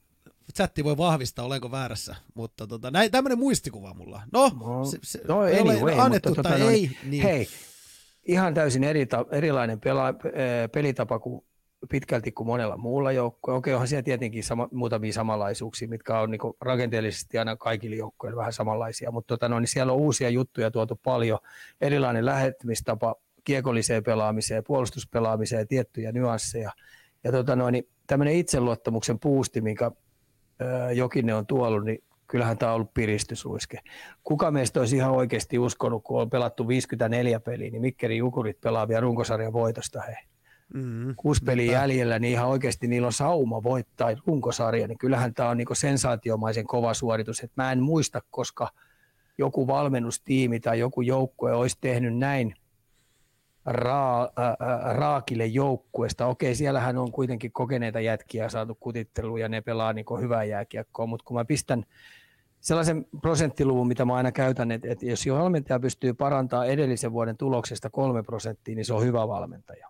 Chatti 0.56 0.84
voi 0.84 0.98
vahvistaa, 0.98 1.46
olenko 1.46 1.72
väärässä, 1.72 2.16
mutta 2.34 2.68
tota, 2.68 2.92
näin, 2.92 3.12
tämmöinen 3.12 3.40
muistikuva 3.40 3.94
mulla. 3.94 4.22
No, 4.34 4.52
no, 4.60 4.86
se, 4.86 4.98
se, 5.04 5.22
no 5.28 5.46
ei 5.46 5.60
anyway, 5.60 6.00
annettu 6.00 6.30
mutta, 6.30 6.44
tai 6.44 6.60
tota, 6.60 6.72
ei. 6.72 6.98
Niin. 7.04 7.24
Hei, 7.24 7.48
ihan 8.26 8.54
täysin 8.54 8.84
eri, 8.84 9.08
erilainen 9.32 9.80
pela, 9.80 10.10
eh, 10.10 10.72
pelitapa 10.72 11.20
kuin 11.20 11.44
pitkälti 11.90 12.32
kuin 12.32 12.48
monella 12.48 12.78
muulla 12.78 13.12
joukkueella. 13.12 13.58
Okei, 13.58 13.74
onhan 13.74 13.88
siellä 13.88 14.04
tietenkin 14.04 14.44
sama, 14.44 14.70
muutamia 14.72 15.14
samanlaisuuksia, 15.14 15.88
mitkä 15.88 16.20
on 16.20 16.32
niin 16.32 16.42
rakenteellisesti 16.62 17.38
aina 17.38 17.56
kaikille 17.56 17.96
joukkueille 17.96 18.38
vähän 18.38 18.54
samanlaisia, 18.54 19.12
mutta 19.12 19.28
tota, 19.28 19.50
no, 19.50 19.60
niin 19.60 19.68
siellä 19.68 19.94
on 19.94 20.00
uusia 20.00 20.30
juttuja 20.30 20.72
tuotu 20.72 21.00
paljon. 21.04 21.40
Erilainen 21.82 22.26
lähettymistapa 22.26 23.16
kiekolliseen 23.44 24.04
pelaamiseen, 24.04 24.64
puolustuspelaamiseen, 24.64 25.68
tiettyjä 25.68 26.12
nyansseja. 26.12 26.72
Ja 27.24 27.32
tota, 27.32 27.56
no, 27.56 27.70
niin 27.70 27.88
tämmöinen 28.12 28.36
itseluottamuksen 28.36 29.20
puusti, 29.20 29.62
minkä 29.62 29.92
Jokinen 30.94 31.36
on 31.36 31.46
tuollut, 31.46 31.86
niin 31.86 32.04
kyllähän 32.28 32.58
tämä 32.58 32.72
on 32.72 32.76
ollut 32.76 32.94
piristysruiske. 32.94 33.80
Kuka 34.24 34.52
meistä 34.52 34.80
olisi 34.80 34.96
ihan 34.96 35.12
oikeasti 35.12 35.60
uskonut, 35.60 36.04
kun 36.04 36.22
on 36.22 36.30
pelattu 36.30 36.68
54 36.68 37.40
peliä, 37.40 37.70
niin 37.70 37.82
Mikkerin 37.82 38.18
Jukurit 38.18 38.62
pelaa 38.62 38.88
vielä 38.88 39.02
runkosarjan 39.02 39.54
voitosta 39.54 40.02
he. 40.02 40.18
Mm-hmm. 40.74 41.14
Kuusi 41.18 41.44
peliä 41.44 41.72
jäljellä, 41.72 42.20
niin 42.20 42.34
ihan 42.34 42.48
oikeasti 42.48 42.88
niillä 42.88 43.06
on 43.06 43.14
sauma 43.14 43.64
voittaa 43.64 44.16
runkosarja, 44.28 44.88
niin 44.88 44.98
kyllähän 44.98 45.34
tämä 45.34 45.50
on 45.50 45.58
niin 45.58 45.68
sensaatiomaisen 45.74 46.68
kova 46.68 46.94
suoritus. 46.94 47.40
Et 47.40 47.52
mä 47.56 47.72
en 47.72 47.84
muista, 47.84 48.22
koska 48.30 48.70
joku 49.38 49.68
valmennustiimi 49.68 50.60
tai 50.60 50.80
joku 50.80 51.02
joukkue 51.02 51.54
olisi 51.54 51.78
tehnyt 51.82 52.18
näin 52.18 52.56
raa, 53.66 54.30
ää, 54.38 54.56
raakille 54.94 55.46
joukkueesta. 55.46 56.28
Okei, 56.28 56.56
siellähän 56.56 56.98
on 56.98 57.12
kuitenkin 57.12 57.52
kokeneita 57.52 58.00
jätkiä 58.00 58.50
saatu 58.50 58.78
kutitteluun 58.80 59.40
ja 59.40 59.50
ne 59.50 59.62
pelaa 59.62 59.94
niin 59.94 60.06
hyvää 60.22 60.44
jääkiekkoa, 60.44 61.06
mutta 61.06 61.24
kun 61.26 61.38
mä 61.38 61.46
pistän 61.46 61.86
sellaisen 62.60 63.06
prosenttiluvun, 63.22 63.88
mitä 63.88 64.06
mä 64.06 64.16
aina 64.16 64.32
käytän, 64.32 64.72
että, 64.72 64.88
että 64.92 65.06
jos 65.06 65.26
valmentaja 65.32 65.80
pystyy 65.80 66.14
parantamaan 66.14 66.68
edellisen 66.68 67.12
vuoden 67.12 67.38
tuloksesta 67.38 67.90
kolme 67.90 68.24
prosenttia, 68.24 68.76
niin 68.76 68.86
se 68.86 68.94
on 68.94 69.04
hyvä 69.04 69.28
valmentaja. 69.28 69.90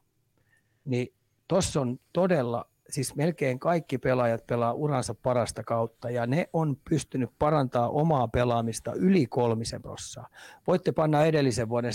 Niin 0.86 1.14
tuossa 1.48 1.82
on 1.82 2.00
todella 2.14 2.71
siis 2.92 3.16
melkein 3.16 3.60
kaikki 3.60 3.98
pelaajat 3.98 4.48
pelaa 4.48 4.74
uransa 4.74 5.16
parasta 5.16 5.64
kautta 5.64 6.10
ja 6.10 6.28
ne 6.28 6.50
on 6.54 6.78
pystynyt 6.90 7.30
parantaa 7.40 7.90
omaa 7.90 8.28
pelaamista 8.28 8.94
yli 8.94 9.28
kolmisen 9.28 9.82
prossaa. 9.82 10.28
Voitte 10.68 10.92
panna 10.92 11.26
edellisen 11.26 11.70
vuoden 11.70 11.94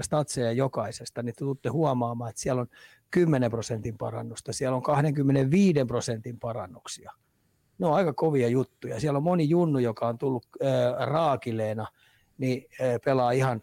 statseja 0.00 0.52
jokaisesta, 0.52 1.22
niin 1.22 1.34
tuutte 1.38 1.68
huomaamaan, 1.68 2.30
että 2.30 2.42
siellä 2.42 2.60
on 2.60 2.68
10 3.10 3.50
prosentin 3.50 3.98
parannusta, 3.98 4.52
siellä 4.52 4.76
on 4.76 4.82
25 4.82 5.84
prosentin 5.84 6.38
parannuksia. 6.38 7.12
Ne 7.78 7.86
on 7.86 7.94
aika 7.94 8.12
kovia 8.12 8.48
juttuja. 8.48 9.00
Siellä 9.00 9.16
on 9.16 9.22
moni 9.22 9.48
junnu, 9.48 9.78
joka 9.78 10.08
on 10.08 10.18
tullut 10.18 10.46
äh, 10.64 11.08
raakileena, 11.08 11.86
niin 12.38 12.66
äh, 12.80 12.96
pelaa 13.04 13.30
ihan 13.30 13.62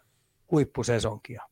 huippusesonkia. 0.50 1.42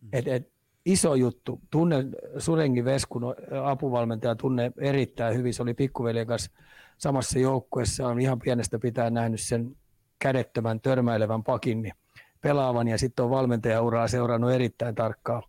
Mm. 0.00 0.08
Et, 0.12 0.28
et, 0.28 0.52
iso 0.84 1.14
juttu. 1.14 1.60
Tunnen 1.70 2.16
Surengi 2.38 2.84
Veskun 2.84 3.22
apuvalmentaja, 3.64 4.34
tunne 4.34 4.72
erittäin 4.78 5.36
hyvin. 5.36 5.54
Se 5.54 5.62
oli 5.62 5.74
pikkuveljen 5.74 6.26
kanssa 6.26 6.50
samassa 6.98 7.38
joukkueessa. 7.38 8.08
On 8.08 8.20
ihan 8.20 8.38
pienestä 8.38 8.78
pitää 8.78 9.10
nähnyt 9.10 9.40
sen 9.40 9.76
kädettömän 10.18 10.80
törmäilevän 10.80 11.44
pakin 11.44 11.82
niin 11.82 11.94
pelaavan 12.40 12.88
ja 12.88 12.98
sitten 12.98 13.24
on 13.24 13.30
valmentajauraa 13.30 14.08
seurannut 14.08 14.52
erittäin 14.52 14.94
tarkkaan. 14.94 15.42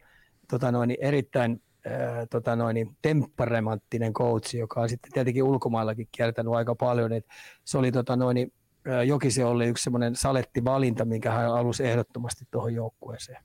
Tota 0.49 0.71
noin, 0.71 0.97
erittäin 1.01 1.61
tota 2.29 2.55
noin, 2.55 2.97
temperamenttinen 3.01 4.13
coach, 4.13 4.55
joka 4.55 4.81
on 4.81 4.89
sitten 4.89 5.11
tietenkin 5.11 5.43
ulkomaillakin 5.43 6.07
kiertänyt 6.11 6.53
aika 6.53 6.75
paljon. 6.75 7.13
Et 7.13 7.25
se 7.63 7.77
oli 7.77 7.91
tota 7.91 8.15
noin, 8.15 8.53
Jokisen 9.05 9.45
oli 9.47 9.67
yksi 9.67 9.83
semmoinen 9.83 10.15
salettivalinta, 10.15 11.05
minkä 11.05 11.31
hän 11.31 11.47
alusi 11.47 11.87
ehdottomasti 11.87 12.45
tuohon 12.51 12.73
joukkueeseen. 12.73 13.43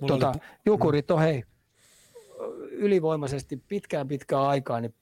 Mutta 0.00 0.12
tota, 0.12 0.28
oli... 0.28 0.38
Jukurit 0.66 1.10
on 1.10 1.20
hei, 1.20 1.44
ylivoimaisesti 2.70 3.56
pitkään 3.56 4.08
pitkään 4.08 4.42
aikaa 4.42 4.80
niin 4.80 4.94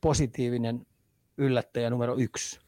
positiivinen 0.00 0.86
yllättäjä 1.38 1.90
numero 1.90 2.16
yksi. 2.16 2.60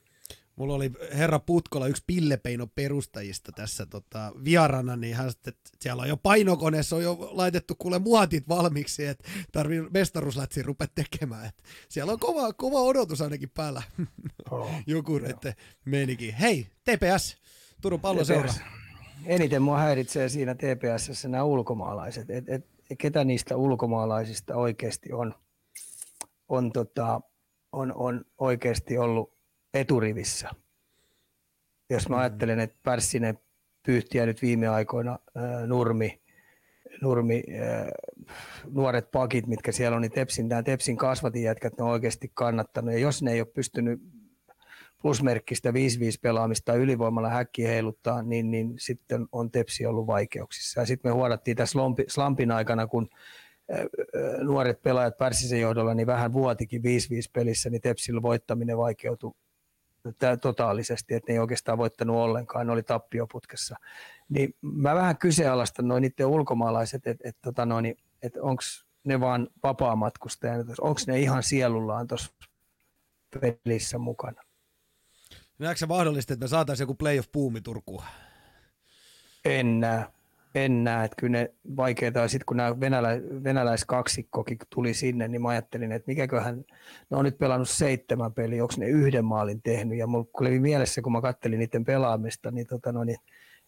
Mulla 0.56 0.74
oli 0.74 0.90
herra 1.12 1.38
Putkola, 1.38 1.86
yksi 1.86 2.02
Pillepeino 2.06 2.66
perustajista 2.66 3.52
tässä 3.52 3.86
tota, 3.86 4.32
vierana, 4.44 4.96
niin 4.96 5.16
hän 5.16 5.30
sitten, 5.30 5.54
siellä 5.80 6.02
on 6.02 6.08
jo 6.08 6.16
painokoneessa 6.16 6.96
on 6.96 7.02
jo 7.02 7.30
laitettu 7.32 7.74
kuule 7.78 7.98
muotit 7.98 8.48
valmiiksi, 8.48 9.06
että 9.06 9.28
tarvii 9.52 9.82
mestaruuslätsi 9.94 10.62
rupea 10.62 10.86
tekemään. 10.94 11.46
Et 11.46 11.62
siellä 11.88 12.12
on 12.12 12.18
kova, 12.18 12.52
kova 12.52 12.80
odotus 12.80 13.20
ainakin 13.20 13.50
päällä 13.50 13.82
oh, 14.50 14.70
Jukureiden 14.86 15.54
menikin. 15.84 16.34
Hei, 16.34 16.66
TPS, 16.84 17.36
Turun 17.82 18.00
palloseura. 18.00 18.52
TPS 18.52 18.83
eniten 19.26 19.62
mua 19.62 19.78
häiritsee 19.78 20.28
siinä 20.28 20.54
TPSssä 20.54 21.28
nämä 21.28 21.44
ulkomaalaiset, 21.44 22.30
että 22.30 22.54
et, 22.54 22.66
ketä 22.98 23.24
niistä 23.24 23.56
ulkomaalaisista 23.56 24.56
oikeasti 24.56 25.12
on, 25.12 25.34
on, 26.48 26.72
tota, 26.72 27.20
on, 27.72 27.92
on 27.94 28.24
oikeasti 28.38 28.98
ollut 28.98 29.34
eturivissä. 29.74 30.50
Jos 31.90 32.08
mä 32.08 32.16
mm. 32.16 32.20
ajattelen, 32.20 32.60
että 32.60 32.78
Pärssinen 32.82 33.38
pyyhtiä 33.86 34.26
nyt 34.26 34.42
viime 34.42 34.68
aikoina 34.68 35.18
ää, 35.34 35.66
Nurmi, 35.66 36.22
Nurmi 37.02 37.42
ää, 37.60 37.90
nuoret 38.70 39.10
pakit, 39.10 39.46
mitkä 39.46 39.72
siellä 39.72 39.96
on, 39.96 40.02
niin 40.02 40.12
Tepsin, 40.12 40.48
nämä 40.48 40.62
Tepsin 40.62 40.96
kasvatin 40.96 41.42
jätkät, 41.42 41.78
ne 41.78 41.84
on 41.84 41.90
oikeasti 41.90 42.30
kannattanut. 42.34 42.92
Ja 42.92 43.00
jos 43.00 43.22
ne 43.22 43.32
ei 43.32 43.40
ole 43.40 43.48
pystynyt 43.54 44.00
plusmerkkistä 45.04 45.70
5-5 45.70 45.74
pelaamista 46.22 46.74
ylivoimalla 46.74 47.28
häkki 47.28 47.64
heiluttaa, 47.64 48.22
niin, 48.22 48.50
niin 48.50 48.74
sitten 48.78 49.26
on 49.32 49.50
Tepsi 49.50 49.86
ollut 49.86 50.06
vaikeuksissa. 50.06 50.80
Ja 50.80 50.86
sitten 50.86 51.10
me 51.10 51.14
huodattiin 51.14 51.56
tässä 51.56 51.78
Slampin 52.08 52.50
aikana, 52.50 52.86
kun 52.86 53.08
nuoret 54.42 54.82
pelaajat 54.82 55.18
Pärssisen 55.18 55.60
johdolla 55.60 55.94
niin 55.94 56.06
vähän 56.06 56.32
vuotikin 56.32 56.82
5-5 56.82 56.84
pelissä, 57.32 57.70
niin 57.70 57.80
Tepsillä 57.80 58.22
voittaminen 58.22 58.78
vaikeutui 58.78 59.32
totaalisesti, 60.40 61.14
että 61.14 61.32
ne 61.32 61.34
ei 61.34 61.38
oikeastaan 61.38 61.78
voittanut 61.78 62.16
ollenkaan, 62.16 62.66
ne 62.66 62.72
oli 62.72 62.82
tappioputkessa. 62.82 63.76
Niin 64.28 64.54
mä 64.60 64.94
vähän 64.94 65.18
kyseenalaistan 65.18 65.88
noin 65.88 66.02
niiden 66.02 66.26
ulkomaalaiset, 66.26 67.06
että 67.06 67.28
et, 67.28 67.36
tota 67.42 67.66
noin, 67.66 67.96
et 68.22 68.36
onko 68.36 68.62
ne 69.04 69.20
vaan 69.20 69.48
vapaamatkustajat, 69.62 70.66
onko 70.80 71.00
ne 71.06 71.20
ihan 71.20 71.42
sielullaan 71.42 72.06
tuossa 72.06 72.32
pelissä 73.40 73.98
mukana. 73.98 74.43
Näetkö 75.58 75.78
se 75.78 75.86
mahdollista, 75.86 76.32
että 76.32 76.44
me 76.44 76.48
saataisiin 76.48 76.82
joku 76.84 76.94
playoff-puumi 76.94 77.60
Turkuun? 77.60 78.02
En 79.44 79.80
näe. 79.80 80.04
En 80.54 80.84
näe, 80.84 81.04
että 81.04 81.16
kyllä 81.16 81.38
ne 81.38 81.54
vaikeita. 81.76 82.28
Sitten 82.28 82.46
kun 82.46 82.56
nämä 82.56 82.80
venälä, 82.80 83.08
venäläiskaksikkokin 83.44 84.58
tuli 84.74 84.94
sinne, 84.94 85.28
niin 85.28 85.42
mä 85.42 85.48
ajattelin, 85.48 85.92
että 85.92 86.10
mikäköhän, 86.10 86.64
ne 87.10 87.16
on 87.16 87.24
nyt 87.24 87.38
pelannut 87.38 87.68
seitsemän 87.68 88.32
peliä, 88.32 88.62
onko 88.62 88.74
ne 88.78 88.86
yhden 88.86 89.24
maalin 89.24 89.62
tehnyt. 89.62 89.98
Ja 89.98 90.06
mulla 90.06 90.26
oli 90.40 90.60
mielessä, 90.60 91.02
kun 91.02 91.12
mä 91.12 91.20
kattelin 91.20 91.58
niiden 91.58 91.84
pelaamista, 91.84 92.50
niin, 92.50 92.66
tota 92.66 92.92
no, 92.92 93.04
niin 93.04 93.18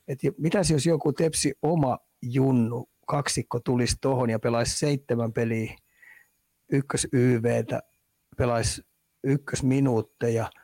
että 0.08 0.28
mitäs 0.38 0.70
jos 0.70 0.86
joku 0.86 1.12
tepsi 1.12 1.54
oma 1.62 1.98
junnu 2.22 2.88
kaksikko 3.06 3.60
tulisi 3.60 3.96
tuohon 4.00 4.30
ja 4.30 4.38
pelaisi 4.38 4.78
seitsemän 4.78 5.32
peliä 5.32 5.76
ykkös 6.72 7.08
YVtä, 7.12 7.82
pelaisi 8.36 8.82
ykkösminuutteja– 9.24 10.50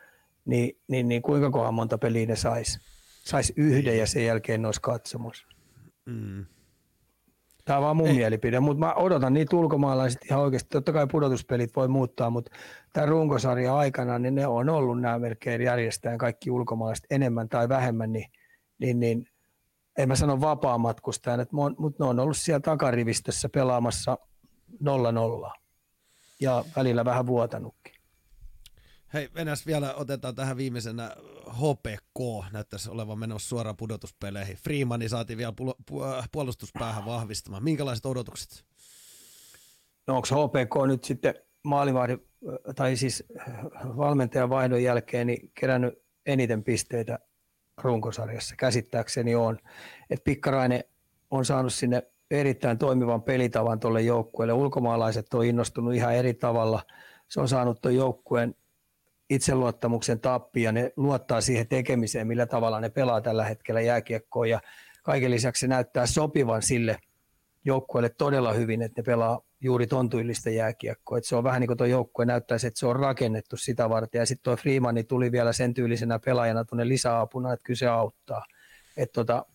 niin, 0.45 0.79
niin, 0.89 1.09
niin 1.09 1.23
kuinka 1.23 1.51
kohan 1.51 1.75
monta 1.75 1.99
peliä 1.99 2.27
ne 2.27 2.37
sais? 2.37 2.79
Sais 3.25 3.53
yhden 3.57 3.99
ja 3.99 4.07
sen 4.07 4.27
jälkeen 4.27 4.63
ne 4.63 4.69
olisi 4.69 4.81
katsomassa. 4.81 5.47
Mm. 6.07 6.47
Tämä 7.65 7.79
on 7.79 7.85
vaan 7.85 7.97
mun 7.97 8.09
Ei. 8.09 8.15
mielipide, 8.15 8.61
mutta 8.61 8.87
mä 8.87 8.95
odotan 8.95 9.33
niitä 9.33 9.57
ulkomaalaiset 9.57 10.25
ihan 10.25 10.41
oikeasti. 10.41 10.69
Totta 10.69 10.93
kai 10.93 11.07
pudotuspelit 11.07 11.77
voi 11.77 11.89
muuttaa, 11.89 12.31
mutta 12.31 12.51
tämän 12.93 13.09
runkosarjan 13.09 13.77
aikana 13.77 14.19
niin 14.19 14.35
ne 14.35 14.47
on 14.47 14.69
ollut 14.69 15.01
nämä 15.01 15.19
melkein 15.19 15.63
järjestäen 15.63 16.19
kaikki 16.19 16.51
ulkomaalaiset 16.51 17.07
enemmän 17.11 17.49
tai 17.49 17.69
vähemmän, 17.69 18.13
niin, 18.13 18.31
niin, 18.79 19.01
niin 19.01 19.27
en 19.99 20.09
mä 20.09 20.17
sano 20.17 20.41
vapaamatkustajan, 20.41 21.47
mutta 21.51 22.05
ne 22.05 22.11
on 22.11 22.21
ollut 22.21 22.37
siellä 22.37 22.61
takarivistössä 22.61 23.49
pelaamassa 23.49 24.19
0-0 24.85 25.59
ja 26.41 26.65
välillä 26.77 27.05
vähän 27.05 27.27
vuotanutkin. 27.27 28.02
Hei, 29.15 29.29
Venäs 29.35 29.67
vielä 29.67 29.95
otetaan 29.95 30.35
tähän 30.35 30.57
viimeisenä 30.57 31.17
HPK, 31.49 32.45
näyttäisi 32.53 32.91
olevan 32.91 33.19
menossa 33.19 33.49
suoraan 33.49 33.77
pudotuspeleihin. 33.77 34.57
Freemani 34.57 35.09
saatiin 35.09 35.39
vielä 35.39 35.53
puolustuspäähän 36.33 37.05
vahvistamaan. 37.05 37.65
Minkälaiset 37.65 38.07
odotukset? 38.07 38.65
No 40.07 40.17
onko 40.17 40.29
HPK 40.29 40.87
nyt 40.87 41.05
sitten 41.05 41.35
maalivahdin, 41.65 42.29
tai 42.77 42.97
siis 42.97 43.25
valmentajan 43.97 44.51
vaihdon 44.51 44.83
jälkeen 44.83 45.27
niin 45.27 45.51
kerännyt 45.61 46.03
eniten 46.27 46.65
pisteitä 46.65 47.19
runkosarjassa? 47.83 48.55
Käsittääkseni 48.57 49.35
on. 49.35 49.59
Et 50.11 50.25
Pikkarainen 50.25 50.85
on 51.31 51.45
saanut 51.45 51.73
sinne 51.73 52.03
erittäin 52.31 52.79
toimivan 52.79 53.23
pelitavan 53.23 53.81
tuolle 53.81 54.03
joukkueelle. 54.03 54.53
Ulkomaalaiset 54.53 55.35
on 55.35 55.45
innostunut 55.45 55.95
ihan 55.95 56.15
eri 56.15 56.35
tavalla. 56.35 56.83
Se 57.29 57.41
on 57.41 57.49
saanut 57.49 57.81
tuon 57.81 57.95
joukkueen 57.95 58.55
itseluottamuksen 59.35 60.21
tappia, 60.21 60.73
ne 60.73 60.93
luottaa 60.97 61.41
siihen 61.41 61.69
tekemiseen, 61.69 62.27
millä 62.27 62.47
tavalla 62.47 62.81
ne 62.81 62.91
pelaa 62.91 63.21
tällä 63.21 63.45
hetkellä 63.45 63.81
jääkiekkoa 63.81 64.47
ja 64.47 64.61
kaiken 65.03 65.31
lisäksi 65.31 65.61
se 65.61 65.67
näyttää 65.67 66.07
sopivan 66.07 66.63
sille 66.63 66.99
joukkueelle 67.65 68.09
todella 68.09 68.53
hyvin, 68.53 68.83
että 68.83 69.01
ne 69.01 69.05
pelaa 69.05 69.41
juuri 69.61 69.87
tontuillista 69.87 70.51
jääkiekkoa. 70.51 71.19
Että 71.19 71.29
se 71.29 71.37
on 71.37 71.45
vähän 71.45 71.61
niin 71.61 71.69
kuin 71.69 71.77
tuo 71.77 71.87
joukkue 71.87 72.25
näyttäisi, 72.25 72.67
että 72.67 72.81
se 72.81 72.87
on 72.87 72.97
rakennettu 72.97 73.57
sitä 73.57 73.89
varten. 73.89 74.19
Ja 74.19 74.27
sitten 74.27 74.45
tuo 74.45 74.57
Freeman 74.57 74.95
tuli 75.09 75.33
vielä 75.33 75.53
sen 75.53 75.75
tyylisenä 75.75 76.19
pelaajana 76.19 76.65
tuonne 76.65 76.89
lisäapuna, 76.89 77.53
että 77.53 77.65
kyse 77.65 77.87
auttaa. 77.87 78.45
Että 78.97 79.13
tota, 79.13 79.47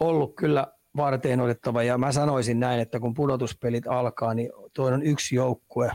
ollut 0.00 0.36
kyllä 0.36 0.66
varteen 0.96 1.40
otettava. 1.40 1.82
Ja 1.82 1.98
mä 1.98 2.12
sanoisin 2.12 2.60
näin, 2.60 2.80
että 2.80 3.00
kun 3.00 3.14
pudotuspelit 3.14 3.86
alkaa, 3.86 4.34
niin 4.34 4.50
tuo 4.72 4.86
on 4.86 5.02
yksi 5.02 5.36
joukkue, 5.36 5.92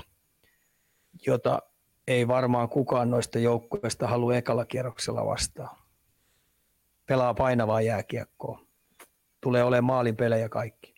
jota 1.26 1.62
ei 2.10 2.28
varmaan 2.28 2.70
kukaan 2.70 3.10
noista 3.10 3.40
joukkueista 3.40 4.08
halua 4.08 4.36
ekalla 4.36 4.66
kierroksella 4.66 5.26
vastaan. 5.26 5.78
Pelaa 7.06 7.34
painavaa 7.34 7.82
jääkiekkoa. 7.82 8.62
Tulee 9.42 9.64
olemaan 9.64 9.84
maalin 9.84 10.16
pelejä 10.16 10.50
kaikki. 10.50 10.94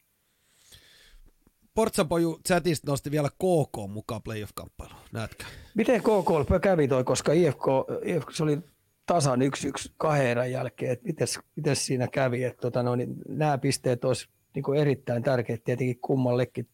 Portsapoju 1.73 2.39
chatista 2.47 2.91
nosti 2.91 3.11
vielä 3.11 3.29
KK 3.29 3.89
mukaan 3.89 4.21
playoff-kamppailuun. 4.23 5.01
Näetkö? 5.11 5.45
Miten 5.75 6.01
KK 6.01 6.61
kävi 6.61 6.87
toi, 6.87 7.03
koska 7.03 7.33
IFK, 7.33 7.65
IFK 8.03 8.31
se 8.31 8.43
oli 8.43 8.59
tasan 9.05 9.41
yksi 9.41 9.67
yksi 9.67 9.91
kahden 9.97 10.27
erän 10.27 10.51
jälkeen, 10.51 10.91
että 10.91 11.05
mites, 11.05 11.39
mites 11.55 11.85
siinä 11.85 12.07
kävi, 12.07 12.43
että 12.43 12.61
tota, 12.61 12.83
no, 12.83 12.95
niin 12.95 13.15
nämä 13.27 13.57
pisteet 13.57 14.05
olisi 14.05 14.29
niin 14.55 14.75
erittäin 14.77 15.23
tärkeät 15.23 15.63
tietenkin 15.63 15.99
kummallekin 16.01 16.67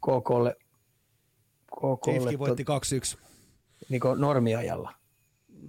KKlle. 0.00 0.56
KKlle 1.66 2.38
voitti 2.38 2.64
2-1 3.16 3.26
niin 3.88 4.02
normiajalla? 4.16 4.92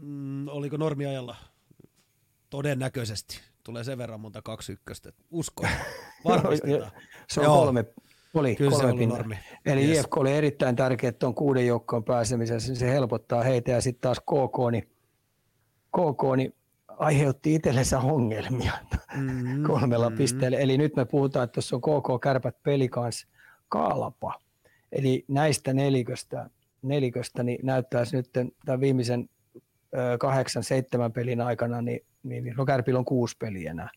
Mm, 0.02 0.48
oliko 0.48 0.78
normiajalla? 0.78 1.36
Todennäköisesti. 2.50 3.40
Tulee 3.64 3.84
sen 3.84 3.98
verran 3.98 4.20
monta 4.20 4.42
kaksi 4.42 4.72
ykköstä. 4.72 5.12
Usko. 5.32 5.68
Varmistetaan. 6.26 6.92
se 7.30 7.40
on 7.40 7.46
Joo. 7.46 7.56
kolme, 7.56 7.86
oli 8.34 8.56
Kyllä 8.56 8.72
kolme 8.72 9.00
se 9.00 9.06
normi. 9.06 9.38
Eli 9.66 9.86
yes. 9.86 10.00
IFK 10.00 10.18
oli 10.18 10.34
erittäin 10.34 10.76
tärkeä 10.76 11.12
tuon 11.12 11.36
kuuden 11.36 11.68
joukkoon 11.68 12.04
pääsemisessä. 12.04 12.76
Se 12.76 12.90
helpottaa 12.90 13.44
heitä 13.44 13.72
ja 13.72 13.82
sitten 13.82 14.02
taas 14.02 14.20
KK, 14.20 14.72
niin, 14.72 14.84
KK 15.92 16.38
niin 16.38 16.54
aiheutti 16.88 17.56
itsellensä 17.56 18.00
ongelmia 18.00 18.72
mm-hmm. 19.16 19.64
kolmella 19.68 20.10
mm-hmm. 20.10 20.18
pisteellä. 20.18 20.58
Eli 20.58 20.78
nyt 20.78 20.96
me 20.96 21.06
puhutaan, 21.06 21.44
että 21.44 21.54
tuossa 21.54 21.76
on 21.76 21.82
KK 21.82 22.22
Kärpät 22.24 22.64
peli 22.64 22.90
kanssa 22.90 23.28
Kaalapa. 23.70 24.34
Eli 24.92 25.26
näistä 25.28 25.74
neliköstä 25.74 26.50
neliköstä, 26.82 27.44
niin 27.44 27.60
näyttäisi 27.64 28.16
nyt 28.18 28.30
tämän 28.66 28.80
viimeisen 28.82 29.30
kahdeksan, 30.20 30.64
seitsemän 30.64 31.14
pelin 31.14 31.42
aikana, 31.42 31.82
niin, 31.82 32.00
niin, 32.24 32.44
niin 32.44 32.56
no 32.58 32.66
Kärpillä 32.66 33.00
on 33.00 33.06
kuusi 33.06 33.36
peliä 33.40 33.72
enää. 33.72 33.90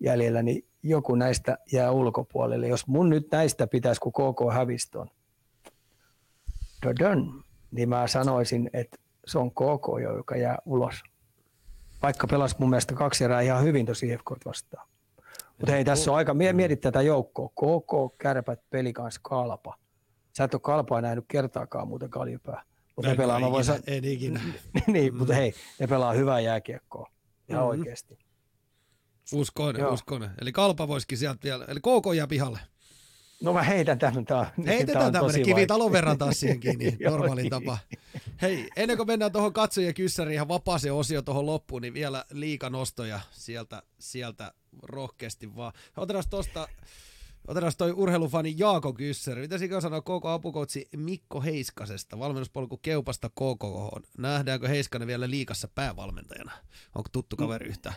jäljellä, 0.00 0.42
niin 0.42 0.64
joku 0.82 1.14
näistä 1.14 1.58
jää 1.72 1.90
ulkopuolelle. 1.90 2.68
Jos 2.68 2.86
mun 2.86 3.08
nyt 3.08 3.28
näistä 3.32 3.66
pitäisi, 3.66 4.00
kun 4.00 4.12
KK 4.12 4.54
häviston, 4.54 5.10
niin 7.70 7.88
mä 7.88 8.06
sanoisin, 8.06 8.70
että 8.72 8.96
se 9.26 9.38
on 9.38 9.50
KK 9.50 10.02
jo, 10.02 10.16
joka 10.16 10.36
jää 10.36 10.58
ulos. 10.66 11.02
Vaikka 12.02 12.26
pelasi 12.26 12.56
mun 12.58 12.70
mielestä 12.70 12.94
kaksi 12.94 13.24
erää 13.24 13.40
ihan 13.40 13.64
hyvin 13.64 13.86
tosi 13.86 14.08
IFK 14.08 14.30
vastaan. 14.46 14.88
Mutta 15.58 15.72
hei, 15.72 15.84
tässä 15.84 16.10
on 16.10 16.16
aika, 16.16 16.34
mietit 16.34 16.80
tätä 16.80 17.02
joukkoa. 17.02 17.48
KK, 17.48 18.18
Kärpät, 18.18 18.60
Pelikans, 18.70 19.18
Kalpa. 19.18 19.74
Sä 20.36 20.44
et 20.44 20.54
ole 20.54 20.60
Kalpaa 20.60 21.00
nähnyt 21.00 21.24
kertaakaan 21.28 21.88
muuten 21.88 22.10
Kaljupää. 22.10 22.62
Mutta 22.96 23.10
ne 23.10 23.16
pelaa, 23.16 23.38
ikinä, 23.38 23.50
voin 23.50 23.64
sa- 23.64 23.78
en 23.86 24.04
ikinä. 24.04 24.40
niin, 24.86 25.16
mutta 25.16 25.34
hei, 25.34 25.54
ne 25.78 25.86
pelaa 25.86 26.12
hyvää 26.12 26.40
jääkiekkoa. 26.40 27.10
Ihan 27.48 27.62
Mhm. 27.62 27.68
oikeasti. 27.70 28.18
Uskon, 29.32 29.74
Joo. 29.78 29.92
uskon. 29.92 30.30
Eli 30.40 30.52
Kalpa 30.52 30.88
voisikin 30.88 31.18
sieltä 31.18 31.40
vielä, 31.44 31.64
eli 31.64 31.80
KK 31.80 32.14
jää 32.16 32.26
pihalle. 32.26 32.58
No 33.42 33.52
mä 33.52 33.62
heitän 33.62 33.98
tämän. 33.98 34.24
Tää, 34.24 34.52
Heitetään 34.66 35.12
tämmöinen 35.12 35.42
kivitalon 35.42 35.92
verran 35.92 36.18
taas 36.18 36.40
siihen 36.40 36.60
kiinni, 36.60 36.96
Joo, 37.00 37.10
normaali 37.16 37.42
niin. 37.42 37.50
tapa. 37.50 37.78
Hei, 38.42 38.68
ennen 38.76 38.96
kuin 38.96 39.06
mennään 39.06 39.32
tuohon 39.32 39.52
katsojien 39.52 39.94
kyssäriin 39.94 40.34
ihan 40.34 40.48
vapaaseen 40.48 40.94
osio 40.94 41.22
tuohon 41.22 41.46
loppuun, 41.46 41.82
niin 41.82 41.94
vielä 41.94 42.24
liikanostoja 42.32 43.20
sieltä, 43.30 43.82
sieltä 43.98 44.52
rohkeasti 44.82 45.56
vaan. 45.56 45.72
Otetaan 45.96 46.24
tosta, 46.30 46.68
otetaan 47.48 47.72
toi 47.78 47.92
urheilufani 47.92 48.54
Jaako 48.58 48.92
Kyssäri. 48.92 49.40
Mitä 49.40 49.58
siinä 49.58 49.80
sanoa 49.80 50.00
KK 50.00 50.26
apukoutsi 50.32 50.88
Mikko 50.96 51.40
Heiskasesta, 51.40 52.18
valmennuspolku 52.18 52.76
Keupasta 52.76 53.28
KK. 53.28 53.64
Nähdäänkö 54.18 54.68
Heiskanen 54.68 55.08
vielä 55.08 55.30
liikassa 55.30 55.68
päävalmentajana? 55.74 56.52
Onko 56.94 57.08
tuttu 57.12 57.36
kaveri 57.36 57.68
yhtään? 57.68 57.94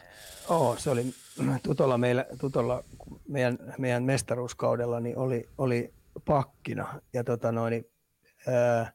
Oo, 0.50 0.76
se 0.80 0.90
oli 0.90 1.14
Tutolla, 1.64 1.98
meillä, 1.98 2.26
Tutolla 2.40 2.84
meidän, 3.28 3.60
meidän 3.78 4.04
mestaruuskaudella 4.04 5.00
niin 5.00 5.18
oli, 5.18 5.50
oli 5.58 5.94
pakkina 6.26 7.02
ja 7.14 7.24
tota 7.24 7.52
noin, 7.52 7.86
äh, 8.48 8.94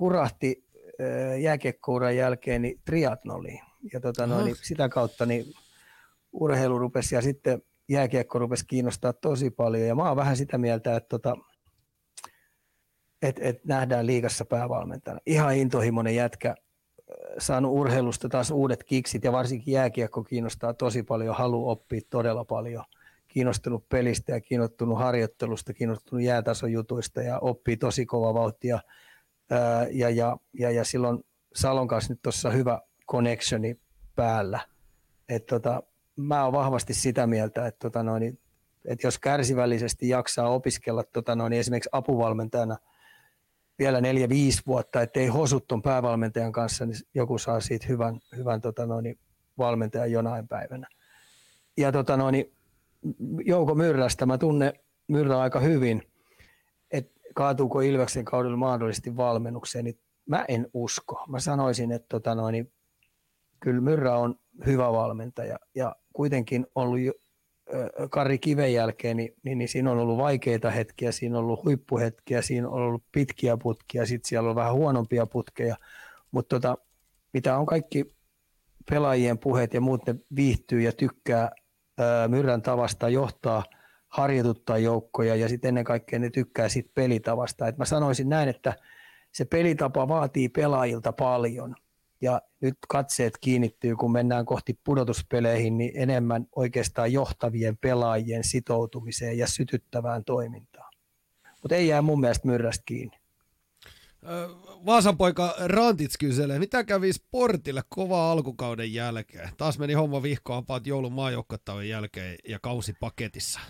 hurahti 0.00 0.64
äh, 1.00 1.40
jääkiekkouran 1.40 2.16
jälkeen 2.16 2.62
niin 2.62 2.80
triatnoliin. 2.84 3.60
Ja 3.92 4.00
tota 4.00 4.26
noin, 4.26 4.44
niin 4.44 4.56
sitä 4.62 4.88
kautta 4.88 5.26
niin 5.26 5.44
urheilu 6.32 6.78
rupesi 6.78 7.14
ja 7.14 7.22
sitten 7.22 7.62
jääkiekko 7.88 8.38
rupesi 8.38 8.66
kiinnostaa 8.66 9.12
tosi 9.12 9.50
paljon. 9.50 9.88
Ja 9.88 9.94
mä 9.94 10.08
oon 10.08 10.16
vähän 10.16 10.36
sitä 10.36 10.58
mieltä, 10.58 10.96
että 10.96 11.08
tota, 11.08 11.36
et, 13.22 13.36
et 13.40 13.64
nähdään 13.64 14.06
liigassa 14.06 14.44
päävalmentajana. 14.44 15.20
Ihan 15.26 15.56
intohimoinen 15.56 16.14
jätkä, 16.14 16.54
saanut 17.38 17.72
urheilusta 17.72 18.28
taas 18.28 18.50
uudet 18.50 18.84
kiksit 18.84 19.24
ja 19.24 19.32
varsinkin 19.32 19.72
jääkiekko 19.72 20.24
kiinnostaa 20.24 20.74
tosi 20.74 21.02
paljon, 21.02 21.36
halu 21.36 21.68
oppia 21.68 22.00
todella 22.10 22.44
paljon. 22.44 22.84
Kiinnostunut 23.28 23.88
pelistä 23.88 24.32
ja 24.32 24.40
kiinnostunut 24.40 24.98
harjoittelusta, 24.98 25.72
kiinnostunut 25.72 26.24
jäätasojutuista 26.24 27.22
ja 27.22 27.38
oppii 27.38 27.76
tosi 27.76 28.06
kova 28.06 28.34
vauhtia. 28.34 28.78
Ja, 29.90 30.10
ja, 30.10 30.36
ja, 30.52 30.70
ja 30.70 30.84
silloin 30.84 31.24
Salon 31.54 31.88
kanssa 31.88 32.12
nyt 32.12 32.22
tuossa 32.22 32.50
hyvä 32.50 32.80
connectioni 33.10 33.80
päällä. 34.16 34.60
Et 35.28 35.46
tota, 35.46 35.82
mä 36.18 36.44
oon 36.44 36.52
vahvasti 36.52 36.94
sitä 36.94 37.26
mieltä, 37.26 37.66
että, 37.66 37.78
tota 37.78 38.02
noin, 38.02 38.38
että 38.84 39.06
jos 39.06 39.18
kärsivällisesti 39.18 40.08
jaksaa 40.08 40.48
opiskella 40.48 41.04
tota 41.12 41.36
noin, 41.36 41.52
esimerkiksi 41.52 41.90
apuvalmentajana– 41.92 42.76
vielä 43.78 44.00
neljä, 44.00 44.28
viisi 44.28 44.62
vuotta, 44.66 45.02
ettei 45.02 45.26
hosut 45.26 45.66
ton 45.66 45.82
päävalmentajan 45.82 46.52
kanssa, 46.52 46.86
niin 46.86 46.96
joku 47.14 47.38
saa 47.38 47.60
siitä 47.60 47.86
hyvän, 47.88 48.20
hyvän 48.36 48.60
tota 48.60 48.86
noin, 48.86 49.18
valmentajan 49.58 50.12
jonain 50.12 50.48
päivänä. 50.48 50.86
Ja 51.76 51.92
tota 51.92 52.16
noin, 52.16 52.52
Jouko 53.44 53.74
Myrrästä, 53.74 54.26
mä 54.26 54.38
tunnen 54.38 54.72
Myrrä 55.08 55.40
aika 55.40 55.60
hyvin, 55.60 56.02
että 56.90 57.20
kaatuuko 57.34 57.80
Ilveksen 57.80 58.24
kaudella 58.24 58.56
mahdollisesti 58.56 59.16
valmennukseen, 59.16 59.84
niin 59.84 59.98
mä 60.26 60.44
en 60.48 60.66
usko. 60.74 61.24
Mä 61.28 61.40
sanoisin, 61.40 61.92
että 61.92 62.06
tota 62.08 62.34
noin, 62.34 62.72
kyllä 63.60 63.80
Myrrä 63.80 64.16
on 64.16 64.38
hyvä 64.66 64.92
valmentaja. 64.92 65.58
Ja 65.74 65.96
kuitenkin 66.12 66.66
ollut 66.74 67.00
jo, 67.00 67.12
Kari 68.10 68.38
Kiven 68.38 68.72
jälkeen, 68.72 69.16
niin, 69.16 69.34
niin, 69.42 69.58
niin 69.58 69.68
siinä 69.68 69.90
on 69.90 69.98
ollut 69.98 70.18
vaikeita 70.18 70.70
hetkiä, 70.70 71.12
siinä 71.12 71.38
on 71.38 71.44
ollut 71.44 71.64
huippuhetkiä, 71.64 72.42
siinä 72.42 72.68
on 72.68 72.74
ollut 72.74 73.02
pitkiä 73.12 73.56
putkia, 73.56 74.06
sitten 74.06 74.28
siellä 74.28 74.50
on 74.50 74.56
vähän 74.56 74.74
huonompia 74.74 75.26
putkeja, 75.26 75.76
mutta 76.30 76.56
tota, 76.56 76.78
mitä 77.32 77.58
on 77.58 77.66
kaikki 77.66 78.14
pelaajien 78.90 79.38
puheet 79.38 79.74
ja 79.74 79.80
muut, 79.80 80.06
ne 80.06 80.14
viihtyy 80.36 80.80
ja 80.80 80.92
tykkää 80.92 81.50
ää, 81.98 82.28
Myrrän 82.28 82.62
tavasta 82.62 83.08
johtaa, 83.08 83.64
harjoituttaa 84.08 84.78
joukkoja 84.78 85.34
ja 85.34 85.48
sitten 85.48 85.68
ennen 85.68 85.84
kaikkea 85.84 86.18
ne 86.18 86.30
tykkää 86.30 86.68
siitä 86.68 86.90
pelitavasta. 86.94 87.68
Et 87.68 87.78
mä 87.78 87.84
sanoisin 87.84 88.28
näin, 88.28 88.48
että 88.48 88.76
se 89.32 89.44
pelitapa 89.44 90.08
vaatii 90.08 90.48
pelaajilta 90.48 91.12
paljon 91.12 91.74
ja 92.20 92.42
nyt 92.60 92.78
katseet 92.88 93.38
kiinnittyy, 93.40 93.96
kun 93.96 94.12
mennään 94.12 94.46
kohti 94.46 94.78
pudotuspeleihin, 94.84 95.78
niin 95.78 95.92
enemmän 95.94 96.46
oikeastaan 96.56 97.12
johtavien 97.12 97.76
pelaajien 97.76 98.44
sitoutumiseen 98.44 99.38
ja 99.38 99.46
sytyttävään 99.46 100.24
toimintaan. 100.24 100.92
Mutta 101.62 101.76
ei 101.76 101.88
jää 101.88 102.02
mun 102.02 102.20
mielestä 102.20 102.48
myrrästä 102.48 102.82
kiinni. 102.86 103.16
Vaasan 104.86 105.16
poika 105.16 105.54
Rantits 105.58 106.16
kyselee, 106.18 106.58
mitä 106.58 106.84
kävi 106.84 107.12
Sportille 107.12 107.82
kova 107.88 108.32
alkukauden 108.32 108.94
jälkeen? 108.94 109.48
Taas 109.56 109.78
meni 109.78 109.92
homma 109.92 110.22
vihkoon 110.22 110.66
paat 110.66 110.86
joulun 110.86 111.12
maajoukkotauden 111.12 111.88
jälkeen 111.88 112.36
ja 112.48 112.58
kausi 112.62 112.94
paketissa. 113.00 113.60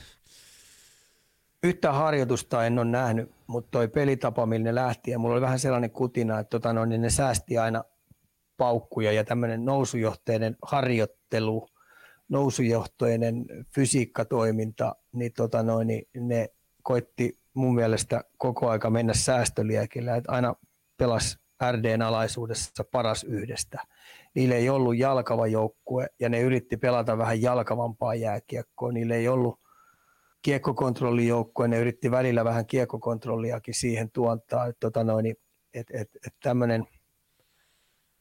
Yhtä 1.63 1.93
harjoitusta 1.93 2.67
en 2.67 2.79
ole 2.79 2.91
nähnyt, 2.91 3.31
mutta 3.47 3.71
toi 3.71 3.89
pelitapa, 3.89 4.47
millä 4.47 4.65
ne 4.65 4.75
lähti, 4.75 5.11
ja 5.11 5.19
mulla 5.19 5.35
oli 5.35 5.41
vähän 5.41 5.59
sellainen 5.59 5.91
kutina, 5.91 6.39
että 6.39 6.51
tota, 6.51 6.73
no, 6.73 6.85
niin 6.85 7.01
ne 7.01 7.11
säästi 7.11 7.59
aina 7.59 7.85
paukkuja 8.59 9.13
ja 9.13 9.25
tämmöinen 9.25 9.65
nousujohteinen 9.65 10.57
harjoittelu, 10.63 11.69
nousujohteinen 12.29 13.45
fysiikkatoiminta, 13.75 14.97
niin, 15.13 15.33
tota, 15.33 15.63
no, 15.63 15.83
niin 15.83 16.09
ne 16.15 16.49
koitti 16.83 17.39
mun 17.55 17.75
mielestä 17.75 18.25
koko 18.39 18.69
aika 18.69 18.91
mennä 18.91 19.15
säästöliekillä, 19.15 20.17
että 20.17 20.33
aina 20.33 20.55
pelas 20.97 21.39
RDn 21.73 22.03
alaisuudessa 22.03 22.85
paras 22.85 23.25
yhdestä. 23.25 23.83
Niillä 24.35 24.55
ei 24.55 24.69
ollut 24.69 24.99
jalkava 24.99 25.47
joukkue 25.47 26.07
ja 26.21 26.29
ne 26.29 26.41
yritti 26.41 26.77
pelata 26.77 27.19
vähän 27.19 27.43
jalkavampaa 27.43 28.15
jääkiekkoa. 28.15 28.93
Niillä 28.93 29.15
ei 29.15 29.29
ollut 29.29 29.61
kiekkokontrollijoukkue, 30.43 31.69
ne 31.69 31.79
yritti 31.79 32.11
välillä 32.11 32.45
vähän 32.45 32.67
kiekkokontrolliakin 32.67 33.75
siihen 33.75 34.11
tuontaa. 34.11 34.67
Että 34.67 34.81
tota 34.81 35.05
noin, 35.05 35.27
et, 35.75 35.87
et, 35.93 36.09
et 36.27 36.35
tämmöinen 36.43 36.87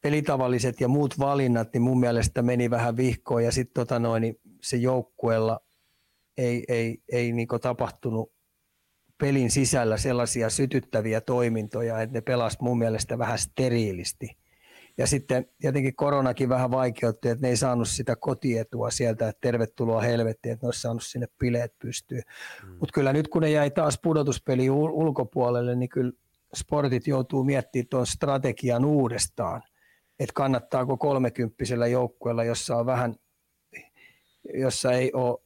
pelitavalliset 0.02 0.82
ja 0.82 0.88
muut 0.88 1.20
valinnat, 1.20 1.74
niin 1.74 1.82
mun 1.82 2.00
mielestä 2.00 2.42
meni 2.42 2.70
vähän 2.70 2.98
vihkoon 2.98 3.44
ja 3.44 3.52
sitten 3.52 3.74
tota 3.74 4.00
noin, 4.00 4.36
se 4.62 4.78
joukkueella 4.78 5.60
ei, 6.38 6.64
ei, 6.68 6.98
ei 7.12 7.32
niinku 7.32 7.60
tapahtunut 7.60 8.32
pelin 9.18 9.52
sisällä 9.52 9.98
sellaisia 9.98 10.50
sytyttäviä 10.50 11.22
toimintoja, 11.22 12.02
että 12.02 12.14
ne 12.14 12.22
pelas 12.22 12.60
mun 12.62 12.78
mielestä 12.78 13.18
vähän 13.18 13.40
steriilisti. 13.40 14.38
Ja 14.98 15.08
sitten 15.08 15.46
tietenkin 15.60 15.96
koronakin 15.96 16.50
vähän 16.50 16.72
vaikeutti, 16.72 17.30
että 17.30 17.42
ne 17.42 17.50
ei 17.50 17.58
saanut 17.58 17.88
sitä 17.88 18.16
kotietua 18.16 18.90
sieltä, 18.90 19.30
että 19.30 19.42
tervetuloa 19.42 20.02
helvettiin, 20.02 20.54
että 20.54 20.66
ne 20.66 20.68
olisi 20.68 20.82
saanut 20.82 21.04
sinne 21.04 21.28
bileet 21.40 21.80
pystyyn. 21.80 22.24
Mm. 22.64 22.70
Mutta 22.70 22.94
kyllä 22.94 23.14
nyt 23.14 23.28
kun 23.28 23.42
ne 23.42 23.52
jäi 23.52 23.72
taas 23.72 24.00
pudotuspeli 24.04 24.68
ul- 24.70 24.92
ulkopuolelle, 24.92 25.76
niin 25.76 25.90
kyllä 25.90 26.12
sportit 26.56 27.08
joutuu 27.08 27.44
miettimään 27.44 27.88
tuon 27.90 28.08
strategian 28.08 28.86
uudestaan, 28.86 29.62
että 30.20 30.34
kannattaako 30.34 30.98
kolmekymppisellä 30.98 31.88
joukkueella, 31.88 32.44
jossa 32.44 32.78
on 32.78 32.86
vähän, 32.86 33.16
jossa 34.54 34.92
ei 34.92 35.12
ole 35.14 35.40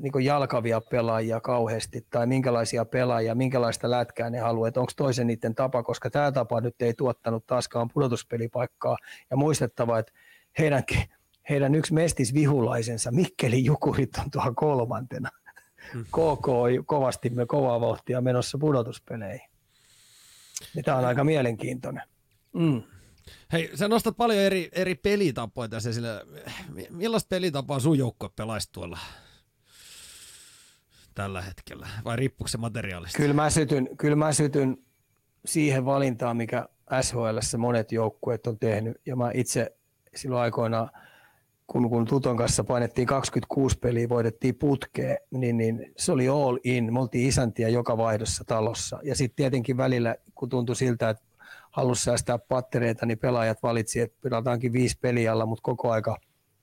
niin 0.00 0.24
jalkavia 0.24 0.80
pelaajia 0.80 1.40
kauheasti 1.40 2.06
tai 2.10 2.26
minkälaisia 2.26 2.84
pelaajia, 2.84 3.34
minkälaista 3.34 3.90
lätkää 3.90 4.30
ne 4.30 4.38
haluaa, 4.38 4.68
että 4.68 4.80
onko 4.80 4.92
toisen 4.96 5.26
niiden 5.26 5.54
tapa, 5.54 5.82
koska 5.82 6.10
tämä 6.10 6.32
tapa 6.32 6.60
nyt 6.60 6.82
ei 6.82 6.94
tuottanut 6.94 7.46
taaskaan 7.46 7.88
pudotuspelipaikkaa 7.94 8.96
ja 9.30 9.36
muistettava, 9.36 9.98
että 9.98 10.12
heidänkin, 10.58 11.02
heidän 11.50 11.74
yksi 11.74 11.94
mestis 11.94 12.34
vihulaisensa, 12.34 13.10
Mikkeli 13.10 13.64
Jukurit 13.64 14.18
on 14.18 14.30
tuolla 14.30 14.52
kolmantena. 14.54 15.30
KK 16.06 16.48
on 16.48 16.84
kovasti 16.86 17.30
me 17.30 17.46
kovaa 17.46 17.80
vauhtia 17.80 18.20
menossa 18.20 18.58
pudotuspeleihin. 18.58 19.50
Ja 20.76 20.82
tämä 20.82 20.96
on 20.96 21.04
aika 21.04 21.24
mielenkiintoinen. 21.24 22.02
Mm. 22.52 22.82
Hei, 23.52 23.70
sä 23.74 23.88
nostat 23.88 24.16
paljon 24.16 24.38
eri, 24.38 24.68
eri 24.72 24.94
pelitapoja 24.94 25.68
tässä 25.68 25.90
esille. 25.90 26.26
Millaista 26.90 27.28
pelitapaa 27.28 27.80
sun 27.80 27.98
joukkue 27.98 28.28
pelaisi 28.36 28.68
tuolla 28.72 28.98
tällä 31.14 31.42
hetkellä? 31.42 31.88
Vai 32.04 32.16
riippuuko 32.16 32.48
se 32.48 32.58
materiaalista? 32.58 33.16
Kyllä 33.16 33.34
mä 33.34 33.50
sytyn, 33.50 33.88
kyllä 33.96 34.16
mä 34.16 34.32
sytyn 34.32 34.76
siihen 35.44 35.84
valintaan, 35.84 36.36
mikä 36.36 36.68
SHL 37.00 37.58
monet 37.58 37.92
joukkueet 37.92 38.46
on 38.46 38.58
tehnyt. 38.58 38.96
Ja 39.06 39.16
mä 39.16 39.30
itse 39.34 39.76
silloin 40.14 40.42
aikoinaan, 40.42 40.90
kun, 41.66 41.90
kun 41.90 42.04
Tuton 42.04 42.36
kanssa 42.36 42.64
painettiin 42.64 43.06
26 43.06 43.78
peliä, 43.78 44.08
voitettiin 44.08 44.54
putkeen, 44.54 45.18
niin, 45.30 45.56
niin 45.56 45.92
se 45.96 46.12
oli 46.12 46.28
all 46.28 46.58
in. 46.64 46.92
Me 46.92 47.00
oltiin 47.00 47.28
isäntiä 47.28 47.68
joka 47.68 47.96
vaihdossa 47.96 48.44
talossa. 48.44 49.00
Ja 49.02 49.14
sitten 49.14 49.36
tietenkin 49.36 49.76
välillä, 49.76 50.16
kun 50.34 50.48
tuntui 50.48 50.76
siltä, 50.76 51.10
että 51.10 51.29
halusi 51.70 52.04
säästää 52.04 52.38
pattereita, 52.38 53.06
niin 53.06 53.18
pelaajat 53.18 53.62
valitsi, 53.62 54.00
että 54.00 54.18
pelataankin 54.22 54.72
viisi 54.72 54.98
peliä 55.00 55.32
alla, 55.32 55.46
mutta 55.46 55.62
koko 55.62 55.90
aika 55.90 56.16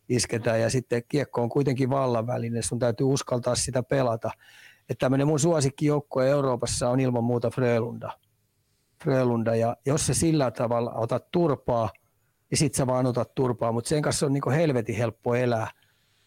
isketään. 0.09 0.61
Ja 0.61 0.69
sitten 0.69 1.03
kiekko 1.07 1.41
on 1.41 1.49
kuitenkin 1.49 1.89
vallan 1.89 2.27
väline, 2.27 2.61
sun 2.61 2.79
täytyy 2.79 3.07
uskaltaa 3.07 3.55
sitä 3.55 3.83
pelata. 3.83 4.31
Että 4.89 5.05
tämmöinen 5.05 5.27
mun 5.27 5.39
suosikkijoukkue 5.39 6.29
Euroopassa 6.29 6.89
on 6.89 6.99
ilman 6.99 7.23
muuta 7.23 7.49
Frölunda. 7.49 8.11
Frölunda, 9.03 9.55
ja 9.55 9.77
jos 9.85 10.05
se 10.05 10.13
sillä 10.13 10.51
tavalla 10.51 10.93
otat 10.93 11.31
turpaa, 11.31 11.89
niin 12.49 12.57
sit 12.57 12.73
sä 12.73 12.87
vaan 12.87 13.05
otat 13.05 13.35
turpaa, 13.35 13.71
mutta 13.71 13.89
sen 13.89 14.01
kanssa 14.01 14.25
on 14.25 14.33
niin 14.33 14.51
helvetin 14.51 14.95
helppo 14.95 15.35
elää. 15.35 15.71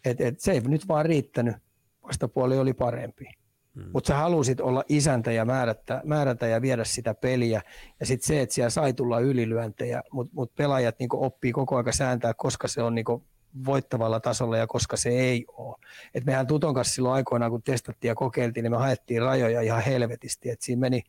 Et, 0.05 0.21
et 0.21 0.41
se 0.41 0.53
ei 0.53 0.61
nyt 0.61 0.89
vaan 0.89 1.07
riittänyt, 1.07 1.57
vastapuoli 2.03 2.59
oli 2.59 2.73
parempi. 2.73 3.40
Hmm. 3.81 3.91
Mutta 3.93 4.09
sä 4.09 4.17
halusit 4.17 4.61
olla 4.61 4.85
isäntä 4.89 5.33
ja 5.33 5.45
määrätä, 5.45 6.03
määrätä 6.05 6.47
ja 6.47 6.63
viedä 6.63 6.85
sitä 6.85 7.15
peliä. 7.15 7.63
Ja 8.01 8.07
sitten 8.07 8.27
se, 8.27 8.41
että 8.41 8.55
siellä 8.55 8.71
sai 8.71 8.93
tulla 8.93 9.21
ylilyöntejä, 9.21 10.03
mutta 10.13 10.35
mut 10.35 10.55
pelaajat 10.55 10.99
niinku 10.99 11.25
oppii 11.25 11.53
koko 11.53 11.77
ajan 11.77 11.93
sääntää, 11.93 12.35
koska 12.35 12.69
se 12.69 12.83
on 12.83 12.95
niinku 12.95 13.25
voittavalla 13.65 14.21
tasolla 14.21 14.57
ja 14.57 14.67
koska 14.67 14.97
se 14.97 15.09
ei 15.09 15.47
ole. 15.49 15.77
Et 16.15 16.25
mehän 16.25 16.47
Tuton 16.47 16.75
kanssa 16.75 16.95
silloin 16.95 17.15
aikoinaan, 17.15 17.51
kun 17.51 17.63
testattiin 17.63 18.09
ja 18.09 18.15
kokeiltiin, 18.15 18.63
niin 18.65 18.73
me 18.73 18.77
haettiin 18.77 19.23
rajoja 19.23 19.61
ihan 19.61 19.83
helvetisti. 19.83 20.51
Et 20.51 20.63
siinä 20.63 20.81
meni 20.81 21.03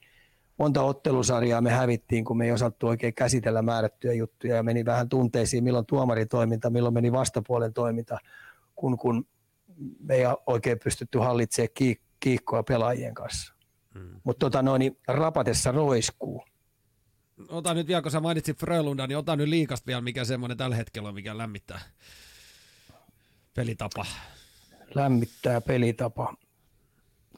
monta 0.57 0.81
ottelusarjaa 0.81 1.61
me 1.61 1.69
hävittiin, 1.69 2.25
kun 2.25 2.37
me 2.37 2.45
ei 2.45 2.51
osattu 2.51 2.87
oikein 2.87 3.13
käsitellä 3.13 3.61
määrättyjä 3.61 4.13
juttuja 4.13 4.55
ja 4.55 4.63
meni 4.63 4.85
vähän 4.85 5.09
tunteisiin, 5.09 5.63
milloin 5.63 5.85
tuomaritoiminta, 5.85 6.69
milloin 6.69 6.93
meni 6.93 7.11
vastapuolen 7.11 7.73
toiminta, 7.73 8.17
kun, 8.75 8.97
kun 8.97 9.25
me 9.99 10.15
ei 10.15 10.23
oikein 10.47 10.79
pystytty 10.83 11.19
hallitsemaan 11.19 11.69
kiik- 11.79 12.10
kiikkoa 12.21 12.63
pelaajien 12.63 13.13
kanssa. 13.13 13.53
Hmm. 13.93 14.21
Mutta 14.23 14.39
tota 14.39 14.61
noin, 14.61 14.79
niin 14.79 14.97
rapatessa 15.07 15.71
roiskuu. 15.71 16.43
Ota 17.49 17.73
nyt 17.73 17.87
vielä, 17.87 18.01
kun 18.01 18.11
sä 18.11 18.19
mainitsit 18.19 18.59
Frölunda, 18.59 19.07
niin 19.07 19.17
ota 19.17 19.35
nyt 19.35 19.49
liikasta 19.49 19.87
vielä, 19.87 20.01
mikä 20.01 20.23
semmoinen 20.23 20.57
tällä 20.57 20.75
hetkellä 20.75 21.09
on, 21.09 21.15
mikä 21.15 21.37
lämmittää 21.37 21.81
pelitapa. 23.53 24.05
Lämmittää 24.95 25.61
pelitapa. 25.61 26.33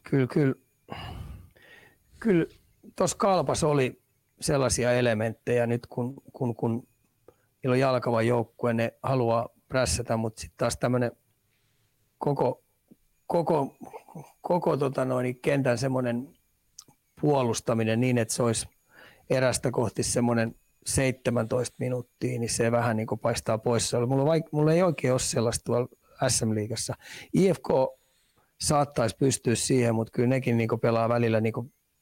Kyllä, 0.04 0.28
kyllä. 0.28 0.56
Kyllä 2.20 2.46
tuossa 2.96 3.18
kalpas 3.18 3.64
oli 3.64 4.02
sellaisia 4.42 4.92
elementtejä 4.92 5.68
nyt, 5.68 5.88
kun, 5.88 6.14
kun, 6.34 6.56
kun 6.56 6.88
niillä 7.64 7.74
on 7.74 7.80
jalkava 7.80 8.22
joukkue, 8.22 8.74
ne 8.74 8.94
haluaa 9.04 9.50
prässätä, 9.68 10.18
mutta 10.18 10.42
sitten 10.42 10.58
taas 10.58 10.78
tämmöinen 10.78 11.12
koko, 12.18 12.64
koko, 13.28 13.76
koko 14.41 14.77
tota 14.77 15.06
noin, 15.06 15.40
kentän 15.40 15.77
semmoinen 15.77 16.34
puolustaminen 17.22 17.99
niin, 17.99 18.18
että 18.18 18.34
se 18.34 18.44
olisi 18.44 18.68
erästä 19.30 19.72
kohti 19.72 20.03
semmoinen 20.03 20.56
17 20.85 21.76
minuuttia, 21.80 22.40
niin 22.40 22.49
se 22.49 22.72
vähän 22.72 22.98
niin 22.98 23.07
kuin 23.07 23.19
paistaa 23.19 23.57
pois. 23.57 23.91
Mulla, 24.07 24.23
vaik- 24.23 24.49
mulla 24.52 24.73
ei 24.73 24.84
oikein 24.84 25.14
ole 25.14 25.19
sellaista 25.19 25.64
tuolla 25.64 25.88
SM-liigassa. 26.27 26.94
IFK 27.34 27.68
saattaisi 28.61 29.15
pystyä 29.18 29.56
siihen, 29.56 29.95
mutta 29.95 30.11
kyllä 30.11 30.27
nekin 30.27 30.57
niin 30.57 30.69
pelaa 30.81 31.10
välillä 31.10 31.41
niin 31.41 31.53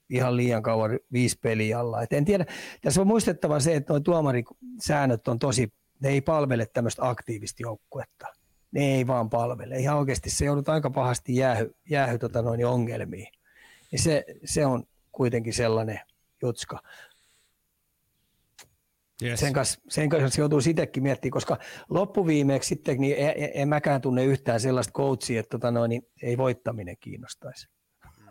ihan 0.09 0.38
liian 0.38 0.63
kauan 0.63 0.99
viisi 1.13 1.39
peliä 1.41 1.79
alla. 1.79 2.01
Et 2.01 2.13
en 2.13 2.25
tiedä, 2.25 2.45
tässä 2.81 3.01
on 3.01 3.07
muistettava 3.07 3.59
se, 3.59 3.75
että 3.75 3.93
nuo 3.93 3.99
tuomarisäännöt 3.99 5.27
on 5.27 5.39
tosi, 5.39 5.73
ne 5.99 6.09
ei 6.09 6.21
palvele 6.21 6.65
tämmöistä 6.65 7.09
aktiivista 7.09 7.63
joukkuetta. 7.63 8.27
Ne 8.72 8.95
ei 8.95 9.07
vaan 9.07 9.30
palvele. 9.30 9.77
Ihan 9.77 9.98
oikeasti 9.98 10.30
se 10.30 10.45
joudut 10.45 10.69
aika 10.69 10.89
pahasti 10.89 11.35
jäähy, 11.35 11.76
jäähy 11.89 12.19
tota 12.19 12.41
noin 12.41 12.65
ongelmiin. 12.65 13.27
Ja 13.91 13.99
se, 13.99 14.26
se 14.45 14.65
on 14.65 14.84
kuitenkin 15.11 15.53
sellainen 15.53 15.99
jutska. 16.41 16.81
Yes. 19.23 19.39
Sen, 19.39 19.53
kanssa, 19.53 19.81
sen 19.89 20.10
kanssa 20.10 20.41
joutuu 20.41 20.60
itsekin 20.69 21.03
miettimään, 21.03 21.31
koska 21.31 21.57
loppuviimeeksi 21.89 22.68
sitten 22.68 23.02
niin 23.02 23.15
en, 23.18 23.52
en 23.53 23.69
mäkään 23.69 24.02
tunne 24.02 24.23
yhtään 24.23 24.60
sellaista 24.60 24.93
coachia, 24.93 25.39
että 25.39 25.49
tota 25.49 25.72
noin, 25.72 25.89
niin 25.89 26.07
ei 26.23 26.38
voittaminen 26.38 26.95
kiinnostaisi. 26.99 27.68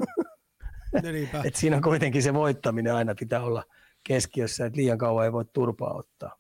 No 0.93 1.01
Et 1.45 1.57
siinä 1.57 1.77
on 1.77 1.83
kuitenkin 1.83 2.23
se 2.23 2.35
voittaminen 2.35 2.95
aina 2.95 3.15
pitää 3.19 3.43
olla 3.43 3.65
keskiössä, 4.05 4.67
että 4.67 4.77
liian 4.77 4.99
kauan 4.99 5.25
ei 5.25 5.33
voi 5.33 5.45
turpaa 5.53 5.95
ottaa. 5.95 6.37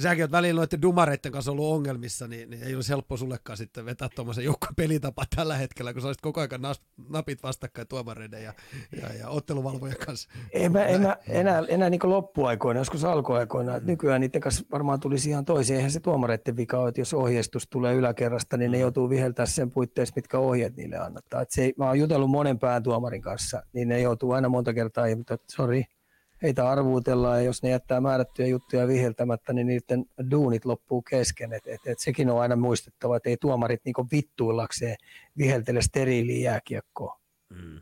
Säkin 0.00 0.24
oot 0.24 0.32
välillä 0.32 0.58
noiden 0.58 0.82
dumareiden 0.82 1.32
kanssa 1.32 1.52
ollut 1.52 1.74
ongelmissa, 1.74 2.28
niin, 2.28 2.50
niin 2.50 2.62
ei 2.62 2.74
olisi 2.74 2.90
helppo 2.90 3.16
sullekaan 3.16 3.56
sitten 3.56 3.84
vetää 3.84 4.08
tuommoisen 4.14 4.44
joukkueen 4.44 4.74
pelitapa 4.76 5.24
tällä 5.36 5.56
hetkellä, 5.56 5.92
kun 5.92 6.02
sä 6.02 6.08
olisit 6.08 6.20
koko 6.20 6.40
ajan 6.40 6.74
napit 7.08 7.42
vastakkain 7.42 7.88
tuomareiden 7.88 8.42
ja, 8.42 8.52
ja, 9.02 9.14
ja 9.18 9.28
otteluvalvojen 9.28 9.96
kanssa. 10.06 10.28
En 10.52 10.72
mä, 10.72 10.84
en 10.84 11.00
mä 11.00 11.16
enää, 11.28 11.62
enää 11.68 11.90
niin 11.90 12.00
loppuaikoina, 12.04 12.80
joskus 12.80 13.04
alkuaikoina. 13.04 13.78
Mm. 13.78 13.86
Nykyään 13.86 14.20
niiden 14.20 14.40
kanssa 14.40 14.64
varmaan 14.72 15.00
tulisi 15.00 15.30
ihan 15.30 15.44
toisiin. 15.44 15.76
Eihän 15.76 15.90
se 15.90 16.00
tuomareiden 16.00 16.56
vika 16.56 16.78
ole, 16.78 16.88
että 16.88 17.00
jos 17.00 17.14
ohjeistus 17.14 17.68
tulee 17.68 17.94
yläkerrasta, 17.94 18.56
niin 18.56 18.70
ne 18.70 18.78
mm. 18.78 18.82
joutuu 18.82 19.10
viheltää 19.10 19.46
sen 19.46 19.70
puitteissa, 19.70 20.12
mitkä 20.16 20.38
ohjeet 20.38 20.76
niille 20.76 20.98
annetaan. 20.98 21.46
se, 21.48 21.72
mä 21.76 21.86
oon 21.86 21.98
jutellut 21.98 22.30
monen 22.30 22.58
tuomarin 22.82 23.22
kanssa, 23.22 23.62
niin 23.72 23.88
ne 23.88 24.00
joutuu 24.00 24.32
aina 24.32 24.48
monta 24.48 24.74
kertaa, 24.74 25.16
mutta 25.16 25.38
sori, 25.50 25.84
heitä 26.42 26.70
arvuutellaan 26.70 27.38
ja 27.38 27.44
jos 27.44 27.62
ne 27.62 27.70
jättää 27.70 28.00
määrättyjä 28.00 28.48
juttuja 28.48 28.88
viheltämättä, 28.88 29.52
niin 29.52 29.66
niiden 29.66 30.04
duunit 30.30 30.64
loppuu 30.64 31.02
kesken. 31.02 31.52
Et, 31.52 31.66
et, 31.66 31.80
et 31.86 31.98
sekin 31.98 32.30
on 32.30 32.40
aina 32.40 32.56
muistettava, 32.56 33.16
että 33.16 33.30
ei 33.30 33.36
tuomarit 33.36 33.80
niinku 33.84 34.06
vittuillakseen 34.12 34.96
viheltele 35.38 35.82
steriiliä 35.82 36.50
jääkiekkoa. 36.50 37.20
Mm. 37.48 37.80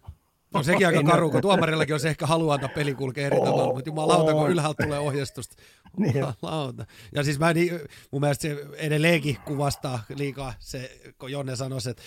On 0.55 0.65
sekin 0.65 0.87
aika 0.87 1.03
karu, 1.03 1.31
kun 1.31 1.41
tuomarillakin 1.41 1.95
on 1.95 2.01
se 2.01 2.09
ehkä 2.09 2.27
haluaa 2.27 2.55
antaa 2.55 2.69
peli 2.69 2.95
kulkee 2.95 3.27
eri 3.27 3.37
tavalla, 3.37 3.75
mutta 3.75 3.89
jumalauta, 3.89 4.33
kun 4.33 4.51
ylhäältä 4.51 4.83
tulee 4.83 4.99
ohjeistusta. 4.99 5.57
Niin. 5.97 6.15
Ja 7.15 7.25
siis 7.25 7.39
mä 7.39 7.53
niin, 7.53 7.81
mun 8.11 8.21
mielestä 8.21 8.43
se 8.43 8.67
edelleenkin 8.77 9.37
kuvastaa 9.45 10.03
liikaa 10.15 10.55
se, 10.59 11.01
kun 11.19 11.33
Jonne 11.33 11.57
sanoi, 11.57 11.79
että 11.91 12.03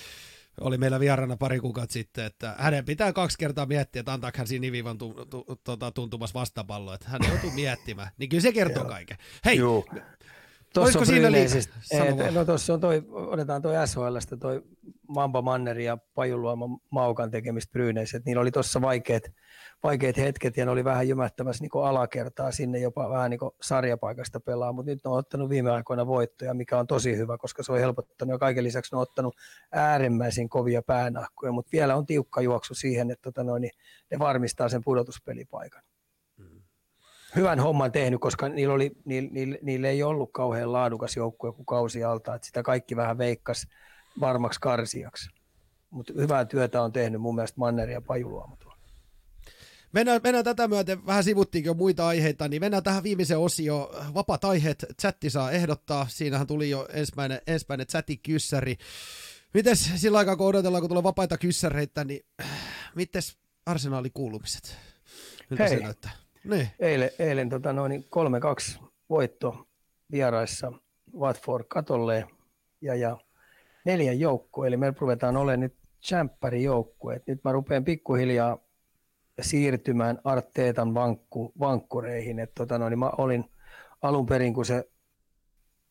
oli 0.62 0.78
meillä 0.78 1.00
vieraana 1.00 1.38
pari 1.38 1.60
kuukautta 1.60 1.94
sitten, 1.94 2.26
että 2.26 2.56
hänen 2.58 2.86
pitää 2.86 3.14
kaksi 3.14 3.38
kertaa 3.38 3.66
miettiä, 3.66 4.00
että 4.00 4.14
antaako 4.14 4.38
hän 4.38 4.48
siinä 4.48 4.62
nivivan 4.62 4.98
tu, 4.98 5.26
tu, 5.26 5.46
tuota, 5.64 5.92
tuntumassa 5.92 6.40
vastapalloa, 6.40 6.96
että 6.96 7.10
hän 7.10 7.22
joutuu 7.30 7.52
miettimään. 7.52 8.08
Niin 8.18 8.30
kyllä 8.30 8.42
se 8.42 8.52
kertoo 8.52 8.86
kaiken. 8.86 9.18
Hei, 9.46 9.58
Juu. 9.58 9.86
Tuossa 10.74 11.00
on 11.00 11.06
siinä 11.06 11.28
et, 11.92 12.34
no 12.34 12.46
tuossa 12.46 12.74
on 12.74 12.80
toi, 12.80 13.04
otetaan 13.12 13.62
toi 13.62 13.88
SHLstä 13.88 14.38
toi 14.38 14.64
Mamba 15.08 15.42
Manneri 15.42 15.86
ja 15.86 15.98
Pajuluoma 16.14 16.80
Maukan 16.90 17.32
tekemistä 17.32 17.72
Bryneissä, 17.72 18.20
niillä 18.26 18.42
oli 18.42 18.52
tuossa 18.52 18.82
vaikeat, 18.82 19.24
vaikeat 19.84 20.18
hetket 20.18 20.58
ja 20.58 20.66
ne 20.66 20.72
oli 20.72 20.84
vähän 20.84 21.08
jymättämässä 21.08 21.64
niin 21.64 21.84
alakertaa 21.84 22.52
sinne 22.52 22.80
jopa 22.80 23.10
vähän 23.10 23.30
niin 23.32 23.40
sarjapaikasta 23.62 24.40
pelaa, 24.40 24.74
mutta 24.74 24.92
nyt 24.92 25.00
ne 25.06 25.12
on 25.12 25.18
ottanut 25.18 25.50
viime 25.50 25.72
aikoina 25.72 26.08
voittoja, 26.08 26.54
mikä 26.54 26.80
on 26.80 26.88
tosi 26.88 27.18
hyvä, 27.18 27.38
koska 27.38 27.64
se 27.64 27.72
on 27.72 27.80
helpottanut 27.80 28.34
ja 28.34 28.40
kaiken 28.40 28.64
lisäksi 28.64 28.92
ne 28.92 28.98
on 28.98 29.02
ottanut 29.02 29.36
äärimmäisin 29.72 30.50
kovia 30.50 30.82
päänahkoja, 30.82 31.52
mutta 31.52 31.70
vielä 31.74 31.96
on 31.96 32.06
tiukka 32.06 32.42
juoksu 32.42 32.74
siihen, 32.74 33.12
että 33.12 33.24
tota 33.24 33.44
noin, 33.44 33.62
niin 33.62 33.74
ne 34.12 34.20
varmistaa 34.20 34.70
sen 34.70 34.82
pudotuspelipaikan 34.84 35.84
hyvän 37.36 37.60
homman 37.60 37.92
tehnyt, 37.92 38.22
koska 38.22 38.50
niillä, 38.50 38.74
oli, 38.74 38.92
niillä, 39.06 39.30
niillä, 39.32 39.58
niillä 39.62 39.88
ei 39.88 40.04
ollut 40.04 40.30
kauhean 40.32 40.74
laadukas 40.74 41.16
joukkue 41.16 41.48
joku 41.48 41.64
kausi 41.64 42.04
alta, 42.04 42.36
että 42.36 42.46
sitä 42.46 42.64
kaikki 42.64 42.96
vähän 42.96 43.18
veikkas 43.18 43.68
varmaksi 44.20 44.60
karsiaksi. 44.60 45.30
Mutta 45.90 46.14
hyvää 46.18 46.46
työtä 46.46 46.82
on 46.82 46.94
tehnyt 46.94 47.22
mun 47.22 47.36
mielestä 47.36 47.60
Manner 47.60 47.90
ja 47.90 48.02
Pajuluoma 48.02 48.58
Mennään, 49.94 50.22
mennään 50.24 50.46
tätä 50.46 50.68
myöten, 50.68 51.06
vähän 51.06 51.24
sivuttiinkin 51.24 51.70
jo 51.70 51.74
muita 51.74 52.08
aiheita, 52.08 52.48
niin 52.48 52.62
mennään 52.62 52.84
tähän 52.84 53.04
viimeiseen 53.04 53.40
osioon. 53.40 54.14
Vapaat 54.14 54.46
aiheet, 54.46 54.86
chatti 55.02 55.30
saa 55.30 55.52
ehdottaa. 55.52 56.06
Siinähän 56.10 56.48
tuli 56.48 56.70
jo 56.70 56.88
ensimmäinen, 56.94 57.42
ensimmäinen 57.48 57.88
chatti-kyssäri. 57.88 58.78
Mites 59.54 59.92
sillä 59.96 60.18
aikaa, 60.18 60.36
kun 60.36 60.48
odotellaan, 60.48 60.82
kun 60.82 60.90
tulee 60.90 61.04
vapaita 61.04 61.38
kyssäreitä, 61.38 62.04
niin 62.04 62.26
mites 62.96 63.38
arsenaalikuulumiset? 63.66 64.76
Miltä 65.50 65.64
Hei, 65.64 65.78
se 65.78 65.84
näyttää? 65.84 66.23
Niin. 66.46 66.68
Eilen, 66.80 67.10
eilen 67.20 67.50
tota 67.50 67.74
noin 67.74 68.06
3-2 68.80 68.84
voitto 69.10 69.68
vieraissa 70.12 70.72
Watford 71.18 71.66
katolle 71.68 72.28
ja, 72.82 72.96
ja 72.96 73.18
neljän 73.86 74.20
joukko, 74.20 74.66
eli 74.66 74.78
me 74.78 74.94
ruvetaan 75.00 75.38
olemaan 75.38 75.60
nyt 75.60 75.76
tsemppäri 76.02 76.64
joukkue. 76.64 77.22
Nyt 77.28 77.44
mä 77.44 77.52
rupean 77.52 77.84
pikkuhiljaa 77.84 78.58
siirtymään 79.42 80.20
Arteetan 80.24 80.94
vankku, 80.94 81.54
vankkureihin. 81.60 82.40
Et 82.40 82.52
tota 82.56 82.78
noin, 82.78 83.00
mä 83.00 83.10
olin 83.18 83.46
alun 84.02 84.26
perin, 84.26 84.54
kun 84.54 84.66
se 84.66 84.90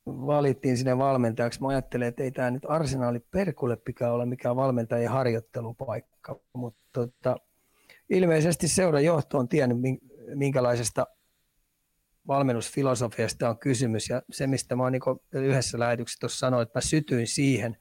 valittiin 0.06 0.76
sinne 0.76 0.98
valmentajaksi, 0.98 1.60
mä 1.60 1.68
ajattelin, 1.68 2.08
että 2.08 2.22
ei 2.22 2.30
tämä 2.30 2.50
nyt 2.50 2.62
arsenaali 2.68 3.20
perkulle 3.20 3.76
pitää 3.76 4.12
olla 4.12 4.26
mikään 4.26 4.56
valmentajien 4.56 5.10
harjoittelupaikka, 5.10 6.40
mutta 6.52 6.82
tota, 6.92 7.36
ilmeisesti 8.10 8.68
seuran 8.68 9.04
johto 9.04 9.38
on 9.38 9.48
tiennyt, 9.48 9.78
minkälaisesta 10.34 11.06
valmennusfilosofiasta 12.28 13.48
on 13.48 13.58
kysymys. 13.58 14.08
Ja 14.08 14.22
se, 14.30 14.46
mistä 14.46 14.76
mä 14.76 14.82
oon 14.82 14.92
niin 14.92 15.02
yhdessä 15.32 15.78
lähetyksessä 15.78 16.20
tuossa 16.20 16.38
sanoin, 16.38 16.62
että 16.62 16.78
mä 16.78 16.80
sytyin 16.80 17.26
siihen, 17.26 17.76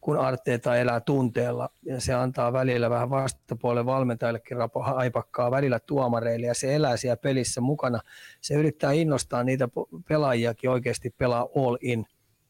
kun 0.00 0.18
Arteeta 0.18 0.76
elää 0.76 1.00
tunteella. 1.00 1.68
Ja 1.82 2.00
se 2.00 2.14
antaa 2.14 2.52
välillä 2.52 2.90
vähän 2.90 3.10
vastapuolen 3.10 3.86
valmentajillekin 3.86 4.56
haipakkaa, 4.82 5.50
välillä 5.50 5.80
tuomareille 5.80 6.46
ja 6.46 6.54
se 6.54 6.74
elää 6.74 6.96
siellä 6.96 7.16
pelissä 7.16 7.60
mukana. 7.60 8.00
Se 8.40 8.54
yrittää 8.54 8.92
innostaa 8.92 9.44
niitä 9.44 9.68
pelaajiakin 10.08 10.70
oikeasti 10.70 11.14
pelaa 11.18 11.48
all 11.56 11.76
in 11.80 12.06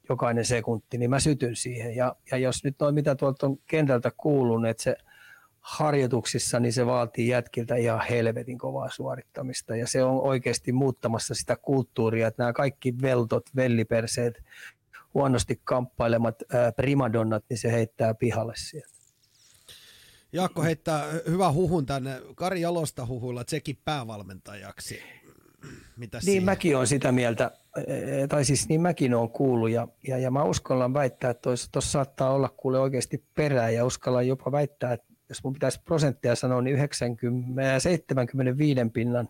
jokainen 0.08 0.44
sekunti, 0.44 0.98
niin 0.98 1.10
mä 1.10 1.20
sytyn 1.20 1.56
siihen. 1.56 1.96
Ja, 1.96 2.16
ja 2.30 2.36
jos 2.36 2.64
nyt 2.64 2.76
noin 2.80 2.94
mitä 2.94 3.14
tuolta 3.14 3.46
on 3.46 3.58
kentältä 3.66 4.10
kuullut, 4.16 4.66
että 4.66 4.82
se 4.82 4.96
harjoituksissa, 5.60 6.60
niin 6.60 6.72
se 6.72 6.86
vaatii 6.86 7.28
jätkiltä 7.28 7.76
ihan 7.76 8.00
helvetin 8.10 8.58
kovaa 8.58 8.90
suorittamista. 8.90 9.76
Ja 9.76 9.86
se 9.86 10.04
on 10.04 10.20
oikeasti 10.20 10.72
muuttamassa 10.72 11.34
sitä 11.34 11.56
kulttuuria, 11.56 12.28
että 12.28 12.42
nämä 12.42 12.52
kaikki 12.52 12.94
veltot, 13.02 13.50
velliperseet, 13.56 14.42
huonosti 15.14 15.60
kamppailemat 15.64 16.42
ää, 16.52 16.72
primadonnat, 16.72 17.44
niin 17.48 17.58
se 17.58 17.72
heittää 17.72 18.14
pihalle 18.14 18.52
sieltä. 18.56 19.00
Jaakko 20.32 20.62
heittää 20.62 21.04
hyvä 21.28 21.52
huhun 21.52 21.86
tänne 21.86 22.22
Kari 22.34 22.60
Jalosta 22.60 23.06
huhuilla 23.06 23.44
Tsekin 23.44 23.78
päävalmentajaksi. 23.84 25.02
Mitä 25.96 26.18
niin 26.18 26.24
siihen? 26.24 26.44
mäkin 26.44 26.76
olen 26.76 26.86
sitä 26.86 27.12
mieltä, 27.12 27.50
tai 28.28 28.44
siis 28.44 28.68
niin 28.68 28.80
mäkin 28.80 29.14
olen 29.14 29.30
kuullut 29.30 29.70
ja, 29.70 29.88
ja, 30.08 30.18
ja 30.18 30.30
mä 30.30 30.44
uskallan 30.44 30.94
väittää, 30.94 31.30
että 31.30 31.50
tuossa 31.72 31.90
saattaa 31.90 32.32
olla 32.32 32.48
kuule 32.48 32.78
oikeasti 32.78 33.24
perää 33.34 33.70
ja 33.70 33.84
uskallan 33.84 34.26
jopa 34.26 34.52
väittää, 34.52 34.92
että 34.92 35.09
jos 35.30 35.44
mun 35.44 35.52
pitäisi 35.52 35.80
prosenttia 35.84 36.34
sanoa, 36.34 36.62
niin 36.62 36.76
90, 36.76 37.80
75 37.80 38.80
pinnan 38.92 39.28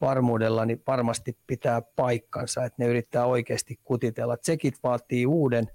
varmuudella 0.00 0.64
niin 0.64 0.82
varmasti 0.86 1.36
pitää 1.46 1.82
paikkansa, 1.82 2.64
että 2.64 2.82
ne 2.82 2.88
yrittää 2.88 3.26
oikeasti 3.26 3.80
kutitella. 3.84 4.36
Tsekit 4.36 4.74
vaatii 4.82 5.26
uuden 5.26 5.66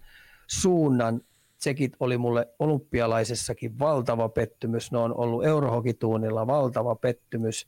suunnan. 0.48 1.22
Tsekit 1.58 1.94
oli 2.00 2.18
mulle 2.18 2.48
olympialaisessakin 2.60 3.80
valtava 3.80 4.30
pettymys, 4.30 4.92
ne 4.92 4.98
on 4.98 5.18
ollut 5.18 5.46
eurohokituunilla 5.46 6.48
valtava 6.48 6.96
pettymys. 6.96 7.68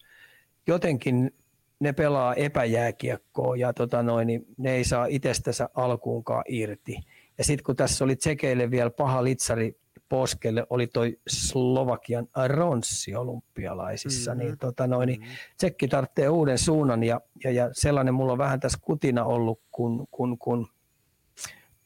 Jotenkin 0.68 1.32
ne 1.80 1.94
pelaa 1.94 2.36
epäjääkiekkoa 2.36 3.56
ja 3.56 3.74
tota 3.74 4.04
noin, 4.04 4.28
niin 4.28 4.46
ne 4.58 4.72
ei 4.72 4.84
saa 4.84 5.06
itsestänsä 5.06 5.70
alkuunkaan 5.74 6.44
irti. 6.48 7.00
Ja 7.38 7.44
sitten 7.44 7.64
kun 7.64 7.76
tässä 7.76 8.04
oli 8.04 8.16
tsekeille 8.16 8.72
vielä 8.72 8.90
paha 8.90 9.24
litsari 9.24 9.78
poskelle 10.10 10.66
oli 10.70 10.88
toi 10.88 11.18
Slovakian 11.28 12.28
ronssi 12.48 13.16
olympialaisissa, 13.16 14.32
mm-hmm. 14.32 14.46
niin, 14.46 14.58
tota 14.58 14.88
noin, 14.88 15.08
niin 15.08 15.20
mm-hmm. 15.20 15.36
tsekki 15.58 15.88
tarvitsee 15.88 16.30
uuden 16.30 16.58
suunnan 16.58 17.04
ja, 17.04 17.22
ja, 17.44 17.52
ja, 17.52 17.70
sellainen 17.72 18.14
mulla 18.14 18.32
on 18.32 18.38
vähän 18.38 18.60
tässä 18.60 18.80
kutina 18.82 19.26
ollut, 19.26 19.62
kun, 19.72 20.08
kun, 20.12 20.38
kun 20.38 20.68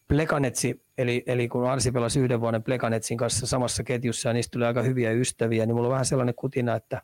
Plekanetsi, 0.08 0.82
eli, 0.98 1.24
eli 1.28 1.48
kun 1.48 1.70
Arsi 1.70 1.92
pelasi 1.92 2.20
yhden 2.20 2.42
vuoden 2.42 2.64
Plekanetsin 2.64 3.18
kanssa 3.18 3.48
samassa 3.48 3.84
ketjussa 3.84 4.30
ja 4.30 4.34
niistä 4.34 4.52
tuli 4.52 4.66
aika 4.66 4.82
hyviä 4.82 5.12
ystäviä, 5.12 5.66
niin 5.66 5.76
mulla 5.76 5.88
on 5.88 5.92
vähän 5.92 6.06
sellainen 6.06 6.36
kutina, 6.36 6.76
että 6.76 7.02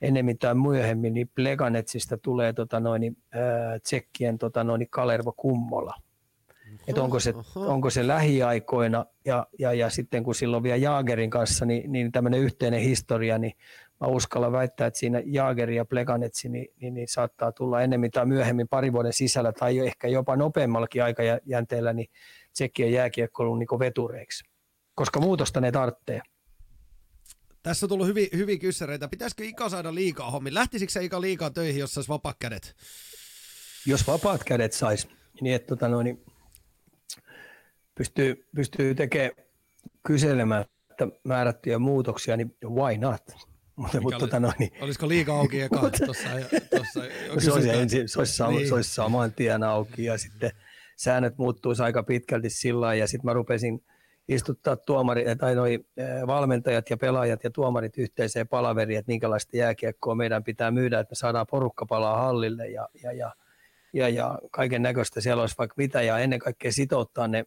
ennemmin 0.00 0.38
tai 0.38 0.54
myöhemmin 0.54 1.14
niin 1.14 1.30
Plekanetsista 1.34 2.18
tulee 2.18 2.52
tota 2.52 2.80
noin, 2.80 3.16
äh, 3.34 3.80
tsekkien 3.82 4.38
tota 4.38 4.64
noin, 4.64 4.86
Kalervo 4.90 5.32
Kummola– 5.32 5.94
että 6.88 7.02
onko 7.02 7.20
se, 7.20 7.34
onko 7.54 7.90
se 7.90 8.06
lähiaikoina 8.06 9.06
ja, 9.24 9.46
ja, 9.58 9.72
ja 9.72 9.90
sitten 9.90 10.24
kun 10.24 10.34
silloin 10.34 10.62
vielä 10.62 10.76
Jaagerin 10.76 11.30
kanssa, 11.30 11.64
niin, 11.64 11.92
niin 11.92 12.12
tämmöinen 12.12 12.40
yhteinen 12.40 12.80
historia, 12.80 13.38
niin 13.38 13.52
mä 14.00 14.06
uskallan 14.06 14.52
väittää, 14.52 14.86
että 14.86 14.98
siinä 14.98 15.22
Jaageri 15.26 15.76
ja 15.76 15.84
Pleganetsi 15.84 16.48
niin, 16.48 16.68
niin, 16.80 16.94
niin, 16.94 17.08
saattaa 17.08 17.52
tulla 17.52 17.82
enemmän 17.82 18.10
tai 18.10 18.26
myöhemmin 18.26 18.68
pari 18.68 18.92
vuoden 18.92 19.12
sisällä 19.12 19.52
tai 19.52 19.78
ehkä 19.78 20.08
jopa 20.08 20.36
nopeammallakin 20.36 21.04
aikajänteellä 21.04 21.92
niin 21.92 22.08
tsekkien 22.52 22.92
jääkiekkoilun 22.92 23.58
niin 23.58 23.78
vetureiksi, 23.78 24.44
koska 24.94 25.20
muutosta 25.20 25.60
ne 25.60 25.72
tarvitsee. 25.72 26.20
Tässä 27.62 27.86
on 27.86 27.88
tullut 27.88 28.06
hyviä, 28.06 28.28
hyviä 28.32 28.58
kyssäreitä. 28.58 29.08
Pitäisikö 29.08 29.44
Ika 29.44 29.68
saada 29.68 29.94
liikaa 29.94 30.30
hommi? 30.30 30.54
Lähtisikö 30.54 30.92
se 30.92 31.04
Ika 31.04 31.20
liikaa 31.20 31.50
töihin, 31.50 31.80
jos 31.80 31.94
saisi 31.94 32.08
vapaat 32.08 32.36
kädet? 32.38 32.76
Jos 33.86 34.06
vapaat 34.06 34.44
kädet 34.44 34.72
saisi, 34.72 35.08
niin 35.40 35.54
että 35.54 35.66
tota 35.66 35.88
noin, 35.88 36.04
niin 36.04 36.24
pystyy, 37.98 38.46
pystyy 38.54 38.94
tekemään 38.94 39.30
kyselemättä 40.06 41.08
määrättyjä 41.24 41.78
muutoksia, 41.78 42.36
niin 42.36 42.56
why 42.64 42.98
not? 42.98 43.22
Mutta, 43.76 44.00
mutta, 44.00 44.18
tota 44.18 44.40
noin, 44.40 44.54
niin, 44.58 44.70
olisiko 44.80 45.08
liikaa 45.08 45.38
auki 45.38 45.60
eka 45.62 45.90
tuossa? 46.06 46.28
se, 47.38 47.52
olisi 47.52 47.70
ensin, 47.70 48.08
se, 48.08 48.18
olisi, 48.18 48.42
niin. 48.42 48.68
se 48.68 48.74
olisi 48.74 48.94
saman 48.94 49.32
tien 49.32 49.62
auki 49.62 50.04
ja 50.04 50.18
sitten 50.18 50.50
säännöt 50.96 51.38
muuttuisi 51.38 51.82
aika 51.82 52.02
pitkälti 52.02 52.50
sillä 52.50 52.94
ja 52.94 53.06
sitten 53.06 53.24
mä 53.24 53.32
rupesin 53.32 53.84
istuttaa 54.28 54.76
tuomari, 54.76 55.24
tai 55.38 55.54
noi 55.54 55.84
valmentajat 56.26 56.90
ja 56.90 56.96
pelaajat 56.96 57.44
ja 57.44 57.50
tuomarit 57.50 57.98
yhteiseen 57.98 58.48
palaveriin, 58.48 58.98
että 58.98 59.12
minkälaista 59.12 59.56
jääkiekkoa 59.56 60.14
meidän 60.14 60.44
pitää 60.44 60.70
myydä, 60.70 61.00
että 61.00 61.12
me 61.12 61.16
saadaan 61.16 61.46
porukka 61.50 61.86
palaa 61.86 62.16
hallille 62.16 62.68
ja, 62.68 62.88
ja, 63.02 63.12
ja, 63.12 63.32
ja, 63.92 64.08
ja 64.08 64.38
kaiken 64.50 64.82
näköistä 64.82 65.20
siellä 65.20 65.40
olisi 65.40 65.54
vaikka 65.58 65.74
mitä 65.76 66.02
ja 66.02 66.18
ennen 66.18 66.38
kaikkea 66.38 66.72
sitouttaa 66.72 67.28
ne 67.28 67.44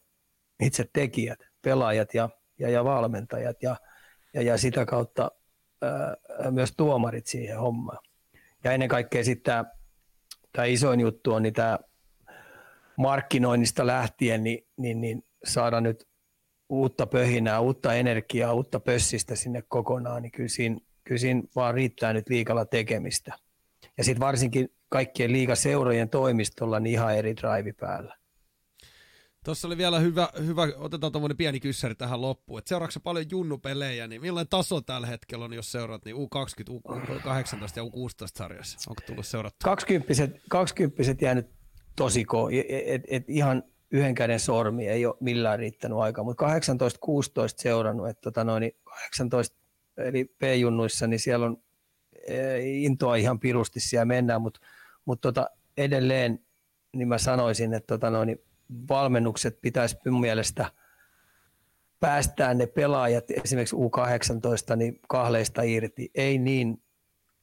itse 0.62 0.86
tekijät, 0.94 1.40
pelaajat 1.62 2.14
ja, 2.14 2.30
ja, 2.60 2.70
ja 2.70 2.84
valmentajat 2.84 3.64
ja, 3.64 3.76
ja, 4.34 4.42
ja 4.42 4.58
sitä 4.58 4.86
kautta 4.86 5.32
ää, 5.82 6.52
myös 6.52 6.74
tuomarit 6.78 7.28
siihen 7.28 7.60
hommaan. 7.60 7.98
Ja 8.64 8.72
ennen 8.72 8.90
kaikkea 8.90 9.24
sitten 9.24 9.66
tämä 10.52 10.66
isoin 10.66 11.00
juttu 11.00 11.34
on 11.34 11.44
niin 11.44 11.54
tämä 11.54 11.80
markkinoinnista 12.96 13.88
lähtien 13.88 14.44
niin, 14.44 14.68
niin, 14.78 15.02
niin 15.02 15.24
saada 15.44 15.82
nyt 15.82 16.08
uutta 16.70 17.08
pöhinää, 17.08 17.60
uutta 17.60 17.94
energiaa, 17.94 18.54
uutta 18.54 18.80
pössistä 18.80 19.36
sinne 19.36 19.64
kokonaan, 19.68 20.22
niin 20.22 20.32
kyllä 20.32 20.50
siinä, 20.50 20.78
kyllä 21.04 21.20
siinä 21.20 21.44
vaan 21.56 21.74
riittää 21.74 22.14
nyt 22.14 22.30
liikalla 22.30 22.66
tekemistä. 22.66 23.34
Ja 23.98 24.04
sitten 24.04 24.20
varsinkin 24.20 24.70
kaikkien 24.90 25.32
liikaseurojen 25.32 26.10
toimistolla 26.10 26.80
niin 26.80 26.94
ihan 26.94 27.16
eri 27.16 27.36
drive 27.36 27.74
päällä. 27.74 28.18
Tuossa 29.46 29.68
oli 29.68 29.78
vielä 29.78 30.00
hyvä, 30.00 30.30
hyvä 30.46 30.68
otetaan 30.78 31.12
tuommoinen 31.12 31.38
pieni 31.38 31.60
kyssäri 31.60 31.96
tähän 31.96 32.22
loppuun. 32.22 32.60
Et 32.60 32.68
seuraavaksi 32.68 33.00
paljon 33.00 33.26
junnupelejä, 33.32 34.08
niin 34.08 34.22
millainen 34.22 34.50
taso 34.50 34.82
tällä 34.82 35.08
hetkellä 35.08 35.46
on, 35.46 35.54
jos 35.54 35.72
seuraat 35.72 36.06
niin 36.06 36.16
U20, 36.16 36.74
U18 36.90 37.74
ja 37.76 37.84
U16 37.84 38.28
sarjassa? 38.36 38.92
Onko 38.92 39.02
tullut 39.06 39.26
seurattua? 39.26 39.76
20 39.76 40.14
20 40.50 41.26
jäänyt 41.26 41.50
tosi 41.96 42.24
ko- 42.24 42.66
et, 42.86 43.02
et 43.08 43.30
ihan 43.30 43.64
yhden 43.92 44.16
käden 44.16 44.40
sormi 44.40 44.88
ei 44.88 45.06
ole 45.06 45.16
millään 45.20 45.60
riittänyt 45.60 45.98
aikaa, 45.98 46.24
mutta 46.24 46.46
18-16 46.48 46.50
seurannut, 47.58 48.10
että 48.10 48.22
tota 48.22 48.44
noin, 48.44 48.72
18 48.84 49.58
eli 49.98 50.26
P-junnuissa, 50.26 51.08
niin 51.08 51.20
siellä 51.20 51.46
on 51.46 51.58
e, 52.28 52.60
intoa 52.60 53.16
ihan 53.16 53.40
pirusti 53.40 53.80
siellä 53.80 54.06
mennään, 54.06 54.42
mutta, 54.42 54.60
mutta 55.06 55.28
tota, 55.28 55.50
edelleen 55.78 56.40
niin 56.96 57.08
mä 57.08 57.18
sanoisin, 57.18 57.74
että 57.74 57.88
tota 57.88 58.10
noin, 58.10 58.42
valmennukset 58.90 59.62
pitäisi 59.62 59.98
minun 60.06 60.22
mielestä 60.22 60.66
päästää 62.00 62.54
ne 62.54 62.68
pelaajat 62.68 63.32
esimerkiksi 63.44 63.76
U18 63.76 64.76
niin 64.76 65.00
kahleista 65.08 65.62
irti. 65.62 66.12
Ei 66.16 66.38
niin 66.38 66.82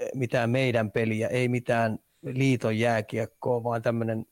eh, 0.00 0.08
mitään 0.14 0.50
meidän 0.50 0.90
peliä, 0.90 1.28
ei 1.28 1.48
mitään 1.48 1.98
liiton 2.22 2.78
jääkiekkoa, 2.78 3.64
vaan 3.64 3.82
tämmöinen 3.82 4.26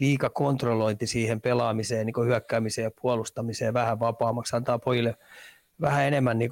liikakontrollointi 0.00 1.06
siihen 1.06 1.40
pelaamiseen, 1.40 2.06
niin 2.06 2.26
hyökkäämiseen 2.26 2.84
ja 2.84 2.90
puolustamiseen 3.02 3.74
vähän 3.74 4.00
vapaammaksi, 4.00 4.56
antaa 4.56 4.78
pojille 4.78 5.14
vähän 5.80 6.04
enemmän 6.06 6.38
niin 6.38 6.50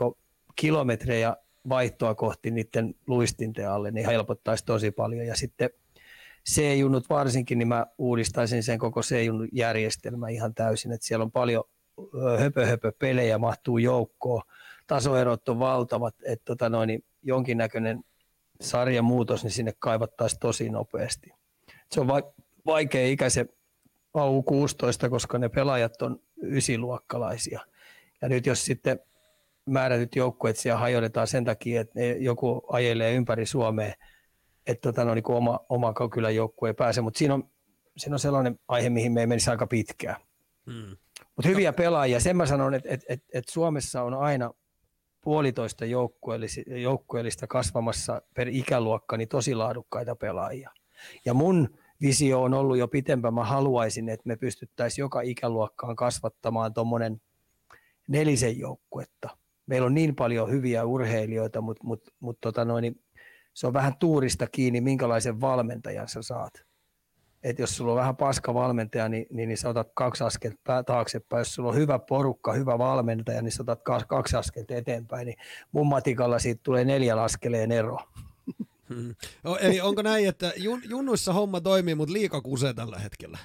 kilometrejä 0.56 1.36
vaihtoa 1.69 2.15
kohti 2.15 2.51
niiden 2.51 2.94
luistinten 3.06 3.70
alle, 3.70 3.90
niin 3.90 4.06
helpottaisi 4.06 4.65
tosi 4.65 4.90
paljon. 4.90 5.27
Ja 5.27 5.36
sitten 5.36 5.70
C-junnut 6.51 7.09
varsinkin, 7.11 7.59
niin 7.59 7.69
mä 7.69 7.87
uudistaisin 7.99 8.62
sen 8.62 8.79
koko 8.79 9.01
C-junnun 9.01 9.49
järjestelmä 9.53 10.29
ihan 10.29 10.55
täysin, 10.55 10.93
että 10.93 11.07
siellä 11.07 11.23
on 11.23 11.33
paljon 11.33 11.65
höpö, 12.39 12.66
höpö 12.66 12.93
pelejä 12.99 13.39
mahtuu 13.39 13.79
joukkoon, 13.79 14.43
tasoerot 14.87 15.49
on 15.49 15.59
valtavat, 15.59 16.15
että 16.27 16.45
tota 16.45 16.69
noin, 16.69 16.87
niin 16.87 17.05
jonkinnäköinen 17.23 18.05
sarjamuutos, 18.61 19.43
niin 19.43 19.51
sinne 19.51 19.73
kaivattaisiin 19.79 20.41
tosi 20.41 20.69
nopeasti. 20.69 21.31
Se 21.93 22.01
on 22.01 22.09
va- 22.09 22.33
vaikea 22.66 23.07
ikä 23.07 23.31
se 23.31 23.47
AU16, 24.19 25.11
koska 25.11 25.39
ne 25.39 25.49
pelaajat 25.49 26.03
on 26.03 26.21
ysiluokkalaisia. 26.43 27.61
Ja 28.23 28.29
nyt 28.29 28.47
jos 28.47 28.65
sitten 28.65 29.01
määrätyt 29.66 30.16
joukkueet 30.16 30.57
siellä 30.57 30.81
hajotetaan 30.81 31.27
sen 31.27 31.45
takia, 31.45 31.81
että 31.81 32.01
joku 32.19 32.62
ajelee 32.69 33.15
ympäri 33.15 33.47
Suomea 33.47 33.95
että 34.66 34.93
tota, 34.93 35.05
no, 35.05 35.15
niin 35.15 35.23
kuin 35.23 35.36
oma, 35.36 35.61
oma 35.69 35.95
kylän 36.12 36.35
joukkue 36.35 36.69
ei 36.69 36.74
pääse, 36.74 37.01
mutta 37.01 37.19
siinä 37.19 37.35
on, 37.35 37.51
siinä 37.97 38.15
on 38.15 38.19
sellainen 38.19 38.59
aihe, 38.69 38.91
mihin 38.91 39.12
me 39.12 39.20
ei 39.20 39.27
menisi 39.27 39.51
aika 39.51 39.66
pitkään. 39.66 40.16
Hmm. 40.66 40.97
Mutta 41.36 41.49
hyviä 41.49 41.73
pelaajia. 41.73 42.20
Sen 42.20 42.36
mä 42.36 42.47
sanon, 42.47 42.74
että 42.74 42.89
et, 42.91 43.05
et, 43.09 43.24
et 43.32 43.49
Suomessa 43.49 44.03
on 44.03 44.15
aina 44.15 44.51
puolitoista 45.20 45.85
joukkueellista 46.66 47.47
kasvamassa 47.47 48.23
per 48.35 48.49
ikäluokka 48.49 49.16
niin 49.16 49.28
tosi 49.28 49.55
laadukkaita 49.55 50.16
pelaajia. 50.16 50.70
Ja 51.24 51.35
mun 51.35 51.69
visio 52.01 52.43
on 52.43 52.55
ollut 52.55 52.78
jo 52.78 52.89
pitempään. 52.89 53.35
Mä 53.35 53.45
haluaisin, 53.45 54.09
että 54.09 54.28
me 54.28 54.36
pystyttäisiin 54.36 55.03
joka 55.03 55.20
ikäluokkaan 55.20 55.97
kasvattamaan 55.97 56.74
tuommoinen 56.74 57.20
nelisen 58.09 58.59
joukkuetta. 58.59 59.28
Meillä 59.66 59.86
on 59.86 59.95
niin 59.95 60.15
paljon 60.15 60.51
hyviä 60.51 60.85
urheilijoita, 60.85 61.61
mutta 61.61 61.85
mut, 61.85 62.03
mut 62.20 62.39
tota 62.41 62.65
noin, 62.65 63.03
se 63.55 63.66
on 63.66 63.72
vähän 63.72 63.97
tuurista 63.98 64.47
kiinni, 64.47 64.81
minkälaisen 64.81 65.40
valmentajan 65.40 66.09
sä 66.09 66.22
saat. 66.22 66.64
Et 67.43 67.59
jos 67.59 67.76
sulla 67.76 67.93
on 67.93 67.98
vähän 67.98 68.16
paska 68.16 68.55
valmentaja, 68.55 69.09
niin, 69.09 69.26
niin, 69.31 69.48
niin 69.48 69.59
sä 69.59 69.68
otat 69.68 69.90
kaksi 69.94 70.24
askelta 70.24 70.82
taaksepäin. 70.82 71.40
Jos 71.40 71.55
sulla 71.55 71.68
on 71.68 71.74
hyvä 71.74 71.98
porukka, 71.98 72.52
hyvä 72.52 72.78
valmentaja, 72.78 73.43
niin 73.43 73.52
sä 73.52 73.62
otat 73.62 73.81
kaksi 74.09 74.36
askelta 74.36 74.74
eteenpäin. 74.74 75.26
Niin 75.26 75.36
mun 75.72 75.86
matikalla 75.86 76.39
siitä 76.39 76.60
tulee 76.62 76.85
neljä 76.85 77.22
askeleen 77.22 77.72
ero. 77.72 77.98
Hmm. 78.94 79.14
Eli 79.60 79.81
onko 79.81 80.02
näin, 80.02 80.28
että 80.28 80.52
jun, 80.56 80.82
junnuissa 80.89 81.32
homma 81.32 81.60
toimii, 81.60 81.94
mutta 81.94 82.12
liika 82.12 82.40
kusee 82.40 82.74
tällä 82.74 82.98
hetkellä? 82.98 83.39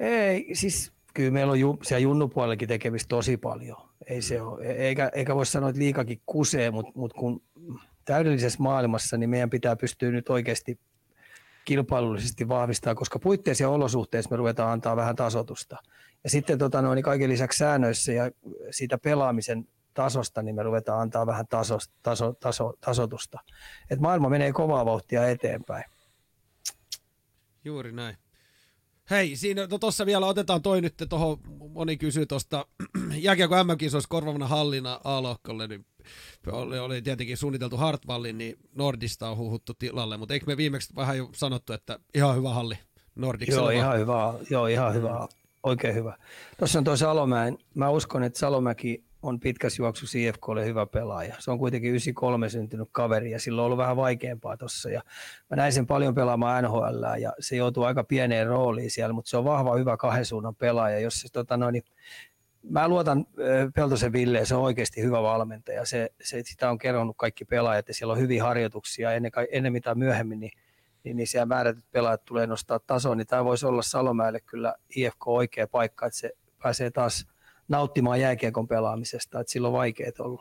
Ei, 0.00 0.54
siis 0.54 0.92
kyllä 1.14 1.30
meillä 1.30 1.50
on 1.50 1.60
ju, 1.60 1.78
siellä 1.82 2.02
junnupuolellakin 2.02 2.68
tekemistä 2.68 3.08
tosi 3.08 3.36
paljon. 3.36 3.76
Ei 4.06 4.22
se 4.22 4.42
ole, 4.42 4.66
eikä, 4.66 5.10
eikä 5.14 5.34
voi 5.34 5.46
sanoa, 5.46 5.68
että 5.68 5.80
liikakin 5.80 6.20
kusee, 6.26 6.70
mutta, 6.70 6.92
mutta 6.94 7.18
kun 7.18 7.42
täydellisessä 8.08 8.62
maailmassa, 8.62 9.16
niin 9.16 9.30
meidän 9.30 9.50
pitää 9.50 9.76
pystyä 9.76 10.10
nyt 10.10 10.28
oikeasti 10.28 10.80
kilpailullisesti 11.64 12.48
vahvistaa, 12.48 12.94
koska 12.94 13.18
puitteissa 13.18 13.64
ja 13.64 13.68
olosuhteissa 13.68 14.30
me 14.30 14.36
ruvetaan 14.36 14.72
antaa 14.72 14.96
vähän 14.96 15.16
tasotusta. 15.16 15.76
Ja 16.24 16.30
sitten 16.30 16.58
tota, 16.58 16.82
no, 16.82 16.94
niin 16.94 17.02
kaiken 17.02 17.30
lisäksi 17.30 17.58
säännöissä 17.58 18.12
ja 18.12 18.30
siitä 18.70 18.98
pelaamisen 18.98 19.68
tasosta, 19.94 20.42
niin 20.42 20.54
me 20.54 20.62
ruvetaan 20.62 21.00
antaa 21.00 21.26
vähän 21.26 21.46
taso, 21.46 21.78
taso, 22.02 22.32
taso, 22.32 22.74
tasotusta. 22.80 23.38
Et 23.90 24.00
maailma 24.00 24.28
menee 24.28 24.52
kovaa 24.52 24.84
vauhtia 24.84 25.28
eteenpäin. 25.28 25.84
Juuri 27.64 27.92
näin. 27.92 28.16
Hei, 29.10 29.36
siinä 29.36 29.66
no 29.70 29.78
tossa 29.78 30.06
vielä 30.06 30.26
otetaan 30.26 30.62
toi 30.62 30.80
nyt 30.80 30.94
tuohon, 31.08 31.38
moni 31.70 31.96
kysyy 31.96 32.26
tuosta 32.26 32.66
jääkiekko 33.26 33.64
MM-kisoissa 33.64 34.08
korvavana 34.08 34.46
hallina 34.46 35.00
A-lohkolle, 35.04 35.66
niin 35.66 35.86
oli, 36.46 36.78
oli 36.78 37.02
tietenkin 37.02 37.36
suunniteltu 37.36 37.76
Hartwallin, 37.76 38.38
niin 38.38 38.58
Nordista 38.74 39.28
on 39.28 39.36
huhuttu 39.36 39.74
tilalle, 39.74 40.16
mutta 40.16 40.34
eikö 40.34 40.46
me 40.46 40.56
viimeksi 40.56 40.96
vähän 40.96 41.18
jo 41.18 41.28
sanottu, 41.34 41.72
että 41.72 41.98
ihan 42.14 42.36
hyvä 42.36 42.50
halli 42.50 42.78
Nordiksella? 43.14 43.72
Joo, 43.72 43.80
ihan 43.80 43.98
hyvä, 43.98 44.34
joo, 44.50 44.66
ihan 44.66 44.94
hyvä, 44.94 45.28
oikein 45.62 45.94
hyvä. 45.94 46.16
Tuossa 46.58 46.78
on 46.78 46.84
tuo 46.84 46.96
Salomäen, 46.96 47.58
mä 47.74 47.90
uskon, 47.90 48.22
että 48.22 48.38
Salomäki 48.38 49.08
on 49.22 49.40
pitkässä 49.40 49.82
juoksussa 49.82 50.18
IFKlle 50.18 50.64
hyvä 50.64 50.86
pelaaja. 50.86 51.34
Se 51.38 51.50
on 51.50 51.58
kuitenkin 51.58 51.90
93 51.90 52.48
syntynyt 52.48 52.88
kaveri 52.92 53.30
ja 53.30 53.40
sillä 53.40 53.62
on 53.62 53.66
ollut 53.66 53.78
vähän 53.78 53.96
vaikeampaa 53.96 54.56
tuossa. 54.56 54.90
Ja 54.90 55.02
mä 55.50 55.56
näin 55.56 55.72
sen 55.72 55.86
paljon 55.86 56.14
pelaamaan 56.14 56.64
NHL 56.64 57.04
ja 57.20 57.32
se 57.40 57.56
joutuu 57.56 57.84
aika 57.84 58.04
pieneen 58.04 58.46
rooliin 58.46 58.90
siellä, 58.90 59.12
mutta 59.12 59.30
se 59.30 59.36
on 59.36 59.44
vahva, 59.44 59.76
hyvä 59.76 59.96
kahden 59.96 60.24
suunnan 60.24 60.56
pelaaja. 60.56 60.98
Jos 60.98 61.20
se, 61.20 61.28
tota, 61.32 61.56
no, 61.56 61.70
niin, 61.70 61.84
mä 62.62 62.88
luotan 62.88 63.26
Peltosen 63.74 64.12
Ville, 64.12 64.44
se 64.44 64.54
on 64.54 64.62
oikeasti 64.62 65.02
hyvä 65.02 65.22
valmentaja. 65.22 65.84
Se, 65.84 66.10
se, 66.22 66.42
sitä 66.44 66.70
on 66.70 66.78
kerronut 66.78 67.16
kaikki 67.16 67.44
pelaajat 67.44 67.88
ja 67.88 67.94
siellä 67.94 68.12
on 68.12 68.18
hyviä 68.18 68.44
harjoituksia 68.44 69.12
ennen, 69.12 69.32
ennen 69.52 69.72
mitä 69.72 69.94
myöhemmin, 69.94 70.40
niin, 70.40 70.52
niin, 71.04 71.16
niin 71.16 71.26
siellä 71.26 71.46
määrätyt 71.46 71.84
pelaajat 71.90 72.24
tulee 72.24 72.46
nostaa 72.46 72.78
tasoa, 72.78 73.14
niin 73.14 73.26
tämä 73.26 73.44
voisi 73.44 73.66
olla 73.66 73.82
Salomäelle 73.82 74.40
kyllä 74.40 74.74
IFK 74.96 75.28
oikea 75.28 75.68
paikka, 75.68 76.06
että 76.06 76.18
se 76.18 76.32
pääsee 76.62 76.90
taas– 76.90 77.26
nauttimaan 77.68 78.20
jääkiekon 78.20 78.68
pelaamisesta, 78.68 79.40
että 79.40 79.52
sillä 79.52 79.68
on 79.68 79.74
vaikeet 79.74 80.20
ollut. 80.20 80.40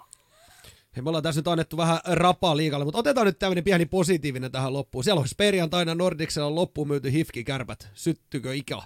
Hei, 0.96 1.02
me 1.02 1.10
ollaan 1.10 1.24
tässä 1.24 1.40
nyt 1.40 1.48
annettu 1.48 1.78
vähän 1.78 2.00
rapaa 2.06 2.58
liikalle, 2.58 2.86
mutta 2.86 3.00
otetaan 3.00 3.28
nyt 3.28 3.40
tämmöinen 3.40 3.64
pieni 3.64 3.86
positiivinen 3.86 4.52
tähän 4.52 4.74
loppuun. 4.74 5.04
Siellä 5.04 5.20
on 5.20 5.26
perjantaina 5.38 5.96
Nordicsella 5.96 6.56
loppuun 6.56 6.88
myyty 6.88 7.12
hifki-kärpät. 7.12 7.90
Syttykö 7.94 8.56
ikä? 8.56 8.82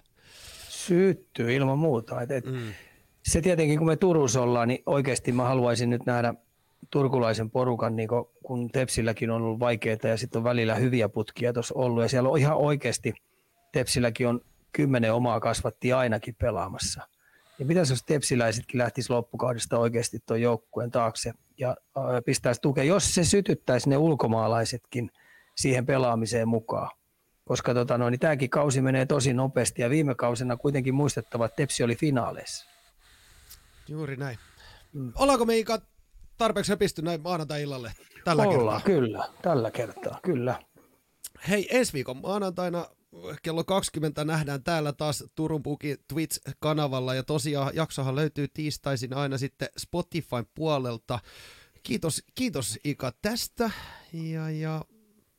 Syttyy 0.70 1.56
ilman 1.56 1.80
muuta. 1.80 2.22
Et, 2.22 2.32
et 2.32 2.46
mm. 2.46 2.74
Se 3.24 3.42
tietenkin, 3.42 3.78
kun 3.78 3.88
me 3.88 3.96
Turussa 3.96 4.42
ollaan, 4.42 4.68
niin 4.68 4.84
oikeasti 4.86 5.32
mä 5.32 5.44
haluaisin 5.44 5.90
nyt 5.90 6.06
nähdä 6.06 6.34
turkulaisen 6.90 7.52
porukan, 7.52 7.96
niin 7.96 8.10
kun 8.44 8.70
Tepsilläkin 8.72 9.30
on 9.32 9.42
ollut 9.42 9.60
vaikeaa 9.60 9.98
ja 10.04 10.18
sitten 10.18 10.40
on 10.40 10.44
välillä 10.44 10.76
hyviä 10.76 11.10
putkia 11.10 11.54
tuossa 11.54 11.76
ollut. 11.78 12.04
Ja 12.04 12.10
siellä 12.10 12.30
on 12.30 12.38
ihan 12.38 12.58
oikeasti, 12.58 13.14
Tepsilläkin 13.72 14.28
on 14.28 14.42
kymmenen 14.72 15.14
omaa 15.14 15.40
kasvatti 15.40 15.94
ainakin 15.94 16.36
pelaamassa– 16.36 17.02
ja 17.62 17.66
mitä 17.66 17.80
jos 17.80 18.04
tepsiläisetkin 18.06 18.78
lähtisi 18.78 19.14
loppukaudesta 19.14 19.78
oikeasti 19.78 20.20
tuon 20.26 20.42
joukkueen 20.42 20.92
taakse 20.92 21.34
ja 21.58 21.78
pistäisi 22.26 22.62
tukea, 22.62 22.84
jos 22.84 23.16
se 23.16 23.24
sytyttäisi 23.24 23.90
ne 23.90 23.98
ulkomaalaisetkin 23.98 25.12
siihen 25.56 25.86
pelaamiseen 25.86 26.48
mukaan. 26.48 26.90
Koska 27.46 27.74
tota, 27.74 27.98
no, 27.98 28.10
niin 28.10 28.20
tämäkin 28.20 28.50
kausi 28.50 28.82
menee 28.82 29.06
tosi 29.06 29.34
nopeasti 29.34 29.82
ja 29.82 29.90
viime 29.90 30.16
kausina 30.16 30.58
kuitenkin 30.58 30.96
muistettava, 30.96 31.46
että 31.46 31.56
Tepsi 31.56 31.84
oli 31.84 31.96
finaaleissa. 31.96 32.71
Juuri 33.92 34.16
näin. 34.16 34.38
Mm. 34.94 35.14
Ollaanko 35.16 35.46
me 35.46 35.58
Ika 35.58 35.82
tarpeeksi 36.38 36.72
höpisty 36.72 37.02
näin 37.02 37.22
maanantai-illalle 37.22 37.94
tällä 38.24 38.44
Ollaan, 38.44 38.82
kertaa? 38.82 38.82
kyllä. 38.82 39.28
Tällä 39.42 39.72
kertaa, 39.72 40.20
kyllä. 40.24 40.60
Hei, 41.50 41.68
ensi 41.78 41.94
viikon 41.94 42.18
maanantaina 42.18 42.86
kello 43.42 43.64
20 43.64 44.26
nähdään 44.26 44.64
täällä 44.64 44.94
taas 44.94 45.24
Turun 45.36 45.64
Puki 45.64 45.96
Twitch-kanavalla 46.14 47.16
ja 47.16 47.24
tosiaan 47.24 47.72
jaksohan 47.76 48.16
löytyy 48.16 48.48
tiistaisin 48.54 49.14
aina 49.14 49.38
sitten 49.38 49.70
Spotifyn 49.78 50.46
puolelta. 50.56 51.20
Kiitos, 51.84 52.24
kiitos 52.36 52.80
Ika 52.84 53.12
tästä 53.22 53.72
ja, 54.14 54.50
ja 54.50 54.86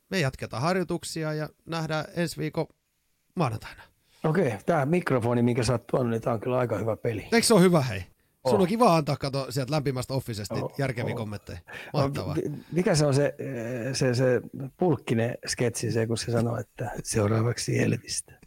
me 0.09 0.19
jatketaan 0.19 0.61
harjoituksia 0.61 1.33
ja 1.33 1.49
nähdään 1.65 2.05
ensi 2.15 2.37
viikon 2.37 2.67
maanantaina. 3.35 3.83
Okei, 4.23 4.53
tämä 4.65 4.85
mikrofoni, 4.85 5.41
minkä 5.41 5.63
sä 5.63 5.73
oot 5.73 5.87
tuonut, 5.87 6.09
niin 6.09 6.21
tämä 6.21 6.33
on 6.33 6.39
kyllä 6.39 6.57
aika 6.57 6.77
hyvä 6.77 6.97
peli. 6.97 7.21
Eikö 7.31 7.47
se 7.47 7.53
ole 7.53 7.61
hyvä, 7.61 7.81
hei? 7.81 8.03
Oh. 8.43 8.51
Sun 8.51 8.61
on 8.61 8.67
kiva 8.67 8.95
antaa 8.95 9.15
kato 9.15 9.51
sieltä 9.51 9.71
lämpimästä 9.71 10.13
offisesta 10.13 10.55
oh, 10.55 10.73
järkeviä 10.77 11.13
oh. 11.13 11.17
kommentteja. 11.17 11.59
Mahtavaa. 11.93 12.35
Mikä 12.71 12.95
se 12.95 13.05
on 13.05 13.13
se, 13.13 13.35
se, 13.93 14.15
se 14.15 14.41
pulkkinen 14.77 15.37
sketsi, 15.47 15.91
se 15.91 16.07
kun 16.07 16.17
se 16.17 16.31
sanoo, 16.31 16.57
että 16.57 16.91
seuraavaksi 17.03 17.79
Elvistä? 17.79 18.43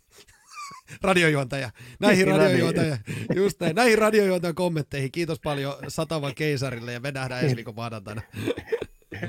radiojuontaja. 1.02 1.70
Näihin 2.00 2.26
radiojuontaja, 2.26 2.98
just 3.34 3.60
näin. 3.60 3.76
Näihin 3.76 3.98
radiojuontajan 3.98 4.54
kommentteihin. 4.54 5.12
Kiitos 5.12 5.40
paljon 5.40 5.74
Satavan 5.88 6.34
keisarille 6.34 6.92
ja 6.92 7.00
me 7.00 7.10
nähdään 7.10 7.44
ensi 7.44 7.56
viikon 7.56 7.74
maanantaina. 7.74 8.22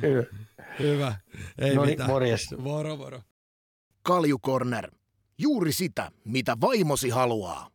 Hyvä. 0.01 0.23
Hyvä. 0.79 1.15
Ei 1.57 1.75
no 1.75 1.85
niin, 1.85 2.05
morjes. 2.07 2.55
Moro, 2.57 2.95
moro. 2.95 3.21
Kaljukorner. 4.01 4.91
Juuri 5.37 5.71
sitä, 5.71 6.11
mitä 6.25 6.57
vaimosi 6.61 7.09
haluaa. 7.09 7.69